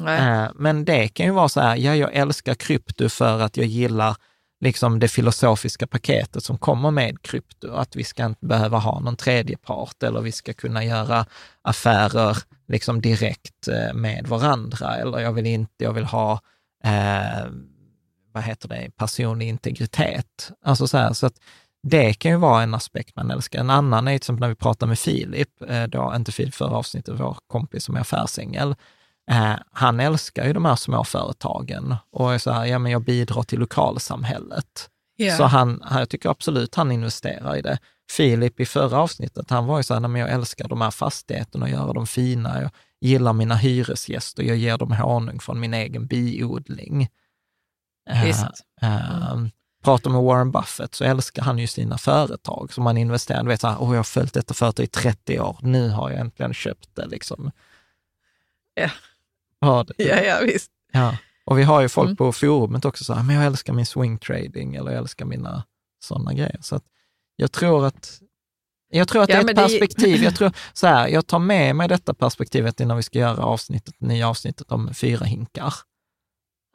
Eh, 0.07 0.47
Men 0.55 0.85
det 0.85 1.07
kan 1.07 1.25
ju 1.25 1.31
vara 1.31 1.49
så 1.49 1.61
här, 1.61 1.75
ja, 1.75 1.95
jag 1.95 2.13
älskar 2.13 2.53
krypto 2.53 3.09
för 3.09 3.39
att 3.39 3.57
jag 3.57 3.65
gillar 3.65 4.15
liksom 4.61 4.99
det 4.99 5.07
filosofiska 5.07 5.87
paketet 5.87 6.43
som 6.43 6.57
kommer 6.57 6.91
med 6.91 7.21
krypto, 7.21 7.73
att 7.73 7.95
vi 7.95 8.03
ska 8.03 8.25
inte 8.25 8.45
behöva 8.45 8.77
ha 8.77 8.99
någon 8.99 9.15
tredje 9.15 9.57
part 9.57 10.03
eller 10.03 10.21
vi 10.21 10.31
ska 10.31 10.53
kunna 10.53 10.83
göra 10.83 11.25
affärer 11.61 12.37
liksom 12.67 13.01
direkt 13.01 13.67
eh, 13.67 13.93
med 13.93 14.27
varandra 14.27 14.95
eller 14.95 15.19
jag 15.19 15.33
vill 15.33 15.45
inte, 15.45 15.83
jag 15.83 15.93
vill 15.93 16.05
ha, 16.05 16.39
eh, 16.83 17.45
vad 18.31 18.43
heter 18.43 18.69
det, 18.69 18.91
personlig 18.95 19.47
integritet. 19.47 20.51
Alltså 20.63 20.87
så 20.87 20.97
här, 20.97 21.13
så 21.13 21.25
att 21.25 21.39
det 21.83 22.13
kan 22.13 22.31
ju 22.31 22.37
vara 22.37 22.63
en 22.63 22.73
aspekt 22.73 23.15
man 23.15 23.31
älskar. 23.31 23.59
En 23.59 23.69
annan 23.69 24.07
är 24.07 24.11
till 24.11 24.15
exempel 24.15 24.41
när 24.41 24.49
vi 24.49 24.55
pratar 24.55 24.87
med 24.87 24.99
Filip, 24.99 25.61
eh, 25.69 25.83
då, 25.83 26.13
inte 26.15 26.31
Filip 26.31 26.55
förra 26.55 26.77
avsnittet, 26.77 27.19
vår 27.19 27.37
kompis 27.47 27.83
som 27.83 27.95
är 27.95 27.99
affärsängel, 27.99 28.75
Eh, 29.29 29.55
han 29.71 29.99
älskar 29.99 30.47
ju 30.47 30.53
de 30.53 30.65
här 30.65 30.75
små 30.75 31.03
företagen 31.03 31.95
och 32.11 32.33
är 32.33 32.37
så 32.37 32.51
här, 32.51 32.65
ja 32.65 32.79
men 32.79 32.91
jag 32.91 33.03
bidrar 33.03 33.43
till 33.43 33.59
lokalsamhället. 33.59 34.89
Ja. 35.15 35.37
Så 35.37 35.43
han, 35.43 35.83
jag 35.91 36.09
tycker 36.09 36.29
absolut 36.29 36.75
han 36.75 36.91
investerar 36.91 37.55
i 37.55 37.61
det. 37.61 37.77
Filip 38.11 38.59
i 38.59 38.65
förra 38.65 38.97
avsnittet, 38.97 39.49
han 39.49 39.65
var 39.65 39.77
ju 39.77 39.83
så 39.83 39.93
här, 39.93 40.01
men 40.01 40.21
jag 40.21 40.29
älskar 40.29 40.67
de 40.67 40.81
här 40.81 40.91
fastigheterna 40.91 41.65
och 41.65 41.71
göra 41.71 41.93
dem 41.93 42.07
fina. 42.07 42.61
Jag 42.61 42.71
gillar 43.01 43.33
mina 43.33 43.55
hyresgäster, 43.55 44.43
jag 44.43 44.57
ger 44.57 44.77
dem 44.77 44.91
honung 44.91 45.39
från 45.39 45.59
min 45.59 45.73
egen 45.73 46.07
biodling. 46.07 47.09
Eh, 48.81 49.37
Pratar 49.83 50.09
med 50.11 50.21
Warren 50.21 50.51
Buffett 50.51 50.95
så 50.95 51.03
älskar 51.03 51.41
han 51.43 51.57
ju 51.57 51.67
sina 51.67 51.97
företag 51.97 52.73
som 52.73 52.85
han 52.85 52.97
investerar. 52.97 53.43
Du 53.43 53.47
vet 53.49 53.61
så 53.61 53.67
här, 53.67 53.77
oh, 53.77 53.89
jag 53.91 53.99
har 53.99 54.03
följt 54.03 54.33
detta 54.33 54.53
företag 54.53 54.83
i 54.83 54.87
30 54.87 55.39
år, 55.39 55.57
nu 55.61 55.89
har 55.89 56.09
jag 56.09 56.19
äntligen 56.19 56.53
köpt 56.53 56.95
det. 56.95 57.05
Liksom. 57.05 57.51
Ja. 58.73 58.89
Ja, 59.59 59.85
det, 59.87 60.03
ja, 60.03 60.21
ja, 60.21 60.39
visst. 60.45 60.71
Ja, 60.91 61.17
och 61.45 61.59
vi 61.59 61.63
har 61.63 61.81
ju 61.81 61.89
folk 61.89 62.07
Mm. 62.07 62.15
på 62.15 62.31
forumet 62.31 62.85
också 62.85 63.03
så 63.03 63.13
här, 63.13 63.23
men 63.23 63.35
jag 63.35 63.45
älskar 63.45 63.73
min 63.73 63.85
swing 63.85 64.17
trading 64.17 64.75
eller 64.75 64.91
jag 64.91 64.99
älskar 64.99 65.25
mina 65.25 65.63
sådana 66.03 66.33
grejer. 66.33 66.57
Så 66.61 66.75
att 66.75 66.83
jag 67.35 67.51
tror 67.51 67.85
att 67.85 68.19
jag 68.91 69.07
tror 69.07 69.23
att 69.23 69.29
Ja, 69.29 69.35
det 69.35 69.39
är 69.39 69.49
ett 69.49 69.55
det 69.55 69.61
perspektiv. 69.61 70.23
Jag, 70.23 70.35
tror, 70.37 70.51
så 70.73 70.87
här, 70.87 71.07
jag 71.07 71.27
tar 71.27 71.39
med 71.39 71.75
mig 71.75 71.87
detta 71.87 72.13
perspektivet 72.13 72.79
innan 72.79 72.97
vi 72.97 73.03
ska 73.03 73.19
göra 73.19 73.43
avsnittet, 73.43 73.95
nya 74.01 74.27
avsnittet 74.29 74.71
om 74.71 74.93
fyra 74.93 75.25
hinkar. 75.25 75.73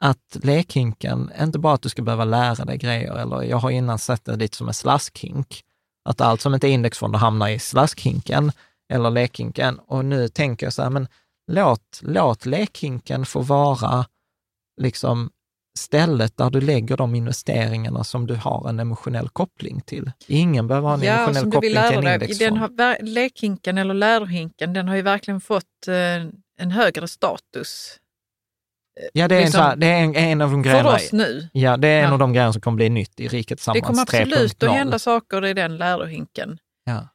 Att 0.03 0.37
lekhinken, 0.43 1.31
inte 1.41 1.59
bara 1.59 1.73
att 1.73 1.81
du 1.81 1.89
ska 1.89 2.01
behöva 2.01 2.25
lära 2.25 2.65
dig 2.65 2.77
grejer, 2.77 3.15
eller 3.15 3.43
jag 3.43 3.57
har 3.57 3.69
innan 3.69 3.99
sett 3.99 4.25
det 4.25 4.35
lite 4.35 4.57
som 4.57 4.67
en 4.67 4.73
slaskhink. 4.73 5.61
Att 6.09 6.21
allt 6.21 6.41
som 6.41 6.53
inte 6.53 6.67
är 6.67 6.71
indexfonder 6.71 7.19
hamnar 7.19 7.49
i 7.49 7.59
slaskhinken 7.59 8.51
eller 8.93 9.09
lekhinken. 9.09 9.79
Och 9.79 10.05
nu 10.05 10.27
tänker 10.27 10.65
jag 10.65 10.73
så 10.73 10.83
här, 10.83 10.89
men 10.89 11.07
låt, 11.51 11.99
låt 12.01 12.45
lekhinken 12.45 13.25
få 13.25 13.41
vara 13.41 14.05
liksom 14.81 15.29
stället 15.77 16.37
där 16.37 16.49
du 16.49 16.61
lägger 16.61 16.97
de 16.97 17.15
investeringarna 17.15 18.03
som 18.03 18.27
du 18.27 18.35
har 18.35 18.69
en 18.69 18.79
emotionell 18.79 19.29
koppling 19.29 19.81
till. 19.81 20.11
Ingen 20.27 20.67
behöver 20.67 20.87
ha 20.87 20.95
en 20.95 21.03
Ja, 21.03 21.13
emotionell 21.13 21.51
koppling 21.51 21.71
till 21.71 22.07
en 22.07 22.13
indexfond. 22.13 22.57
Har, 22.57 23.03
lekhinken 23.03 23.77
eller 23.77 23.93
lärohinken, 23.93 24.73
den 24.73 24.87
har 24.87 24.95
ju 24.95 25.01
verkligen 25.01 25.41
fått 25.41 25.87
eh, 25.87 25.95
en 26.57 26.71
högre 26.71 27.07
status 27.07 27.99
ja, 29.13 29.27
det 29.27 29.35
är, 29.35 29.39
en, 29.39 29.45
liksom- 29.45 29.59
så 29.59 29.63
här, 29.67 29.75
det 29.75 29.87
är 29.87 30.03
en, 30.03 30.15
en 30.15 30.41
av 30.41 30.51
de 30.51 30.63
för 30.63 30.69
grejerna. 30.69 30.95
oss 30.95 31.11
nu. 31.11 31.49
Ja, 31.53 31.77
det 31.77 31.87
är 31.87 31.99
en 31.99 32.05
Ja. 32.07 32.13
av 32.13 32.19
de 32.19 32.33
grejerna 32.33 32.53
som 32.53 32.61
kommer 32.61 32.75
bli 32.75 32.89
nytt 32.89 33.19
i 33.19 33.27
Riket 33.27 33.47
Det 33.49 33.55
Tillsammans 33.55 33.85
kommer 33.85 34.01
absolut 34.01 34.59
3.0. 34.63 34.67
att 34.69 34.75
hända 34.75 34.99
saker 34.99 35.45
i 35.45 35.53
den 35.53 35.77
lärohinken. 35.77 36.57
Ja. 36.85 37.07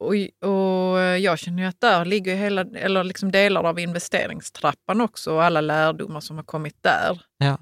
Och, 0.00 0.14
och 0.50 0.98
jag 1.00 1.38
känner 1.38 1.62
ju 1.62 1.68
att 1.68 1.80
där 1.80 2.04
ligger 2.04 2.36
hela, 2.36 2.60
eller 2.60 3.04
liksom 3.04 3.32
delar 3.32 3.64
av 3.64 3.78
investeringstrappan 3.78 5.00
också 5.00 5.34
och 5.34 5.44
alla 5.44 5.60
lärdomar 5.60 6.20
som 6.20 6.36
har 6.36 6.44
kommit 6.44 6.76
där. 6.82 7.22
Ja. 7.38 7.58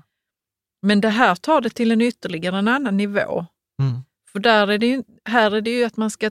Men 0.83 1.01
det 1.01 1.09
här 1.09 1.35
tar 1.35 1.61
det 1.61 1.71
till 1.71 1.91
en 1.93 2.01
ytterligare 2.01 2.59
en 2.59 2.69
annan 2.69 2.97
nivå. 2.97 3.47
Mm. 3.83 4.01
För 4.33 4.39
där 4.39 4.69
är 4.69 4.79
det 4.79 4.87
ju, 4.87 5.03
här 5.25 5.51
är 5.51 5.61
det 5.61 5.71
ju 5.71 5.85
att 5.85 5.97
man 5.97 6.11
ska 6.11 6.27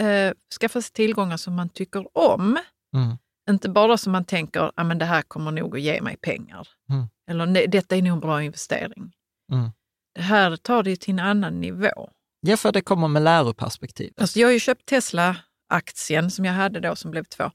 eh, 0.00 0.32
skaffa 0.60 0.82
sig 0.82 0.92
tillgångar 0.92 1.36
som 1.36 1.54
man 1.54 1.68
tycker 1.68 2.18
om. 2.18 2.58
Mm. 2.96 3.16
Inte 3.50 3.68
bara 3.68 3.98
som 3.98 4.12
man 4.12 4.24
tänker, 4.24 4.72
ah, 4.76 4.84
men 4.84 4.98
det 4.98 5.04
här 5.04 5.22
kommer 5.22 5.50
nog 5.50 5.76
att 5.76 5.82
ge 5.82 6.00
mig 6.02 6.16
pengar. 6.16 6.68
Mm. 6.90 7.06
Eller 7.30 7.46
"Nej, 7.46 7.66
detta 7.68 7.96
är 7.96 8.02
nog 8.02 8.12
en 8.12 8.20
bra 8.20 8.42
investering. 8.42 9.12
Mm. 9.52 9.70
Det 10.14 10.22
här 10.22 10.56
tar 10.56 10.82
det 10.82 10.96
till 10.96 11.12
en 11.14 11.18
annan 11.18 11.60
nivå. 11.60 12.10
ja, 12.46 12.56
för 12.56 12.72
det 12.72 12.80
kommer 12.82 13.08
med 13.08 13.22
läroperspektivet. 13.22 14.20
Alltså 14.20 14.38
jag 14.38 14.48
har 14.48 14.52
ju 14.52 14.60
köpt 14.60 14.86
Tesla-aktien 14.86 16.30
som 16.30 16.44
jag 16.44 16.52
hade 16.52 16.80
då 16.80 16.96
som 16.96 17.10
blev 17.10 17.24
två. 17.24 17.50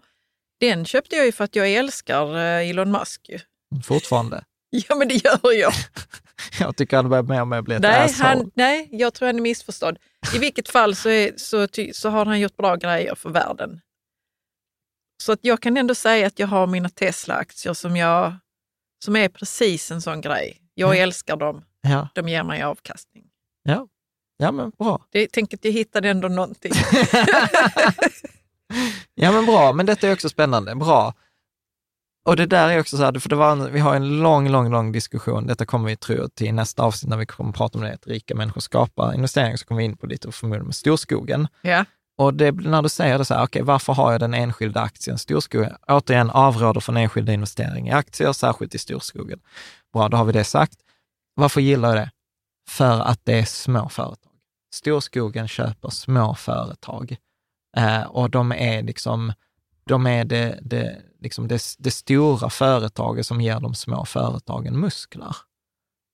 Den 0.59 0.85
köpte 0.85 1.15
jag 1.15 1.25
ju 1.25 1.31
för 1.31 1.43
att 1.43 1.55
jag 1.55 1.71
älskar 1.73 2.35
eh, 2.37 2.69
Elon 2.69 2.91
Musk. 2.91 3.29
ju. 3.29 3.39
Fortfarande. 3.83 4.43
Ja, 4.89 4.95
men 4.95 5.07
det 5.07 5.13
gör 5.25 5.53
jag. 5.53 5.73
Jag 6.59 6.75
tycker 6.77 6.97
han 6.97 7.09
börjar 7.09 7.23
mer 7.23 7.41
och 7.41 7.47
mer 7.47 7.61
bli 7.61 7.75
ett 7.75 7.81
nej, 7.81 8.11
han, 8.19 8.51
nej, 8.55 8.89
jag 8.91 9.13
tror 9.13 9.25
han 9.27 9.35
är 9.37 9.41
missförstådd. 9.41 9.97
I 10.35 10.39
vilket 10.39 10.69
fall 10.69 10.95
så, 10.95 11.09
är, 11.09 11.31
så, 11.37 11.67
så 11.93 12.09
har 12.09 12.25
han 12.25 12.39
gjort 12.39 12.57
bra 12.57 12.75
grejer 12.75 13.15
för 13.15 13.29
världen. 13.29 13.81
Så 15.23 15.31
att 15.31 15.39
jag 15.41 15.61
kan 15.61 15.77
ändå 15.77 15.95
säga 15.95 16.27
att 16.27 16.39
jag 16.39 16.47
har 16.47 16.67
mina 16.67 16.89
Tesla-aktier 16.89 17.73
som, 17.73 17.97
jag, 17.97 18.33
som 19.05 19.15
är 19.15 19.29
precis 19.29 19.91
en 19.91 20.01
sån 20.01 20.21
grej. 20.21 20.57
Jag 20.73 20.95
Ja. 20.95 21.01
älskar 21.01 21.35
dem, 21.37 21.63
Ja, 21.81 22.07
de 22.15 22.29
ger 22.29 22.43
mig 22.43 22.63
avkastning. 22.63 23.23
ja. 23.63 23.87
ja, 24.37 24.51
men 24.51 24.69
bra. 24.69 25.05
Det, 25.11 25.27
tänk 25.31 25.53
att 25.53 25.65
jag 25.65 25.71
hittade 25.71 26.09
ändå 26.09 26.27
någonting. 26.27 26.71
Ja, 29.17 29.31
men 29.31 29.45
bra. 29.45 29.73
Men 29.73 29.85
detta 29.85 30.07
är 30.07 30.13
också 30.13 30.29
spännande. 30.29 30.75
Bra. 30.75 31.13
Och 32.25 32.35
det 32.35 32.45
där 32.45 32.69
är 32.69 32.79
också 32.79 32.97
så 32.97 33.03
här, 33.03 33.19
för 33.19 33.29
det 33.29 33.35
var 33.35 33.51
en, 33.51 33.73
vi 33.73 33.79
har 33.79 33.95
en 33.95 34.19
lång, 34.19 34.49
lång, 34.49 34.71
lång 34.71 34.91
diskussion. 34.91 35.47
Detta 35.47 35.65
kommer 35.65 35.89
vi 35.89 35.95
tro 35.95 36.29
till 36.29 36.53
nästa 36.53 36.83
avsnitt 36.83 37.09
när 37.09 37.17
vi 37.17 37.25
kommer 37.25 37.51
prata 37.51 37.77
om 37.77 37.83
det, 37.83 37.93
att 37.93 38.07
rika 38.07 38.35
människor 38.35 38.61
skapar 38.61 39.13
investeringar, 39.13 39.57
så 39.57 39.65
kommer 39.65 39.79
vi 39.79 39.85
in 39.85 39.97
på 39.97 40.07
lite 40.07 40.31
förmodligen 40.31 40.65
med 40.65 40.75
storskogen. 40.75 41.47
ja. 41.61 41.85
Och 42.17 42.33
det, 42.33 42.51
när 42.51 42.81
du 42.81 42.89
säger 42.89 43.17
det 43.17 43.25
så 43.25 43.33
här, 43.33 43.43
okej, 43.43 43.61
varför 43.61 43.93
har 43.93 44.11
jag 44.11 44.21
den 44.21 44.33
enskilda 44.33 44.81
aktien 44.81 45.17
storskogen? 45.17 45.75
Återigen, 45.87 46.29
avråder 46.29 46.79
från 46.81 46.97
enskilda 46.97 47.33
investeringar 47.33 47.95
i 47.95 47.97
aktier, 47.97 48.33
särskilt 48.33 48.75
i 48.75 48.77
storskogen. 48.77 49.39
Bra, 49.93 50.09
då 50.09 50.17
har 50.17 50.25
vi 50.25 50.31
det 50.31 50.43
sagt. 50.43 50.79
Varför 51.35 51.61
gillar 51.61 51.89
jag 51.89 51.97
det? 51.97 52.11
För 52.69 52.99
att 52.99 53.19
det 53.23 53.39
är 53.39 53.45
små 53.45 53.89
företag. 53.89 54.31
Storskogen 54.73 55.47
köper 55.47 55.89
små 55.89 56.35
företag 56.35 57.17
eh, 57.77 58.03
och 58.03 58.29
de 58.29 58.51
är 58.51 58.83
liksom, 58.83 59.33
de 59.85 60.07
är 60.07 60.25
det, 60.25 60.59
det, 60.61 61.01
liksom 61.19 61.47
det, 61.47 61.61
det 61.77 61.91
stora 61.91 62.49
företaget 62.49 63.25
som 63.25 63.41
ger 63.41 63.59
de 63.59 63.75
små 63.75 64.05
företagen 64.05 64.79
muskler. 64.79 65.35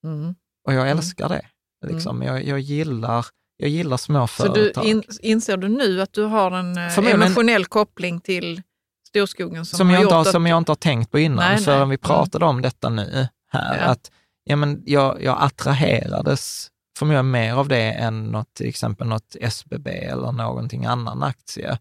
Mm. 0.03 0.35
Och 0.67 0.73
jag 0.73 0.89
älskar 0.89 1.29
det. 1.29 1.45
Liksom. 1.85 2.21
Jag, 2.21 2.45
jag, 2.45 2.59
gillar, 2.59 3.25
jag 3.61 3.69
gillar 3.69 3.97
små 3.97 4.27
Så 4.27 4.53
du, 4.53 4.73
in, 4.83 5.03
inser 5.21 5.57
du 5.57 5.67
nu 5.67 6.01
att 6.01 6.13
du 6.13 6.23
har 6.23 6.51
en 6.51 6.77
eh, 6.77 6.89
Förmodligen- 6.89 7.21
emotionell 7.21 7.65
koppling 7.65 8.21
till 8.21 8.61
storskogen 9.07 9.65
som, 9.65 9.77
som, 9.77 9.87
har 9.87 9.93
jag 9.95 10.03
inte 10.03 10.13
har, 10.15 10.21
att, 10.21 10.27
som 10.31 10.47
jag 10.47 10.57
inte 10.57 10.71
har 10.71 10.75
tänkt 10.75 11.11
på 11.11 11.19
innan, 11.19 11.37
Nej, 11.37 11.55
nej. 11.55 11.63
förrän 11.65 11.89
vi 11.89 11.95
Mm. 11.95 11.99
pratade 11.99 12.45
om 12.45 12.61
detta 12.61 12.89
nu 12.89 13.27
här. 13.51 13.77
Ja. 13.77 13.83
Att 13.83 14.11
ja, 14.43 14.55
men 14.55 14.83
jag, 14.85 15.23
jag 15.23 15.37
attraherades 15.41 16.67
förmodligen 16.99 17.31
mer 17.31 17.53
av 17.53 17.67
det 17.67 17.91
än 17.91 18.23
något, 18.25 18.53
till 18.53 18.69
exempel 18.69 19.07
något 19.07 19.35
SBB 19.41 19.87
eller 19.89 20.31
någonting 20.31 20.85
annan 20.85 21.23
aktie. 21.23 21.77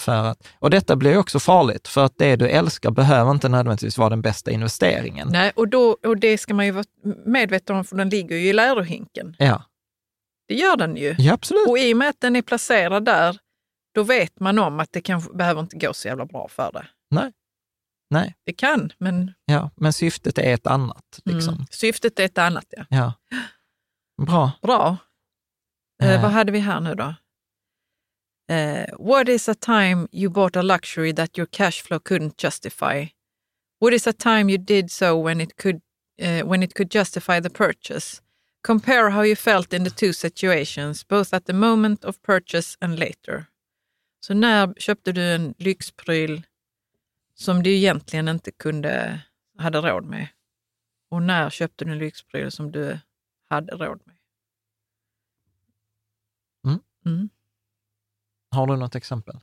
För 0.00 0.24
att, 0.24 0.46
och 0.58 0.70
detta 0.70 0.96
blir 0.96 1.18
också 1.18 1.38
farligt, 1.38 1.88
för 1.88 2.04
att 2.04 2.12
det 2.18 2.36
du 2.36 2.48
älskar 2.48 2.90
behöver 2.90 3.30
inte 3.30 3.48
nödvändigtvis 3.48 3.98
vara 3.98 4.08
den 4.10 4.22
bästa 4.22 4.50
investeringen. 4.50 5.28
Nej, 5.32 5.52
och, 5.56 5.68
då, 5.68 5.96
och 6.06 6.16
det 6.16 6.38
ska 6.38 6.54
man 6.54 6.66
ju 6.66 6.70
vara 6.72 6.84
medveten 7.26 7.76
om, 7.76 7.84
för 7.84 7.96
den 7.96 8.08
ligger 8.08 8.36
ju 8.36 8.48
i 8.48 8.52
lärohinken. 8.52 9.36
Ja, 9.38 9.62
Det 10.48 10.54
gör 10.54 10.76
den 10.76 10.96
ju. 10.96 11.14
ja 11.18 11.32
absolut. 11.32 11.68
Och 11.68 11.78
i 11.78 11.92
och 11.92 11.96
med 11.96 12.08
att 12.08 12.20
den 12.20 12.36
är 12.36 12.42
placerad 12.42 13.04
där, 13.04 13.38
då 13.94 14.02
vet 14.02 14.40
man 14.40 14.58
om 14.58 14.80
att 14.80 14.92
det 14.92 15.00
kanske 15.00 15.32
behöver 15.32 15.60
inte 15.60 15.76
gå 15.76 15.94
så 15.94 16.08
jävla 16.08 16.26
bra 16.26 16.48
för 16.48 16.72
det. 16.72 16.86
Nej. 17.10 17.32
Nej, 18.10 18.34
Det 18.44 18.52
kan, 18.52 18.92
men 18.98 19.32
ja, 19.44 19.70
men 19.76 19.92
syftet 19.92 20.38
är 20.38 20.54
ett 20.54 20.66
annat. 20.66 21.20
Liksom. 21.24 21.54
mm, 21.54 21.66
syftet 21.70 22.18
är 22.18 22.24
ett 22.24 22.38
annat. 22.38 22.64
Ja. 22.70 22.84
Ja. 22.88 23.12
Bra. 24.26 24.52
Bra. 24.62 24.96
Eh, 26.02 26.10
Eh. 26.10 26.22
vad 26.22 26.30
hade 26.30 26.52
vi 26.52 26.58
här 26.58 26.80
nu 26.80 26.94
då? 26.94 27.14
Eh, 28.54 28.86
what 28.98 29.28
is 29.28 29.48
a 29.48 29.54
time 29.54 30.08
you 30.12 30.30
bought 30.32 30.56
a 30.56 30.62
luxury 30.62 31.14
that 31.14 31.38
your 31.38 31.46
cash 31.50 31.82
flow 31.84 31.98
couldn't 31.98 32.44
justify? 32.44 33.06
What 33.80 33.92
is 33.92 34.06
a 34.06 34.12
time 34.12 34.52
you 34.52 34.58
did 34.58 34.90
so 34.90 35.22
when 35.26 35.40
it 35.40 35.56
could, 35.62 35.80
eh, 36.20 36.46
when 36.46 36.62
it 36.62 36.74
could 36.74 36.94
justify 36.94 37.40
the 37.40 37.50
purchase? 37.50 38.20
Compare 38.66 39.10
how 39.10 39.22
you 39.22 39.36
felt 39.36 39.72
in 39.72 39.84
the 39.84 39.90
two 39.90 40.12
situations, 40.12 41.08
both 41.08 41.34
at 41.34 41.44
the 41.44 41.52
moment 41.52 42.04
of 42.04 42.22
purchase 42.22 42.78
and 42.80 42.98
later. 42.98 43.46
Så 44.20 44.34
när 44.34 44.74
köpte 44.76 45.12
du 45.12 45.34
en 45.34 45.54
lyxpryl 45.58 46.42
som 47.34 47.62
du 47.62 47.70
egentligen 47.76 48.28
inte 48.28 48.50
kunde, 48.50 49.20
hade 49.58 49.80
råd 49.80 50.04
med? 50.04 50.28
Och 51.08 51.22
när 51.22 51.50
köpte 51.50 51.84
du 51.84 51.92
en 51.92 51.98
lyxpryl 51.98 52.50
som 52.50 52.72
du 52.72 52.98
hade 53.48 53.76
råd 53.76 54.00
med? 54.04 54.16
Mm. 56.66 56.80
Mm. 57.06 57.28
Har 58.50 58.66
du 58.66 58.76
något 58.76 58.94
exempel? 58.94 59.40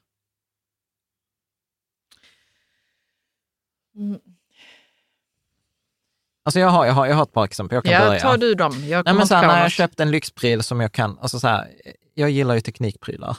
Alltså 6.45 6.59
jag 6.59 6.67
har, 6.69 6.85
jag, 6.85 6.93
har, 6.93 7.05
jag 7.05 7.15
har 7.15 7.23
ett 7.23 7.31
par 7.33 7.43
exempel. 7.45 7.75
Jag 7.75 7.83
kan 7.83 7.93
Ja, 7.93 7.99
börja. 8.07 8.19
tar 8.19 8.37
du 8.37 8.53
dem. 8.55 8.87
Jag 8.87 9.05
Nej, 9.05 9.13
men 9.13 9.27
så 9.27 9.35
här, 9.35 9.47
när 9.47 9.55
jag 9.57 9.63
något. 9.63 9.71
köpt 9.71 9.99
en 9.99 10.11
lyxpryl 10.11 10.63
som 10.63 10.81
jag 10.81 10.91
kan, 10.91 11.17
alltså 11.21 11.39
så 11.39 11.47
här, 11.47 11.67
jag 12.13 12.29
gillar 12.29 12.55
ju 12.55 12.61
teknikprylar. 12.61 13.37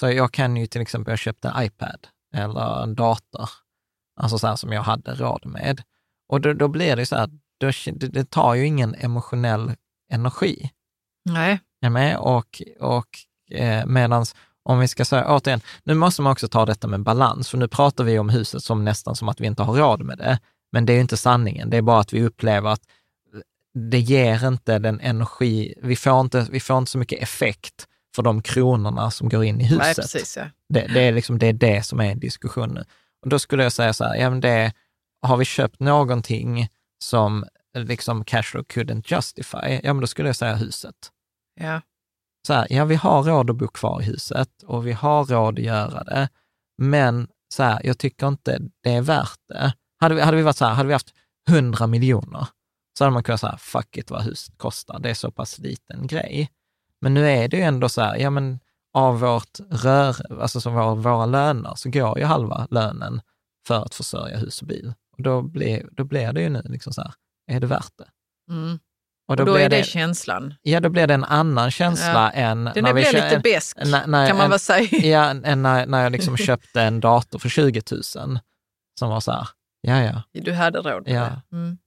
Så 0.00 0.10
jag 0.10 0.32
kan 0.32 0.56
ju 0.56 0.66
till 0.66 0.80
exempel, 0.80 1.12
jag 1.12 1.18
köpte 1.18 1.48
en 1.48 1.62
iPad 1.64 2.06
eller 2.34 2.82
en 2.82 2.94
dator, 2.94 3.48
alltså 4.20 4.38
så 4.38 4.46
här 4.46 4.56
som 4.56 4.72
jag 4.72 4.82
hade 4.82 5.14
råd 5.14 5.46
med. 5.46 5.82
Och 6.28 6.40
då, 6.40 6.52
då 6.52 6.68
blir 6.68 6.96
det 6.96 7.06
så 7.06 7.16
här, 7.16 7.26
då, 7.60 7.70
det, 7.92 8.08
det 8.08 8.30
tar 8.30 8.54
ju 8.54 8.66
ingen 8.66 8.94
emotionell 8.94 9.72
energi. 10.12 10.70
Nej, 11.82 11.90
med? 11.90 12.16
Och, 12.16 12.62
och 12.80 13.08
eh, 13.50 13.86
medans, 13.86 14.34
om 14.64 14.78
vi 14.78 14.88
ska 14.88 15.04
säga 15.04 15.34
återigen, 15.36 15.60
nu 15.84 15.94
måste 15.94 16.22
man 16.22 16.32
också 16.32 16.48
ta 16.48 16.66
detta 16.66 16.86
med 16.88 17.02
balans, 17.02 17.48
för 17.48 17.58
nu 17.58 17.68
pratar 17.68 18.04
vi 18.04 18.18
om 18.18 18.28
huset 18.28 18.62
som 18.64 18.84
nästan 18.84 19.16
som 19.16 19.28
att 19.28 19.40
vi 19.40 19.46
inte 19.46 19.62
har 19.62 19.74
råd 19.74 20.02
med 20.02 20.18
det. 20.18 20.38
Men 20.72 20.86
det 20.86 20.92
är 20.92 21.00
inte 21.00 21.16
sanningen, 21.16 21.70
det 21.70 21.76
är 21.76 21.82
bara 21.82 22.00
att 22.00 22.12
vi 22.12 22.22
upplever 22.22 22.70
att 22.70 22.82
det 23.74 23.98
ger 23.98 24.48
inte 24.48 24.78
den 24.78 25.00
energi, 25.00 25.74
vi 25.82 25.96
får 25.96 26.20
inte, 26.20 26.46
vi 26.50 26.60
får 26.60 26.78
inte 26.78 26.90
så 26.90 26.98
mycket 26.98 27.22
effekt 27.22 27.86
för 28.14 28.22
de 28.22 28.42
kronorna 28.42 29.10
som 29.10 29.28
går 29.28 29.44
in 29.44 29.60
i 29.60 29.64
huset. 29.64 29.78
nej 29.78 29.94
precis. 29.94 30.36
Ja. 30.36 30.46
Det, 30.68 30.86
det, 30.94 31.00
är 31.00 31.12
liksom, 31.12 31.38
det 31.38 31.46
är 31.46 31.52
det 31.52 31.82
som 31.82 32.00
är 32.00 32.14
diskussionen. 32.14 32.84
Och 33.22 33.28
då 33.28 33.38
skulle 33.38 33.62
jag 33.62 33.72
säga 33.72 33.92
så 33.92 34.04
här, 34.04 34.16
ja, 34.16 34.30
men 34.30 34.40
det, 34.40 34.72
har 35.22 35.36
vi 35.36 35.44
köpt 35.44 35.80
någonting 35.80 36.68
som 37.04 37.44
liksom 37.74 38.24
cashflow 38.24 38.64
couldn't 38.64 39.14
justify, 39.14 39.80
ja 39.82 39.92
men 39.92 40.00
då 40.00 40.06
skulle 40.06 40.28
jag 40.28 40.36
säga 40.36 40.54
huset. 40.54 40.94
Ja. 41.60 41.80
Så 42.46 42.54
här, 42.54 42.66
ja 42.70 42.84
vi 42.84 42.94
har 42.94 43.22
råd 43.22 43.50
att 43.50 43.56
bo 43.56 43.68
kvar 43.68 44.00
i 44.00 44.04
huset 44.04 44.62
och 44.66 44.86
vi 44.86 44.92
har 44.92 45.24
råd 45.24 45.58
att 45.58 45.64
göra 45.64 46.04
det, 46.04 46.28
men 46.78 47.28
så 47.54 47.62
här, 47.62 47.80
jag 47.84 47.98
tycker 47.98 48.28
inte 48.28 48.58
det 48.82 48.90
är 48.90 49.02
värt 49.02 49.38
det. 49.48 49.72
Hade 50.02 50.14
vi, 50.14 50.20
hade 50.20 50.36
vi 50.36 50.42
varit 50.42 50.56
så 50.56 50.64
här, 50.64 50.72
hade 50.74 50.86
vi 50.86 50.92
haft 50.92 51.14
100 51.48 51.86
miljoner, 51.86 52.46
så 52.98 53.04
hade 53.04 53.12
man 53.14 53.22
kunnat 53.22 53.40
säga, 53.40 53.56
fuck 53.58 53.96
it 53.96 54.10
vad 54.10 54.22
huset 54.22 54.58
kostar, 54.58 54.98
det 54.98 55.10
är 55.10 55.14
så 55.14 55.30
pass 55.30 55.58
liten 55.58 56.06
grej. 56.06 56.50
Men 57.00 57.14
nu 57.14 57.28
är 57.30 57.48
det 57.48 57.56
ju 57.56 57.62
ändå 57.62 57.88
så 57.88 58.00
här, 58.02 58.16
ja 58.16 58.30
men 58.30 58.60
av 58.94 59.20
vårt 59.20 59.58
rör, 59.70 60.40
alltså 60.42 60.60
som 60.60 60.74
våra, 60.74 60.94
våra 60.94 61.26
löner, 61.26 61.72
så 61.76 61.90
går 61.90 62.18
ju 62.18 62.24
halva 62.24 62.66
lönen 62.70 63.20
för 63.66 63.84
att 63.84 63.94
försörja 63.94 64.36
hus 64.38 64.60
och 64.62 64.68
bil. 64.68 64.94
Och 65.16 65.22
då 65.22 65.42
blir, 65.42 65.88
då 65.92 66.04
blir 66.04 66.32
det 66.32 66.42
ju 66.42 66.48
nu 66.48 66.62
liksom 66.64 66.92
så 66.92 67.02
här, 67.02 67.14
är 67.50 67.60
det 67.60 67.66
värt 67.66 67.92
det? 67.98 68.08
Mm. 68.52 68.78
Och 69.28 69.30
Och 69.32 69.36
då 69.36 69.44
blir 69.52 69.62
är 69.64 69.68
det 69.68 69.84
känslan. 69.86 70.54
Ja, 70.62 70.80
då 70.80 70.88
blir 70.88 71.06
det 71.06 71.14
en 71.14 71.24
annan 71.24 71.70
känsla 71.70 72.30
än... 72.30 72.64
Den 72.64 72.84
när 72.84 72.92
vi 72.92 73.02
blir 73.02 73.12
kö- 73.12 73.24
lite 73.24 73.38
besk, 73.40 73.76
när- 73.84 74.06
när- 74.06 74.26
kan 74.28 74.36
man 74.36 74.44
en- 74.44 74.50
väl 74.50 74.58
säga. 74.60 74.88
Ja, 74.98 75.30
än 75.44 75.62
när, 75.62 75.86
när 75.86 76.02
jag 76.02 76.12
liksom 76.12 76.36
köpte 76.48 76.82
en 76.82 77.00
dator 77.00 77.38
för 77.38 77.48
20 77.48 77.82
000 77.90 78.02
som 78.98 79.08
var 79.10 79.20
så 79.20 79.32
här, 79.32 79.48
ja 79.82 80.02
ja. 80.02 80.22
Du 80.32 80.52
hade 80.52 80.78
råd 80.78 81.02
med 81.06 81.12
Ja. 81.14 81.22
det. 81.50 81.56
Mm. 81.56 81.78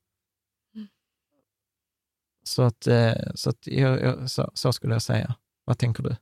Så, 2.48 2.62
att, 2.64 2.88
eh, 2.88 3.14
så, 3.36 3.50
att 3.50 3.68
jag, 3.68 4.30
så, 4.30 4.52
så 4.54 4.74
skulle 4.74 4.94
jag 4.96 5.02
säga. 5.02 5.36
Vad 5.66 5.78
tänker 5.78 6.04
du? 6.04 6.16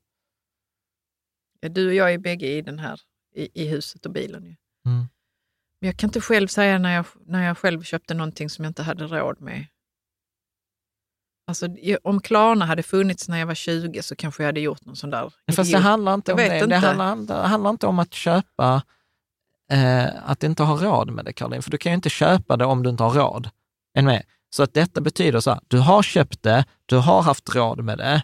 Du 1.69 1.87
och 1.87 1.93
jag 1.93 2.13
är 2.13 2.17
bägge 2.17 2.47
i 2.47 2.61
den 2.61 2.79
här, 2.79 3.01
i, 3.35 3.63
i 3.63 3.67
huset 3.67 4.05
och 4.05 4.11
bilen. 4.11 4.43
Ju. 4.43 4.55
Mm. 4.85 5.07
Men 5.79 5.87
jag 5.87 5.97
kan 5.97 6.07
inte 6.07 6.21
själv 6.21 6.47
säga 6.47 6.77
när 6.79 6.95
jag, 6.95 7.05
när 7.25 7.43
jag 7.43 7.57
själv 7.57 7.83
köpte 7.83 8.13
någonting 8.13 8.49
som 8.49 8.65
jag 8.65 8.69
inte 8.69 8.83
hade 8.83 9.07
råd 9.07 9.41
med. 9.41 9.65
Alltså, 11.47 11.67
om 12.03 12.21
Klarna 12.21 12.65
hade 12.65 12.83
funnits 12.83 13.29
när 13.29 13.37
jag 13.37 13.47
var 13.47 13.55
20 13.55 14.03
så 14.03 14.15
kanske 14.15 14.43
jag 14.43 14.47
hade 14.47 14.59
gjort 14.59 14.85
någon 14.85 14.95
sån 14.95 15.09
där 15.09 15.33
Fast 15.55 15.71
det 15.71 15.77
handlar 15.77 16.13
inte 16.13 16.31
om 16.31 16.37
det. 16.37 16.55
inte. 16.55 16.65
Det 16.65 16.75
handlar, 16.75 17.43
handlar 17.47 17.69
inte 17.69 17.87
om 17.87 17.99
att 17.99 18.13
köpa, 18.13 18.81
eh, 19.73 20.29
att 20.29 20.43
inte 20.43 20.63
ha 20.63 20.75
råd 20.85 21.11
med 21.11 21.25
det, 21.25 21.33
Caroline. 21.33 21.61
För 21.61 21.71
du 21.71 21.77
kan 21.77 21.91
ju 21.91 21.95
inte 21.95 22.09
köpa 22.09 22.57
det 22.57 22.65
om 22.65 22.83
du 22.83 22.89
inte 22.89 23.03
har 23.03 23.11
råd. 23.11 23.49
Med? 24.01 24.23
Så 24.55 24.63
att 24.63 24.73
detta 24.73 25.01
betyder 25.01 25.39
så 25.39 25.49
här, 25.51 25.59
du 25.67 25.77
har 25.79 26.03
köpt 26.03 26.43
det, 26.43 26.65
du 26.85 26.97
har 26.97 27.21
haft 27.21 27.55
råd 27.55 27.83
med 27.83 27.97
det, 27.97 28.21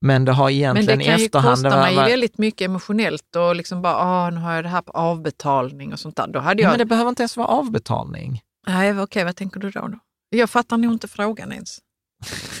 men 0.00 0.24
det 0.24 0.32
har 0.32 0.44
Men 0.44 0.52
egentligen 0.54 0.98
det 0.98 1.04
kan 1.04 1.14
i 1.14 1.18
ju 1.18 1.24
efterhand... 1.24 1.54
kosta 1.56 1.68
det 1.68 1.76
var- 1.76 1.82
mig 1.82 1.96
var- 1.96 2.04
väldigt 2.04 2.38
mycket 2.38 2.64
emotionellt 2.64 3.36
och 3.36 3.56
liksom 3.56 3.82
bara, 3.82 3.96
ah, 3.96 4.30
nu 4.30 4.40
har 4.40 4.54
jag 4.54 4.64
det 4.64 4.68
här 4.68 4.82
på 4.82 4.92
avbetalning 4.92 5.92
och 5.92 5.98
sånt 6.00 6.16
där. 6.16 6.26
Då 6.26 6.38
hade 6.40 6.62
Ja, 6.62 6.66
jag... 6.66 6.72
men 6.72 6.78
det 6.78 6.84
behöver 6.84 7.08
inte 7.08 7.22
ens 7.22 7.36
vara 7.36 7.46
avbetalning. 7.48 8.40
Nej, 8.66 9.00
okej, 9.00 9.24
vad 9.24 9.36
tänker 9.36 9.60
du 9.60 9.70
då? 9.70 9.88
då? 9.88 9.98
Jag 10.30 10.50
fattar 10.50 10.76
nog 10.76 10.92
inte 10.92 11.08
frågan 11.08 11.52
ens. 11.52 11.78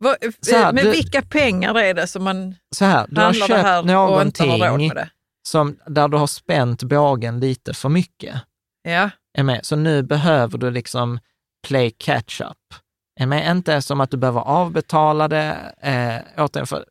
Vad, 0.00 0.16
här, 0.52 0.72
men 0.72 0.84
du- 0.84 0.90
vilka 0.90 1.22
pengar 1.22 1.78
är 1.78 1.94
det 1.94 2.06
som 2.06 2.24
man 2.24 2.54
Så 2.74 2.84
här, 2.84 3.06
du 3.08 3.16
har 3.16 3.24
handlar 3.26 3.48
det 3.48 3.54
här 3.54 3.82
köpt 3.82 4.10
och 4.16 4.22
inte 4.22 4.42
har 4.44 4.70
råd 4.70 4.78
med 4.80 4.96
det? 4.96 5.10
Som, 5.42 5.76
där 5.86 6.08
du 6.08 6.16
har 6.16 6.26
spänt 6.26 6.82
bågen 6.82 7.40
lite 7.40 7.74
för 7.74 7.88
mycket. 7.88 8.42
Ja, 8.82 9.10
Är 9.34 9.42
med? 9.42 9.60
Så 9.66 9.76
nu 9.76 10.02
behöver 10.02 10.58
du 10.58 10.70
liksom 10.70 11.18
play 11.66 11.90
catch 11.90 12.40
up. 12.40 12.74
Är 13.20 13.26
med? 13.26 13.50
Inte 13.50 13.82
som 13.82 14.00
att 14.00 14.10
du 14.10 14.16
behöver 14.16 14.40
avbetala 14.40 15.28
det. 15.28 15.74
Eh, 15.80 16.44
återigen, 16.44 16.66
för 16.66 16.84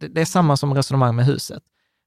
det, 0.00 0.08
det 0.08 0.20
är 0.20 0.24
samma 0.24 0.56
som 0.56 0.74
resonemang 0.74 1.16
med 1.16 1.24
huset. 1.26 1.62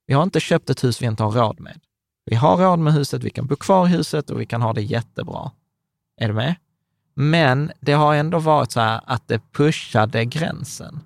Vi 0.07 0.13
har 0.13 0.23
inte 0.23 0.39
köpt 0.39 0.69
ett 0.69 0.83
hus 0.83 1.01
vi 1.01 1.05
inte 1.05 1.23
har 1.23 1.31
råd 1.31 1.59
med. 1.59 1.79
Vi 2.25 2.35
har 2.35 2.57
råd 2.57 2.79
med 2.79 2.93
huset, 2.93 3.23
vi 3.23 3.29
kan 3.29 3.47
bo 3.47 3.55
kvar 3.55 3.87
i 3.87 3.89
huset 3.89 4.29
och 4.29 4.41
vi 4.41 4.45
kan 4.45 4.61
ha 4.61 4.73
det 4.73 4.81
jättebra. 4.81 5.51
Är 6.21 6.27
du 6.27 6.33
med? 6.33 6.55
Men 7.13 7.71
det 7.79 7.93
har 7.93 8.15
ändå 8.15 8.39
varit 8.39 8.71
så 8.71 8.79
här 8.79 9.01
att 9.05 9.27
det 9.27 9.39
pushade 9.51 10.25
gränsen. 10.25 10.99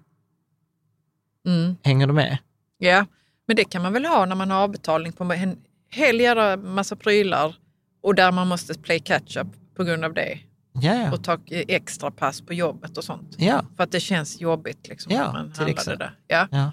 mm. 1.46 1.76
Hänger 1.84 2.08
du 2.08 2.14
med? 2.14 2.38
ja, 2.78 3.06
men 3.48 3.56
det 3.56 3.64
kan 3.64 3.82
man 3.82 3.94
väl 3.94 4.06
ha 4.06 4.26
när 4.26 4.36
man 4.36 4.52
har 4.52 4.62
avbetalning 4.64 5.12
på 5.14 5.24
en 5.24 5.58
hel 5.92 6.20
jävla 6.20 6.58
massa 6.58 6.96
prylar 6.96 7.56
och 8.04 8.16
där 8.16 8.32
man 8.32 8.48
måste 8.48 8.74
play 8.80 9.00
catch 9.00 9.38
up 9.38 9.48
på 9.76 9.84
grund 9.84 10.06
av 10.06 10.14
det 10.14 10.40
Ja, 10.74 10.94
ja. 10.96 11.12
och 11.12 11.24
ta 11.24 11.38
extra 11.50 12.12
pass 12.12 12.42
på 12.42 12.54
jobbet 12.54 12.98
och 12.98 13.04
sånt. 13.04 13.36
ja. 13.38 13.66
För 13.78 13.84
att 13.84 13.92
det 13.92 14.00
känns 14.00 14.42
jobbigt 14.42 14.88
liksom, 14.88 15.12
Ja, 15.14 15.20
när 15.26 15.34
man 15.34 15.52
handlar 15.58 15.96
det. 15.96 16.12
Ja. 16.28 16.48
Ja. 16.52 16.72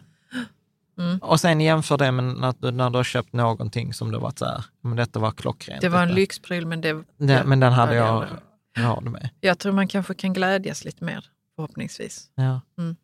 Mm. 0.99 1.19
Och 1.19 1.41
sen 1.41 1.61
jämför 1.61 1.99
det 1.99 2.13
med 2.13 2.25
när 2.25 2.55
du, 2.59 2.71
när 2.71 2.91
du 2.91 2.97
har 2.97 3.05
köpt 3.05 3.33
någonting 3.33 3.95
som 3.95 4.13
du 4.13 4.19
varit 4.19 4.39
så 4.39 4.45
här, 4.45 4.65
men 4.81 4.97
detta 4.97 5.19
var 5.19 5.31
klockrent. 5.31 5.81
Det 5.81 5.89
var 5.89 6.03
en 6.03 6.09
detta. 6.09 6.17
lyxpryl 6.17 6.67
men 6.67 6.81
det, 6.81 7.05
Nej, 7.17 7.43
men 7.45 7.61
den 7.61 7.73
hade 7.73 7.95
Ja, 7.95 8.07
jag 8.07 8.29
det 8.75 8.89
råd 8.91 9.05
med. 9.05 9.31
Jag 9.41 9.59
tror 9.59 9.73
man 9.73 9.89
kanske 9.89 10.15
kan 10.15 10.33
glädjas 10.33 10.85
lite 10.85 11.05
mer, 11.05 11.25
förhoppningsvis. 11.57 12.31
Ja. 12.35 12.61
Mm. 12.79 12.97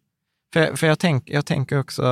För, 0.52 0.76
för 0.76 0.86
jag, 0.86 0.98
tänk, 0.98 1.30
jag 1.30 1.46
tänker 1.46 1.78
också, 1.80 2.02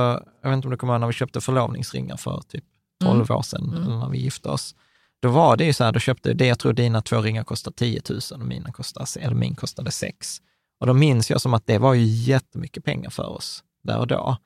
jag 0.41 0.49
vet 0.49 0.55
inte 0.57 0.67
om 0.67 0.71
du 0.71 0.77
kommer 0.77 0.93
ihåg 0.93 0.99
när 0.99 1.07
vi 1.07 1.13
köpte 1.13 1.41
förlovningsringar 1.41 2.17
för 2.17 2.41
typ 2.47 2.63
12 3.03 3.31
år 3.31 3.41
sedan, 3.41 3.73
Mm. 3.77 3.99
när 3.99 4.09
vi 4.09 4.17
gifte 4.17 4.49
oss. 4.49 4.75
Då 5.21 5.29
var 5.29 5.57
det 5.57 5.65
ju 5.65 5.73
så 5.73 5.83
här, 5.83 5.91
då 5.91 5.99
köpte 5.99 6.33
det, 6.33 6.47
jag 6.47 6.59
tror 6.59 6.73
dina 6.73 7.01
två 7.01 7.21
ringar 7.21 7.43
kostade 7.43 7.75
10 7.75 8.01
000 8.09 8.19
och 8.31 8.39
mina 8.39 8.71
kostade, 8.71 9.05
eller 9.19 9.35
min 9.35 9.55
kostade 9.55 9.91
6. 9.91 10.37
Och 10.79 10.87
då 10.87 10.93
minns 10.93 11.29
jag 11.29 11.41
som 11.41 11.53
att 11.53 11.67
det 11.67 11.77
var 11.77 11.93
ju 11.93 12.03
jättemycket 12.05 12.83
pengar 12.83 13.09
för 13.09 13.25
oss 13.29 13.63
där 13.83 13.97
och 13.99 14.07
då. 14.07 14.37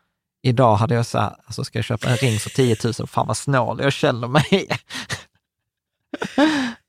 Idag 0.42 0.76
hade 0.76 0.96
jag 0.96 1.06
så 1.06 1.20
här, 1.20 1.36
alltså 1.46 1.64
ska 1.64 1.78
jag 1.78 1.86
köpa 1.86 2.10
en 2.10 2.18
ring 2.18 2.40
för 2.40 2.50
10 2.50 2.76
000, 3.00 3.08
fan 3.08 3.28
vad 3.28 3.38
snål 3.38 3.80
jag 3.84 3.94
känner 3.94 4.28
mig. 4.28 4.68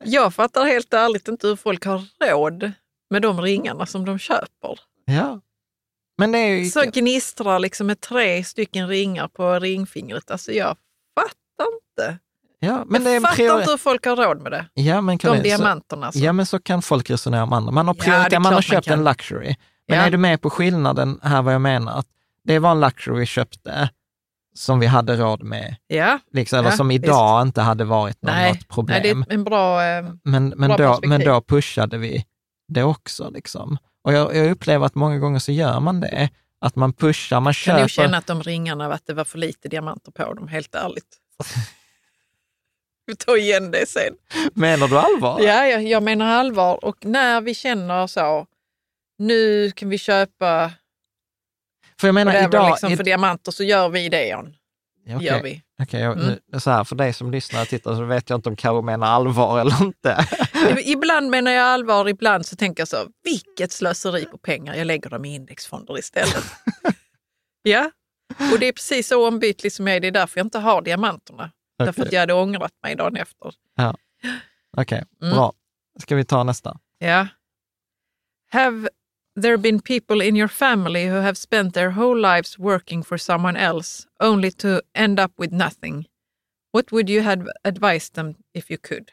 Jag 0.05 0.35
fattar 0.35 0.65
helt 0.67 0.95
ärligt 0.95 1.29
inte 1.29 1.47
hur 1.47 1.57
folk 1.57 1.85
har 1.85 2.05
råd 2.31 2.73
med 3.11 3.23
de 3.23 3.41
ringarna 3.41 3.87
som 3.87 4.05
de 4.05 4.19
köper. 4.19 4.79
ja. 5.05 5.41
Men 6.21 6.33
det 6.33 6.39
är 6.39 6.57
ju... 6.57 6.65
Så 6.65 6.83
gnistrar 6.93 7.59
liksom 7.59 7.87
med 7.87 8.01
tre 8.01 8.45
stycken 8.45 8.89
ringar 8.89 9.29
på 9.29 9.59
ringfingret. 9.59 10.31
Alltså 10.31 10.53
jag 10.53 10.77
inte. 11.61 12.19
Ja, 12.59 12.85
men 12.87 13.05
det 13.05 13.11
jag 13.11 13.17
är 13.17 13.21
fattar 13.21 13.37
priori- 13.37 13.59
inte 13.61 13.71
hur 13.71 13.79
folk 13.79 14.05
har 14.07 14.17
råd 14.17 14.43
med 14.43 14.53
det. 14.53 14.67
ja, 14.75 15.01
men 15.01 15.17
De 15.17 15.23
Karin, 15.23 15.37
så, 15.37 15.43
diamanterna. 15.43 16.07
Alltså. 16.07 16.21
ja, 16.21 16.33
men 16.33 16.47
så 16.47 16.59
kan 16.59 16.83
folk 16.83 17.11
resonera 17.11 17.43
om 17.43 17.53
andra. 17.53 17.73
Man 17.73 17.87
har 17.89 17.95
Ja, 17.95 17.99
det 17.99 18.05
prioriterat, 18.11 18.43
man 18.43 18.53
har 18.55 18.63
klart 18.63 18.73
man 18.73 18.77
köpt 18.83 18.87
en 18.89 18.95
kan. 18.99 19.05
luxury. 19.05 19.57
Men 19.89 19.99
Ja. 19.99 20.05
är 20.05 20.11
du 20.11 20.17
med 20.19 20.41
på 20.43 20.51
skillnaden 20.51 21.21
här 21.23 21.43
vad 21.43 21.55
jag 21.55 21.61
menar? 21.61 21.99
Att 21.99 22.07
det 22.45 22.59
var 22.59 22.71
en 22.71 22.81
luxury 22.81 23.19
vi 23.21 23.27
köpte 23.27 23.91
som 24.55 24.81
vi 24.81 24.87
hade 24.87 25.17
råd 25.17 25.43
med, 25.43 25.77
ja. 25.87 26.19
liksom, 26.33 26.59
eller 26.59 26.71
Ja, 26.71 26.77
som 26.77 26.91
idag 26.91 27.43
inte 27.43 27.61
hade 27.61 27.85
varit 27.85 28.23
något, 28.23 28.33
Nej, 28.33 28.53
något 28.53 28.69
problem. 28.69 29.01
Nej, 29.03 29.15
det 29.15 29.31
är 29.33 29.35
en 29.35 29.45
bra... 29.45 29.85
Eh, 29.85 30.05
Men, 30.25 30.49
men, 30.49 30.69
Bra 30.69 30.77
då, 31.03 31.09
men 31.09 31.21
då 31.25 31.41
pushade 31.41 31.99
vi 31.99 32.25
det 32.69 32.83
också. 32.83 33.31
Liksom. 33.31 33.79
Och 34.03 34.13
jag, 34.13 34.37
jag 34.37 34.51
upplever 34.51 34.87
att 34.87 34.95
många 34.95 35.19
gånger 35.19 35.39
så 35.39 35.53
gör 35.53 35.81
man 35.81 36.01
det. 36.01 36.31
Att 36.61 36.77
man 36.77 36.93
pushar, 36.93 37.41
man 37.41 37.55
kan 37.55 37.81
nog 37.81 37.91
köper. 37.91 38.07
känna 38.07 38.19
att 38.19 38.27
de 38.27 38.43
ringarna, 38.43 38.93
att 38.95 39.07
det 39.07 39.15
var 39.15 39.25
för 39.25 39.39
lite 39.39 39.69
diamanter 39.69 40.13
på 40.13 40.35
dem, 40.35 40.49
helt 40.49 40.75
ärligt. 40.75 41.17
Vi 43.07 43.17
tar 43.17 43.37
igen 43.37 43.71
det 43.71 43.89
sen. 43.89 44.15
Menar 44.55 44.89
du 44.89 44.99
allvar? 44.99 45.41
Ja, 45.41 45.67
jag, 45.67 45.83
jag 45.83 46.03
menar 46.03 46.27
allvar. 46.27 46.85
Och 46.85 47.05
när 47.05 47.41
vi 47.41 47.55
känner 47.55 48.07
så, 48.07 48.47
nu 49.19 49.71
kan 49.71 49.89
vi 49.89 49.99
köpa 49.99 50.73
För 52.01 52.09
jag 52.09 52.15
menar 52.15 52.45
idag... 52.45 52.71
liksom, 52.71 52.97
för 52.97 53.05
diamanter, 53.05 53.53
så 53.53 53.65
gör 53.65 53.89
vi 53.89 54.09
det, 54.09 54.27
Jan. 54.27 54.55
Ja, 55.11 55.17
okej. 55.17 55.27
Gör 55.29 55.43
vi. 55.43 55.63
Okej, 55.83 56.01
jag- 56.01 56.19
Mm. 56.19 56.39
nu, 56.53 56.61
så 56.61 56.71
här, 56.71 56.85
för 56.85 56.97
dig 56.97 57.13
som 57.13 57.31
lyssnar 57.31 57.63
och 57.63 57.69
tittar 57.69 57.95
så 57.97 58.05
vet 58.05 58.31
jag 58.31 58.39
inte 58.39 58.49
om 58.49 58.57
Karo 58.57 58.83
menar 58.83 59.07
allvar 59.07 59.61
eller 59.61 59.83
inte. 59.85 60.27
Ibland 60.85 61.31
menar 61.31 61.51
jag 61.51 61.65
allvar, 61.67 62.09
ibland 62.09 62.47
så 62.47 62.57
tänker 62.57 62.81
jag 62.81 62.89
så, 62.89 62.97
vilket 63.25 63.73
slöseri 63.73 64.25
på 64.25 64.39
pengar, 64.39 64.75
jag 64.75 64.87
lägger 64.87 65.11
dem 65.11 65.25
i 65.25 65.35
indexfonder 65.35 65.99
istället. 65.99 66.45
ja, 67.63 67.91
och 68.53 68.59
det 68.59 68.67
är 68.67 68.73
precis 68.73 69.09
så 69.09 69.29
ombytlig 69.29 69.73
som 69.73 69.87
jag 69.87 69.97
är, 69.97 70.01
det 70.01 70.07
är 70.07 70.13
därför 70.13 70.39
jag 70.41 70.47
inte 70.47 70.59
har 70.59 70.83
diamanterna. 70.83 71.51
Därför 71.79 72.03
att 72.03 72.13
jag 72.13 72.21
hade 72.21 72.33
ångrat 72.35 72.73
mig 72.83 72.97
dagen 72.97 73.17
efter. 73.17 73.55
Okej, 74.77 75.05
Mm. 75.23 75.35
bra. 75.35 75.53
Ska 76.01 76.17
vi 76.17 76.25
ta 76.25 76.45
nästa? 76.45 76.79
Ja. 76.99 77.27
Have 78.53 78.89
there 79.43 79.57
been 79.57 79.81
people 79.81 80.29
in 80.29 80.37
your 80.37 80.49
family 80.49 81.09
who 81.09 81.21
have 81.21 81.35
spent 81.35 81.75
their 81.75 81.91
whole 81.91 82.21
lives 82.21 82.59
working 82.59 83.05
for 83.05 83.19
someone 83.19 83.57
else 83.57 84.07
only 84.23 84.51
to 84.53 84.81
end 84.95 85.21
up 85.21 85.33
with 85.39 85.53
nothing? 85.55 86.07
What 86.73 86.93
would 86.93 87.11
you 87.11 87.23
have 87.23 87.47
advised 87.65 88.15
them 88.15 88.35
if 88.55 88.71
you 88.71 88.79
could? 88.89 89.11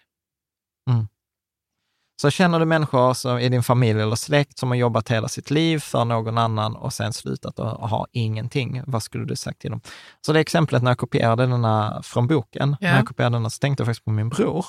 Så 2.22 2.30
känner 2.30 2.60
du 2.60 2.65
människor 2.65 3.14
som 3.14 3.39
i 3.39 3.49
din 3.49 3.64
familj 3.64 4.02
eller 4.02 4.15
släkt 4.15 4.57
som 4.57 4.69
har 4.69 4.76
jobbat 4.76 5.10
hela 5.11 5.27
sitt 5.27 5.52
liv 5.52 5.80
för 5.80 6.06
någon 6.06 6.38
annan 6.38 6.76
och 6.76 6.94
sen 6.94 7.14
slutat 7.14 7.60
och 7.60 7.65
ha 7.89 8.07
ingenting, 8.11 8.81
vad 8.88 9.03
skulle 9.03 9.26
du 9.26 9.35
sagt 9.35 9.60
till 9.61 9.72
dem? 9.72 9.81
Så 10.26 10.34
det 10.34 10.39
exemplet 10.39 10.84
när 10.84 10.91
jag 10.91 10.98
kopierade 10.98 11.45
denna 11.48 12.02
från 12.03 12.27
boken, 12.27 12.76
Ja. 12.80 12.89
när 12.89 12.98
jag 12.98 13.07
kopierade 13.07 13.35
denna 13.35 13.49
så 13.49 13.60
tänkte 13.60 13.81
jag 13.81 13.88
faktiskt 13.88 14.06
på 14.06 14.11
min 14.11 14.30
bror. 14.30 14.65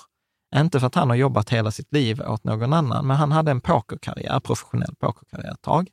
Inte 0.57 0.81
för 0.81 0.87
att 0.87 0.95
han 0.95 1.09
har 1.09 1.17
jobbat 1.17 1.51
hela 1.51 1.71
sitt 1.71 1.93
liv 1.93 2.21
åt 2.21 2.45
någon 2.45 2.73
annan, 2.73 3.07
men 3.07 3.17
han 3.17 3.33
hade 3.33 3.51
en 3.51 3.61
pokerkarriär, 3.61 4.41
professionell 4.41 4.95
pokerkarriär 5.01 5.53
ett 5.53 5.63
tag. 5.63 5.89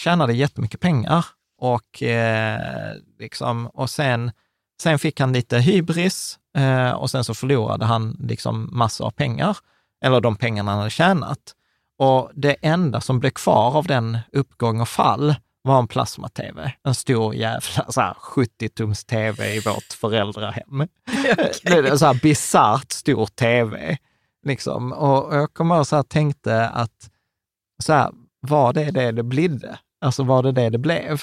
Tjänade 0.00 0.32
jättemycket 0.32 0.80
pengar 0.80 1.26
och, 1.58 2.02
eh, 2.02 2.92
liksom, 3.18 3.66
och 3.66 3.90
sen, 3.90 4.32
sen 4.82 4.98
fick 4.98 5.20
han 5.20 5.32
lite 5.32 5.58
hybris 5.58 6.38
eh, 6.58 6.90
och 6.90 7.10
sen 7.10 7.24
så 7.24 7.34
förlorade 7.34 7.84
han 7.84 8.16
liksom 8.20 8.68
massor 8.72 9.06
av 9.06 9.10
pengar 9.10 9.56
eller 10.04 10.20
de 10.20 10.36
pengarna 10.36 10.70
han 10.70 10.78
hade 10.78 10.90
tjänat. 10.90 11.54
Och 11.98 12.30
det 12.34 12.56
enda 12.62 13.00
som 13.00 13.20
blev 13.20 13.30
kvar 13.30 13.76
av 13.76 13.86
den 13.86 14.18
uppgång 14.32 14.80
och 14.80 14.88
fall 14.88 15.34
var 15.62 15.78
en 15.78 15.88
plasma-tv. 15.88 16.72
En 16.84 16.94
stor 16.94 17.34
jävla 17.34 17.92
så 17.92 18.00
här 18.00 18.14
70-tums 18.14 19.06
tv 19.06 19.54
i 19.54 19.60
vårt 19.60 19.92
föräldrahem. 20.00 20.78
Det 21.62 21.72
är 21.72 21.84
en 21.84 21.98
så 21.98 22.06
här 22.06 22.20
bisarrt 22.22 22.92
stor 22.92 23.26
tv. 23.26 23.98
Liksom. 24.46 24.92
Och 24.92 25.36
jag 25.36 25.54
kommer 25.54 25.76
ihåg 25.76 25.86
så 25.86 25.96
här, 25.96 26.02
tänkte 26.02 26.68
att, 26.68 27.10
så 27.82 27.92
här, 27.92 28.12
var 28.40 28.72
det 28.72 28.90
det 28.90 29.12
det 29.12 29.22
blidde? 29.22 29.78
Alltså 30.04 30.22
var 30.22 30.42
det 30.42 30.52
det 30.52 30.70
det 30.70 30.78
blev? 30.78 31.22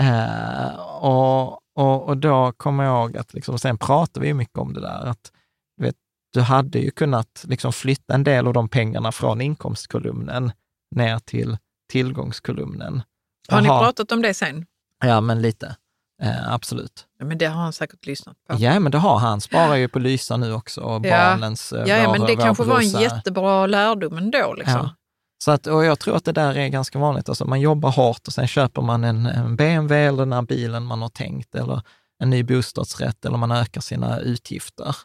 Eh, 0.00 0.74
och, 1.00 1.52
och, 1.74 2.08
och 2.08 2.16
då 2.16 2.52
kommer 2.52 2.84
jag 2.84 3.00
ihåg 3.00 3.16
att, 3.16 3.34
liksom, 3.34 3.58
sen 3.58 3.78
pratade 3.78 4.26
vi 4.26 4.34
mycket 4.34 4.58
om 4.58 4.72
det 4.72 4.80
där, 4.80 5.06
att 5.06 5.32
du, 5.76 5.84
vet, 5.84 5.96
du 6.32 6.40
hade 6.40 6.78
ju 6.78 6.90
kunnat 6.90 7.44
liksom 7.48 7.72
flytta 7.72 8.14
en 8.14 8.24
del 8.24 8.46
av 8.46 8.52
de 8.52 8.68
pengarna 8.68 9.12
från 9.12 9.40
inkomstkolumnen 9.40 10.52
ner 10.96 11.18
till 11.18 11.58
tillgångskolumnen. 11.92 13.02
Har 13.48 13.60
ni 13.60 13.68
Jaha. 13.68 13.80
pratat 13.84 14.12
om 14.12 14.22
det 14.22 14.34
sen? 14.34 14.66
Ja, 15.04 15.20
men 15.20 15.42
lite. 15.42 15.76
Eh, 16.22 16.52
absolut. 16.52 17.06
Ja, 17.18 17.24
men 17.24 17.38
det 17.38 17.46
har 17.46 17.62
han 17.62 17.72
säkert 17.72 18.06
lyssnat 18.06 18.36
på. 18.48 18.54
Ja, 18.58 18.80
men 18.80 18.92
det 18.92 18.98
har 18.98 19.18
han. 19.18 19.40
Sparar 19.40 19.74
ju 19.74 19.88
på 19.88 19.98
Lysa 19.98 20.36
nu 20.36 20.52
också 20.52 20.80
och 20.80 21.06
Ja. 21.06 21.10
barnens 21.30 21.72
eh, 21.72 21.84
Ja, 21.88 21.96
ja, 21.96 22.08
vår- 22.08 22.18
men 22.18 22.26
det 22.26 22.36
kanske 22.36 22.64
var 22.64 22.78
en 22.80 22.88
jättebra 22.88 23.66
lärdom 23.66 24.16
ändå. 24.18 24.54
Liksom. 24.54 24.74
Ja. 24.76 24.90
Så 25.44 25.50
att, 25.50 25.66
och 25.66 25.84
jag 25.84 25.98
tror 25.98 26.16
att 26.16 26.24
det 26.24 26.32
där 26.32 26.54
är 26.58 26.68
ganska 26.68 26.98
vanligt. 26.98 27.28
Alltså 27.28 27.44
man 27.44 27.60
jobbar 27.60 27.90
hårt 27.90 28.26
och 28.26 28.32
sen 28.32 28.46
köper 28.46 28.82
man 28.82 29.04
en, 29.04 29.26
en 29.26 29.56
BMW 29.56 30.06
eller 30.08 30.18
den 30.18 30.32
här 30.32 30.42
bilen 30.42 30.84
man 30.84 31.02
har 31.02 31.08
tänkt 31.08 31.54
eller 31.54 31.82
en 32.18 32.30
ny 32.30 32.42
bostadsrätt 32.42 33.24
eller 33.24 33.36
man 33.36 33.52
ökar 33.52 33.80
sina 33.80 34.18
utgifter. 34.20 34.96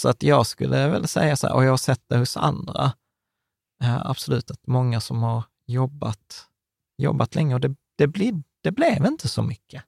Så 0.00 0.08
att 0.08 0.22
jag 0.22 0.46
skulle 0.46 0.88
väl 0.88 1.08
säga 1.08 1.36
så 1.36 1.46
här, 1.46 1.54
och 1.54 1.64
jag 1.64 1.70
har 1.70 1.76
sett 1.76 2.00
det 2.08 2.16
hos 2.16 2.36
andra, 2.36 2.92
eh, 3.82 4.06
absolut 4.06 4.50
att 4.50 4.66
många 4.66 5.00
som 5.00 5.22
har 5.22 5.42
jobbat, 5.66 6.46
jobbat 6.96 7.34
länge 7.34 7.54
och 7.54 7.60
det, 7.60 7.74
det, 7.96 8.06
blir, 8.06 8.42
det 8.60 8.72
blev 8.72 9.06
inte 9.06 9.28
så 9.28 9.42
mycket. 9.42 9.84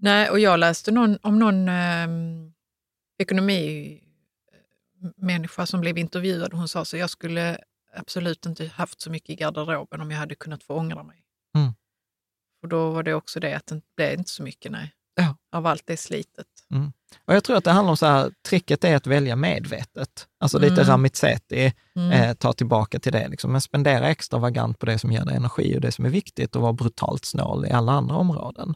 Nej, 0.00 0.30
och 0.30 0.40
jag 0.40 0.60
läste 0.60 0.90
någon, 0.90 1.18
om 1.22 1.38
någon 1.38 1.68
eh, 1.68 2.08
ekonomimänniska 3.18 5.66
som 5.66 5.80
blev 5.80 5.98
intervjuad. 5.98 6.52
Hon 6.52 6.68
sa 6.68 6.84
så 6.84 6.96
jag 6.96 7.10
skulle 7.10 7.58
absolut 7.94 8.46
inte 8.46 8.66
haft 8.66 9.00
så 9.00 9.10
mycket 9.10 9.30
i 9.30 9.34
garderoben 9.34 10.00
om 10.00 10.10
jag 10.10 10.18
hade 10.18 10.34
kunnat 10.34 10.62
få 10.62 10.74
ångra 10.74 11.02
mig. 11.02 11.24
Mm. 11.56 11.72
Och 12.62 12.68
då 12.68 12.90
var 12.90 13.02
det 13.02 13.14
också 13.14 13.40
det 13.40 13.54
att 13.54 13.66
det 13.66 13.80
blev 13.96 14.18
inte 14.18 14.30
så 14.30 14.42
mycket 14.42 14.72
nej, 14.72 14.94
Ja. 15.14 15.36
av 15.52 15.66
allt 15.66 15.86
det 15.86 15.96
slitet. 15.96 16.57
Och 17.26 17.34
jag 17.34 17.44
tror 17.44 17.56
att 17.56 17.64
det 17.64 17.70
handlar 17.70 17.90
om 17.90 17.96
så 17.96 18.06
här, 18.06 18.30
tricket 18.48 18.84
är 18.84 18.96
att 18.96 19.06
välja 19.06 19.36
medvetet. 19.36 20.26
Alltså 20.40 20.58
lite 20.58 20.74
Mm. 20.74 20.84
Ramizeti, 20.86 21.72
Mm. 21.96 22.12
eh, 22.12 22.34
ta 22.34 22.52
tillbaka 22.52 22.98
till 22.98 23.12
det. 23.12 23.28
Liksom. 23.28 23.52
Men 23.52 23.60
spendera 23.60 24.08
extravagant 24.08 24.78
på 24.78 24.86
det 24.86 24.98
som 24.98 25.12
ger 25.12 25.24
dig 25.24 25.36
energi 25.36 25.76
och 25.76 25.80
det 25.80 25.92
som 25.92 26.04
är 26.04 26.10
viktigt 26.10 26.56
och 26.56 26.62
vara 26.62 26.72
brutalt 26.72 27.24
snål 27.24 27.66
i 27.66 27.70
alla 27.70 27.92
andra 27.92 28.16
områden. 28.16 28.74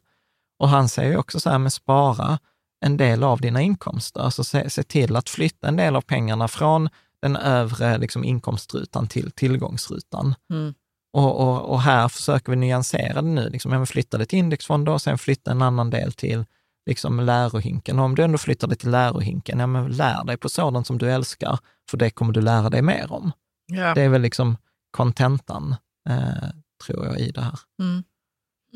Och 0.58 0.68
han 0.68 0.88
säger 0.88 1.10
ju 1.10 1.16
också 1.16 1.40
så 1.40 1.50
här, 1.50 1.58
med 1.58 1.72
spara 1.72 2.38
en 2.84 2.96
del 2.96 3.22
av 3.24 3.40
dina 3.40 3.60
inkomster. 3.62 4.20
Alltså 4.20 4.44
se, 4.44 4.70
se 4.70 4.82
till 4.82 5.16
att 5.16 5.28
flytta 5.28 5.68
en 5.68 5.76
del 5.76 5.96
av 5.96 6.00
pengarna 6.00 6.48
från 6.48 6.88
den 7.22 7.36
övre 7.36 7.98
liksom, 7.98 8.24
inkomstrutan 8.24 9.08
till 9.08 9.30
tillgångsrutan. 9.30 10.34
Mm. 10.50 10.74
Och, 11.12 11.40
och, 11.40 11.70
och 11.70 11.82
här 11.82 12.08
försöker 12.08 12.50
vi 12.52 12.56
nyansera 12.56 13.22
det 13.22 13.28
nu. 13.28 13.48
Liksom, 13.48 13.86
flytta 13.86 14.18
det 14.18 14.26
till 14.26 14.38
indexfonder 14.38 14.92
och 14.92 15.02
sen 15.02 15.18
flytta 15.18 15.50
en 15.50 15.62
annan 15.62 15.90
del 15.90 16.12
till 16.12 16.44
liksom, 16.86 17.20
lärohinken. 17.20 17.98
Och 17.98 18.04
om 18.04 18.14
du 18.14 18.22
ändå 18.22 18.38
flyttar 18.38 18.68
det 18.68 18.76
till 18.76 18.90
lärohinken, 18.90 19.58
ja, 19.58 19.66
men 19.66 19.92
lär 19.92 20.24
dig 20.24 20.36
på 20.36 20.48
sådant 20.48 20.86
som 20.86 20.98
du 20.98 21.10
älskar, 21.10 21.58
för 21.90 21.96
det 21.96 22.10
kommer 22.10 22.32
du 22.32 22.40
lära 22.40 22.70
dig 22.70 22.82
mer 22.82 23.12
om. 23.12 23.32
Ja. 23.66 23.94
Det 23.94 24.02
är 24.02 24.08
väl 24.08 24.22
liksom 24.22 24.56
kontentan, 24.90 25.76
eh, 26.08 26.48
tror 26.84 27.06
jag, 27.06 27.20
i 27.20 27.30
det 27.30 27.40
här. 27.40 27.58
Mm. 27.82 28.04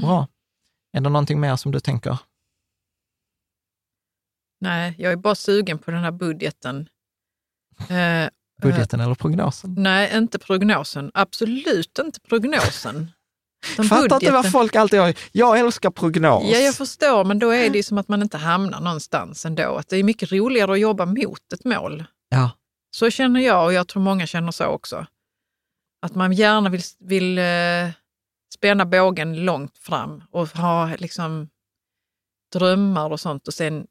Bra. 0.00 0.28
Är 0.92 1.00
det 1.00 1.08
någonting 1.08 1.40
mer 1.40 1.56
som 1.56 1.72
du 1.72 1.80
tänker? 1.80 2.18
Nej, 4.60 4.94
jag 4.98 5.12
är 5.12 5.16
bara 5.16 5.34
sugen 5.34 5.78
på 5.78 5.90
den 5.90 6.00
här 6.00 6.10
budgeten. 6.10 6.88
Eh, 7.88 8.28
Budgeten 8.62 9.00
eller 9.00 9.14
prognosen? 9.14 9.74
nej, 9.78 10.16
inte 10.16 10.38
prognosen. 10.38 11.10
Absolut 11.14 11.98
inte 11.98 12.20
prognosen. 12.20 13.10
Utan 13.72 13.84
Fattar 13.84 14.02
inte 14.02 14.14
budgeten. 14.14 14.34
vad 14.34 14.50
folk 14.52 14.76
alltid 14.76 15.00
har. 15.00 15.14
Jag 15.32 15.58
älskar 15.58 15.90
prognos. 15.90 16.44
Ja, 16.46 16.58
jag 16.58 16.74
förstår, 16.74 17.24
men 17.24 17.38
då 17.38 17.50
är 17.50 17.70
det 17.70 17.76
ju 17.76 17.82
som 17.82 17.98
att 17.98 18.08
man 18.08 18.22
inte 18.22 18.36
hamnar 18.36 18.80
någonstans 18.80 19.46
ändå. 19.46 19.76
Att 19.76 19.88
det 19.88 19.96
är 19.96 20.02
mycket 20.04 20.32
roligare 20.32 20.72
att 20.72 20.80
jobba 20.80 21.06
mot 21.06 21.52
ett 21.54 21.64
mål. 21.64 22.04
ja. 22.28 22.50
Så 22.90 23.10
känner 23.10 23.40
jag 23.40 23.64
och 23.64 23.72
jag 23.72 23.88
tror 23.88 24.02
många 24.02 24.26
känner 24.26 24.52
så 24.52 24.64
också. 24.66 25.06
Att 26.02 26.14
man 26.14 26.32
gärna 26.32 26.70
vill, 26.70 26.82
vill 26.98 27.38
eh, 27.38 27.44
spänna 28.54 28.86
bågen 28.86 29.44
långt 29.44 29.78
fram 29.78 30.22
och 30.30 30.48
ha 30.48 30.90
liksom 30.98 31.48
drömmar 32.54 33.10
och 33.10 33.20
sånt. 33.20 33.48
Och 33.48 33.54
sen 33.54 33.86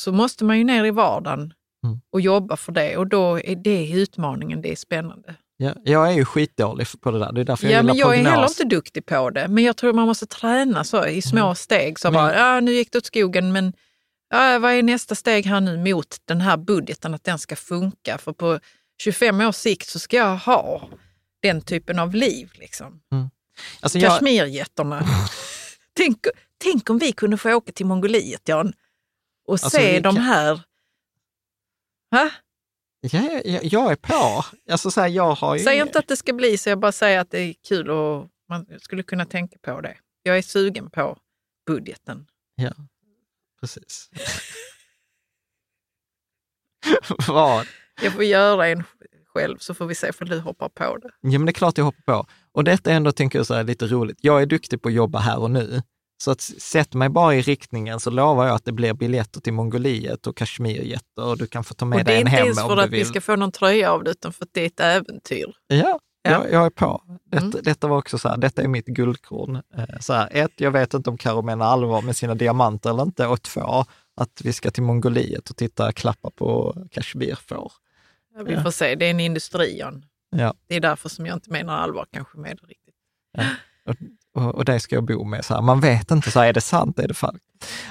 så 0.00 0.12
måste 0.12 0.44
man 0.44 0.58
ju 0.58 0.64
ner 0.64 0.84
i 0.84 0.90
vardagen 0.90 1.54
Mm. 1.86 2.00
och 2.12 2.20
jobba 2.20 2.56
för 2.56 2.72
det. 2.72 2.96
Och 2.96 3.06
då 3.06 3.40
är 3.40 3.56
det 3.56 3.90
utmaningen, 3.90 4.62
det 4.62 4.72
är 4.72 4.76
spännande. 4.76 5.34
Ja, 5.62 5.74
jag 5.84 6.08
är 6.08 6.12
ju 6.12 6.24
skitdålig 6.24 6.86
på 7.00 7.10
det 7.10 7.18
där. 7.18 7.32
Det 7.32 7.40
är 7.40 7.44
därför 7.44 7.64
jag 7.66 7.72
Ja, 7.72 7.76
gillar 7.80 7.86
men 7.94 7.96
jag 7.98 8.08
är 8.08 8.14
prognos. 8.14 8.32
heller 8.32 8.48
inte 8.48 8.64
duktig 8.64 9.06
på 9.06 9.30
det. 9.30 9.48
Men 9.48 9.64
jag 9.64 9.76
tror 9.76 9.92
man 9.92 10.06
måste 10.06 10.26
träna 10.26 10.84
så 10.84 11.06
i 11.06 11.22
små 11.22 11.40
Mm. 11.44 11.54
steg. 11.54 11.98
Så 11.98 12.06
Men- 12.10 12.12
bara, 12.14 12.38
ja, 12.38 12.60
nu 12.60 12.72
gick 12.72 12.92
det 12.92 12.98
åt 12.98 13.06
skogen, 13.06 13.52
men 13.52 13.72
ja, 14.30 14.58
vad 14.58 14.72
är 14.72 14.82
nästa 14.82 15.14
steg 15.14 15.46
här 15.46 15.60
nu 15.60 15.76
mot 15.94 16.16
den 16.24 16.40
här 16.40 16.56
budgeten, 16.56 17.14
att 17.14 17.24
den 17.24 17.38
ska 17.38 17.56
funka? 17.56 18.18
För 18.18 18.32
på 18.32 18.60
25 19.02 19.40
års 19.40 19.54
sikt 19.56 19.88
så 19.88 19.98
ska 19.98 20.16
jag 20.16 20.36
ha 20.36 20.88
den 21.42 21.60
typen 21.60 21.98
av 21.98 22.14
liv. 22.14 22.50
Liksom. 22.54 23.00
Alltså 23.80 23.98
jag, 23.98 24.18
tänk, 25.96 26.26
tänk 26.58 26.90
om 26.90 26.98
vi 26.98 27.12
kunde 27.12 27.36
få 27.36 27.52
åka 27.54 27.72
till 27.72 27.86
Mongoliet, 27.86 28.48
Jan, 28.48 28.72
och 29.46 29.52
Alltså, 29.54 29.70
se 29.70 30.00
de 30.00 30.14
kan- 30.16 30.24
här 30.24 30.60
Ha? 32.10 32.30
Jag, 33.00 33.46
jag, 33.46 33.64
jag 33.64 33.92
är 33.92 33.96
på. 33.96 34.44
Alltså 34.70 34.90
så 34.90 35.00
här, 35.00 35.08
jag 35.08 35.34
har 35.34 35.56
ju... 35.56 35.64
Säg 35.64 35.78
inte 35.78 35.98
att 35.98 36.08
det 36.08 36.16
ska 36.16 36.32
bli 36.32 36.58
så, 36.58 36.68
jag 36.68 36.78
bara 36.80 36.92
säger 36.92 37.18
att 37.18 37.30
det 37.30 37.38
är 37.38 37.54
kul 37.68 37.90
och 37.90 38.28
man 38.48 38.66
skulle 38.80 39.02
kunna 39.02 39.24
tänka 39.24 39.58
på 39.62 39.80
det. 39.80 39.96
Jag 40.22 40.38
är 40.38 40.42
sugen 40.42 40.90
på 40.90 41.18
budgeten. 41.66 42.26
Ja, 42.54 42.72
precis. 43.60 44.10
Vad? 47.28 47.66
Jag 48.02 48.12
får 48.12 48.24
göra 48.24 48.68
en 48.68 48.84
själv 49.26 49.58
så 49.58 49.74
får 49.74 49.86
vi 49.86 49.94
se 49.94 50.10
om 50.20 50.28
du 50.28 50.38
hoppar 50.38 50.68
på 50.68 50.96
det. 50.96 51.10
Ja, 51.20 51.38
men 51.38 51.46
det 51.46 51.50
är 51.50 51.54
klart 51.54 51.78
jag 51.78 51.84
hoppar 51.84 52.02
på. 52.02 52.26
Och 52.52 52.64
detta 52.64 52.90
är 52.90 52.94
ändå, 52.94 53.12
tänker 53.12 53.38
jag, 53.38 53.46
så 53.46 53.54
här, 53.54 53.64
lite 53.64 53.86
roligt. 53.86 54.18
Jag 54.20 54.42
är 54.42 54.46
duktig 54.46 54.82
på 54.82 54.88
att 54.88 54.94
jobba 54.94 55.18
här 55.18 55.38
och 55.38 55.50
nu. 55.50 55.82
Så 56.22 56.30
att 56.30 56.40
sätt 56.40 56.94
mig 56.94 57.08
bara 57.08 57.34
i 57.34 57.42
riktningen 57.42 58.00
så 58.00 58.10
lovar 58.10 58.46
jag 58.46 58.54
att 58.54 58.64
det 58.64 58.72
blir 58.72 58.92
biljetter 58.94 59.40
till 59.40 59.52
Mongoliet 59.52 60.26
och 60.26 60.36
Kashmirjätter 60.36 61.24
och 61.24 61.38
du 61.38 61.46
kan 61.46 61.64
få 61.64 61.74
ta 61.74 61.84
med 61.84 61.98
och 61.98 62.04
det 62.04 62.10
dig 62.10 62.16
är 62.16 62.20
en 62.20 62.26
inte 62.26 62.30
hem 62.36 62.44
ens 62.44 62.62
om 62.62 62.68
för 62.68 62.76
du 62.76 62.82
att 62.82 62.90
vill. 62.90 62.98
vi 62.98 63.04
ska 63.04 63.20
få 63.20 63.36
någon 63.36 63.52
tröja 63.52 63.92
av 63.92 64.04
det, 64.04 64.10
utan 64.10 64.32
för 64.32 64.44
att 64.44 64.50
det 64.52 64.60
är 64.62 64.66
ett 64.66 64.80
äventyr. 64.80 65.52
Ja, 65.66 65.98
Ja. 66.22 66.30
Jag, 66.30 66.52
jag 66.52 66.66
är 66.66 66.70
på. 66.70 67.02
Detta, 67.24 67.44
Mm. 67.46 67.60
detta 67.62 67.86
var 67.88 67.98
också 67.98 68.18
så 68.18 68.28
här, 68.28 68.36
detta 68.36 68.62
är 68.62 68.68
mitt 68.68 68.86
guldkorn. 68.86 69.56
Eh, 69.56 69.84
Så 70.00 70.12
här, 70.12 70.28
ett, 70.32 70.50
jag 70.56 70.70
vet 70.70 70.94
inte 70.94 71.10
om 71.10 71.18
Karo 71.18 71.42
menar 71.42 71.66
allvar 71.66 72.02
med 72.02 72.16
sina 72.16 72.34
diamanter 72.34 72.90
eller 72.90 73.02
inte. 73.02 73.26
Och 73.26 73.42
två, 73.42 73.84
att 74.16 74.40
vi 74.44 74.52
ska 74.52 74.70
till 74.70 74.82
Mongoliet 74.82 75.50
och 75.50 75.56
titta 75.56 75.92
klappa 75.92 76.30
på 76.30 76.76
kashmirfår. 76.90 77.72
Ja, 78.36 78.42
Vi 78.42 78.52
Ja. 78.52 78.62
får 78.62 78.70
se, 78.70 78.94
det 78.94 79.06
är 79.06 79.10
en 79.10 79.20
industri, 79.20 79.80
John. 79.80 80.04
Ja. 80.36 80.54
Det 80.66 80.74
är 80.76 80.80
därför 80.80 81.08
som 81.08 81.26
jag 81.26 81.36
inte 81.36 81.50
menar 81.50 81.76
allvar 81.78 82.06
kanske 82.12 82.38
med 82.38 82.58
det 82.62 82.66
riktigt. 82.66 82.94
Och, 84.34 84.54
och 84.54 84.64
det 84.64 84.80
ska 84.80 84.94
jag 84.94 85.04
bo 85.04 85.24
med. 85.24 85.44
Så 85.44 85.54
här. 85.54 85.62
Man 85.62 85.80
vet 85.80 86.10
inte, 86.10 86.30
så 86.30 86.40
här, 86.40 86.46
är 86.48 86.52
det 86.52 86.60
sant, 86.60 86.98
är 86.98 87.08
det 87.08 87.14
falskt? 87.14 87.44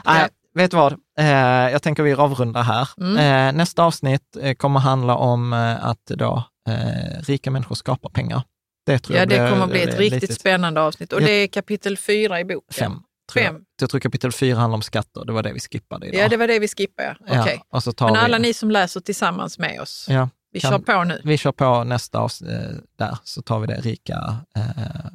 Nej, 0.05 0.21
Ja. 0.21 0.27
vet 0.53 0.71
du 0.71 0.77
vad? 0.77 0.93
Eh, 1.19 1.27
jag 1.71 1.81
tänker 1.81 2.03
vi 2.03 2.13
avrundar 2.13 2.63
här. 2.63 2.89
Mm. 3.01 3.17
Eh, 3.17 3.57
nästa 3.57 3.83
avsnitt 3.83 4.37
eh, 4.41 4.53
kommer 4.53 4.79
handla 4.79 5.15
om 5.15 5.53
eh, 5.53 5.85
att 5.85 6.05
då, 6.05 6.43
eh, 6.69 7.21
rika 7.21 7.51
människor 7.51 7.75
skapar 7.75 8.09
pengar. 8.09 8.41
Det 8.85 8.99
tror 8.99 9.15
Ja, 9.15 9.21
jag 9.21 9.29
det 9.29 9.35
blir, 9.39 9.49
kommer 9.49 9.63
att 9.63 9.69
bli 9.69 9.81
ett 9.83 9.97
riktigt 9.99 10.21
lite- 10.21 10.33
spännande 10.35 10.81
avsnitt 10.81 11.13
och 11.13 11.21
det 11.21 11.31
är 11.31 11.47
kapitel 11.47 11.97
fyra 11.97 12.39
i 12.39 12.45
boken. 12.45 12.61
Fem. 12.73 12.91
Tror 13.31 13.43
jag. 13.45 13.53
Fem. 13.53 13.61
jag 13.81 13.89
tror 13.89 13.99
kapitel 14.01 14.31
fyra 14.31 14.57
handlar 14.59 14.75
om 14.75 14.81
skatter, 14.81 15.25
det 15.25 15.31
var 15.33 15.43
det 15.43 15.53
vi 15.53 15.59
skippade 15.59 16.07
idag. 16.07 16.21
Ja, 16.21 16.27
det 16.29 16.37
var 16.37 16.47
det 16.47 16.59
vi 16.59 16.67
skippade. 16.67 17.15
Okej. 17.29 17.61
Ja, 17.71 17.81
Men 17.99 18.15
alla 18.15 18.37
ni 18.37 18.53
som 18.53 18.71
läser 18.71 18.99
tillsammans 18.99 19.59
med 19.59 19.81
oss, 19.81 20.05
ja, 20.09 20.29
vi 20.51 20.59
kan- 20.59 20.71
kör 20.71 20.79
på 20.79 21.03
nu. 21.03 21.21
vi 21.23 21.37
kör 21.37 21.51
på 21.51 21.83
nästa 21.83 22.19
avsnitt 22.19 22.49
eh, 22.51 22.77
där, 22.97 23.17
så 23.23 23.41
tar 23.41 23.59
vi 23.59 23.67
det 23.67 23.79
rika, 23.81 24.37
eh, 24.55 24.61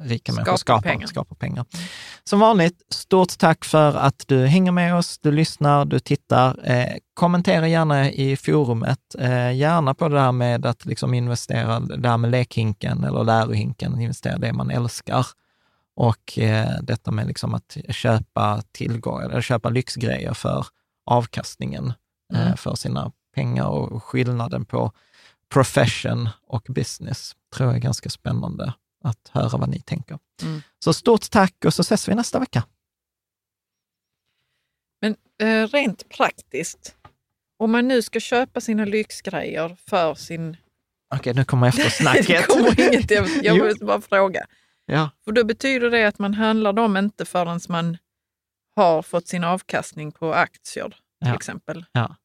rika 0.01 0.33
människor 0.33 0.57
Skapar 0.57 0.81
pengar. 0.89 1.07
skapar 1.07 1.35
pengar. 1.35 1.65
Som 2.23 2.39
vanligt, 2.39 2.81
stort 2.89 3.37
tack 3.37 3.65
för 3.65 3.93
att 3.95 4.23
du 4.27 4.45
hänger 4.45 4.71
med 4.71 4.95
oss, 4.95 5.19
du 5.19 5.31
lyssnar, 5.31 5.85
du 5.85 5.99
tittar. 5.99 6.59
Eh, 6.69 6.93
kommentera 7.13 7.67
gärna 7.67 8.11
i 8.11 8.37
forumet, 8.37 8.99
eh, 9.19 9.51
gärna 9.53 9.93
på 9.93 10.09
det 10.09 10.15
där 10.15 10.31
med 10.31 10.65
att 10.65 10.85
liksom 10.85 11.13
investera, 11.13 11.79
det 11.79 12.09
här 12.09 12.17
med 12.17 12.31
lekhinken 12.31 13.03
eller 13.03 13.23
lärohinken, 13.23 14.01
investera 14.01 14.37
det 14.37 14.53
man 14.53 14.69
älskar. 14.71 15.25
Och 15.95 16.39
eh, 16.39 16.69
detta 16.81 17.11
med 17.11 17.27
liksom 17.27 17.53
att 17.53 17.77
köpa 17.89 18.61
tillgångar, 18.71 19.29
eller 19.29 19.41
köpa 19.41 19.69
lyxgrejer 19.69 20.33
för 20.33 20.65
avkastningen 21.05 21.93
Mm. 22.33 22.57
för 22.57 22.75
sina 22.75 23.11
pengar 23.35 23.65
och 23.67 24.03
skillnaden 24.03 24.65
på 24.65 24.91
profession 25.53 26.29
och 26.47 26.61
business 26.69 27.35
tror 27.55 27.69
jag 27.69 27.75
är 27.75 27.81
ganska 27.81 28.09
spännande 28.09 28.73
att 29.03 29.29
höra 29.33 29.57
vad 29.57 29.69
ni 29.69 29.81
tänker. 29.81 30.19
Mm. 30.41 30.61
Så 30.83 30.93
stort 30.93 31.29
tack 31.31 31.65
och 31.65 31.73
så 31.73 31.81
ses 31.81 32.09
vi 32.09 32.15
nästa 32.15 32.39
vecka. 32.39 32.63
Men 35.01 35.15
eh, 35.41 35.67
rent 35.67 36.09
praktiskt, 36.09 36.95
om 37.59 37.71
man 37.71 37.87
nu 37.87 38.01
ska 38.01 38.19
köpa 38.19 38.61
sina 38.61 38.85
lyxgrejer 38.85 39.77
för 39.87 40.15
sin... 40.15 40.57
Okej, 41.15 41.33
nu 41.33 41.45
kommer 41.45 41.67
eftersnacket. 41.67 42.27
det 42.27 42.47
kommer 42.47 42.93
inget, 42.93 43.11
jag 43.43 43.57
måste 43.57 43.85
bara 43.85 44.01
fråga. 44.01 44.45
Ja, 44.85 45.09
För 45.25 45.31
då 45.31 45.43
betyder 45.43 45.91
det 45.91 46.07
att 46.07 46.19
man 46.19 46.33
handlar 46.33 46.73
dem 46.73 46.97
inte 46.97 47.25
förrän 47.25 47.59
man 47.69 47.97
har 48.75 49.01
fått 49.01 49.27
sin 49.27 49.43
avkastning 49.43 50.11
på 50.11 50.33
aktier 50.33 50.89
till 50.89 50.97
Ja. 51.19 51.35
exempel. 51.35 51.85
Ja. 51.91 52.15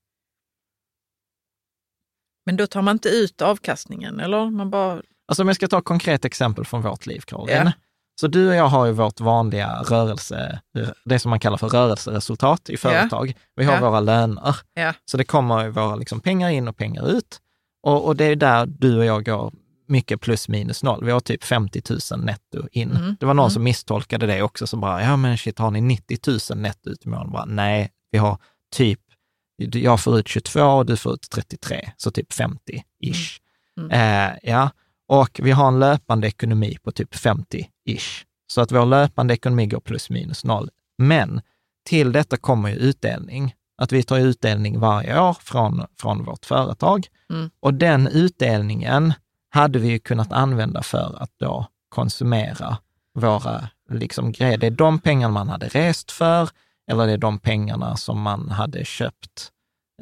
Men 2.47 2.57
då 2.57 2.67
tar 2.67 2.83
man 2.83 2.95
inte 2.97 3.09
ut 3.09 3.43
avkastningen 3.43 4.21
eller? 4.21 4.51
Man 4.51 4.71
bara, 4.71 5.03
alltså 5.29 5.43
om 5.43 5.49
jag 5.49 5.57
ska 5.57 5.69
ta 5.69 5.79
ett 5.79 5.85
konkret 5.85 6.25
exempel 6.25 6.65
från 6.65 6.83
vårt 6.83 7.07
liv, 7.07 7.21
Caroline. 7.21 7.57
Ja. 7.67 7.73
Så 8.21 8.27
du 8.27 8.49
och 8.49 8.55
jag 8.55 8.65
har 8.67 8.87
ju 8.87 8.93
vårt 8.93 9.21
vanliga 9.21 9.83
rörelse, 9.83 10.61
det 11.05 11.19
som 11.19 11.31
man 11.31 11.41
kallar 11.41 11.57
för 11.57 11.69
rörelseresultat 11.69 12.71
i 12.71 12.77
företag. 12.77 13.35
Vi 13.57 13.65
har 13.65 13.75
Ja. 13.75 13.81
våra 13.91 14.01
löner. 14.01 14.57
ja, 14.75 14.95
Så 15.05 15.17
det 15.17 15.25
kommer 15.25 15.65
ju 15.65 15.71
våra 15.71 15.97
liksom 15.97 16.21
pengar 16.21 16.51
in 16.51 16.69
och 16.69 16.77
pengar 16.77 17.09
ut. 17.11 17.41
Och, 17.83 18.07
och 18.07 18.17
det 18.17 18.25
är 18.25 18.37
där 18.37 18.67
du 18.67 18.99
och 18.99 19.05
jag 19.05 19.25
går 19.25 19.53
mycket 19.89 20.21
plus 20.21 20.49
minus 20.49 20.83
noll. 20.83 21.05
Vi 21.05 21.11
har 21.11 21.21
typ 21.21 21.45
50 21.45 21.83
000 22.12 22.25
netto 22.25 22.69
in. 22.73 22.91
Mm. 22.91 23.17
Det 23.21 23.27
var 23.27 23.35
någon 23.35 23.45
Mm. 23.45 23.51
som 23.51 23.62
misstolkade 23.62 24.27
det 24.27 24.43
också, 24.43 24.67
som 24.67 24.81
bara, 24.81 25.03
ja 25.03 25.17
men 25.17 25.39
shit, 25.39 25.59
har 25.59 25.71
ni 25.71 25.81
90 25.81 26.19
000 26.51 26.59
netto 26.62 26.91
ut 26.91 27.07
i 27.07 27.09
månaden? 27.09 27.33
Bara, 27.33 27.45
Nej, 27.45 27.91
vi 28.11 28.19
har 28.19 28.39
typ, 28.75 29.01
jag 29.73 30.01
får 30.01 30.19
ut 30.19 30.28
22 30.28 30.62
och 30.62 30.87
du 30.87 30.97
får 30.97 31.15
ut 31.15 31.31
33, 31.31 31.91
så 31.97 32.11
typ 32.11 32.32
50-ish. 32.32 33.41
Mm. 33.78 33.91
Eh, 33.91 34.39
ja, 34.43 34.70
och 35.09 35.41
vi 35.43 35.51
har 35.51 35.69
en 35.69 35.78
löpande 35.78 36.28
ekonomi 36.28 36.77
på 36.82 36.93
typ 36.93 37.15
50-ish. 37.15 38.24
Så 38.47 38.61
att 38.61 38.73
vår 38.73 38.87
löpande 38.87 39.35
ekonomi 39.35 39.66
går 39.66 39.81
plus 39.81 40.11
minus 40.11 40.45
noll. 40.45 40.70
Men 40.99 41.41
till 41.85 42.12
detta 42.12 42.37
kommer 42.37 42.69
ju 42.69 42.74
utdelning. 42.74 43.55
Att 43.77 43.93
vi 43.93 44.03
tar 44.03 44.19
utdelning 44.19 44.81
varje 44.81 45.20
år 45.20 45.37
från, 45.41 45.87
från 46.01 46.24
vårt 46.24 46.47
företag. 46.47 47.07
Mm. 47.31 47.51
Och 47.61 47.74
den 47.74 48.07
utdelningen 48.07 49.12
hade 49.51 49.78
vi 49.78 49.89
ju 49.89 49.99
kunnat 49.99 50.32
använda 50.32 50.82
för 50.82 51.23
att 51.23 51.31
då 51.39 51.66
konsumera 51.89 52.78
våra 53.15 53.69
liksom, 53.91 54.32
grejer. 54.32 54.59
Det 54.59 54.66
är 54.66 54.70
de 54.70 54.99
pengarna 54.99 55.35
man 55.35 55.49
hade 55.49 55.69
rest 55.69 56.11
för, 56.12 56.51
eller 56.91 57.07
det 57.07 57.12
är 57.12 57.19
de 57.19 57.39
pengarna 57.39 57.97
som 57.97 58.21
man 58.21 58.51
hade 58.51 58.85
köpt 58.85 59.51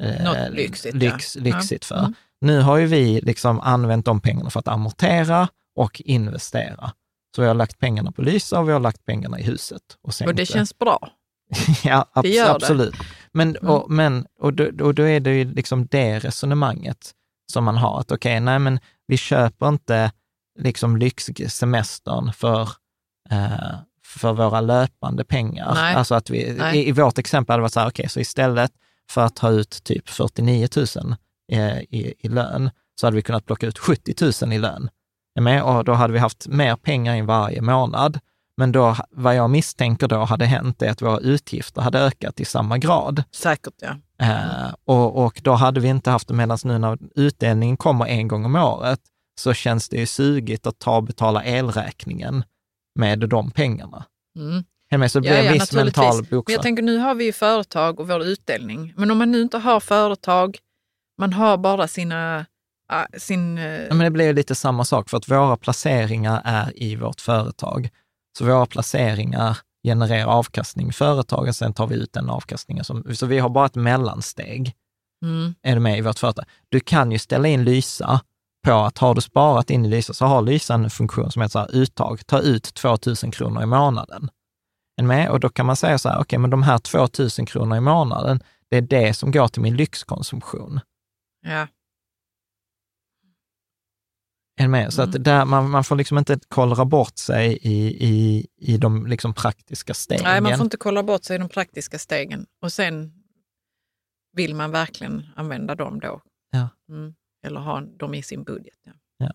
eh, 0.01 0.23
Något 0.23 0.53
lyxigt, 0.53 0.93
ja. 0.95 0.99
lyx, 0.99 1.35
lyxigt 1.35 1.85
för. 1.85 1.99
Mm. 1.99 2.13
Nu 2.41 2.61
har 2.61 2.77
ju 2.77 2.85
vi 2.85 3.21
liksom 3.21 3.59
använt 3.59 4.05
de 4.05 4.21
pengarna 4.21 4.49
för 4.49 4.59
att 4.59 4.67
amortera 4.67 5.47
och 5.75 6.01
investera. 6.05 6.91
Så 7.35 7.41
vi 7.41 7.47
har 7.47 7.55
lagt 7.55 7.79
pengarna 7.79 8.11
på 8.11 8.21
Lysa 8.21 8.59
och 8.59 8.67
vi 8.69 8.73
har 8.73 8.79
lagt 8.79 9.05
pengarna 9.05 9.39
i 9.39 9.43
huset. 9.43 9.81
Och, 10.01 10.13
och 10.27 10.35
det 10.35 10.45
känns 10.45 10.77
bra. 10.77 11.09
ja, 11.83 12.05
abs- 12.13 12.21
det 12.21 12.29
gör 12.29 12.45
det. 12.45 12.51
absolut. 12.55 12.95
Men, 13.33 13.55
Mm. 13.55 13.69
och, 13.69 13.91
men, 13.91 14.25
och, 14.39 14.53
då, 14.53 14.85
och 14.85 14.95
då 14.95 15.03
är 15.03 15.19
det 15.19 15.35
ju 15.35 15.53
liksom 15.53 15.85
det 15.87 16.19
resonemanget 16.19 17.11
som 17.51 17.63
man 17.63 17.77
har, 17.77 17.99
att 17.99 18.11
okej, 18.11 18.39
nej 18.39 18.59
men 18.59 18.79
vi 19.07 19.17
köper 19.17 19.69
inte 19.69 20.11
liksom 20.59 20.97
lyxsemestern 20.97 22.33
för, 22.33 22.61
eh, 23.29 23.75
för 24.09 24.33
våra 24.33 24.61
löpande 24.61 25.23
pengar. 25.23 25.73
Nej. 25.73 25.95
Alltså 25.95 26.15
att 26.15 26.29
vi, 26.29 26.37
i, 26.73 26.87
i 26.89 26.91
vårt 26.91 27.17
exempel 27.17 27.53
hade 27.53 27.59
det 27.59 27.63
varit 27.63 27.73
så 27.73 27.79
här, 27.79 27.89
okej, 27.89 28.09
så 28.09 28.19
istället 28.19 28.71
för 29.09 29.21
att 29.21 29.35
ta 29.35 29.49
ut 29.49 29.83
typ 29.83 30.09
49 30.09 30.67
000 30.75 31.15
eh, 31.51 31.77
i, 31.79 32.13
i 32.19 32.27
lön, 32.27 32.69
så 33.01 33.07
hade 33.07 33.15
vi 33.15 33.21
kunnat 33.21 33.45
plocka 33.45 33.67
ut 33.67 33.79
70 33.79 34.15
000 34.43 34.53
i 34.53 34.57
lön. 34.57 34.89
Med? 35.39 35.63
Och 35.63 35.83
då 35.83 35.93
hade 35.93 36.13
vi 36.13 36.19
haft 36.19 36.47
mer 36.47 36.75
pengar 36.75 37.15
in 37.15 37.25
varje 37.25 37.61
månad. 37.61 38.19
Men 38.57 38.71
då, 38.71 38.95
vad 39.09 39.35
jag 39.35 39.49
misstänker 39.49 40.07
då 40.07 40.23
hade 40.23 40.45
hänt 40.45 40.81
är 40.81 40.91
att 40.91 41.01
våra 41.01 41.19
utgifter 41.19 41.81
hade 41.81 41.99
ökat 41.99 42.39
i 42.39 42.45
samma 42.45 42.77
grad. 42.77 43.23
Säkert 43.31 43.73
ja. 43.81 44.25
Eh, 44.25 44.73
och, 44.85 45.25
och 45.25 45.41
då 45.43 45.53
hade 45.53 45.79
vi 45.79 45.87
inte 45.87 46.11
haft 46.11 46.27
det, 46.27 46.33
medan 46.33 46.57
nu 46.63 46.77
när 46.77 46.97
utdelningen 47.15 47.77
kommer 47.77 48.05
en 48.05 48.27
gång 48.27 48.45
om 48.45 48.55
året, 48.55 48.99
så 49.39 49.53
känns 49.53 49.89
det 49.89 49.97
ju 49.97 50.05
sugigt 50.05 50.67
att 50.67 50.79
ta 50.79 50.95
och 50.95 51.03
betala 51.03 51.43
elräkningen 51.43 52.43
med 52.95 53.19
de 53.19 53.51
pengarna. 53.51 54.05
Mm. 54.37 54.63
Med? 54.99 55.11
Så 55.11 55.21
blir 55.21 55.31
Ja, 55.31 55.37
en 55.37 55.45
ja, 55.45 55.51
viss 55.51 55.59
naturligtvis. 55.59 55.95
mental 55.97 56.15
Men 56.15 56.25
jag 56.29 56.37
bokföring. 56.39 56.61
tänker 56.61 56.83
nu 56.83 56.97
har 56.97 57.15
vi 57.15 57.25
ju 57.25 57.33
företag 57.33 57.99
och 57.99 58.07
vår 58.07 58.23
utdelning. 58.23 58.93
Men 58.97 59.11
om 59.11 59.17
man 59.17 59.31
nu 59.31 59.41
inte 59.41 59.57
har 59.57 59.79
företag, 59.79 60.57
man 61.21 61.33
har 61.33 61.57
bara 61.57 61.87
sina, 61.87 62.45
ah, 62.93 63.05
sin... 63.17 63.57
Ja, 63.57 63.93
men 63.93 63.99
det 63.99 64.11
blir 64.11 64.25
ju 64.25 64.33
lite 64.33 64.55
samma 64.55 64.85
sak, 64.85 65.09
för 65.09 65.17
att 65.17 65.29
våra 65.29 65.57
placeringar 65.57 66.41
är 66.45 66.83
i 66.83 66.95
vårt 66.95 67.21
företag. 67.21 67.89
Så 68.37 68.45
våra 68.45 68.65
placeringar 68.65 69.57
genererar 69.83 70.25
avkastning 70.27 70.89
i 70.89 70.91
företaget, 70.91 71.55
sen 71.55 71.73
tar 71.73 71.87
vi 71.87 71.95
ut 71.95 72.13
den 72.13 72.29
avkastningen. 72.29 72.83
Som, 72.85 73.15
så 73.15 73.25
vi 73.25 73.39
har 73.39 73.49
bara 73.49 73.65
ett 73.65 73.75
mellansteg, 73.75 74.73
mm, 75.25 75.55
är 75.61 75.73
du 75.73 75.79
med 75.79 75.97
i 75.97 76.01
vårt 76.01 76.19
företag. 76.19 76.45
Du 76.69 76.79
kan 76.79 77.11
ju 77.11 77.19
ställa 77.19 77.47
in 77.47 77.63
Lysa 77.63 78.21
på 78.65 78.71
att 78.73 78.97
har 78.97 79.15
du 79.15 79.21
sparat 79.21 79.69
in 79.69 79.85
i 79.85 79.89
Lysa, 79.89 80.13
så 80.13 80.25
har 80.25 80.41
Lysa 80.41 80.73
en 80.73 80.89
funktion 80.89 81.31
som 81.31 81.41
heter 81.41 81.51
så 81.51 81.59
här, 81.59 81.71
uttag, 81.75 82.27
ta 82.27 82.39
ut 82.39 82.73
2 82.73 82.97
000 83.23 83.33
kronor 83.33 83.63
i 83.63 83.65
månaden. 83.65 84.29
Med? 85.01 85.29
Och 85.29 85.39
då 85.39 85.49
kan 85.49 85.65
man 85.65 85.75
säga 85.75 85.97
så 85.97 86.09
här, 86.09 86.19
okej, 86.21 86.39
men 86.39 86.49
de 86.49 86.63
här 86.63 86.77
2 86.77 87.07
000 87.39 87.47
kronor 87.47 87.77
i 87.77 87.79
månaden, 87.79 88.39
det 88.69 88.77
är 88.77 88.81
det 88.81 89.13
som 89.13 89.31
går 89.31 89.47
till 89.47 89.61
min 89.61 89.75
lyxkonsumtion. 89.75 90.79
ja. 91.45 91.67
Är 94.59 94.63
du 94.63 94.67
med? 94.69 94.93
Så 94.93 95.01
Mm. 95.01 95.09
att 95.15 95.23
där, 95.23 95.45
man, 95.45 95.69
man 95.69 95.83
får 95.83 95.95
liksom 95.95 96.17
inte 96.17 96.39
kollra 96.47 96.85
bort 96.85 97.17
sig 97.17 97.57
i, 97.61 98.05
i, 98.07 98.47
i 98.57 98.77
de 98.77 99.07
liksom 99.07 99.33
praktiska 99.33 99.93
stegen. 99.93 100.23
Nej, 100.23 100.41
man 100.41 100.57
får 100.57 100.63
inte 100.63 100.77
kolla 100.77 101.03
bort 101.03 101.23
sig 101.23 101.35
i 101.35 101.39
de 101.39 101.49
praktiska 101.49 101.99
stegen. 101.99 102.45
Och 102.61 102.73
sen 102.73 103.13
vill 104.35 104.55
man 104.55 104.71
verkligen 104.71 105.25
använda 105.35 105.75
dem 105.75 105.99
då 105.99 106.21
Ja. 106.51 106.69
Mm. 106.89 107.13
Eller 107.47 107.59
ha 107.59 107.81
dem 107.81 108.13
i 108.13 108.23
sin 108.23 108.43
budget. 108.43 108.73
Ja. 108.85 109.31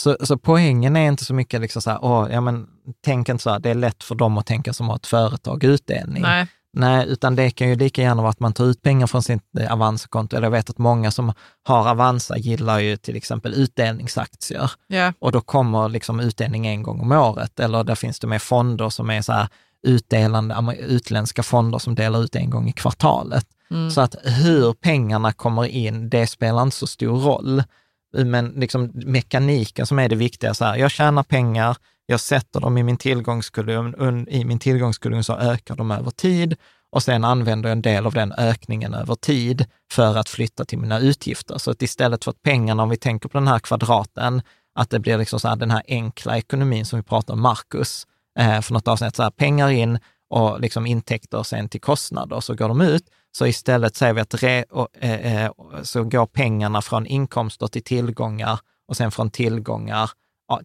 Så, 0.00 0.16
så 0.20 0.38
poängen 0.38 0.96
är 0.96 1.08
inte 1.08 1.24
så 1.24 1.34
mycket 1.34 1.60
liksom 1.60 1.82
så 1.82 1.90
här, 1.90 1.98
åh, 2.04 2.28
ja 2.30 2.40
men 2.40 2.68
tänk 3.04 3.28
inte 3.28 3.42
så 3.42 3.50
här, 3.50 3.58
det 3.58 3.70
är 3.70 3.74
lätt 3.74 4.04
för 4.04 4.14
dem 4.14 4.38
att 4.38 4.46
tänka 4.46 4.72
som 4.72 4.88
har 4.88 4.96
ett 4.96 5.06
företag, 5.06 5.64
utdelning. 5.64 6.22
Nej. 6.22 6.46
Nej, 6.72 7.06
utan 7.08 7.36
det 7.36 7.50
kan 7.50 7.68
ju 7.68 7.74
lika 7.76 8.02
gärna 8.02 8.22
vara 8.22 8.30
att 8.30 8.40
man 8.40 8.52
tar 8.52 8.64
ut 8.64 8.82
pengar 8.82 9.06
från 9.06 9.22
sitt 9.22 9.58
eh, 9.58 9.72
Avanza-konto. 9.72 10.36
Eller 10.36 10.46
jag 10.46 10.50
vet 10.50 10.70
att 10.70 10.78
många 10.78 11.10
som 11.10 11.32
har 11.62 11.88
Avanza 11.88 12.38
gillar 12.38 12.78
ju 12.78 12.96
till 12.96 13.16
exempel 13.16 13.54
utdelningsaktier. 13.54 14.70
Ja. 14.86 15.12
Och 15.18 15.32
då 15.32 15.40
kommer 15.40 15.88
liksom 15.88 16.20
utdelning 16.20 16.66
en 16.66 16.82
gång 16.82 17.00
om 17.00 17.12
året. 17.12 17.60
Eller 17.60 17.84
där 17.84 17.94
finns 17.94 18.20
det 18.20 18.26
med 18.26 18.42
fonder 18.42 18.88
som 18.88 19.10
är 19.10 19.22
så 19.22 19.32
här 19.32 19.48
utdelande, 19.86 20.76
utländska 20.78 21.42
fonder 21.42 21.78
som 21.78 21.94
delar 21.94 22.22
ut 22.22 22.36
en 22.36 22.50
gång 22.50 22.68
i 22.68 22.72
kvartalet. 22.72 23.46
Mm. 23.70 23.90
Så 23.90 24.00
att 24.00 24.16
hur 24.24 24.72
pengarna 24.72 25.32
kommer 25.32 25.66
in, 25.66 26.10
det 26.10 26.26
spelar 26.26 26.62
inte 26.62 26.76
så 26.76 26.86
stor 26.86 27.18
roll. 27.18 27.62
Men 28.24 28.46
liksom 28.46 28.90
mekaniken 28.94 29.86
som 29.86 29.98
är 29.98 30.08
det 30.08 30.16
viktiga, 30.16 30.54
så 30.54 30.64
här, 30.64 30.76
jag 30.76 30.90
tjänar 30.90 31.22
pengar, 31.22 31.76
jag 32.06 32.20
sätter 32.20 32.60
dem 32.60 32.78
i 32.78 32.82
min 32.82 32.96
tillgångskolumn, 32.96 34.28
i 34.28 34.44
min 34.44 34.58
tillgångskolumn 34.58 35.24
så 35.24 35.36
ökar 35.36 35.76
de 35.76 35.90
över 35.90 36.10
tid 36.10 36.56
och 36.92 37.02
sen 37.02 37.24
använder 37.24 37.68
jag 37.68 37.76
en 37.76 37.82
del 37.82 38.06
av 38.06 38.12
den 38.12 38.32
ökningen 38.32 38.94
över 38.94 39.14
tid 39.14 39.66
för 39.92 40.16
att 40.16 40.28
flytta 40.28 40.64
till 40.64 40.78
mina 40.78 40.98
utgifter. 40.98 41.58
Så 41.58 41.70
att 41.70 41.82
istället 41.82 42.24
för 42.24 42.30
att 42.30 42.42
pengarna, 42.42 42.82
om 42.82 42.88
vi 42.88 42.96
tänker 42.96 43.28
på 43.28 43.38
den 43.38 43.48
här 43.48 43.58
kvadraten, 43.58 44.42
att 44.74 44.90
det 44.90 44.98
blir 44.98 45.18
liksom 45.18 45.40
så 45.40 45.48
här, 45.48 45.56
den 45.56 45.70
här 45.70 45.82
enkla 45.88 46.38
ekonomin 46.38 46.86
som 46.86 46.98
vi 46.98 47.02
pratade 47.02 47.32
om, 47.32 47.40
Marcus, 47.40 48.06
eh, 48.38 48.60
för 48.60 48.72
något 48.72 48.88
avsnitt, 48.88 49.16
så 49.16 49.22
här, 49.22 49.30
pengar 49.30 49.68
in 49.68 49.98
och 50.30 50.60
liksom 50.60 50.86
intäkter 50.86 51.42
sen 51.42 51.68
till 51.68 51.80
kostnader, 51.80 52.40
så 52.40 52.54
går 52.54 52.68
de 52.68 52.80
ut. 52.80 53.04
Så 53.32 53.46
istället 53.46 53.96
säger 53.96 54.12
vi 54.12 54.20
att 54.20 54.42
re, 54.42 54.62
och, 54.62 54.88
eh, 55.00 55.44
eh, 55.44 55.50
så 55.82 56.04
går 56.04 56.26
pengarna 56.26 56.82
från 56.82 57.06
inkomster 57.06 57.66
till 57.66 57.82
tillgångar 57.84 58.58
och 58.88 58.96
sen 58.96 59.10
från 59.10 59.30
tillgångar 59.30 60.10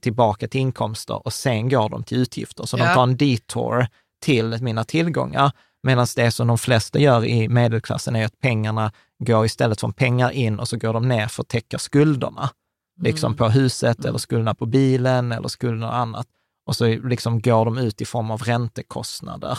tillbaka 0.02 0.48
till 0.48 0.62
inkomster 0.62 1.26
och 1.26 1.34
sen 1.34 1.70
går 1.70 1.90
de 1.90 2.04
till 2.04 2.18
utgifter. 2.18 2.66
Så 2.66 2.78
Ja. 2.78 2.88
de 2.88 2.94
tar 2.94 3.04
en 3.04 3.18
detour 3.18 3.88
till 4.22 4.58
mina 4.62 4.84
tillgångar. 4.84 5.52
Medan 5.84 6.08
det 6.16 6.32
som 6.32 6.48
de 6.48 6.58
flesta 6.58 7.00
gör 7.00 7.26
i 7.26 7.50
medelklassen 7.50 8.16
är 8.16 8.26
att 8.26 8.40
pengarna 8.40 8.92
går 9.26 9.46
istället 9.46 9.80
från 9.80 9.94
pengar 9.94 10.32
in 10.32 10.60
och 10.60 10.68
så 10.68 10.78
går 10.78 10.94
de 10.94 11.08
ner 11.08 11.28
för 11.28 11.42
att 11.44 11.48
täcka 11.48 11.78
skulderna. 11.78 12.50
Liksom 13.02 13.28
Mm. 13.28 13.38
på 13.38 13.50
huset 13.50 14.06
eller 14.06 14.18
skulderna 14.18 14.56
på 14.56 14.66
bilen 14.66 15.32
eller 15.32 15.48
skulderna 15.48 15.88
och 15.88 15.96
annat. 15.96 16.28
Och 16.68 16.76
så 16.76 16.86
liksom 16.88 17.42
går 17.42 17.66
de 17.66 17.78
ut 17.78 18.02
i 18.02 18.06
form 18.06 18.32
av 18.32 18.42
räntekostnader 18.44 19.58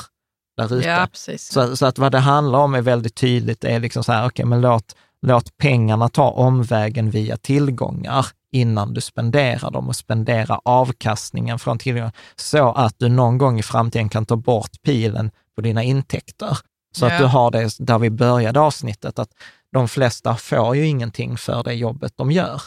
där 0.57 0.75
ute. 0.75 0.89
ja. 0.89 1.09
Så, 1.53 1.77
så 1.77 1.87
att 1.87 1.99
vad 1.99 2.13
det 2.13 2.19
handlar 2.19 2.59
om 2.59 2.75
är 2.75 2.81
väldigt 2.83 3.15
tydligt, 3.15 3.65
är 3.65 3.81
liksom 3.81 4.05
så 4.05 4.13
här, 4.13 4.27
okej, 4.29 4.45
men 4.45 4.61
låt, 4.61 4.97
låt 5.23 5.57
pengarna 5.57 6.09
ta 6.09 6.31
omvägen 6.31 7.11
via 7.11 7.37
tillgångar 7.37 8.27
innan 8.53 8.95
du 8.95 9.01
spenderar 9.01 9.71
dem 9.71 9.89
och 9.89 9.97
spendera 9.97 10.61
avkastningen 10.65 11.59
från 11.59 11.79
tillgångar 11.79 12.13
så 12.37 12.73
att 12.73 12.95
du 12.99 13.09
någon 13.09 13.39
gång 13.39 13.59
i 13.59 13.63
framtiden 13.63 14.09
kan 14.09 14.27
ta 14.27 14.37
bort 14.37 14.83
pilen 14.83 15.31
på 15.55 15.61
dina 15.61 15.83
intäkter. 15.83 16.59
Så 16.97 17.07
Ja. 17.07 17.13
att 17.13 17.19
du 17.19 17.25
har 17.25 17.51
det 17.51 17.71
där 17.79 17.99
vi 17.99 18.11
började 18.11 18.61
avsnittet, 18.61 19.19
att 19.19 19.31
de 19.73 19.89
flesta 19.89 20.37
får 20.37 20.77
ju 20.77 20.87
ingenting 20.87 21.37
för 21.37 21.63
det 21.63 21.73
jobbet 21.75 22.13
de 22.17 22.31
gör. 22.31 22.63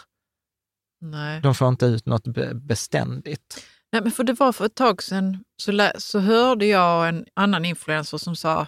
Nej. 1.02 1.42
De 1.42 1.56
får 1.56 1.68
inte 1.68 1.86
ut 1.86 2.06
något 2.06 2.24
be- 2.28 2.54
beständigt. 2.54 3.64
Nej, 3.92 4.02
men 4.02 4.12
för 4.12 4.24
det 4.24 4.34
var 4.34 4.52
för 4.52 4.66
ett 4.66 4.76
tag 4.76 5.04
sedan 5.04 5.44
så, 5.58 5.92
så 5.98 6.20
hörde 6.20 6.66
jag 6.66 7.10
en 7.10 7.26
annan 7.34 7.66
influencer 7.66 8.18
som 8.18 8.36
sa 8.36 8.68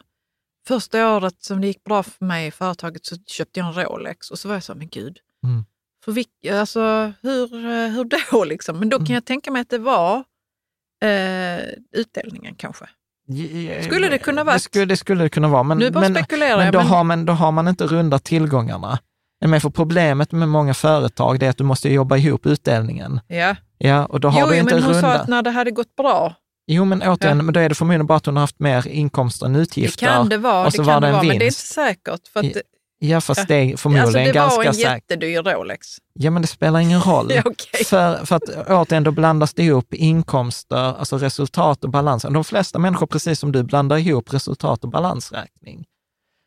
första 0.67 1.15
året 1.15 1.43
som 1.43 1.61
det 1.61 1.67
gick 1.67 1.83
bra 1.83 2.03
för 2.03 2.25
mig 2.25 2.47
i 2.47 2.51
företaget 2.51 3.05
så 3.05 3.15
köpte 3.27 3.59
jag 3.59 3.67
en 3.67 3.73
Rolex 3.83 4.31
och 4.31 4.39
så 4.39 4.47
var 4.47 4.55
jag 4.55 4.63
så, 4.63 4.75
men 4.75 4.87
gud, 4.89 5.17
Mm. 5.43 5.65
för 6.05 6.11
vilk, 6.11 6.29
alltså, 6.51 7.13
hur, 7.21 7.53
eh, 7.65 7.87
hur 7.87 8.03
då 8.31 8.43
liksom? 8.45 8.79
Men 8.79 8.89
då 8.89 8.97
kan 8.97 9.05
Mm. 9.05 9.13
jag 9.13 9.25
tänka 9.25 9.51
mig 9.51 9.61
att 9.61 9.69
det 9.69 9.77
var 9.77 10.23
eh, 11.03 11.59
utdelningen 11.91 12.55
kanske. 12.55 12.85
Skulle 13.83 14.09
det 14.09 14.17
kunna 14.17 14.43
vara- 14.43 14.53
Det 14.55 14.59
skulle 14.59 14.85
det, 14.85 14.97
skulle 14.97 15.29
kunna 15.29 15.47
vara. 15.47 15.63
Men, 15.63 15.77
nu 15.77 15.91
bara 15.91 15.99
men, 16.09 16.15
spekulerar 16.15 16.57
Men 16.57 16.65
jag. 16.65 16.73
då, 16.73 16.79
Men, 16.79 16.87
har 16.87 17.03
man, 17.03 17.25
då 17.25 17.33
har 17.33 17.51
man 17.51 17.67
inte 17.67 17.87
rundat 17.87 18.23
tillgångarna. 18.23 18.99
Men 19.45 19.61
för 19.61 19.69
problemet 19.69 20.31
med 20.31 20.49
många 20.49 20.73
företag 20.73 21.43
är 21.43 21.49
att 21.49 21.57
du 21.57 21.63
måste 21.63 21.89
jobba 21.89 22.17
ihop 22.17 22.45
utdelningen. 22.45 23.19
ja. 23.27 23.55
Ja, 23.83 24.05
och 24.05 24.19
då 24.19 24.27
har 24.29 24.39
Jo, 24.41 24.47
du 24.47 24.57
inte 24.57 24.73
men 24.75 24.83
hon 24.83 24.93
sa 24.93 24.99
rundat. 25.01 25.21
att 25.21 25.27
när 25.27 25.41
det 25.41 25.49
hade 25.51 25.71
gått 25.71 25.95
bra, 25.95 26.33
Jo, 26.67 26.85
men 26.85 27.01
återigen, 27.01 27.37
Ja. 27.37 27.43
men 27.43 27.53
då 27.53 27.59
är 27.59 27.69
det 27.69 27.75
förmodligen 27.75 28.05
bara 28.07 28.17
att 28.17 28.25
hon 28.25 28.35
har 28.35 28.41
haft 28.43 28.59
mer 28.59 28.87
inkomster 28.87 29.45
än 29.45 29.53
det 29.53 29.59
utgifter. 29.59 30.05
kan 30.07 30.29
det 30.29 30.37
vara, 30.37 30.59
och 30.59 30.65
det 30.65 30.71
så 30.71 30.77
kan 30.77 30.85
var 30.85 30.93
det 31.01 31.01
det 31.01 31.07
en 31.07 31.13
vara, 31.13 31.23
men 31.23 31.37
det 31.39 31.43
är 31.43 31.47
inte 31.47 31.59
säkert. 31.61 32.27
För 32.33 32.39
att, 32.39 32.45
Ja, 33.03 33.15
det- 33.15 33.21
fast 33.21 33.47
det 33.47 33.55
är 33.55 33.77
förmodligen 33.77 34.05
alltså, 34.05 34.19
det 34.19 34.31
ganska 34.31 34.57
var 34.57 34.65
en 34.65 34.73
säkert. 34.73 34.91
jättedyr 34.93 35.41
Rolex. 35.43 35.87
Ja, 36.13 36.31
men 36.31 36.41
det 36.41 36.47
spelar 36.47 36.79
ingen 36.79 37.01
roll. 37.01 37.31
Okej. 37.45 37.85
För, 37.85 38.25
för 38.25 38.35
att 38.35 38.43
återigen, 38.69 39.03
då 39.03 39.11
blandas 39.11 39.53
det 39.53 39.63
ihop 39.63 39.93
inkomster, 39.93 40.77
alltså 40.99 41.17
resultat 41.17 41.83
och 41.83 41.89
balans. 41.89 42.23
De 42.29 42.43
flesta 42.43 42.79
människor, 42.79 43.07
precis 43.07 43.39
som 43.39 43.51
du, 43.51 43.63
blandar 43.63 43.97
ihop 43.97 44.33
resultat 44.33 44.83
och 44.83 44.89
balansräkning. 44.89 45.85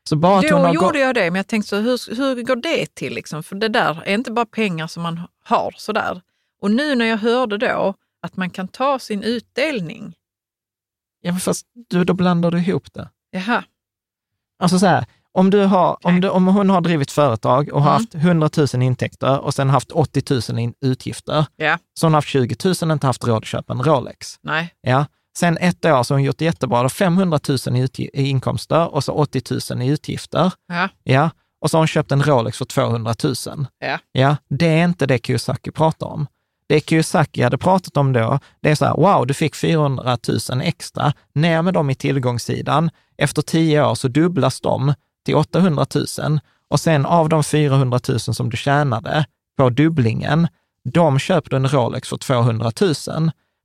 Så 0.09 0.16
bara 0.16 0.40
Då 0.40 0.48
gjorde 0.48 0.74
gått... 0.78 0.98
jag 0.98 1.15
det, 1.15 1.31
men 1.31 1.35
jag 1.35 1.47
tänkte 1.47 1.69
så, 1.69 1.77
hur, 1.77 2.16
hur 2.16 2.43
går 2.43 2.56
det 2.56 2.94
till? 2.94 3.15
Liksom? 3.15 3.43
För 3.43 3.56
det 3.56 3.69
där 3.69 4.02
är 4.06 4.15
inte 4.15 4.31
bara 4.31 4.47
pengar 4.47 4.86
som 4.86 5.02
man 5.02 5.20
har 5.44 5.74
sådär. 5.77 6.20
Och 6.65 6.70
nu 6.70 6.95
när 6.95 7.05
jag 7.05 7.16
hörde 7.19 7.59
då 7.59 7.95
att 8.23 8.36
man 8.36 8.51
kan 8.51 8.69
ta 8.69 8.99
sin 8.99 9.23
utdelning, 9.23 10.15
Ja, 11.20 11.32
men 11.32 11.41
fast 11.41 11.66
du, 11.89 12.05
då 12.05 12.15
blandar 12.15 12.51
du 12.51 12.59
ihop 12.59 12.93
det. 12.95 13.09
jaha, 13.31 13.65
Alltså 14.59 14.78
så 14.78 14.86
här, 14.86 15.05
om, 15.32 15.51
du 15.51 15.65
har, 15.65 15.97
om, 16.03 16.20
du, 16.20 16.28
om 16.28 16.47
hon 16.47 16.70
har 16.70 16.81
drivit 16.81 17.11
företag 17.11 17.69
och 17.73 17.82
har 17.82 17.91
Mm. 17.91 18.01
haft 18.03 18.15
100 18.15 18.51
000 18.74 18.82
intäkter 18.82 19.41
och 19.41 19.55
sen 19.55 19.70
haft 19.70 19.91
80 19.91 20.53
000 20.53 20.59
in, 20.59 20.74
utgifter, 20.81 21.47
ja, 21.57 21.78
så 21.95 22.07
hon 22.07 22.12
har 22.15 22.19
haft 22.19 22.28
20 22.28 22.57
000 22.65 22.74
och 22.82 22.93
inte 22.93 23.07
haft 23.07 23.24
råd 23.24 23.36
att 23.36 23.45
köpa 23.45 23.73
en 23.73 23.82
Rolex. 23.82 24.39
nej, 24.43 24.74
Ja. 24.81 25.07
Sen 25.36 25.59
ett 25.59 25.85
år 25.85 26.03
så 26.03 26.15
har 26.15 26.19
hon 26.19 26.23
gjort 26.24 26.39
det 26.39 26.45
jättebra, 26.45 26.82
då 26.82 26.89
500 26.89 27.41
000 27.66 27.77
i, 27.77 27.89
i 28.12 28.28
inkomster 28.28 28.95
och 28.95 29.05
så 29.05 29.12
80 29.12 29.74
000 29.74 29.82
i 29.82 29.86
utgifter. 29.89 30.53
ja, 30.66 30.89
Ja. 31.05 31.31
Och 31.61 31.70
så 31.70 31.77
har 31.77 31.81
hon 31.81 31.86
köpt 31.89 32.12
en 32.12 32.23
Rolex 32.23 32.59
för 32.59 32.65
200 32.65 33.15
000. 33.24 33.35
ja, 33.78 33.99
Ja, 34.12 34.36
det 34.49 34.66
är 34.66 34.85
inte 34.85 35.07
det 35.07 35.27
Kiyosaki 35.27 35.70
pratar 35.70 36.07
om. 36.07 36.27
Det 36.69 36.81
Kiyosaki 36.89 37.43
hade 37.43 37.59
pratat 37.59 37.97
om 37.97 38.12
då, 38.12 38.39
det 38.61 38.70
är 38.70 38.74
så 38.74 38.85
här, 38.85 38.95
wow, 38.95 39.27
du 39.27 39.35
fick 39.35 39.55
400 39.55 40.19
000 40.51 40.61
extra, 40.62 41.12
ner 41.35 41.62
med 41.62 41.74
dem 41.74 41.91
i 41.91 41.95
tillgångssidan. 41.95 42.91
Efter 43.19 43.43
tio 43.43 43.85
år 43.86 43.95
så 43.95 44.09
dubblas 44.09 44.61
de 44.61 44.95
till 45.27 45.35
800 45.35 45.86
000 46.19 46.41
och 46.70 46.81
sen 46.81 47.07
av 47.07 47.28
de 47.28 47.45
400 47.45 48.01
000 48.09 48.19
som 48.20 48.51
du 48.51 48.57
tjänade 48.57 49.27
på 49.59 49.70
dubblingen, 49.70 50.49
de 50.85 51.19
köper 51.19 51.51
du 51.51 51.57
en 51.57 51.69
Rolex 51.69 52.09
för 52.09 52.16
200 52.16 52.73
000. 52.81 52.95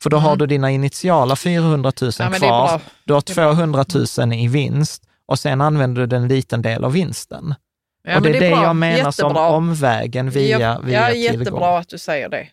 För 0.03 0.09
då 0.09 0.17
har 0.17 0.35
du 0.35 0.45
dina 0.45 0.71
initiala 0.71 1.35
400 1.35 1.91
000 2.01 2.11
Mm. 2.19 2.33
Ja, 2.33 2.39
det 2.39 2.45
är 2.45 2.49
kvar, 2.49 2.81
du 3.03 3.13
har 3.13 3.23
Det 3.25 3.31
är 3.31 3.35
bra. 3.35 3.53
200 3.53 3.85
000 4.19 4.33
i 4.33 4.47
vinst 4.47 5.03
och 5.25 5.39
sen 5.39 5.61
använder 5.61 6.07
du 6.07 6.15
en 6.15 6.27
liten 6.27 6.61
del 6.61 6.83
av 6.83 6.91
vinsten. 6.91 7.55
ja 8.03 8.15
och 8.15 8.21
det 8.21 8.29
är 8.29 8.33
men 8.33 8.41
det 8.41 8.49
bra. 8.55 8.63
jag 8.63 8.75
menar 8.75 9.11
som 9.11 9.27
Jättebra. 9.27 9.49
omvägen 9.49 10.29
via, 10.29 10.79
via 10.79 11.01
ja, 11.09 11.13
tillgång. 11.13 11.39
jättebra 11.39 11.77
att 11.79 11.89
du 11.89 11.97
säger 11.97 12.29
det. 12.29 12.47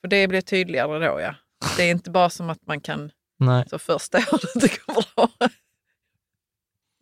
För 0.00 0.08
det 0.08 0.28
blir 0.28 0.40
tydligare 0.40 1.08
då, 1.08 1.20
ja. 1.20 1.34
Det 1.76 1.82
är 1.82 1.90
inte 1.90 2.10
bara 2.10 2.30
som 2.30 2.50
att 2.50 2.66
man 2.66 2.80
kan 2.80 3.10
Nej. 3.38 3.64
så 3.70 3.78
första 3.78 4.18
året 4.18 4.42
det 4.54 4.86
går 4.86 5.04
bra. 5.14 5.28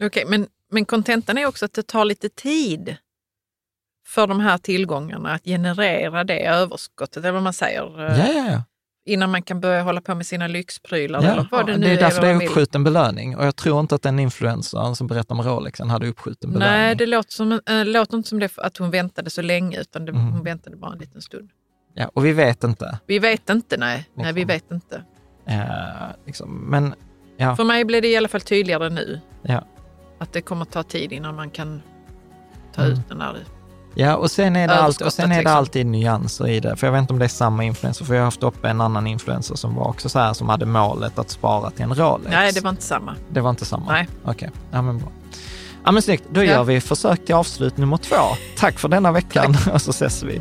Okej, 0.04 0.24
men, 0.26 0.46
men 0.70 0.84
kontentan 0.84 1.38
är 1.38 1.46
också 1.46 1.64
att 1.64 1.72
det 1.72 1.86
tar 1.86 2.04
lite 2.04 2.28
tid 2.28 2.96
för 4.06 4.26
de 4.26 4.40
här 4.40 4.58
tillgångarna 4.58 5.32
att 5.32 5.44
generera 5.44 6.24
det 6.24 6.46
överskottet, 6.46 7.16
eller 7.16 7.32
vad 7.32 7.42
man 7.42 7.52
säger, 7.52 8.06
eh, 8.10 8.18
Ja, 8.18 8.32
ja, 8.32 8.50
ja. 8.52 8.62
innan 9.06 9.30
man 9.30 9.42
kan 9.42 9.60
börja 9.60 9.82
hålla 9.82 10.00
på 10.00 10.14
med 10.14 10.26
sina 10.26 10.46
lyxprylar 10.46 11.22
ja. 11.22 11.32
eller 11.32 11.48
vad 11.50 11.66
det 11.66 11.76
nu 11.76 11.86
det 11.86 11.92
är 11.92 11.96
därför 11.96 12.22
det 12.22 12.28
är 12.28 12.36
uppskjuten 12.44 12.84
belöning. 12.84 13.36
Och 13.36 13.46
jag 13.46 13.56
tror 13.56 13.80
inte 13.80 13.94
att 13.94 14.02
den 14.02 14.18
influencern 14.18 14.94
som 14.96 15.06
berättar 15.06 15.34
om 15.34 15.42
Rolexen 15.42 15.90
hade 15.90 16.08
uppskjuten 16.08 16.52
belöning. 16.52 16.72
Nej, 16.78 16.94
det 16.96 17.06
låter, 17.06 17.32
som, 17.32 17.52
äh, 17.52 17.84
låter 17.84 18.16
inte 18.16 18.28
som 18.28 18.38
det 18.38 18.58
att 18.58 18.76
hon 18.76 18.90
väntade 18.90 19.30
så 19.30 19.42
länge, 19.42 19.80
utan 19.80 20.04
det, 20.04 20.12
Mm. 20.12 20.32
hon 20.32 20.44
väntade 20.44 20.76
bara 20.76 20.92
en 20.92 20.98
liten 20.98 21.22
stund. 21.22 21.50
Ja, 21.98 22.10
och 22.14 22.24
vi 22.24 22.32
vet 22.32 22.64
inte. 22.64 22.98
Vi 23.06 23.18
vet 23.18 23.50
inte, 23.50 23.76
nej. 23.76 24.08
Nej, 24.14 24.32
vi 24.32 24.40
Liksom. 24.44 24.46
vet 24.48 24.70
inte. 24.70 25.02
Eh, 25.46 25.62
liksom. 26.26 26.50
Men 26.70 26.94
ja, 27.36 27.56
För 27.56 27.64
mig 27.64 27.84
blir 27.84 28.02
det 28.02 28.08
i 28.08 28.16
alla 28.16 28.28
fall 28.28 28.40
tydligare 28.40 28.88
nu. 28.90 29.20
Ja. 29.42 29.64
Att 30.18 30.32
det 30.32 30.40
kommer 30.40 30.64
ta 30.64 30.82
tid 30.82 31.12
innan 31.12 31.36
man 31.36 31.50
kan 31.50 31.82
ta 32.74 32.82
Mm. 32.82 32.92
ut 32.92 33.08
den 33.08 33.18
där. 33.18 33.36
ja 33.94 34.16
och 34.16 34.30
sen 34.30 34.56
är 34.56 34.68
det, 34.68 34.74
allt, 34.74 35.00
och 35.00 35.12
sen 35.12 35.24
är 35.24 35.28
det 35.28 35.34
Överskottet, 35.34 35.56
alltid 35.56 35.86
nyanser 35.86 36.48
i 36.48 36.60
det. 36.60 36.76
För 36.76 36.86
jag 36.86 36.92
vet 36.92 37.00
inte 37.00 37.12
om 37.12 37.18
det 37.18 37.24
är 37.26 37.28
samma 37.28 37.64
influencer, 37.64 38.04
för 38.04 38.14
jag 38.14 38.20
har 38.20 38.24
haft 38.24 38.42
uppe 38.42 38.68
en 38.68 38.80
annan 38.80 39.06
influencer 39.06 39.54
som 39.54 39.74
var 39.74 39.88
också 39.88 40.08
så 40.08 40.18
här, 40.18 40.32
som 40.32 40.48
hade 40.48 40.66
målet 40.66 41.18
att 41.18 41.30
spara 41.30 41.70
till 41.70 41.82
en 41.82 41.94
Rolex. 41.94 42.30
Nej, 42.30 42.52
det 42.52 42.60
var 42.60 42.70
inte 42.70 42.82
samma. 42.82 43.14
Det 43.30 43.40
var 43.40 43.50
inte 43.50 43.64
samma? 43.64 43.92
Nej. 43.92 44.08
Okej, 44.24 44.50
ja 44.70 44.82
men 44.82 44.98
bra. 44.98 45.08
Ja 45.84 45.92
men 45.92 46.02
snyggt, 46.02 46.24
då 46.30 46.44
Ja. 46.44 46.52
gör 46.52 46.64
vi 46.64 46.80
försök 46.80 47.24
till 47.24 47.34
avslut 47.34 47.76
nummer 47.76 47.96
två. 47.96 48.16
Tack 48.56 48.78
för 48.78 48.88
denna 48.88 49.12
veckan 49.12 49.56
och 49.72 49.82
så 49.82 49.90
ses 49.90 50.22
vi. 50.22 50.40